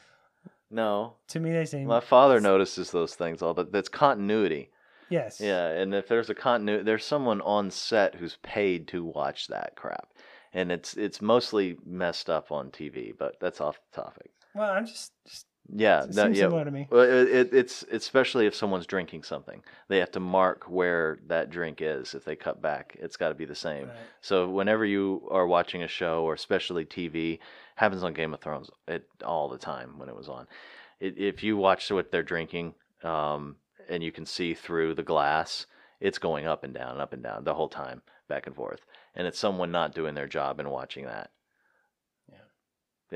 No, 0.70 1.13
To 1.30 1.39
me, 1.39 1.51
they 1.51 1.65
seem 1.65 1.88
my 1.88 1.99
father 1.99 2.39
notices 2.39 2.91
those 2.91 3.15
things 3.15 3.41
all 3.41 3.53
the. 3.53 3.63
That's 3.65 3.89
continuity. 3.89 4.70
Yes. 5.10 5.39
Yeah, 5.39 5.68
and 5.68 5.93
if 5.93 6.08
there's 6.08 6.30
a 6.30 6.36
continuity, 6.36 6.84
there's 6.84 7.05
someone 7.05 7.41
on 7.41 7.72
set 7.72 8.16
who's 8.16 8.38
paid 8.43 8.88
to 8.89 9.03
watch 9.03 9.47
that 9.47 9.76
crap, 9.76 10.10
and 10.53 10.72
it's 10.72 10.95
it's 10.95 11.22
mostly 11.22 11.78
messed 11.86 12.30
up 12.30 12.51
on 12.51 12.72
TV. 12.72 13.14
But 13.18 13.39
that's 13.39 13.62
off 13.62 13.80
the 13.91 14.01
topic. 14.01 14.32
Well, 14.55 14.72
I'm 14.72 14.86
just, 14.86 15.12
just 15.26 15.45
Yeah, 15.74 16.03
it 16.03 16.16
no, 16.16 16.28
yeah. 16.28 16.34
similar 16.34 16.66
to 16.66 16.72
me. 16.72 16.88
Well, 16.89 17.01
it, 17.03 17.28
it, 17.30 17.53
it's 17.53 17.84
especially 17.91 18.47
if 18.47 18.55
someone's 18.55 18.88
drinking 18.88 19.24
something, 19.24 19.62
they 19.88 19.99
have 19.99 20.12
to 20.12 20.20
mark 20.20 20.64
where 20.66 21.20
that 21.28 21.49
drink 21.49 21.80
is. 21.82 22.14
If 22.14 22.26
they 22.26 22.36
cut 22.36 22.62
back, 22.62 22.97
it's 22.99 23.18
got 23.18 23.30
to 23.30 23.36
be 23.36 23.45
the 23.45 23.55
same. 23.55 23.88
Right. 23.88 23.97
So 24.22 24.49
whenever 24.49 24.86
you 24.86 25.28
are 25.30 25.45
watching 25.45 25.84
a 25.84 25.88
show, 25.88 26.24
or 26.24 26.34
especially 26.34 26.86
TV, 26.86 27.39
happens 27.76 28.03
on 28.03 28.14
Game 28.14 28.34
of 28.34 28.41
Thrones 28.41 28.70
it 28.88 29.08
all 29.24 29.47
the 29.49 29.58
time 29.60 29.99
when 29.99 30.10
it 30.10 30.16
was 30.16 30.28
on. 30.30 30.47
It, 30.99 31.18
if 31.18 31.43
you 31.43 31.58
watch 31.58 31.91
what 31.91 32.12
they're 32.12 32.24
drinking, 32.24 32.74
um, 33.03 33.58
and 33.90 34.04
you 34.04 34.12
can 34.12 34.26
see 34.26 34.54
through 34.54 34.94
the 34.96 35.04
glass, 35.04 35.66
it's 36.00 36.18
going 36.20 36.46
up 36.48 36.64
and 36.64 36.74
down, 36.74 36.92
and 36.92 37.02
up 37.02 37.14
and 37.14 37.24
down 37.24 37.44
the 37.44 37.54
whole 37.54 37.70
time, 37.70 38.02
back 38.28 38.48
and 38.48 38.56
forth, 38.56 38.86
and 39.16 39.26
it's 39.28 39.40
someone 39.40 39.72
not 39.72 39.94
doing 39.96 40.14
their 40.16 40.28
job 40.28 40.60
and 40.60 40.70
watching 40.70 41.06
that. 41.06 41.32
Yeah. 42.32 42.38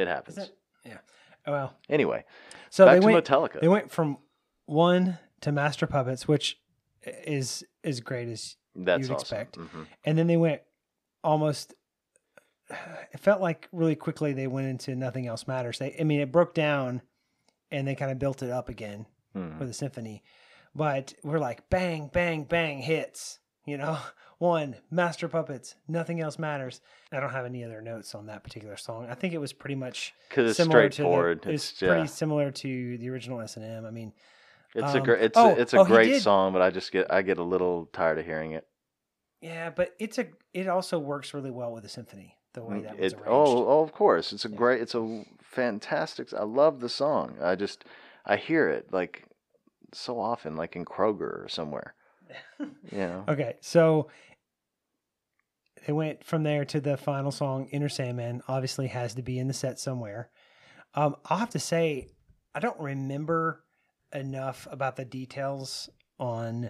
it 0.01 0.07
happens. 0.07 0.37
It? 0.37 0.55
Yeah. 0.85 0.97
Oh, 1.45 1.51
well, 1.51 1.73
Anyway, 1.89 2.23
so 2.69 2.85
back 2.85 2.95
they 2.95 3.07
to 3.07 3.13
went. 3.13 3.25
Metallica. 3.25 3.59
They 3.61 3.67
went 3.67 3.91
from 3.91 4.17
one 4.65 5.17
to 5.41 5.51
Master 5.51 5.87
Puppets, 5.87 6.27
which 6.27 6.59
is 7.03 7.63
as 7.83 7.99
great 7.99 8.27
as, 8.27 8.57
That's 8.75 9.01
you'd 9.07 9.15
awesome. 9.15 9.39
expect. 9.39 9.57
Mhm. 9.57 9.87
and 10.05 10.17
then 10.17 10.27
they 10.27 10.37
went 10.37 10.61
almost. 11.23 11.73
It 13.11 13.19
felt 13.19 13.41
like 13.41 13.67
really 13.73 13.95
quickly 13.95 14.31
they 14.33 14.47
went 14.47 14.67
into 14.67 14.95
Nothing 14.95 15.27
Else 15.27 15.45
Matters. 15.45 15.77
They, 15.79 15.95
I 15.99 16.03
mean, 16.03 16.21
it 16.21 16.31
broke 16.31 16.53
down, 16.53 17.01
and 17.69 17.85
they 17.87 17.95
kind 17.95 18.11
of 18.11 18.17
built 18.19 18.41
it 18.43 18.49
up 18.49 18.69
again 18.69 19.07
Mhm. 19.35 19.59
with 19.59 19.67
the 19.67 19.73
symphony. 19.73 20.23
But 20.75 21.13
we're 21.23 21.39
like 21.39 21.69
bang, 21.69 22.09
bang, 22.11 22.43
bang 22.43 22.79
hits. 22.79 23.39
You 23.65 23.77
know, 23.77 23.97
one 24.39 24.75
Master 24.89 25.27
Puppets. 25.27 25.75
Nothing 25.87 26.19
else 26.21 26.39
matters. 26.39 26.81
I 27.11 27.19
don't 27.19 27.31
have 27.31 27.45
any 27.45 27.63
other 27.63 27.81
notes 27.81 28.15
on 28.15 28.25
that 28.27 28.43
particular 28.43 28.77
song. 28.77 29.07
I 29.09 29.13
think 29.15 29.33
it 29.33 29.37
was 29.39 29.53
pretty 29.53 29.75
much 29.75 30.13
Because 30.29 30.51
it's 30.51 30.57
similar 30.57 30.89
straightforward. 30.91 31.41
To 31.43 31.49
the, 31.49 31.53
it's 31.53 31.69
it's 31.71 31.79
pretty 31.79 31.95
yeah. 32.01 32.05
simular 32.05 32.53
to 32.55 32.97
the 32.97 33.09
original 33.09 33.39
S 33.41 33.57
and 33.57 33.65
M. 33.65 33.85
I 33.85 33.91
mean, 33.91 34.13
It's 34.73 34.93
a 34.93 34.97
um, 34.99 35.03
great. 35.03 35.21
It's 35.23 35.37
oh, 35.37 35.49
a, 35.55 35.59
it's 35.59 35.73
a 35.73 35.79
oh, 35.79 35.85
great 35.85 36.21
song, 36.21 36.53
but 36.53 36.61
I 36.61 36.69
just 36.71 36.91
get 36.91 37.11
I 37.11 37.21
get 37.21 37.37
a 37.37 37.43
little 37.43 37.87
tired 37.93 38.17
of 38.19 38.25
hearing 38.25 38.53
it. 38.53 38.65
yeah, 39.41 39.69
but 39.69 39.91
it's 39.99 40.17
a. 40.17 40.27
It 40.53 40.67
also 40.67 40.97
works 40.99 41.33
really 41.33 41.51
well 41.51 41.71
with 41.73 41.83
the 41.83 41.89
symphony. 41.89 42.37
The 42.53 42.63
way 42.63 42.81
that 42.81 42.97
was 42.97 43.13
Mm, 43.13 43.17
It- 43.17 43.21
arranged. 43.21 43.27
oh, 43.27 43.67
oh, 43.67 43.81
of 43.83 43.93
course, 43.93 44.33
it's 44.33 44.43
a 44.45 44.49
Yeah. 44.49 44.55
great. 44.57 44.81
It's 44.81 44.95
a 44.95 45.23
fantastic. 45.41 46.33
I 46.33 46.43
love 46.43 46.79
the 46.79 46.89
song. 46.89 47.37
I 47.41 47.55
just 47.55 47.85
I 48.25 48.37
hear 48.37 48.69
it 48.69 48.91
like 48.91 49.23
so 49.93 50.19
often, 50.19 50.55
like 50.55 50.75
in 50.75 50.85
Kroger 50.85 51.43
or 51.43 51.47
somewhere. 51.49 51.95
yeah. 52.91 53.23
Okay, 53.27 53.55
so 53.61 54.09
they 55.85 55.93
went 55.93 56.23
from 56.23 56.43
there 56.43 56.63
to 56.65 56.79
the 56.79 56.97
final 56.97 57.31
song, 57.31 57.67
Enter 57.71 57.89
Sandman. 57.89 58.41
Obviously, 58.47 58.87
has 58.87 59.15
to 59.15 59.21
be 59.21 59.39
in 59.39 59.47
the 59.47 59.53
set 59.53 59.79
somewhere. 59.79 60.29
Um, 60.93 61.15
I'll 61.25 61.37
have 61.37 61.49
to 61.51 61.59
say, 61.59 62.09
I 62.53 62.59
don't 62.59 62.79
remember 62.79 63.63
enough 64.13 64.67
about 64.69 64.95
the 64.97 65.05
details 65.05 65.89
on 66.19 66.69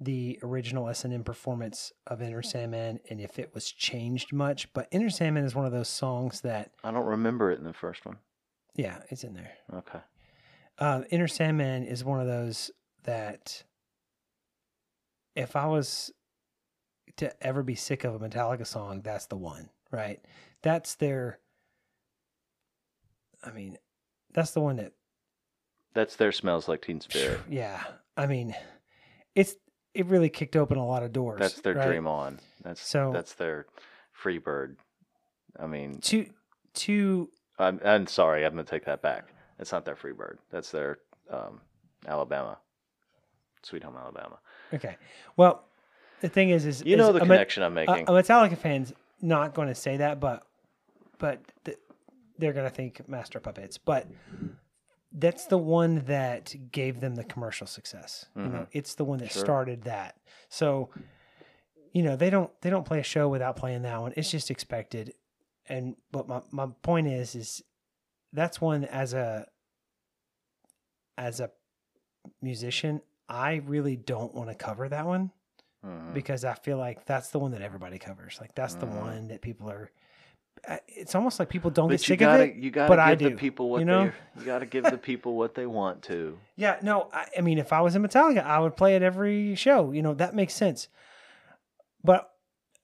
the 0.00 0.38
original 0.42 0.88
S 0.88 1.04
and 1.04 1.12
M 1.12 1.24
performance 1.24 1.92
of 2.06 2.22
Enter 2.22 2.42
Sandman 2.42 3.00
and 3.10 3.20
if 3.20 3.38
it 3.38 3.52
was 3.54 3.70
changed 3.70 4.32
much. 4.32 4.72
But 4.72 4.88
Enter 4.92 5.10
Sandman 5.10 5.44
is 5.44 5.54
one 5.54 5.66
of 5.66 5.72
those 5.72 5.88
songs 5.88 6.40
that, 6.40 6.70
I 6.82 6.90
don't 6.90 7.04
remember 7.04 7.50
it 7.52 7.58
in 7.58 7.64
the 7.64 7.72
first 7.74 8.06
one. 8.06 8.16
yeah, 8.74 9.00
it's 9.10 9.24
in 9.24 9.34
there. 9.34 9.52
Okay. 9.74 9.98
Uh, 10.82 11.04
Enter 11.12 11.28
Sandman 11.28 11.84
is 11.84 12.04
one 12.04 12.20
of 12.20 12.26
those 12.26 12.72
that 13.04 13.62
if 15.36 15.54
I 15.54 15.66
was 15.66 16.10
to 17.18 17.32
ever 17.46 17.62
be 17.62 17.76
sick 17.76 18.02
of 18.02 18.20
a 18.20 18.28
Metallica 18.28 18.66
song, 18.66 19.00
that's 19.00 19.26
the 19.26 19.36
one, 19.36 19.68
right? 19.92 20.18
That's 20.62 20.96
their, 20.96 21.38
I 23.44 23.52
mean, 23.52 23.78
that's 24.34 24.50
the 24.50 24.60
one 24.60 24.74
that, 24.78 24.92
That's 25.94 26.16
their 26.16 26.32
smells 26.32 26.66
like 26.66 26.82
Teen 26.82 27.00
Spirit. 27.00 27.38
yeah, 27.48 27.84
I 28.16 28.26
mean, 28.26 28.52
it's, 29.36 29.54
it 29.94 30.06
really 30.06 30.30
kicked 30.30 30.56
open 30.56 30.78
a 30.78 30.86
lot 30.86 31.04
of 31.04 31.12
doors. 31.12 31.38
That's 31.38 31.60
their 31.60 31.74
right? 31.74 31.86
Dream 31.86 32.08
On. 32.08 32.40
That's 32.64 32.80
So- 32.80 33.12
that's 33.14 33.34
their 33.34 33.66
Free 34.10 34.38
Bird. 34.38 34.78
I 35.60 35.68
mean, 35.68 36.00
To, 36.00 36.26
to, 36.74 37.28
I'm, 37.56 37.78
I'm 37.84 38.08
sorry, 38.08 38.44
I'm 38.44 38.50
gonna 38.54 38.64
take 38.64 38.86
that 38.86 39.00
back. 39.00 39.32
It's 39.62 39.72
not 39.72 39.84
their 39.86 39.96
Free 39.96 40.12
Bird. 40.12 40.38
That's 40.50 40.70
their 40.70 40.98
um, 41.30 41.60
Alabama, 42.06 42.58
Sweet 43.62 43.82
Home 43.84 43.96
Alabama. 43.96 44.38
okay. 44.74 44.96
Well, 45.36 45.64
the 46.20 46.28
thing 46.28 46.50
is, 46.50 46.66
is 46.66 46.82
You 46.84 46.94
is 46.94 46.98
know 46.98 47.12
the 47.12 47.18
a 47.18 47.26
connection 47.26 47.62
I'm 47.62 47.72
a, 47.72 47.74
making. 47.86 48.04
a 48.08 48.12
Metallica 48.12 48.58
fan's 48.58 48.92
not 49.22 49.54
going 49.54 49.68
to 49.68 49.74
say 49.74 49.96
that, 49.98 50.20
but 50.20 50.44
but 51.18 51.40
th- 51.64 51.78
they're 52.38 52.52
going 52.52 52.68
to 52.68 52.74
think 52.74 53.08
Master 53.08 53.38
Puppets. 53.40 53.78
But 53.78 54.08
that's 55.12 55.46
the 55.46 55.58
one 55.58 56.04
that 56.06 56.54
gave 56.72 57.00
them 57.00 57.14
the 57.14 57.24
commercial 57.24 57.66
success. 57.66 58.26
You 58.34 58.42
know, 58.42 58.66
it's 58.72 58.94
the 58.96 59.04
one 59.04 59.18
that 59.18 59.26
Mm-hmm. 59.28 59.34
Sure. 59.38 59.44
started 59.44 59.82
that. 59.84 60.16
So, 60.48 60.90
you 61.92 62.02
know, 62.02 62.16
they 62.16 62.30
don't 62.30 62.50
they 62.62 62.70
don't 62.70 62.84
play 62.86 62.98
a 62.98 63.04
show 63.04 63.28
without 63.28 63.56
playing 63.56 63.82
that 63.82 64.00
one. 64.00 64.12
It's 64.16 64.30
just 64.30 64.50
expected. 64.50 65.14
And 65.68 65.94
but 66.10 66.26
my 66.28 66.40
my 66.50 66.66
point 66.82 67.06
is 67.06 67.34
is 67.36 67.62
that's 68.32 68.60
one 68.60 68.84
as 68.86 69.12
a 69.12 69.46
as 71.18 71.40
a 71.40 71.50
musician, 72.40 73.00
I 73.28 73.56
really 73.66 73.96
don't 73.96 74.34
want 74.34 74.48
to 74.48 74.54
cover 74.54 74.88
that 74.88 75.06
one 75.06 75.30
Mhm. 75.84 76.14
because 76.14 76.44
I 76.44 76.54
feel 76.54 76.78
like 76.78 77.04
that's 77.06 77.30
the 77.30 77.38
one 77.38 77.50
that 77.52 77.62
everybody 77.62 77.98
covers. 77.98 78.38
Like 78.40 78.54
that's 78.54 78.74
the 78.74 78.86
Mhm. 78.86 79.00
one 79.00 79.28
that 79.28 79.40
people 79.40 79.70
are. 79.70 79.90
uh, 80.68 80.76
It's 80.86 81.14
almost 81.14 81.40
like 81.40 81.48
people 81.48 81.70
don't 81.70 81.88
But 81.88 81.94
get 81.94 82.00
sick 82.02 82.18
gotta, 82.20 82.44
of 82.44 82.48
it. 82.50 82.56
you 82.56 82.70
gotta 82.70 82.92
give 82.94 83.00
I 83.00 83.14
the 83.30 83.36
people 83.36 83.70
what 83.70 83.78
you 83.80 83.84
know? 83.84 84.12
they 84.34 84.40
you 84.40 84.46
gotta 84.46 84.66
give 84.66 84.84
the 84.84 84.98
people 84.98 85.34
what 85.36 85.54
they 85.54 85.66
want 85.66 86.02
to. 86.04 86.38
Yeah, 86.56 86.78
no, 86.82 87.08
I, 87.12 87.26
I 87.38 87.40
mean, 87.40 87.58
if 87.58 87.72
I 87.72 87.80
was 87.80 87.96
in 87.96 88.02
Metallica, 88.02 88.44
I 88.44 88.60
would 88.60 88.76
play 88.76 88.94
it 88.94 89.02
every 89.02 89.54
show. 89.56 89.90
You 89.90 90.02
know, 90.02 90.14
that 90.14 90.34
makes 90.34 90.54
sense. 90.54 90.88
But 92.04 92.30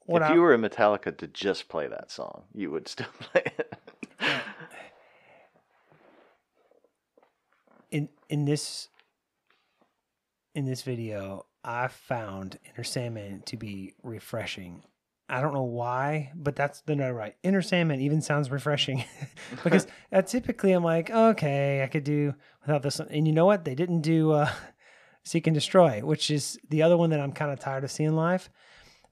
what 0.06 0.22
if 0.22 0.30
I, 0.30 0.34
you 0.34 0.40
were 0.40 0.54
in 0.54 0.60
Metallica 0.62 1.16
to 1.18 1.26
just 1.28 1.68
play 1.68 1.86
that 1.86 2.10
song, 2.10 2.44
you 2.54 2.70
would 2.72 2.88
still 2.88 3.06
play 3.20 3.42
it. 3.58 3.74
In 7.90 8.08
in 8.28 8.44
this 8.44 8.88
in 10.54 10.64
this 10.64 10.82
video, 10.82 11.46
I 11.64 11.88
found 11.88 12.58
Enter 12.66 12.84
Sandman 12.84 13.42
to 13.46 13.56
be 13.56 13.94
refreshing. 14.02 14.82
I 15.30 15.42
don't 15.42 15.52
know 15.52 15.62
why, 15.62 16.32
but 16.34 16.56
that's 16.56 16.80
the 16.82 16.96
no 16.96 17.10
right. 17.10 17.36
Enter 17.44 17.60
Sandman 17.60 18.00
even 18.00 18.22
sounds 18.22 18.50
refreshing 18.50 19.04
because 19.64 19.86
uh, 20.12 20.22
typically 20.22 20.72
I'm 20.72 20.84
like, 20.84 21.10
okay, 21.10 21.82
I 21.82 21.86
could 21.86 22.04
do 22.04 22.34
without 22.62 22.82
this. 22.82 22.98
one. 22.98 23.08
And 23.10 23.26
you 23.26 23.34
know 23.34 23.44
what? 23.44 23.64
They 23.64 23.74
didn't 23.74 24.00
do 24.00 24.32
uh, 24.32 24.50
Seek 25.24 25.46
and 25.46 25.54
Destroy, 25.54 26.00
which 26.00 26.30
is 26.30 26.58
the 26.70 26.82
other 26.82 26.96
one 26.96 27.10
that 27.10 27.20
I'm 27.20 27.32
kind 27.32 27.52
of 27.52 27.60
tired 27.60 27.84
of 27.84 27.90
seeing 27.90 28.16
live. 28.16 28.48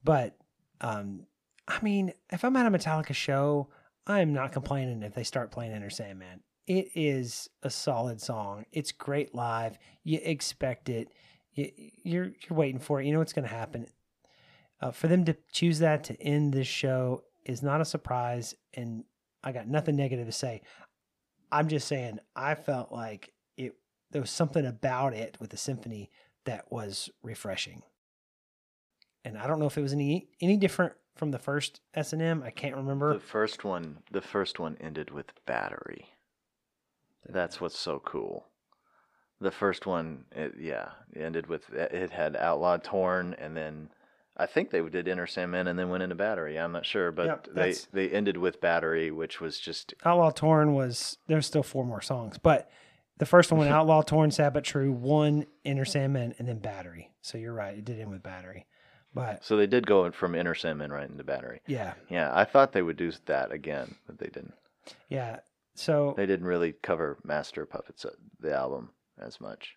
But 0.03 0.37
um, 0.81 1.27
I 1.69 1.79
mean, 1.83 2.13
if 2.31 2.45
I'm 2.45 2.57
at 2.57 2.67
a 2.67 2.71
Metallica 2.71 3.15
show, 3.15 3.69
I'm 4.07 4.33
not 4.33 4.53
complaining 4.53 5.03
if 5.03 5.15
they 5.15 5.25
start 5.25 5.51
playing 5.51 5.73
Enter 5.73 5.91
Sandman. 5.91 6.41
It 6.67 6.91
is 6.95 7.49
a 7.63 7.71
solid 7.71 8.21
song. 8.21 8.67
It's 8.73 8.91
great 8.91 9.35
live. 9.35 9.79
You 10.03 10.19
expect 10.23 10.89
it. 10.89 11.09
You, 11.53 11.71
you're 12.03 12.25
you're 12.25 12.59
waiting 12.59 12.81
for 12.81 13.01
it. 13.01 13.07
You 13.07 13.13
know 13.13 13.21
what's 13.21 13.33
going 13.33 13.49
to 13.49 13.55
happen. 13.55 13.87
Uh, 14.81 14.91
for 14.91 15.09
them 15.09 15.25
to 15.25 15.37
choose 15.53 15.79
that 15.79 16.05
to 16.05 16.21
end 16.21 16.53
this 16.53 16.67
show 16.67 17.23
is 17.45 17.63
not 17.63 17.81
a 17.81 17.85
surprise, 17.85 18.55
and 18.75 19.05
I 19.43 19.53
got 19.53 19.69
nothing 19.69 19.97
negative 19.97 20.27
to 20.27 20.33
say. 20.33 20.63
I'm 21.53 21.69
just 21.69 21.87
saying 21.87 22.19
I 22.35 22.57
felt 22.57 22.91
like 22.91 23.33
it. 23.57 23.75
There 24.11 24.21
was 24.21 24.31
something 24.31 24.67
about 24.67 25.15
it 25.15 25.37
with 25.41 25.51
the 25.51 25.57
symphony 25.57 26.11
that 26.45 26.71
was 26.71 27.11
refreshing, 27.23 27.83
and 29.25 29.39
I 29.39 29.47
don't 29.47 29.61
know 29.61 29.67
if 29.67 29.79
it 29.79 29.83
was 29.83 29.93
any 29.93 30.29
any 30.41 30.57
different 30.57 30.95
from 31.15 31.31
the 31.31 31.39
first 31.39 31.81
S 31.95 32.13
and 32.13 32.21
M. 32.21 32.43
I 32.45 32.51
can't 32.51 32.77
remember. 32.77 33.15
The 33.15 33.21
first 33.21 33.65
one, 33.65 33.99
the 34.11 34.21
first 34.21 34.59
one 34.59 34.77
ended 34.81 35.11
with 35.11 35.33
battery. 35.47 36.09
That's 37.29 37.61
what's 37.61 37.79
so 37.79 38.01
cool. 38.05 38.47
The 39.41 39.51
first 39.51 39.85
one, 39.87 40.25
it, 40.33 40.55
yeah, 40.59 40.91
it 41.13 41.21
ended 41.23 41.47
with 41.47 41.69
it 41.73 42.11
had 42.11 42.37
Outlaw 42.37 42.79
Torn, 42.79 43.35
and 43.35 43.55
then 43.57 43.91
I 44.37 44.47
think 44.47 44.71
they 44.71 44.81
did 44.89 45.09
Enter 45.09 45.27
Sandman, 45.27 45.67
and 45.67 45.79
then 45.79 45.91
went 45.91 46.03
into 46.03 46.15
Battery. 46.15 46.59
I'm 46.59 46.73
not 46.73 46.87
sure, 46.87 47.11
but 47.13 47.27
Yep, 47.27 47.45
they 47.49 47.53
that's- 47.53 47.89
they 47.93 48.09
ended 48.09 48.39
with 48.39 48.61
Battery, 48.61 49.11
which 49.11 49.41
was 49.41 49.59
just 49.61 49.93
Outlaw 50.05 50.31
Torn 50.31 50.73
was 50.75 51.19
there's 51.27 51.47
still 51.47 51.63
four 51.63 51.85
more 51.85 52.01
songs, 52.01 52.39
but 52.39 52.71
the 53.19 53.27
first 53.27 53.53
one, 53.53 53.69
Outlaw 53.69 54.01
Torn, 54.03 54.31
Sad 54.31 54.55
but 54.55 54.65
True, 54.65 54.91
one 54.93 55.47
Enter 55.67 55.85
Sandman, 55.85 56.35
and 56.39 56.49
then 56.49 56.59
Battery. 56.59 57.11
So 57.21 57.37
you're 57.37 57.53
right, 57.55 57.77
it 57.77 57.85
did 57.85 58.01
end 58.01 58.11
with 58.11 58.23
Battery, 58.23 58.67
but 59.15 59.45
so 59.45 59.59
they 59.59 59.67
did 59.67 59.87
go 59.87 60.11
from 60.13 60.35
Enter 60.35 60.55
Sandman 60.55 60.91
right 60.93 61.09
into 61.11 61.25
Battery. 61.25 61.61
yeah, 61.67 61.93
Yeah, 62.09 62.31
I 62.35 62.45
thought 62.45 62.73
they 62.73 62.83
would 62.83 62.97
do 62.97 63.13
that 63.27 63.53
again, 63.53 63.97
but 64.07 64.19
they 64.19 64.29
didn't. 64.29 64.55
yeah. 65.11 65.41
So 65.79 66.15
They 66.17 66.27
didn't 66.27 66.47
really 66.47 66.73
cover 66.83 67.19
Master 67.25 67.67
Puppets 67.67 68.05
uh, 68.05 68.11
the 68.41 68.55
album 68.55 68.91
as 69.19 69.41
much. 69.41 69.77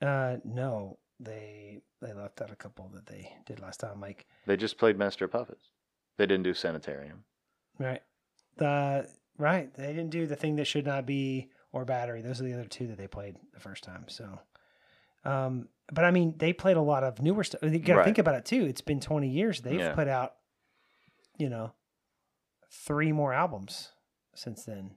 uh, 0.00 0.36
no, 0.44 0.98
they 1.20 1.80
they 2.00 2.12
left 2.12 2.40
out 2.40 2.50
a 2.50 2.56
couple 2.56 2.88
that 2.94 3.06
they 3.06 3.32
did 3.46 3.60
last 3.60 3.80
time. 3.80 4.00
Like 4.00 4.26
They 4.46 4.56
just 4.56 4.78
played 4.78 4.96
Master 4.98 5.28
Puppets. 5.28 5.68
They 6.18 6.26
didn't 6.26 6.44
do 6.44 6.54
Sanitarium. 6.54 7.24
right, 7.78 8.02
the 8.56 9.08
right 9.38 9.72
they 9.74 9.88
didn't 9.88 10.10
do 10.10 10.26
the 10.26 10.36
thing 10.36 10.56
that 10.56 10.66
should 10.66 10.86
not 10.86 11.06
be 11.06 11.50
or 11.72 11.84
battery. 11.84 12.22
Those 12.22 12.40
are 12.40 12.44
the 12.44 12.52
other 12.54 12.66
two 12.66 12.86
that 12.88 12.98
they 12.98 13.06
played 13.08 13.36
the 13.54 13.60
first 13.60 13.82
time. 13.84 14.04
So, 14.08 14.38
um, 15.24 15.68
but 15.92 16.04
I 16.04 16.10
mean, 16.10 16.34
they 16.36 16.52
played 16.52 16.76
a 16.76 16.82
lot 16.82 17.02
of 17.04 17.20
newer 17.22 17.44
stuff. 17.44 17.62
You 17.62 17.78
got 17.78 17.94
to 17.94 17.98
Right. 17.98 18.04
think 18.04 18.18
about 18.18 18.34
it 18.34 18.44
too. 18.44 18.64
It's 18.66 18.80
been 18.82 19.00
twenty 19.00 19.28
years. 19.28 19.60
They've 19.62 19.78
Yeah. 19.80 19.94
put 19.94 20.06
out, 20.08 20.34
you 21.38 21.48
know, 21.48 21.72
three 22.70 23.12
more 23.12 23.32
albums 23.32 23.92
since 24.34 24.64
then. 24.64 24.92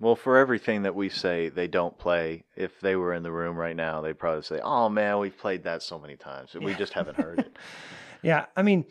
Well, 0.00 0.16
for 0.16 0.36
everything 0.36 0.82
that 0.82 0.96
we 0.96 1.08
say 1.08 1.48
they 1.48 1.68
don't 1.68 1.96
play, 1.96 2.44
if 2.56 2.80
they 2.80 2.96
were 2.96 3.14
in 3.14 3.22
the 3.22 3.30
room 3.30 3.56
right 3.56 3.76
now, 3.76 4.00
they'd 4.00 4.18
probably 4.18 4.42
say, 4.42 4.58
"Oh 4.60 4.88
man, 4.88 5.18
we've 5.20 5.36
played 5.36 5.62
that 5.64 5.82
so 5.82 5.98
many 5.98 6.16
times. 6.16 6.54
We 6.54 6.72
Yeah. 6.72 6.78
just 6.78 6.92
haven't 6.94 7.16
heard 7.16 7.38
it." 7.40 7.56
Yeah, 8.24 8.46
I 8.56 8.62
mean, 8.62 8.84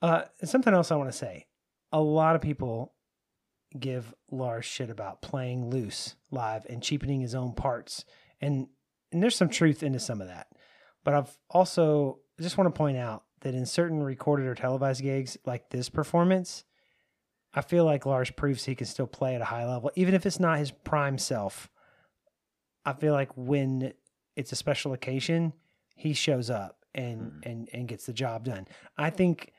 uh, 0.00 0.22
something 0.42 0.72
else 0.72 0.90
I 0.90 0.96
want 0.96 1.12
to 1.12 1.16
say. 1.16 1.48
A 1.92 2.00
lot 2.00 2.34
of 2.34 2.40
people 2.40 2.94
give 3.78 4.14
Lars 4.30 4.64
shit 4.64 4.88
about 4.88 5.20
playing 5.20 5.68
loose 5.68 6.14
live 6.30 6.64
and 6.70 6.82
cheapening 6.82 7.20
his 7.20 7.34
own 7.34 7.52
parts, 7.52 8.06
and 8.40 8.68
and 9.12 9.22
there's 9.22 9.36
some 9.36 9.50
truth 9.50 9.82
into 9.82 9.98
some 10.00 10.22
of 10.22 10.28
that. 10.28 10.46
But 11.04 11.12
I've 11.12 11.36
also 11.50 12.20
just 12.40 12.56
want 12.56 12.74
to 12.74 12.78
point 12.78 12.96
out 12.96 13.24
that 13.42 13.54
in 13.54 13.66
certain 13.66 14.02
recorded 14.02 14.46
or 14.46 14.54
televised 14.54 15.02
gigs 15.02 15.36
like 15.44 15.68
this 15.68 15.90
performance, 15.90 16.64
I 17.54 17.60
feel 17.60 17.84
like 17.84 18.04
Lars 18.04 18.30
proves 18.30 18.64
he 18.64 18.74
can 18.74 18.86
still 18.86 19.06
play 19.06 19.34
at 19.36 19.40
a 19.40 19.44
high 19.46 19.64
level, 19.66 19.90
even 19.94 20.14
if 20.14 20.26
it's 20.26 20.40
not 20.40 20.58
his 20.58 20.70
prime 20.72 21.18
self. 21.18 21.68
I 22.84 22.92
feel 22.92 23.12
like 23.12 23.30
when 23.36 23.92
it's 24.36 24.50
a 24.52 24.56
special 24.56 24.92
occasion, 24.92 25.52
he 25.94 26.12
shows 26.14 26.50
up 26.50 26.84
and 26.94 27.32
Mhm. 27.32 27.46
and 27.46 27.68
and 27.72 27.88
gets 27.88 28.06
the 28.06 28.12
job 28.12 28.44
done. 28.44 28.66
I 28.98 29.10
think 29.10 29.52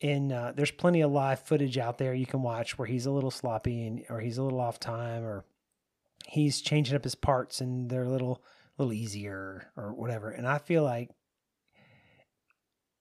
in 0.00 0.32
uh, 0.32 0.52
there's 0.54 0.70
plenty 0.70 1.00
of 1.00 1.10
live 1.12 1.40
footage 1.40 1.78
out 1.78 1.96
there 1.98 2.12
you 2.12 2.26
can 2.26 2.42
watch 2.42 2.76
where 2.76 2.86
he's 2.86 3.06
a 3.06 3.10
little 3.10 3.30
sloppy 3.30 3.86
and 3.86 4.04
or 4.10 4.20
he's 4.20 4.36
a 4.38 4.42
little 4.42 4.60
off 4.60 4.80
time 4.80 5.22
or 5.24 5.44
he's 6.26 6.60
changing 6.60 6.94
up 6.96 7.04
his 7.04 7.14
parts 7.14 7.60
and 7.60 7.88
they're 7.88 8.02
a 8.04 8.10
little 8.10 8.42
little 8.78 8.92
easier 8.92 9.70
or 9.76 9.92
whatever. 9.94 10.30
And 10.30 10.46
I 10.46 10.58
feel 10.58 10.82
like 10.82 11.10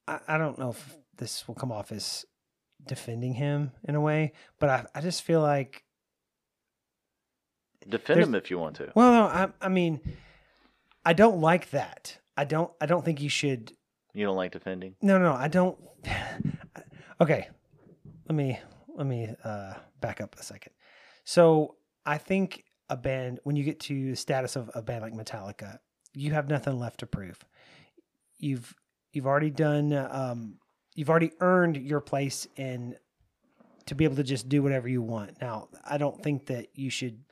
I, 0.07 0.19
I 0.27 0.37
don't 0.37 0.57
know 0.59 0.69
if 0.71 0.97
this 1.17 1.47
will 1.47 1.55
come 1.55 1.71
off 1.71 1.91
as 1.91 2.25
defending 2.87 3.33
him 3.35 3.71
in 3.83 3.95
a 3.95 4.01
way, 4.01 4.33
but 4.59 4.69
I 4.69 4.85
I 4.95 5.01
just 5.01 5.21
feel 5.23 5.41
like 5.41 5.83
Defend 7.87 8.19
him 8.19 8.35
if 8.35 8.51
you 8.51 8.59
want 8.59 8.75
to. 8.77 8.91
well 8.95 9.11
no 9.11 9.23
I 9.25 9.49
I 9.59 9.69
mean 9.69 10.01
I 11.03 11.13
don't 11.13 11.41
like 11.41 11.71
that. 11.71 12.17
I 12.37 12.45
don't 12.45 12.71
I 12.79 12.85
don't 12.85 13.03
think 13.03 13.21
you 13.21 13.29
should 13.29 13.73
You 14.13 14.25
don't 14.25 14.35
like 14.35 14.51
defending? 14.51 14.95
No, 15.01 15.17
no, 15.17 15.33
I 15.33 15.47
don't. 15.47 15.77
okay, 17.21 17.49
let 18.27 18.35
me 18.35 18.59
let 18.95 19.07
me 19.07 19.33
uh, 19.43 19.73
back 19.99 20.21
up 20.21 20.35
a 20.39 20.43
second. 20.43 20.73
So 21.23 21.75
I 22.05 22.17
think 22.17 22.65
a 22.89 22.97
band, 22.97 23.39
when 23.43 23.55
you 23.55 23.63
get 23.63 23.79
to 23.81 24.11
the 24.11 24.15
status 24.15 24.55
of 24.55 24.69
a 24.75 24.81
band 24.81 25.01
like 25.01 25.13
Metallica, 25.13 25.79
you 26.13 26.33
have 26.33 26.49
nothing 26.49 26.77
left 26.77 26.99
to 26.99 27.07
prove. 27.07 27.39
You've 28.37 28.75
you've 29.13 29.25
already 29.27 29.49
done. 29.49 29.93
Um, 29.93 30.57
you've 31.01 31.09
already 31.09 31.31
earned 31.39 31.77
your 31.77 31.99
place 31.99 32.47
in 32.57 32.95
to 33.87 33.95
be 33.95 34.03
able 34.03 34.17
to 34.17 34.23
just 34.23 34.47
do 34.47 34.61
whatever 34.61 34.87
you 34.87 35.01
want. 35.01 35.41
Now, 35.41 35.67
I 35.83 35.97
don't 35.97 36.21
think 36.21 36.45
that 36.45 36.67
you 36.75 36.91
should 36.91 37.23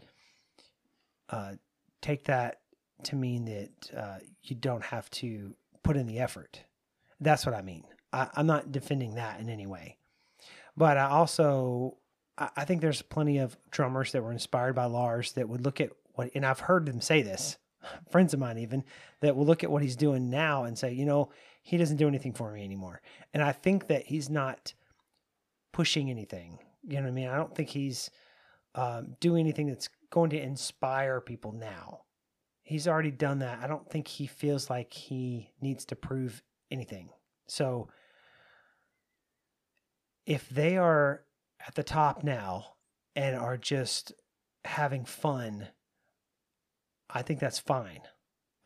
uh, 1.29 1.53
take 2.01 2.23
that 2.23 2.61
to 3.03 3.15
mean 3.15 3.45
that 3.45 3.95
uh, 3.95 4.17
you 4.41 4.55
don't 4.55 4.81
have 4.81 5.07
to 5.11 5.53
put 5.83 5.97
in 5.97 6.07
the 6.07 6.17
effort. 6.17 6.63
That's 7.19 7.45
what 7.45 7.53
I 7.53 7.61
mean. 7.61 7.83
I, 8.11 8.29
I'm 8.33 8.47
not 8.47 8.71
defending 8.71 9.13
that 9.15 9.39
in 9.39 9.49
any 9.49 9.67
way. 9.67 9.97
But 10.75 10.97
I 10.97 11.05
also 11.05 11.99
I, 12.39 12.49
I 12.57 12.65
think 12.65 12.81
there's 12.81 13.03
plenty 13.03 13.37
of 13.37 13.55
drummers 13.69 14.13
that 14.13 14.23
were 14.23 14.31
inspired 14.31 14.73
by 14.73 14.85
Lars 14.85 15.33
that 15.33 15.47
would 15.47 15.63
look 15.63 15.79
at 15.79 15.91
what 16.13 16.31
and 16.33 16.43
I've 16.43 16.61
heard 16.61 16.87
them 16.87 17.01
say 17.01 17.21
this, 17.21 17.59
friends 18.09 18.33
of 18.33 18.39
mine 18.39 18.57
even, 18.57 18.83
that 19.21 19.35
will 19.35 19.45
look 19.45 19.63
at 19.63 19.69
what 19.69 19.83
he's 19.83 19.95
doing 19.95 20.31
now 20.31 20.63
and 20.63 20.75
say, 20.75 20.91
you 20.91 21.05
know, 21.05 21.29
he 21.69 21.77
doesn't 21.77 21.97
do 21.97 22.07
anything 22.07 22.33
for 22.33 22.51
me 22.51 22.63
anymore. 22.63 22.99
And 23.31 23.43
I 23.43 23.51
think 23.51 23.89
that 23.89 24.07
he's 24.07 24.27
not 24.27 24.73
pushing 25.71 26.09
anything. 26.09 26.57
You 26.81 26.95
know 26.95 27.03
what 27.03 27.09
I 27.09 27.11
mean? 27.11 27.27
I 27.27 27.35
don't 27.35 27.53
think 27.53 27.69
he's 27.69 28.09
um, 28.73 29.15
doing 29.19 29.41
anything 29.41 29.67
that's 29.67 29.87
going 30.09 30.31
to 30.31 30.41
inspire 30.41 31.21
people 31.21 31.51
now. 31.51 32.01
He's 32.63 32.87
already 32.87 33.11
done 33.11 33.37
that. 33.39 33.59
I 33.61 33.67
don't 33.67 33.87
think 33.87 34.07
he 34.07 34.25
feels 34.25 34.67
like 34.67 34.91
he 34.91 35.51
needs 35.61 35.85
to 35.85 35.95
prove 35.95 36.41
anything. 36.71 37.09
So 37.47 37.89
if 40.25 40.49
they 40.49 40.75
are 40.75 41.21
at 41.67 41.75
the 41.75 41.83
top 41.83 42.23
now 42.23 42.65
and 43.15 43.35
are 43.35 43.57
just 43.57 44.11
having 44.65 45.05
fun, 45.05 45.67
I 47.11 47.21
think 47.21 47.39
that's 47.39 47.59
fine. 47.59 48.01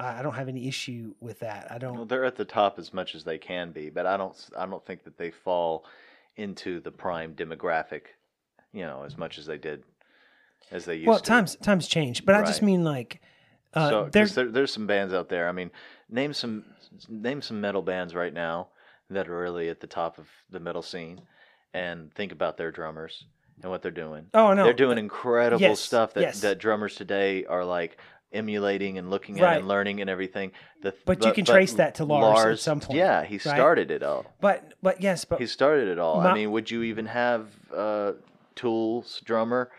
I 0.04 0.22
don't 0.22 0.34
have 0.34 0.48
any 0.48 0.68
issue 0.68 1.14
with 1.20 1.40
that. 1.40 1.68
I 1.72 1.78
don't. 1.78 2.08
they're 2.08 2.26
at 2.26 2.36
the 2.36 2.46
top 2.46 2.80
as 2.80 2.94
much 2.94 3.16
as 3.16 3.24
they 3.24 3.38
can 3.38 3.72
be, 3.72 3.90
but 3.90 4.06
I 4.06 4.18
don't. 4.18 4.36
I 4.58 4.66
don't 4.66 4.86
think 4.86 5.04
that 5.04 5.18
they 5.18 5.32
fall 5.32 5.86
into 6.36 6.80
the 6.80 6.92
prime 6.92 7.34
demographic, 7.36 8.04
you 8.72 8.84
know, 8.84 9.04
as 9.04 9.18
much 9.18 9.38
as 9.38 9.46
they 9.46 9.58
did, 9.58 9.84
as 10.72 10.86
they 10.86 10.96
used 10.96 11.08
Well, 11.08 11.20
to. 11.20 11.24
times 11.24 11.56
times 11.58 11.88
change, 11.88 12.26
but 12.26 12.36
I 12.36 12.44
just 12.44 12.62
mean 12.62 12.84
like, 12.84 13.22
uh, 13.74 13.90
so 13.90 14.10
there, 14.12 14.28
there's 14.28 14.74
some 14.74 14.88
bands 14.88 15.14
out 15.14 15.30
there. 15.30 15.48
I 15.48 15.52
mean, 15.52 15.72
name 16.10 16.34
some 16.34 16.66
name 17.08 17.42
some 17.42 17.62
metal 17.62 17.82
bands 17.82 18.16
right 18.16 18.34
now 18.34 18.70
that 19.10 19.28
are 19.28 19.38
really 19.38 19.70
at 19.70 19.80
the 19.80 19.88
top 19.88 20.18
of 20.18 20.28
the 20.50 20.60
metal 20.60 20.82
scene, 20.82 21.22
and 21.74 22.14
think 22.14 22.32
about 22.32 22.58
their 22.58 22.72
drummers 22.72 23.26
and 23.62 23.70
what 23.70 23.82
they're 23.82 23.92
doing. 23.92 24.26
oh 24.34 24.54
no, 24.54 24.64
they're 24.64 24.74
doing 24.74 24.98
incredible 24.98 25.62
yes, 25.62 25.80
stuff 25.80 26.14
that, 26.14 26.22
yes. 26.22 26.42
that 26.42 26.58
drummers 26.60 26.96
today 26.96 27.46
are 27.46 27.64
like 27.64 27.98
emulating 28.34 28.98
and 28.98 29.10
looking 29.10 29.40
at 29.40 29.44
Right. 29.44 29.58
and 29.60 29.68
learning 29.68 30.02
and 30.02 30.10
everything. 30.10 30.52
The, 30.82 30.94
But 31.06 31.24
you 31.24 31.32
can 31.34 31.46
trace 31.46 31.74
that 31.76 31.96
to 31.96 32.06
Lars 32.06 32.46
at 32.46 32.60
some 32.60 32.80
point, 32.80 32.98
Yeah, 32.98 33.24
he 33.24 33.36
right? 33.36 33.42
started 33.42 33.92
it 33.92 34.04
all. 34.04 34.26
But 34.42 34.74
but 34.82 35.02
yes, 35.02 35.24
but 35.26 35.40
He 35.40 35.48
started 35.48 35.88
it 35.88 36.00
all. 36.00 36.22
My- 36.22 36.32
I 36.32 36.34
mean, 36.34 36.52
would 36.52 36.70
you 36.72 36.84
even 36.84 37.06
have 37.08 37.48
uh, 37.74 38.14
Tool's 38.56 39.22
drummer 39.22 39.72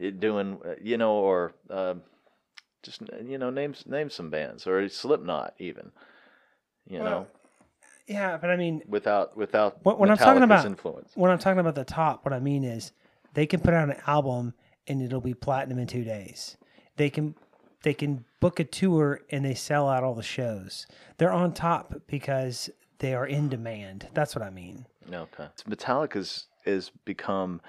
eh, 0.00 0.10
doing, 0.10 0.58
uh, 0.64 0.74
you 0.80 0.96
know, 0.98 1.12
or 1.14 1.52
uh, 1.70 1.94
just 2.82 3.02
you 3.24 3.38
know, 3.38 3.50
name 3.50 3.74
name 3.86 4.10
some 4.10 4.30
bands 4.30 4.66
or 4.66 4.88
Slipknot 4.88 5.54
even, 5.58 5.92
you 6.86 7.00
Well, 7.00 7.10
know, 7.10 7.26
yeah, 8.06 8.36
but 8.38 8.50
I 8.50 8.56
mean, 8.56 8.82
without 8.88 9.36
without 9.36 9.84
When- 9.84 9.98
when 9.98 10.10
I'm 10.10 10.16
talking 10.16 10.42
about- 10.42 10.64
influence. 10.66 11.12
when 11.14 11.30
I'm 11.30 11.38
talking 11.38 11.60
about 11.60 11.74
the 11.74 11.84
top, 11.84 12.24
what 12.24 12.32
I 12.32 12.40
mean 12.40 12.64
is 12.64 12.92
they 13.34 13.46
can 13.46 13.60
put 13.60 13.74
out 13.74 13.88
an 13.88 13.96
album 14.06 14.54
and 14.86 15.00
it'll 15.02 15.20
be 15.20 15.34
platinum 15.34 15.78
in 15.78 15.86
two 15.86 16.02
days. 16.04 16.56
They 16.96 17.10
can 17.10 17.34
they 17.82 17.94
can 17.94 18.24
book 18.40 18.60
a 18.60 18.64
tour 18.64 19.20
and 19.30 19.44
they 19.44 19.54
sell 19.54 19.88
out 19.88 20.04
all 20.04 20.14
the 20.14 20.22
shows. 20.22 20.86
They're 21.18 21.32
on 21.32 21.52
top 21.52 21.94
because 22.06 22.70
they 22.98 23.14
are 23.14 23.26
in 23.26 23.48
demand. 23.48 24.08
That's 24.12 24.34
what 24.34 24.44
I 24.44 24.50
mean. 24.50 24.86
Okay. 25.12 25.48
Metallica's 25.68 26.46
has 26.64 26.90
become 27.04 27.60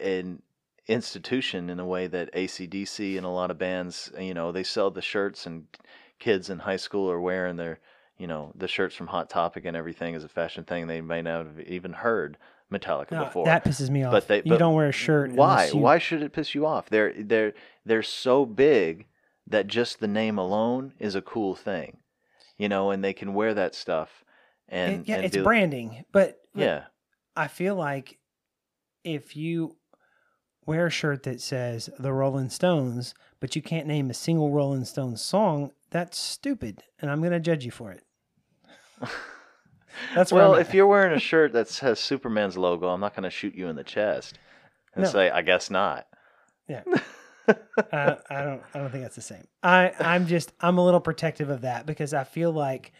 an 0.00 0.42
institution 0.86 1.70
in 1.70 1.78
a 1.78 1.86
way 1.86 2.06
that 2.06 2.32
ACDC 2.34 3.16
and 3.16 3.26
a 3.26 3.30
lot 3.30 3.50
of 3.50 3.58
bands, 3.58 4.10
you 4.18 4.34
know, 4.34 4.50
they 4.50 4.62
sell 4.62 4.90
the 4.90 5.02
shirts 5.02 5.46
and 5.46 5.66
kids 6.18 6.50
in 6.50 6.58
high 6.58 6.76
school 6.76 7.10
are 7.10 7.20
wearing 7.20 7.56
their, 7.56 7.78
you 8.18 8.26
know, 8.26 8.52
the 8.54 8.68
shirts 8.68 8.94
from 8.94 9.08
Hot 9.08 9.28
Topic 9.28 9.64
and 9.64 9.76
everything 9.76 10.14
is 10.14 10.24
a 10.24 10.28
fashion 10.28 10.64
thing. 10.64 10.86
They 10.86 11.00
may 11.00 11.22
not 11.22 11.46
have 11.46 11.60
even 11.60 11.92
heard 11.92 12.38
Metallica 12.72 13.12
No, 13.12 13.24
before. 13.24 13.44
that 13.46 13.64
pisses 13.64 13.90
me 13.90 14.02
off. 14.04 14.12
But 14.12 14.28
they- 14.28 14.42
you 14.44 14.56
don't 14.58 14.74
wear 14.74 14.88
a 14.88 14.92
shirt. 14.92 15.32
Why? 15.32 15.66
you- 15.66 15.78
Why 15.78 15.98
should 15.98 16.22
it 16.22 16.32
piss 16.32 16.54
you 16.54 16.66
off? 16.66 16.88
They're 16.88 17.12
they're 17.16 17.52
they're 17.84 18.02
so 18.02 18.46
big 18.46 19.06
that 19.46 19.66
just 19.66 20.00
the 20.00 20.08
name 20.08 20.38
alone 20.38 20.94
is 20.98 21.14
a 21.14 21.22
cool 21.22 21.54
thing. 21.54 21.98
You 22.58 22.68
know, 22.68 22.90
and 22.90 23.02
they 23.02 23.12
can 23.12 23.34
wear 23.34 23.54
that 23.54 23.74
stuff 23.74 24.24
and 24.68 25.02
It- 25.02 25.08
yeah, 25.08 25.16
and 25.16 25.24
it's 25.24 25.36
branding, 25.36 26.04
but 26.12 26.38
but 26.54 26.62
Yeah. 26.62 26.84
I 27.36 27.48
feel 27.48 27.74
like 27.74 28.18
if 29.04 29.36
you 29.36 29.76
wear 30.64 30.86
a 30.86 30.90
shirt 30.90 31.24
that 31.24 31.40
says 31.40 31.90
the 31.98 32.12
Rolling 32.12 32.48
Stones, 32.50 33.14
but 33.40 33.56
you 33.56 33.62
can't 33.62 33.86
name 33.88 34.10
a 34.10 34.14
single 34.14 34.50
Rolling 34.52 34.84
Stones 34.84 35.20
song, 35.20 35.72
that's 35.90 36.16
stupid, 36.18 36.84
and 37.00 37.10
I'm 37.10 37.18
going 37.20 37.32
to 37.32 37.40
judge 37.40 37.64
you 37.64 37.70
for 37.72 37.90
it. 37.90 38.04
That's 40.14 40.32
well, 40.32 40.54
if 40.54 40.74
you're 40.74 40.86
wearing 40.86 41.12
a 41.14 41.20
shirt 41.20 41.52
that 41.52 41.68
says 41.68 41.98
Superman's 41.98 42.56
logo, 42.56 42.88
I'm 42.88 43.00
not 43.00 43.14
going 43.14 43.24
to 43.24 43.30
shoot 43.30 43.54
you 43.54 43.68
in 43.68 43.76
the 43.76 43.84
chest 43.84 44.38
and 44.94 45.04
No. 45.04 45.10
say, 45.10 45.30
"I 45.30 45.42
guess 45.42 45.70
not." 45.70 46.06
Yeah. 46.68 46.82
I, 47.92 48.16
I 48.30 48.42
don't. 48.44 48.62
I 48.74 48.78
don't 48.78 48.90
think 48.90 49.02
that's 49.02 49.16
the 49.16 49.22
same. 49.22 49.46
I. 49.62 49.92
I'm 49.98 50.26
just. 50.26 50.52
I'm 50.60 50.78
a 50.78 50.84
little 50.84 51.00
protective 51.00 51.50
of 51.50 51.62
that 51.62 51.86
because 51.86 52.14
I 52.14 52.24
feel 52.24 52.52
like, 52.52 52.92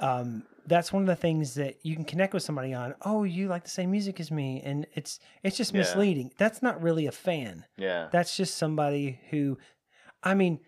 um, 0.00 0.44
that's 0.66 0.92
one 0.92 1.02
of 1.02 1.06
the 1.06 1.16
things 1.16 1.54
that 1.54 1.76
you 1.84 1.94
can 1.94 2.04
connect 2.04 2.34
with 2.34 2.42
somebody 2.42 2.74
on. 2.74 2.94
Oh, 3.02 3.24
you 3.24 3.48
like 3.48 3.64
the 3.64 3.70
same 3.70 3.90
music 3.90 4.20
as 4.20 4.30
me, 4.30 4.62
and 4.64 4.86
it's 4.94 5.18
it's 5.42 5.56
just 5.56 5.72
Yeah. 5.74 5.80
misleading. 5.80 6.32
That's 6.38 6.62
not 6.62 6.82
really 6.82 7.06
a 7.06 7.12
fan. 7.12 7.64
Yeah. 7.76 8.08
That's 8.12 8.36
just 8.36 8.56
somebody 8.56 9.20
who, 9.30 9.58
I 10.22 10.34
mean, 10.34 10.60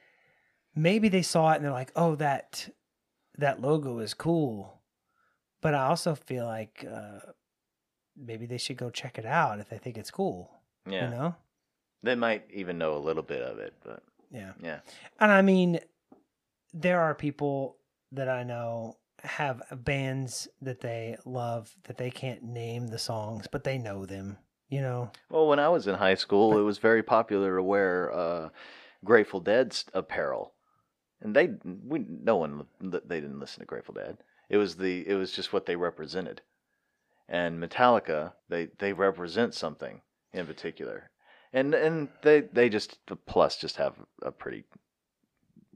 maybe 0.74 1.08
they 1.08 1.22
saw 1.22 1.52
it 1.52 1.56
and 1.56 1.64
they're 1.64 1.72
like, 1.72 1.92
"Oh, 1.96 2.14
that 2.16 2.68
that 3.38 3.60
logo 3.60 3.98
is 4.00 4.14
cool," 4.14 4.77
but 5.60 5.74
I 5.74 5.86
also 5.86 6.14
feel 6.14 6.47
like 6.47 6.85
uh, 6.90 7.18
maybe 8.16 8.47
they 8.47 8.59
should 8.59 8.76
go 8.76 8.90
check 8.90 9.18
it 9.18 9.26
out 9.26 9.60
if 9.60 9.68
they 9.68 9.78
think 9.78 9.97
it's 9.98 10.10
cool. 10.10 10.51
yeah. 10.89 11.05
You 11.05 11.10
know? 11.16 11.35
They 12.02 12.14
might 12.14 12.44
even 12.52 12.78
know 12.78 12.97
a 12.97 12.98
little 12.98 13.22
bit 13.24 13.43
of 13.43 13.59
it, 13.59 13.74
but 13.85 14.02
Yeah. 14.30 14.52
yeah. 14.62 14.80
And 15.18 15.32
I 15.32 15.43
mean, 15.43 15.80
there 16.72 17.01
are 17.01 17.14
people 17.14 17.76
that 18.12 18.28
I 18.28 18.44
know 18.44 18.97
have 19.24 19.62
bands 19.85 20.47
that 20.62 20.80
they 20.80 21.16
love 21.24 21.74
that 21.85 21.97
they 21.97 22.10
can't 22.10 22.43
name 22.44 22.86
the 22.86 22.98
songs, 22.98 23.48
but 23.51 23.64
they 23.64 23.78
know 23.78 24.06
them. 24.06 24.39
You 24.68 24.82
know? 24.82 25.10
Well, 25.30 25.48
when 25.48 25.59
I 25.59 25.68
was 25.70 25.86
in 25.89 25.94
high 25.97 26.14
school, 26.14 26.52
But- 26.52 26.59
it 26.59 26.62
was 26.64 26.78
very 26.78 27.02
popular 27.02 27.56
to 27.56 27.62
wear 27.62 28.12
uh, 28.12 28.48
Grateful 29.05 29.40
Dead's 29.40 29.85
apparel, 29.94 30.52
and 31.20 31.35
they 31.35 31.51
we 31.85 32.05
no 32.09 32.36
one 32.36 32.66
they 32.80 33.20
didn't 33.20 33.40
listen 33.40 33.60
to 33.60 33.66
Grateful 33.66 33.94
Dead. 33.94 34.18
It 34.48 34.56
was 34.56 34.76
the 34.76 35.06
it 35.06 35.14
was 35.14 35.32
just 35.32 35.52
what 35.52 35.66
they 35.66 35.76
represented, 35.76 36.42
and 37.28 37.62
Metallica 37.62 38.32
they 38.48 38.68
they 38.78 38.92
represent 38.92 39.54
something 39.54 40.00
in 40.32 40.46
particular, 40.46 41.10
and 41.52 41.74
and 41.74 42.08
they 42.22 42.40
they 42.40 42.68
just 42.68 42.98
plus 43.26 43.56
just 43.56 43.76
have 43.76 43.94
a 44.22 44.32
pretty 44.32 44.64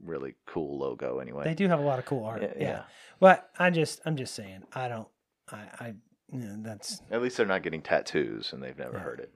really 0.03 0.35
cool 0.45 0.79
logo 0.79 1.19
anyway. 1.19 1.43
They 1.45 1.53
do 1.53 1.67
have 1.67 1.79
a 1.79 1.83
lot 1.83 1.99
of 1.99 2.05
cool 2.05 2.25
art. 2.25 2.41
Yeah, 2.41 2.53
Yeah. 2.57 2.83
But 3.19 3.49
I 3.57 3.69
just 3.69 4.01
I'm 4.05 4.17
just 4.17 4.33
saying, 4.33 4.63
I 4.73 4.87
don't 4.87 5.07
I 5.49 5.57
I 5.79 5.93
you 6.31 6.39
know, 6.39 6.55
that's 6.63 7.01
At 7.11 7.21
least 7.21 7.37
they're 7.37 7.45
not 7.45 7.61
getting 7.63 7.81
tattoos, 7.81 8.53
and 8.53 8.63
they've 8.63 8.77
never 8.77 8.97
Yeah. 8.97 9.03
heard 9.03 9.19
it. 9.19 9.31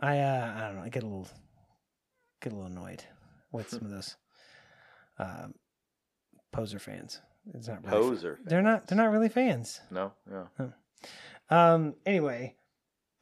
I 0.00 0.20
uh 0.20 0.54
I 0.56 0.60
don't 0.66 0.76
know, 0.76 0.82
I 0.82 0.88
get 0.88 1.02
a 1.02 1.06
little 1.06 1.28
get 2.40 2.52
a 2.52 2.56
little 2.56 2.70
annoyed 2.70 3.04
with 3.52 3.68
some 3.68 3.84
of 3.84 3.90
those 3.90 4.16
um 5.18 5.54
poser 6.52 6.78
fans. 6.78 7.20
It's 7.54 7.68
not 7.68 7.84
really 7.84 7.96
Poser. 7.96 8.38
They're 8.44 8.62
not 8.62 8.86
they're 8.86 8.98
not 8.98 9.10
really 9.10 9.28
fans. 9.28 9.80
No, 9.90 10.12
no. 10.30 10.72
Um. 11.50 11.94
Anyway, 12.04 12.56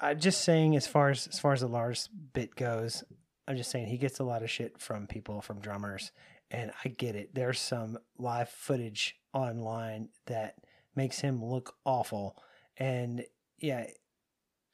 I'm 0.00 0.18
just 0.18 0.42
saying 0.42 0.76
as 0.76 0.86
far 0.86 1.10
as 1.10 1.26
as 1.28 1.38
far 1.38 1.52
as 1.52 1.60
the 1.60 1.68
Lars 1.68 2.08
bit 2.32 2.54
goes, 2.56 3.04
I'm 3.46 3.56
just 3.56 3.70
saying 3.70 3.86
he 3.86 3.98
gets 3.98 4.18
a 4.18 4.24
lot 4.24 4.42
of 4.42 4.50
shit 4.50 4.80
from 4.80 5.06
people 5.06 5.40
from 5.40 5.60
drummers, 5.60 6.10
and 6.50 6.72
I 6.84 6.88
get 6.88 7.14
it. 7.14 7.34
There's 7.34 7.60
some 7.60 7.98
live 8.18 8.48
footage 8.48 9.16
online 9.32 10.08
that 10.26 10.56
makes 10.94 11.20
him 11.20 11.44
look 11.44 11.74
awful, 11.84 12.36
and 12.76 13.24
yeah, 13.58 13.86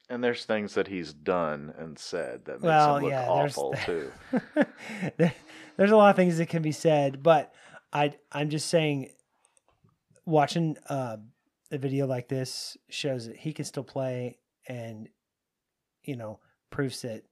And 0.09 0.23
there's 0.23 0.45
things 0.45 0.73
that 0.73 0.87
he's 0.87 1.13
done 1.13 1.73
and 1.77 1.97
said 1.97 2.45
that 2.45 2.55
makes 2.55 2.63
well, 2.63 2.97
him 2.97 3.03
look 3.03 3.11
yeah, 3.11 3.27
awful 3.27 3.75
there's 3.85 4.09
too. 5.17 5.31
there's 5.77 5.91
a 5.91 5.95
lot 5.95 6.09
of 6.09 6.15
things 6.15 6.37
that 6.37 6.49
can 6.49 6.61
be 6.61 6.71
said, 6.71 7.21
but 7.21 7.53
I 7.91 8.13
I'm 8.31 8.49
just 8.49 8.67
saying, 8.69 9.09
watching 10.25 10.77
uh, 10.89 11.17
a 11.71 11.77
video 11.77 12.05
like 12.07 12.27
this 12.27 12.77
shows 12.89 13.27
that 13.27 13.37
he 13.37 13.53
can 13.53 13.65
still 13.65 13.83
play, 13.83 14.37
and 14.67 15.09
you 16.03 16.15
know 16.15 16.39
proves 16.69 17.01
that 17.03 17.23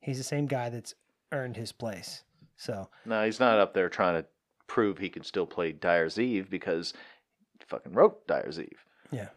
he's 0.00 0.18
the 0.18 0.24
same 0.24 0.46
guy 0.46 0.68
that's 0.68 0.94
earned 1.32 1.56
his 1.56 1.72
place. 1.72 2.24
So 2.56 2.88
No, 3.06 3.24
he's 3.24 3.40
not 3.40 3.58
up 3.58 3.74
there 3.74 3.88
trying 3.88 4.22
to 4.22 4.28
prove 4.66 4.98
he 4.98 5.08
can 5.08 5.24
still 5.24 5.46
play 5.46 5.72
Dyers 5.72 6.18
Eve 6.18 6.48
because 6.50 6.92
he 7.58 7.64
fucking 7.66 7.92
wrote 7.92 8.26
Dyers 8.26 8.58
Eve. 8.60 8.84
yeah. 9.10 9.28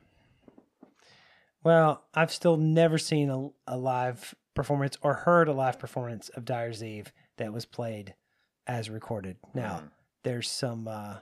Well, 1.64 2.04
I've 2.14 2.32
still 2.32 2.58
never 2.58 2.98
seen 2.98 3.30
a, 3.30 3.50
a 3.68 3.78
live 3.78 4.36
performance 4.54 4.98
or 5.02 5.14
heard 5.14 5.48
a 5.48 5.54
live 5.54 5.80
performance 5.80 6.30
of 6.30 6.46
Dyers 6.46 6.84
Eve 6.84 7.12
that 7.38 7.52
was 7.54 7.66
played 7.66 8.14
as 8.68 8.90
recorded. 8.90 9.38
Now, 9.54 9.80
Mm. 9.84 9.90
there's 10.24 10.50
some 10.50 10.88
uh 10.88 11.18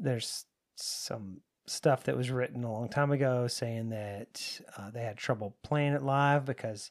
there's 0.00 0.46
some 0.76 1.40
stuff 1.66 2.04
that 2.04 2.16
was 2.16 2.30
written 2.30 2.64
a 2.64 2.72
long 2.72 2.88
time 2.88 3.10
ago 3.10 3.46
saying 3.46 3.90
that 3.90 4.60
uh, 4.76 4.90
they 4.90 5.02
had 5.02 5.16
trouble 5.16 5.56
playing 5.62 5.94
it 5.94 6.02
live 6.02 6.44
because 6.44 6.90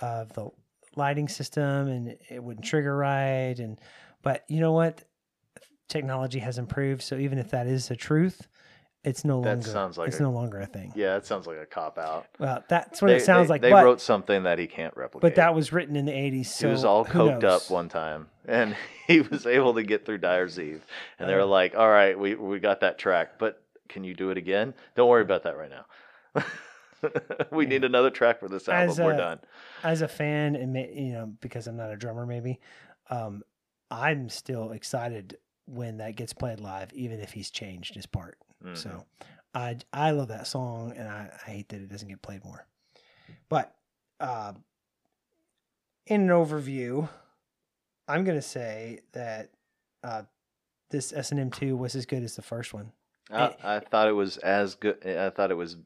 of 0.00 0.32
the 0.34 0.48
lighting 0.96 1.28
system 1.28 1.88
and 1.88 2.16
it 2.28 2.42
wouldn't 2.42 2.64
trigger 2.64 2.96
right 2.96 3.58
and 3.58 3.78
but 4.22 4.44
you 4.48 4.60
know 4.60 4.72
what? 4.72 5.04
Technology 5.88 6.38
has 6.40 6.58
improved 6.58 7.02
so 7.02 7.16
even 7.16 7.38
if 7.38 7.50
that 7.50 7.66
is 7.66 7.88
the 7.88 7.96
truth 7.96 8.46
it's 9.02 9.24
no 9.24 9.40
That 9.40 9.48
longer 9.56 9.68
sounds 9.70 9.96
like 9.98 10.08
it's 10.08 10.20
a- 10.20 10.22
no 10.22 10.30
longer 10.30 10.60
a 10.60 10.66
thing 10.66 10.92
Yeah, 10.94 11.14
that 11.14 11.24
sounds 11.26 11.46
like 11.46 11.56
a 11.58 11.66
cop 11.66 11.98
out. 11.98 12.26
well 12.38 12.62
that's 12.68 13.00
what 13.00 13.08
They- 13.08 13.16
it 13.16 13.24
sounds 13.24 13.48
they- 13.48 13.52
like 13.54 13.62
They 13.62 13.70
but, 13.70 13.84
wrote 13.84 14.00
something 14.00 14.42
that 14.42 14.58
he 14.58 14.66
can't 14.66 14.94
replicate. 14.96 15.22
but 15.22 15.34
that 15.36 15.54
was 15.54 15.72
written 15.72 15.96
in 15.96 16.04
the 16.04 16.12
80s 16.12 16.46
so 16.46 16.66
he 16.68 16.72
was 16.72 16.84
all 16.84 17.04
who 17.04 17.18
coked 17.18 17.40
knows? 17.42 17.64
up 17.66 17.70
one 17.70 17.88
time, 17.88 18.28
and 18.46 18.76
he 19.06 19.20
was 19.22 19.46
able 19.46 19.74
to 19.74 19.82
get 19.82 20.04
through 20.04 20.18
Dyers 20.18 20.58
Eve. 20.58 20.84
And 21.18 21.28
they 21.28 21.34
were 21.34 21.40
Uh. 21.42 21.46
like, 21.46 21.74
"All 21.76 21.88
right, 21.88 22.18
we 22.18 22.34
we 22.34 22.58
got 22.60 22.80
that 22.80 22.98
track, 22.98 23.38
but 23.38 23.62
can 23.88 24.04
you 24.04 24.14
do 24.14 24.30
it 24.30 24.36
again? 24.38 24.74
Don't 24.96 25.08
worry 25.08 25.22
about 25.22 25.42
that 25.44 25.56
right 25.56 25.70
now. 25.70 26.44
we 27.50 27.64
need 27.66 27.82
another 27.84 28.10
track 28.10 28.38
for 28.40 28.48
this 28.48 28.68
album. 28.68 28.90
As 28.90 28.98
We're 29.00 29.14
a- 29.14 29.16
done." 29.16 29.40
as 29.82 30.02
a 30.02 30.08
fan 30.08 30.54
and 30.56 30.74
ma- 30.74 30.80
you 30.80 31.12
know 31.12 31.32
because 31.40 31.66
i'm 31.66 31.74
not 31.78 31.90
a 31.90 31.96
drummer 31.96 32.26
maybe 32.26 32.60
um 33.08 33.42
i'm 33.90 34.28
still 34.28 34.72
excited 34.72 35.38
when 35.64 35.96
that 35.96 36.16
gets 36.16 36.34
played 36.34 36.60
live 36.60 36.92
even 36.92 37.18
if 37.18 37.32
he's 37.32 37.50
changed 37.50 37.94
his 37.94 38.04
part 38.04 38.36
Mhm. 38.64 38.76
so 38.76 39.04
i 39.54 39.76
i 39.92 40.10
love 40.10 40.28
that 40.28 40.46
song 40.46 40.92
and 40.96 41.08
i, 41.08 41.30
I 41.46 41.50
hate 41.50 41.68
that 41.70 41.80
it 41.80 41.88
doesn't 41.88 42.08
get 42.08 42.22
played 42.22 42.44
more 42.44 42.66
but 43.48 43.74
uh 44.20 44.52
in 46.06 46.22
an 46.22 46.28
overview 46.28 47.08
i'm 48.08 48.24
gonna 48.24 48.42
say 48.42 49.00
that 49.12 49.50
uh 50.04 50.22
this 50.90 51.12
s&m2 51.12 51.76
was 51.76 51.94
as 51.94 52.06
good 52.06 52.22
as 52.22 52.36
the 52.36 52.42
first 52.42 52.74
one 52.74 52.92
I, 53.32 53.54
I 53.62 53.78
thought 53.78 54.08
it 54.08 54.12
was 54.12 54.38
as 54.38 54.74
good. 54.74 55.06
I 55.06 55.30
thought 55.30 55.52
it 55.52 55.56
was 55.56 55.76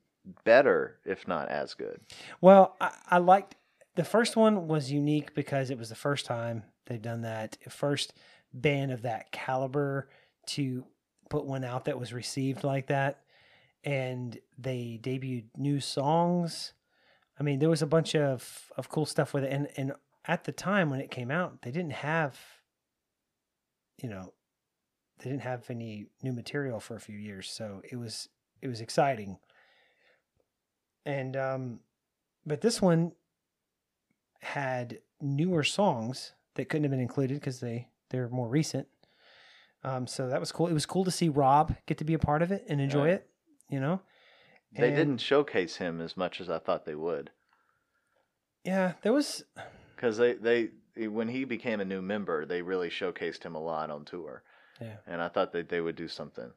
better, 0.45 0.99
if 1.05 1.29
not 1.29 1.51
as 1.51 1.75
good. 1.75 2.01
Well, 2.41 2.75
I, 2.81 2.93
I 3.11 3.19
liked 3.19 3.57
the 3.97 4.05
first 4.05 4.35
one 4.35 4.67
was 4.67 4.91
unique 4.91 5.35
because 5.35 5.71
it 5.71 5.77
was 5.79 5.91
the 5.91 5.95
first 5.95 6.25
time 6.25 6.65
they've 6.87 7.03
done 7.03 7.21
that. 7.21 7.59
First 7.69 8.15
band 8.55 8.93
of 8.93 9.03
that 9.03 9.31
caliber 9.31 10.09
to 10.47 10.87
put 11.29 11.45
one 11.45 11.65
out 11.65 11.87
that 11.87 11.99
was 11.99 12.13
received 12.13 12.65
like 12.65 12.87
that. 12.89 13.21
And 13.83 14.39
they 14.59 14.99
debuted 15.03 15.45
new 15.57 15.81
songs. 15.81 16.73
I 17.39 17.43
mean, 17.43 17.59
there 17.59 17.69
was 17.69 17.83
a 17.83 17.87
bunch 17.87 18.15
of, 18.15 18.71
of 18.77 18.89
cool 18.89 19.07
stuff 19.07 19.35
with 19.35 19.45
it. 19.45 19.53
And 19.53 19.69
and 19.77 19.93
at 20.27 20.45
the 20.45 20.53
time 20.53 20.91
when 20.91 21.01
it 21.01 21.11
came 21.11 21.31
out, 21.31 21.63
they 21.63 21.71
didn't 21.71 21.93
have 21.93 22.39
you 24.03 24.09
know, 24.09 24.33
they 25.19 25.31
didn't 25.31 25.43
have 25.43 25.71
any 25.71 26.07
new 26.23 26.33
material 26.33 26.81
for 26.81 26.97
a 26.97 27.01
few 27.01 27.17
years. 27.17 27.51
So 27.51 27.83
it 27.91 27.97
was 27.97 28.29
it 28.63 28.69
was 28.69 28.81
exciting. 28.81 29.39
And 31.05 31.37
um 31.37 31.81
but 32.47 32.61
this 32.61 32.81
one 32.81 33.13
had 34.41 34.99
newer 35.21 35.65
songs 35.65 36.33
that 36.55 36.69
couldn't 36.69 36.85
have 36.85 36.91
been 36.91 37.01
included 37.01 37.35
because 37.35 37.61
they 37.61 37.89
they're 38.11 38.29
more 38.29 38.49
recent. 38.49 38.89
Um, 39.85 40.07
so 40.07 40.29
that 40.29 40.41
was 40.41 40.51
cool. 40.51 40.67
It 40.67 40.73
was 40.73 40.87
cool 40.87 41.05
to 41.05 41.11
see 41.11 41.29
Rob 41.29 41.77
get 41.87 41.99
to 41.99 42.05
be 42.05 42.15
a 42.15 42.19
part 42.19 42.41
of 42.43 42.51
it 42.51 42.65
and 42.69 42.81
enjoy 42.81 43.09
Yeah. 43.09 43.15
it. 43.15 43.31
You 43.69 43.81
know, 43.81 44.01
They 44.77 44.89
And- 44.89 44.97
didn't 44.97 45.19
showcase 45.19 45.77
him 45.77 46.01
as 46.01 46.17
much 46.17 46.41
as 46.41 46.51
I 46.51 46.59
thought 46.59 46.85
they 46.85 46.97
would, 46.97 47.31
Yeah, 48.65 48.95
there 49.03 49.13
was. 49.13 49.45
because 49.95 50.17
they 50.17 50.35
they 50.35 50.71
when 51.07 51.29
he 51.29 51.45
became 51.45 51.81
a 51.81 51.85
new 51.85 52.01
member, 52.03 52.45
they 52.47 52.63
really 52.63 52.89
showcased 52.89 53.43
him 53.45 53.55
a 53.55 53.61
lot 53.63 53.91
on 53.91 54.05
tour. 54.05 54.43
Yeah. 54.81 54.97
and 55.07 55.23
I 55.23 55.29
thought 55.29 55.53
that 55.53 55.69
they 55.69 55.81
would 55.81 55.95
do 55.95 56.09
something. 56.09 56.53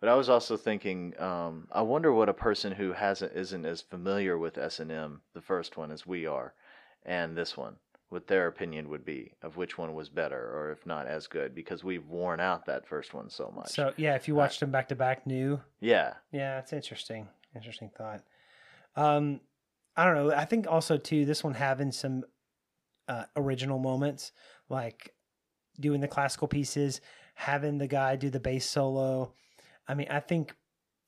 But 0.00 0.08
I 0.08 0.14
was 0.14 0.30
also 0.30 0.56
thinking, 0.56 1.14
um, 1.20 1.68
I 1.70 1.82
wonder 1.82 2.10
what 2.10 2.30
a 2.30 2.32
person 2.34 2.72
who 2.72 2.94
hasn't 2.94 3.34
isn't 3.34 3.66
as 3.66 3.82
familiar 3.82 4.38
with 4.38 4.56
S 4.56 4.80
and 4.80 4.90
M, 4.90 5.20
the 5.34 5.42
first 5.42 5.76
one, 5.76 5.90
as 5.90 6.06
we 6.06 6.24
are, 6.26 6.54
and 7.04 7.36
this 7.36 7.58
one, 7.58 7.76
what 8.10 8.26
their 8.26 8.48
opinion 8.48 8.88
would 8.88 9.04
be 9.04 9.32
of 9.42 9.56
which 9.56 9.78
one 9.78 9.94
was 9.94 10.08
better, 10.08 10.36
or 10.36 10.72
if 10.72 10.84
not 10.84 11.06
as 11.06 11.26
good, 11.26 11.54
because 11.54 11.82
we've 11.82 12.06
worn 12.06 12.40
out 12.40 12.66
that 12.66 12.86
first 12.86 13.14
one 13.14 13.30
so 13.30 13.52
much. 13.56 13.70
So 13.70 13.94
yeah, 13.96 14.16
if 14.16 14.28
you 14.28 14.34
watched 14.34 14.60
them 14.60 14.70
back 14.70 14.88
to 14.88 14.96
back, 14.96 15.26
new. 15.26 15.60
yeah, 15.80 16.14
Yeah, 16.32 16.58
it's 16.58 16.72
interesting. 16.72 17.28
Interesting 17.54 17.90
thought. 17.96 18.22
Um, 18.96 19.40
I 19.96 20.04
don't 20.04 20.14
know. 20.14 20.32
I 20.34 20.44
think 20.44 20.66
also 20.68 20.96
too 20.96 21.24
this 21.24 21.44
one 21.44 21.54
having 21.54 21.92
some 21.92 22.24
uh, 23.08 23.24
original 23.36 23.78
moments, 23.78 24.32
like 24.68 25.14
doing 25.78 26.00
the 26.00 26.08
classical 26.08 26.48
pieces, 26.48 27.00
having 27.34 27.78
the 27.78 27.86
guy 27.86 28.16
do 28.16 28.28
the 28.28 28.40
bass 28.40 28.68
solo. 28.68 29.34
I 29.86 29.94
mean, 29.94 30.08
I 30.10 30.20
think 30.20 30.54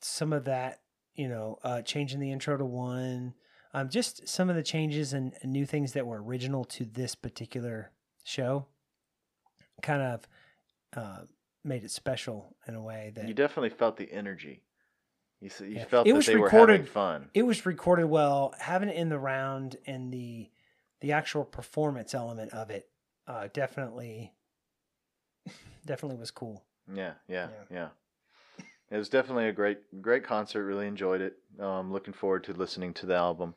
some 0.01 0.33
of 0.33 0.45
that, 0.45 0.81
you 1.15 1.29
know, 1.29 1.59
uh, 1.65 1.83
changing 1.83 2.21
the 2.21 2.33
intro 2.33 2.57
to 2.57 2.65
one, 2.65 3.35
um, 3.75 3.89
just 3.89 4.29
some 4.29 4.51
of 4.51 4.57
the 4.57 4.63
changes 4.63 5.13
and, 5.13 5.33
new 5.45 5.65
things 5.67 5.93
that 5.93 6.07
were 6.07 6.23
original 6.23 6.65
to 6.67 6.85
this 6.85 7.15
particular 7.15 7.91
show, 8.25 8.67
kind 9.83 10.03
of 10.03 10.29
uh, 10.97 11.21
made 11.65 11.85
it 11.85 11.91
special 11.91 12.55
in 12.67 12.75
a 12.75 12.81
way 12.83 13.13
that 13.15 13.27
you 13.27 13.35
definitely 13.35 13.71
felt 13.71 13.97
the 13.97 14.13
energy. 14.13 14.63
You, 15.41 15.51
you 15.61 15.67
Yeah. 15.67 15.85
felt 15.87 16.07
It 16.07 16.11
that 16.13 16.17
was 16.17 16.27
they 16.27 16.37
were 16.37 16.45
recorded- 16.45 16.73
having 16.81 16.87
fun. 16.87 17.31
It 17.35 17.43
was 17.43 17.67
recorded 17.67 18.05
well. 18.07 18.55
Having 18.61 18.91
it 18.91 18.97
in 18.97 19.09
the 19.09 19.19
round 19.19 19.77
and 19.87 20.13
the 20.13 20.51
the 21.01 21.13
actual 21.13 21.45
performance 21.45 22.15
element 22.15 22.53
of 22.53 22.71
it 22.71 22.89
uh, 23.27 23.49
definitely 23.53 24.33
definitely 25.87 26.19
was 26.19 26.31
cool. 26.31 26.63
Yeah, 26.93 27.15
yeah, 27.29 27.49
Yeah. 27.49 27.65
yeah. 27.71 27.89
It 28.93 28.99
was 28.99 29.09
definitely 29.09 29.49
a 29.49 29.53
great, 29.53 30.03
great 30.03 30.23
concert. 30.23 30.65
Really 30.65 30.87
enjoyed 30.87 31.23
it. 31.23 31.39
Um, 31.59 31.91
looking 31.91 32.13
forward 32.13 32.45
to 32.45 32.53
listening 32.53 32.93
to 32.95 33.07
the 33.07 33.15
album, 33.15 33.55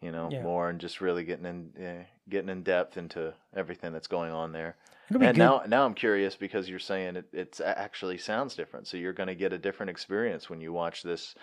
you 0.00 0.10
know, 0.10 0.30
Yeah. 0.32 0.42
more 0.42 0.70
and 0.70 0.80
just 0.80 1.02
really 1.02 1.22
getting 1.22 1.44
in, 1.44 1.72
eh, 1.78 2.04
getting 2.30 2.48
in 2.48 2.62
depth 2.62 2.96
into 2.96 3.34
everything 3.54 3.92
that's 3.92 4.06
going 4.06 4.32
on 4.32 4.52
there. 4.52 4.76
And 5.10 5.20
good. 5.20 5.36
now, 5.36 5.62
now 5.66 5.84
I'm 5.84 5.92
curious 5.92 6.34
because 6.34 6.66
you're 6.66 6.78
saying 6.78 7.16
it, 7.16 7.26
it's 7.30 7.60
actually 7.60 8.16
sounds 8.16 8.56
different. 8.56 8.86
So 8.86 8.96
you're 8.96 9.12
going 9.12 9.26
to 9.26 9.34
get 9.34 9.52
a 9.52 9.58
different 9.58 9.90
experience 9.90 10.48
when 10.48 10.62
you 10.62 10.72
watch 10.72 11.02
this 11.02 11.34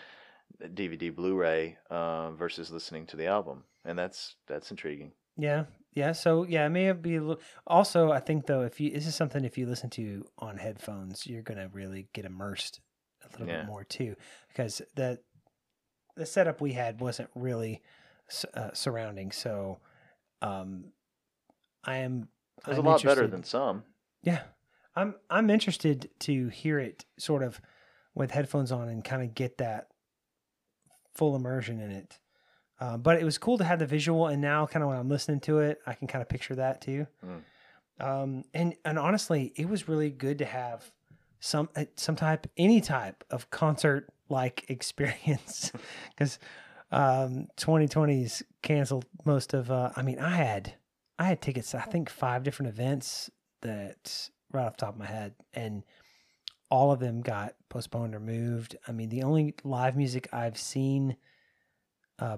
DVD 0.60 1.14
Blu-ray 1.14 1.78
uh, 1.92 2.32
versus 2.32 2.72
listening 2.72 3.06
to 3.06 3.18
the 3.18 3.28
album, 3.28 3.64
and 3.86 3.98
that's 3.98 4.36
that's 4.48 4.72
intriguing. 4.72 5.12
Yeah, 5.38 5.66
yeah. 5.94 6.12
So 6.12 6.44
yeah, 6.44 6.66
it 6.66 6.70
may 6.70 6.92
be 6.92 7.18
a 7.18 7.22
little. 7.22 7.42
Also, 7.68 8.12
I 8.12 8.20
think 8.20 8.48
though, 8.48 8.62
if 8.62 8.80
you 8.80 8.92
this 8.92 9.08
is 9.08 9.16
something 9.16 9.46
if 9.46 9.58
you 9.58 9.66
listen 9.66 9.90
to 9.92 10.26
on 10.40 10.58
headphones, 10.58 11.26
you're 11.26 11.44
gonna 11.44 11.70
really 11.70 12.08
get 12.14 12.26
immersed 12.26 12.82
a 13.36 13.40
little 13.40 13.54
Yeah. 13.54 13.62
bit 13.62 13.68
more 13.68 13.84
too, 13.84 14.16
because 14.50 14.82
the 14.96 15.20
the 16.16 16.26
setup 16.26 16.60
we 16.62 16.74
had 16.74 17.00
wasn't 17.00 17.30
really 17.36 17.82
uh, 18.54 18.72
surrounding. 18.74 19.32
So, 19.32 19.80
um, 20.42 20.92
I 21.84 21.98
am. 21.98 22.28
It 22.60 22.68
was 22.68 22.78
I'm 22.78 22.86
a 22.86 22.90
lot 22.90 23.04
better 23.04 23.28
than 23.28 23.44
some. 23.44 23.84
Yeah, 24.24 24.44
I'm. 24.96 25.16
I'm 25.30 25.50
interested 25.50 26.10
to 26.20 26.50
hear 26.50 26.80
it 26.80 27.06
sort 27.18 27.44
of 27.44 27.62
with 28.14 28.32
headphones 28.32 28.72
on 28.72 28.90
and 28.90 29.04
kind 29.04 29.24
of 29.24 29.34
get 29.34 29.58
that 29.60 29.88
full 31.16 31.36
immersion 31.36 31.80
in 31.80 31.92
it. 31.92 32.20
Uh, 32.80 32.98
but 32.98 33.20
it 33.22 33.24
was 33.24 33.38
cool 33.38 33.58
to 33.58 33.64
have 33.64 33.80
the 33.80 33.86
visual, 33.86 34.28
and 34.28 34.42
now 34.42 34.66
kind 34.66 34.84
of 34.84 34.90
when 34.90 34.98
I'm 34.98 35.10
listening 35.10 35.40
to 35.42 35.60
it, 35.60 35.80
I 35.86 35.94
can 35.94 36.08
kind 36.08 36.22
of 36.22 36.30
picture 36.30 36.56
that 36.56 36.82
too. 36.82 37.08
Mm. 37.26 37.42
Um, 38.04 38.44
and 38.54 38.76
and 38.84 38.98
honestly, 38.98 39.54
it 39.56 39.70
was 39.70 39.88
really 39.88 40.10
good 40.10 40.40
to 40.40 40.46
have 40.46 40.92
some 41.42 41.68
uh, 41.76 41.86
some 41.98 42.16
type, 42.16 42.48
any 42.56 42.80
type 42.80 43.26
of 43.30 43.50
concert 43.50 44.08
like 44.30 44.64
experience, 44.70 45.74
because 46.10 46.40
um, 46.92 47.48
2020's 47.58 48.44
canceled 48.62 49.06
most 49.26 49.54
of. 49.54 49.70
Uh, 49.70 49.92
I 49.98 50.04
mean, 50.04 50.20
I 50.20 50.30
had 50.30 50.76
I 51.20 51.26
had 51.26 51.42
tickets. 51.42 51.76
I 51.76 51.82
think 51.82 52.10
five 52.10 52.44
different 52.44 52.70
events 52.70 53.30
that 53.62 54.30
right 54.54 54.66
off 54.66 54.78
the 54.78 54.86
top 54.86 54.94
of 54.94 55.00
my 55.00 55.08
head, 55.08 55.34
and 55.54 55.84
all 56.70 56.92
of 56.92 57.00
them 57.00 57.22
got 57.22 57.56
postponed 57.68 58.16
or 58.16 58.20
moved. 58.20 58.78
I 58.88 58.94
mean, 58.94 59.10
the 59.10 59.24
only 59.24 59.56
live 59.66 59.98
music 59.98 60.30
I've 60.32 60.58
seen 60.58 61.18
uh, 62.20 62.38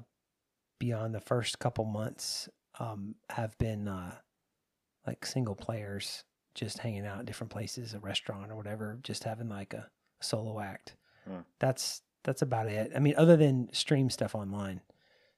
beyond 0.80 1.14
the 1.14 1.20
first 1.20 1.60
couple 1.60 1.86
months 1.86 2.50
um, 2.80 3.16
have 3.30 3.58
been 3.58 3.88
uh, 3.88 4.16
like 5.06 5.26
single 5.26 5.56
players 5.56 6.24
just 6.54 6.80
hanging 6.80 7.06
out 7.06 7.20
at 7.20 7.26
different 7.26 7.52
places, 7.52 7.94
a 7.94 8.00
restaurant 8.00 8.52
or 8.52 8.56
whatever, 8.56 9.00
just 9.04 9.24
having 9.24 9.50
like 9.50 9.74
a, 9.74 9.90
solo 10.24 10.60
act. 10.60 10.96
Hmm. 11.28 11.40
That's 11.60 12.02
that's 12.24 12.42
about 12.42 12.68
it. 12.68 12.92
I 12.96 13.00
mean, 13.00 13.16
other 13.18 13.36
than 13.36 13.70
stream 13.74 14.10
stuff 14.10 14.34
online. 14.34 14.82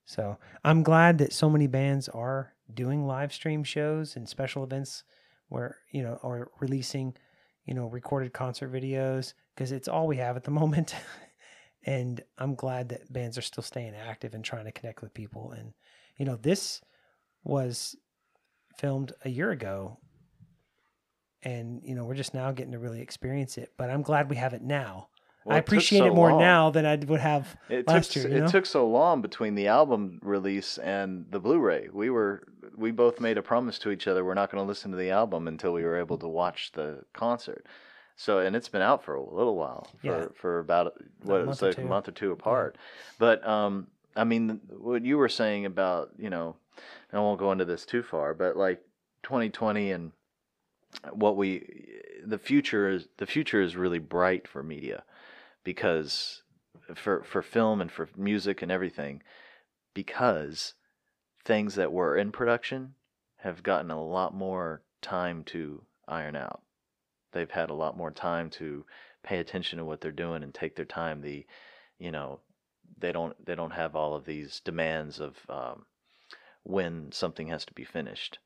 So 0.05 0.37
I'm 0.63 0.83
glad 0.83 1.17
that 1.17 1.33
so 1.33 1.49
many 1.49 1.65
bands 1.65 2.07
are 2.09 2.53
doing 2.71 3.07
live 3.07 3.33
stream 3.33 3.63
shows 3.63 4.15
and 4.15 4.29
special 4.29 4.63
events 4.63 5.03
where 5.49 5.77
you 5.91 6.03
know 6.03 6.19
are 6.23 6.51
releasing 6.59 7.15
you 7.65 7.73
know 7.73 7.87
recorded 7.87 8.33
concert 8.33 8.71
videos 8.71 9.33
because 9.53 9.71
it's 9.71 9.87
all 9.87 10.07
we 10.07 10.17
have 10.17 10.35
at 10.35 10.43
the 10.43 10.51
moment. 10.61 10.95
and 11.85 12.21
I'm 12.37 12.55
glad 12.55 12.89
that 12.89 13.11
bands 13.11 13.37
are 13.37 13.43
still 13.43 13.63
staying 13.63 13.95
active 13.95 14.33
and 14.33 14.43
trying 14.43 14.65
to 14.65 14.71
connect 14.71 15.01
with 15.01 15.13
people. 15.13 15.51
And 15.51 15.73
you 16.17 16.25
know, 16.25 16.35
this 16.35 16.81
was 17.43 17.95
filmed 18.77 19.13
a 19.23 19.29
year 19.29 19.51
ago, 19.51 19.99
and 21.45 21.81
you 21.85 21.95
know 21.95 22.03
we're 22.03 22.15
just 22.15 22.33
now 22.33 22.51
getting 22.51 22.73
to 22.73 22.79
really 22.79 22.99
experience 23.01 23.57
it. 23.57 23.71
But 23.77 23.89
I'm 23.89 24.01
glad 24.01 24.29
we 24.29 24.35
have 24.35 24.53
it 24.53 24.61
now. 24.63 25.07
Well, 25.45 25.53
I 25.55 25.59
it 25.59 25.61
appreciate 25.61 25.99
so 25.99 26.07
it 26.07 26.13
more 26.15 26.31
long. 26.31 26.39
now 26.39 26.69
than 26.71 26.85
I 26.87 26.95
would 26.95 27.19
have 27.19 27.55
It 27.69 27.87
last 27.87 28.11
took 28.13 28.23
year. 28.23 28.31
You 28.31 28.37
it 28.37 28.41
know? 28.41 28.47
took 28.47 28.65
so 28.65 28.87
long 28.87 29.21
between 29.21 29.53
the 29.55 29.67
album 29.67 30.19
release 30.23 30.79
and 30.79 31.27
the 31.29 31.39
Blu-ray. 31.39 31.89
We 31.93 32.09
were 32.09 32.47
we 32.75 32.91
both 32.91 33.19
made 33.21 33.37
a 33.37 33.43
promise 33.43 33.77
to 33.79 33.91
each 33.91 34.07
other 34.07 34.25
we're 34.25 34.33
not 34.33 34.51
going 34.51 34.61
to 34.61 34.67
listen 34.67 34.89
to 34.91 34.97
the 34.97 35.11
album 35.11 35.47
until 35.47 35.71
we 35.71 35.83
were 35.83 35.97
able 35.99 36.17
to 36.17 36.27
watch 36.27 36.71
the 36.73 37.03
concert. 37.13 37.65
So 38.15 38.39
and 38.39 38.55
it's 38.55 38.69
been 38.69 38.81
out 38.81 39.03
for 39.03 39.13
a 39.13 39.21
little 39.23 39.55
while 39.55 39.87
for 40.01 40.07
Yeah. 40.07 40.25
for 40.33 40.59
about 40.59 40.93
what 41.21 41.41
it 41.41 41.47
was 41.47 41.61
like 41.61 41.77
a 41.77 41.81
month 41.81 42.07
or 42.07 42.11
two 42.11 42.31
apart. 42.31 42.77
But 43.19 43.45
um 43.47 43.87
I 44.15 44.23
mean 44.23 44.61
what 44.75 45.05
you 45.05 45.17
were 45.19 45.29
saying 45.29 45.65
about, 45.67 46.09
you 46.17 46.31
know, 46.31 46.55
I 47.13 47.19
won't 47.19 47.39
go 47.39 47.51
into 47.51 47.65
this 47.65 47.85
too 47.85 48.01
far, 48.01 48.33
but 48.33 48.57
like 48.57 48.81
2020 49.23 49.91
and 49.91 50.11
what 51.11 51.37
we 51.37 51.87
the 52.25 52.37
future 52.37 52.89
is 52.89 53.07
the 53.17 53.25
future 53.25 53.61
is 53.61 53.75
really 53.75 53.99
bright 53.99 54.47
for 54.47 54.63
media 54.63 55.03
because 55.63 56.43
for 56.93 57.23
for 57.23 57.41
film 57.41 57.81
and 57.81 57.91
for 57.91 58.09
music 58.15 58.61
and 58.61 58.71
everything 58.71 59.21
because 59.93 60.73
things 61.43 61.75
that 61.75 61.91
were 61.91 62.17
in 62.17 62.31
production 62.31 62.95
have 63.37 63.63
gotten 63.63 63.91
a 63.91 64.03
lot 64.03 64.33
more 64.33 64.81
time 65.01 65.43
to 65.43 65.83
iron 66.07 66.35
out. 66.35 66.61
They've 67.31 67.49
had 67.49 67.69
a 67.69 67.75
lot 67.75 67.97
more 67.97 68.11
time 68.11 68.49
to 68.51 68.85
pay 69.23 69.39
attention 69.39 69.77
to 69.79 69.85
what 69.85 70.01
they're 70.01 70.11
doing 70.11 70.43
and 70.43 70.53
take 70.53 70.75
their 70.75 70.85
time. 70.85 71.21
The 71.21 71.45
you 71.99 72.11
know 72.11 72.39
they 72.97 73.11
don't 73.11 73.33
they 73.45 73.55
don't 73.55 73.73
have 73.73 73.95
all 73.95 74.15
of 74.15 74.25
these 74.25 74.59
demands 74.59 75.19
of 75.19 75.37
um, 75.49 75.85
when 76.63 77.11
something 77.11 77.47
has 77.47 77.65
to 77.65 77.73
be 77.73 77.83
finished. 77.83 78.39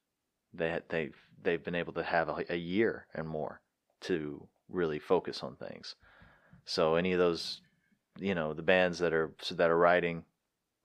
They 0.53 0.79
they've 0.89 1.15
they've 1.41 1.63
been 1.63 1.75
able 1.75 1.93
to 1.93 2.03
have 2.03 2.29
a, 2.29 2.45
a 2.49 2.57
year 2.57 3.05
and 3.13 3.27
more 3.27 3.61
to 4.01 4.47
really 4.67 4.99
focus 4.99 5.43
on 5.43 5.55
things. 5.55 5.95
So 6.65 6.95
any 6.95 7.13
of 7.13 7.19
those, 7.19 7.61
you 8.17 8.35
know, 8.35 8.53
the 8.53 8.61
bands 8.61 8.99
that 8.99 9.13
are 9.13 9.33
that 9.51 9.69
are 9.69 9.77
writing, 9.77 10.23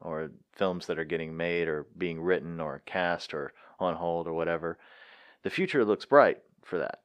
or 0.00 0.30
films 0.52 0.86
that 0.86 0.98
are 0.98 1.04
getting 1.04 1.36
made 1.36 1.66
or 1.66 1.86
being 1.96 2.20
written 2.20 2.60
or 2.60 2.82
cast 2.86 3.34
or 3.34 3.52
on 3.80 3.94
hold 3.96 4.28
or 4.28 4.34
whatever, 4.34 4.78
the 5.42 5.50
future 5.50 5.84
looks 5.84 6.04
bright 6.04 6.38
for 6.62 6.78
that. 6.78 7.00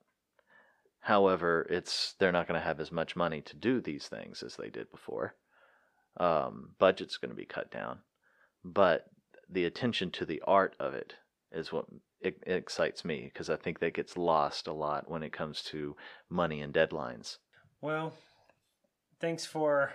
However, 1.00 1.66
it's 1.70 2.14
they're 2.20 2.32
not 2.32 2.48
going 2.48 2.60
to 2.60 2.66
have 2.66 2.80
as 2.80 2.92
much 2.92 3.16
money 3.16 3.42
to 3.42 3.56
do 3.56 3.82
these 3.82 4.08
things 4.08 4.44
as 4.44 4.56
they 4.56 4.70
did 4.70 4.92
before. 4.92 5.36
Um, 6.18 6.72
budget's 6.78 7.18
going 7.18 7.30
to 7.30 7.36
be 7.36 7.46
cut 7.46 7.72
down, 7.72 8.00
but 8.64 9.06
the 9.50 9.66
attention 9.66 10.12
to 10.12 10.26
the 10.26 10.42
art 10.46 10.76
of 10.80 10.94
it 10.94 11.16
is 11.52 11.72
what 11.72 11.86
it, 12.22 12.42
it 12.46 12.54
excites 12.54 13.06
me 13.06 13.30
because 13.32 13.50
I 13.50 13.56
think 13.56 13.80
that 13.80 13.94
gets 13.94 14.18
lost 14.18 14.68
a 14.68 14.74
lot 14.74 15.10
when 15.10 15.24
it 15.24 15.32
comes 15.32 15.62
to 15.64 15.96
money 16.30 16.62
and 16.62 16.74
deadlines. 16.74 17.38
Well, 17.82 18.14
thanks 19.20 19.46
for 19.46 19.94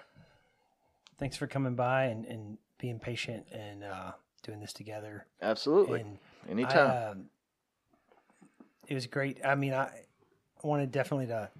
thanks 1.19 1.37
for 1.37 1.47
coming 1.47 1.75
by 1.75 2.05
and, 2.05 2.25
and 2.27 2.59
being 2.79 2.99
patient 2.99 3.47
and 3.53 3.85
uh, 3.85 4.13
doing 4.43 4.61
this 4.61 4.73
together. 4.73 5.27
Absolutely, 5.43 6.01
And 6.01 6.19
anytime. 6.49 6.91
I, 6.91 7.07
um, 7.11 7.25
it 8.87 8.95
was 8.95 9.07
great. 9.07 9.41
I 9.45 9.55
mean, 9.55 9.73
I 9.75 9.91
wanted 10.63 10.91
definitely 10.93 11.27
to 11.27 11.51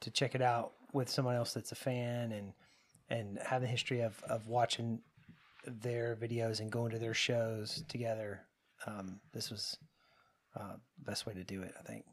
to 0.00 0.10
check 0.10 0.34
it 0.34 0.42
out 0.42 0.72
with 0.92 1.08
someone 1.08 1.36
else 1.36 1.52
that's 1.52 1.72
a 1.72 1.76
fan 1.76 2.32
and 2.32 2.52
and 3.08 3.38
have 3.44 3.60
the 3.60 3.68
history 3.68 4.00
of 4.00 4.22
of 4.28 4.46
watching 4.46 5.00
their 5.66 6.16
videos 6.16 6.60
and 6.60 6.70
going 6.70 6.90
to 6.92 6.98
their 6.98 7.14
shows 7.14 7.84
together. 7.88 8.42
Um, 8.86 9.20
this 9.32 9.50
was 9.50 9.76
uh, 10.58 10.74
the 10.98 11.04
best 11.04 11.26
way 11.26 11.34
to 11.34 11.44
do 11.44 11.62
it. 11.62 11.74
I 11.78 11.82
think. 11.82 12.04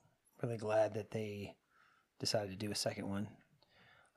Really 0.41 0.57
glad 0.57 0.93
that 0.95 1.11
they 1.11 1.55
decided 2.19 2.51
to 2.51 2.57
do 2.65 2.71
a 2.71 2.75
second 2.75 3.09
one. 3.09 3.27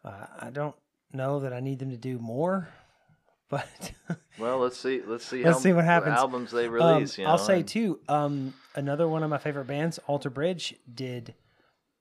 Uh, 0.05 0.27
I 0.40 0.51
don't 0.51 0.74
know 1.12 1.40
that 1.40 1.52
I 1.52 1.60
need 1.60 1.78
them 1.78 1.90
to 1.90 1.97
do 1.97 2.18
more, 2.18 2.68
but 3.51 3.93
Well, 4.39 4.59
let's 4.59 4.77
see. 4.78 5.02
Let's 5.06 5.24
see. 5.27 5.43
Let's 5.44 5.59
how, 5.59 5.62
see 5.62 5.72
what 5.72 5.85
happens. 5.85 6.16
Albums 6.16 6.51
they 6.51 6.66
Um, 6.66 6.72
release. 6.72 7.18
you 7.18 7.24
know, 7.24 7.31
I'll 7.31 7.39
say 7.39 7.60
and- 7.60 7.68
too. 7.68 8.01
Um, 8.09 8.55
another 8.74 9.09
one 9.09 9.22
of 9.22 9.31
my 9.31 9.39
favorite 9.39 9.66
bands, 9.66 9.98
Alter 10.06 10.31
Bridge, 10.31 10.74
did 10.93 11.35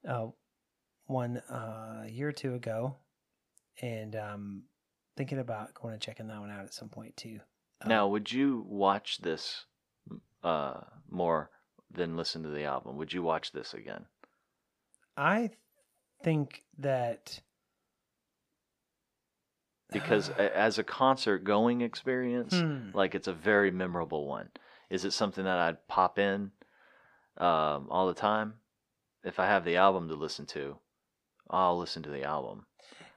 uh, 0.08 0.28
one 1.06 1.38
uh, 1.50 2.04
a 2.06 2.10
year 2.10 2.30
or 2.30 2.34
two 2.34 2.56
ago, 2.56 2.96
and 3.82 4.16
um, 4.16 4.64
thinking 5.18 5.40
about 5.40 5.74
going 5.74 5.94
and 5.94 6.02
checking 6.02 6.28
that 6.28 6.40
one 6.40 6.52
out 6.52 6.66
at 6.66 6.74
some 6.74 6.90
point 6.90 7.18
too. 7.18 7.40
Um, 7.82 7.90
Now, 7.90 8.08
would 8.08 8.32
you 8.32 8.66
watch 8.68 9.18
this 9.20 9.66
uh, 10.44 10.82
more 11.10 11.50
than 11.92 12.18
listen 12.18 12.44
to 12.44 12.50
the 12.50 12.64
album? 12.64 12.98
Would 12.98 13.14
you 13.14 13.24
watch 13.24 13.52
this 13.52 13.74
again? 13.74 14.06
I 15.18 15.52
think 16.24 16.64
that 16.78 17.42
Because 19.92 20.30
as 20.38 20.78
a 20.78 20.84
concert 20.84 21.44
going 21.44 21.82
experience, 21.82 22.54
Hmm. 22.60 22.92
like 22.94 23.16
it's 23.16 23.28
a 23.28 23.34
very 23.34 23.72
memorable 23.72 24.28
one. 24.28 24.50
Is 24.90 25.06
it 25.06 25.12
something 25.12 25.44
that 25.44 25.58
I'd 25.58 25.88
pop 25.88 26.18
in 26.20 26.52
um, 27.38 27.88
all 27.90 28.08
the 28.08 28.14
time? 28.14 28.56
If 29.24 29.40
I 29.40 29.46
have 29.48 29.66
the 29.66 29.76
album 29.78 30.08
to 30.10 30.16
listen 30.16 30.46
to, 30.48 30.80
I'll 31.50 31.78
listen 31.78 32.04
to 32.04 32.10
the 32.10 32.24
album. 32.24 32.66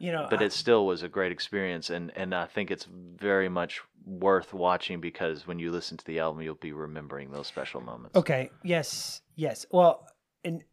You 0.02 0.10
know, 0.10 0.26
but 0.28 0.40
I- 0.42 0.46
it 0.46 0.52
still 0.52 0.84
was 0.84 1.02
a 1.04 1.08
great 1.08 1.30
experience, 1.30 1.88
and 1.90 2.10
and 2.16 2.34
I 2.34 2.46
think 2.46 2.70
it's 2.70 2.84
very 2.84 3.48
much 3.48 3.80
worth 4.04 4.52
watching 4.52 5.00
because 5.00 5.46
when 5.46 5.60
you 5.60 5.70
listen 5.70 5.96
to 5.96 6.04
the 6.04 6.18
album, 6.18 6.42
you'll 6.42 6.56
be 6.56 6.72
remembering 6.72 7.30
those 7.30 7.46
special 7.46 7.80
moments. 7.80 8.16
Okay. 8.16 8.50
Yes. 8.64 9.22
Yes. 9.36 9.64
Well, 9.70 10.06
and 10.42 10.64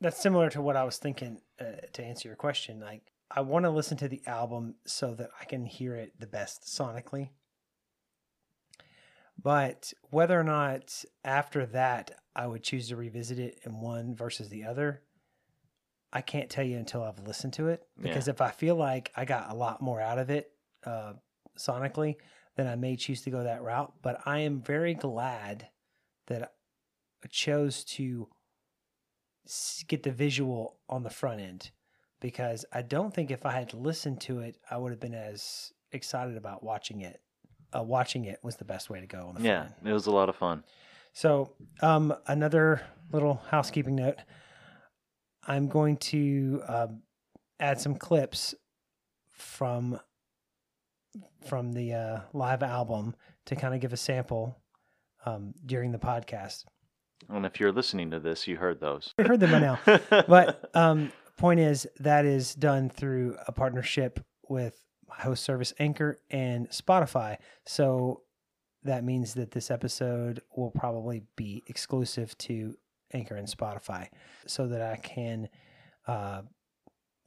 that's 0.00 0.22
similar 0.22 0.48
to 0.50 0.62
what 0.62 0.76
I 0.76 0.84
was 0.84 0.98
thinking 0.98 1.40
uh, 1.60 1.86
to 1.92 2.04
answer 2.04 2.28
your 2.28 2.36
question. 2.36 2.78
Like, 2.78 3.02
I 3.28 3.40
want 3.40 3.64
to 3.64 3.70
listen 3.70 3.96
to 3.98 4.08
the 4.08 4.22
album 4.26 4.76
so 4.86 5.12
that 5.16 5.30
I 5.40 5.44
can 5.44 5.66
hear 5.66 5.96
it 5.96 6.12
the 6.20 6.28
best 6.28 6.62
sonically. 6.62 7.30
But 9.42 9.92
whether 10.10 10.38
or 10.38 10.44
not 10.44 11.04
after 11.24 11.66
that 11.66 12.12
I 12.34 12.46
would 12.46 12.62
choose 12.62 12.88
to 12.88 12.96
revisit 12.96 13.38
it 13.40 13.58
in 13.64 13.80
one 13.80 14.14
versus 14.14 14.48
the 14.48 14.64
other, 14.64 15.02
I 16.12 16.20
can't 16.22 16.48
tell 16.48 16.64
you 16.64 16.76
until 16.78 17.02
I've 17.02 17.18
listened 17.26 17.52
to 17.54 17.68
it. 17.68 17.82
Because 18.00 18.28
if 18.28 18.40
I 18.40 18.50
feel 18.50 18.76
like 18.76 19.12
I 19.16 19.24
got 19.24 19.50
a 19.50 19.54
lot 19.54 19.82
more 19.82 20.00
out 20.00 20.18
of 20.18 20.30
it 20.30 20.50
uh, 20.84 21.14
sonically, 21.58 22.16
then 22.56 22.66
I 22.66 22.76
may 22.76 22.96
choose 22.96 23.22
to 23.22 23.30
go 23.30 23.42
that 23.44 23.62
route. 23.62 23.92
But 24.02 24.20
I 24.26 24.38
am 24.40 24.60
very 24.62 24.94
glad 24.94 25.68
that 26.28 26.54
I 27.24 27.26
chose 27.28 27.84
to 27.84 28.28
get 29.86 30.02
the 30.02 30.10
visual 30.12 30.78
on 30.88 31.02
the 31.02 31.10
front 31.10 31.40
end 31.40 31.70
because 32.20 32.64
I 32.72 32.82
don't 32.82 33.14
think 33.14 33.30
if 33.30 33.46
I 33.46 33.52
had 33.52 33.72
listened 33.74 34.20
to 34.22 34.40
it, 34.40 34.56
I 34.70 34.76
would 34.76 34.92
have 34.92 35.00
been 35.00 35.14
as 35.14 35.72
excited 35.92 36.36
about 36.36 36.62
watching 36.62 37.00
it. 37.00 37.20
Uh, 37.76 37.82
watching 37.82 38.24
it 38.24 38.38
was 38.42 38.56
the 38.56 38.64
best 38.64 38.88
way 38.88 38.98
to 39.00 39.06
go 39.06 39.26
on 39.28 39.34
the 39.34 39.42
Yeah, 39.42 39.60
front 39.64 39.74
end. 39.80 39.88
it 39.88 39.92
was 39.92 40.06
a 40.06 40.10
lot 40.10 40.28
of 40.30 40.36
fun. 40.36 40.64
So, 41.12 41.52
um, 41.82 42.14
another 42.26 42.80
little 43.12 43.42
housekeeping 43.50 43.94
note. 43.96 44.16
I'm 45.48 45.68
going 45.68 45.96
to 45.96 46.62
um, 46.68 47.02
add 47.58 47.80
some 47.80 47.94
clips 47.94 48.54
from 49.30 49.98
from 51.46 51.72
the 51.72 51.94
uh, 51.94 52.20
live 52.32 52.62
album 52.62 53.14
to 53.46 53.56
kind 53.56 53.74
of 53.74 53.80
give 53.80 53.92
a 53.92 53.96
sample 53.96 54.58
um, 55.24 55.54
during 55.64 55.92
the 55.92 55.98
podcast. 55.98 56.64
And 57.28 57.46
if 57.46 57.58
you're 57.58 57.72
listening 57.72 58.10
to 58.10 58.20
this, 58.20 58.46
you 58.46 58.56
heard 58.56 58.80
those. 58.80 59.14
I 59.18 59.22
heard 59.22 59.40
them 59.40 59.50
by 59.50 59.58
now, 59.58 59.80
but 60.28 60.70
um, 60.74 61.12
point 61.36 61.60
is 61.60 61.86
that 62.00 62.24
is 62.24 62.54
done 62.54 62.90
through 62.90 63.36
a 63.46 63.52
partnership 63.52 64.20
with 64.48 64.78
host 65.08 65.42
service 65.44 65.72
Anchor 65.78 66.18
and 66.30 66.68
Spotify. 66.70 67.38
So 67.66 68.22
that 68.84 69.04
means 69.04 69.34
that 69.34 69.50
this 69.52 69.70
episode 69.70 70.42
will 70.54 70.70
probably 70.70 71.22
be 71.36 71.62
exclusive 71.66 72.36
to 72.38 72.76
Anchor 73.12 73.36
and 73.36 73.48
Spotify, 73.48 74.08
so 74.46 74.66
that 74.68 74.82
I 74.82 74.96
can, 74.96 75.48
uh, 76.06 76.42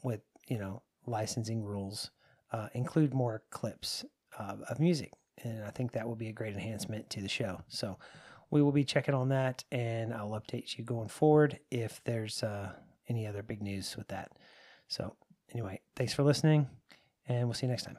with 0.04 0.22
you 0.48 0.58
know 0.58 0.82
licensing 1.06 1.64
rules, 1.64 2.12
uh, 2.52 2.68
include 2.74 3.14
more 3.14 3.44
clips 3.50 4.06
uh, 4.38 4.58
of 4.70 4.80
music, 4.80 5.12
and 5.44 5.64
I 5.64 5.72
think 5.72 5.92
that 5.94 6.08
will 6.08 6.16
be 6.16 6.30
a 6.30 6.34
great 6.34 6.54
enhancement 6.54 7.10
to 7.12 7.22
the 7.22 7.30
show. 7.30 7.62
So 7.68 7.98
we 8.52 8.62
will 8.62 8.74
be 8.74 8.84
checking 8.84 9.16
on 9.16 9.30
that 9.30 9.64
and 9.72 10.14
I'll 10.14 10.32
update 10.32 10.78
you 10.78 10.84
going 10.84 11.08
forward 11.08 11.60
if 11.72 12.02
there's 12.04 12.44
uh, 12.44 12.74
any 13.08 13.26
other 13.26 13.42
big 13.42 13.64
news 13.64 13.96
with 13.98 14.10
that. 14.10 14.32
So, 14.88 15.16
anyway, 15.54 15.80
thanks 15.96 16.14
for 16.14 16.24
listening 16.24 16.68
and 17.28 17.48
we'll 17.48 17.54
see 17.54 17.66
you 17.66 17.72
next 17.72 17.86
time. 17.86 17.98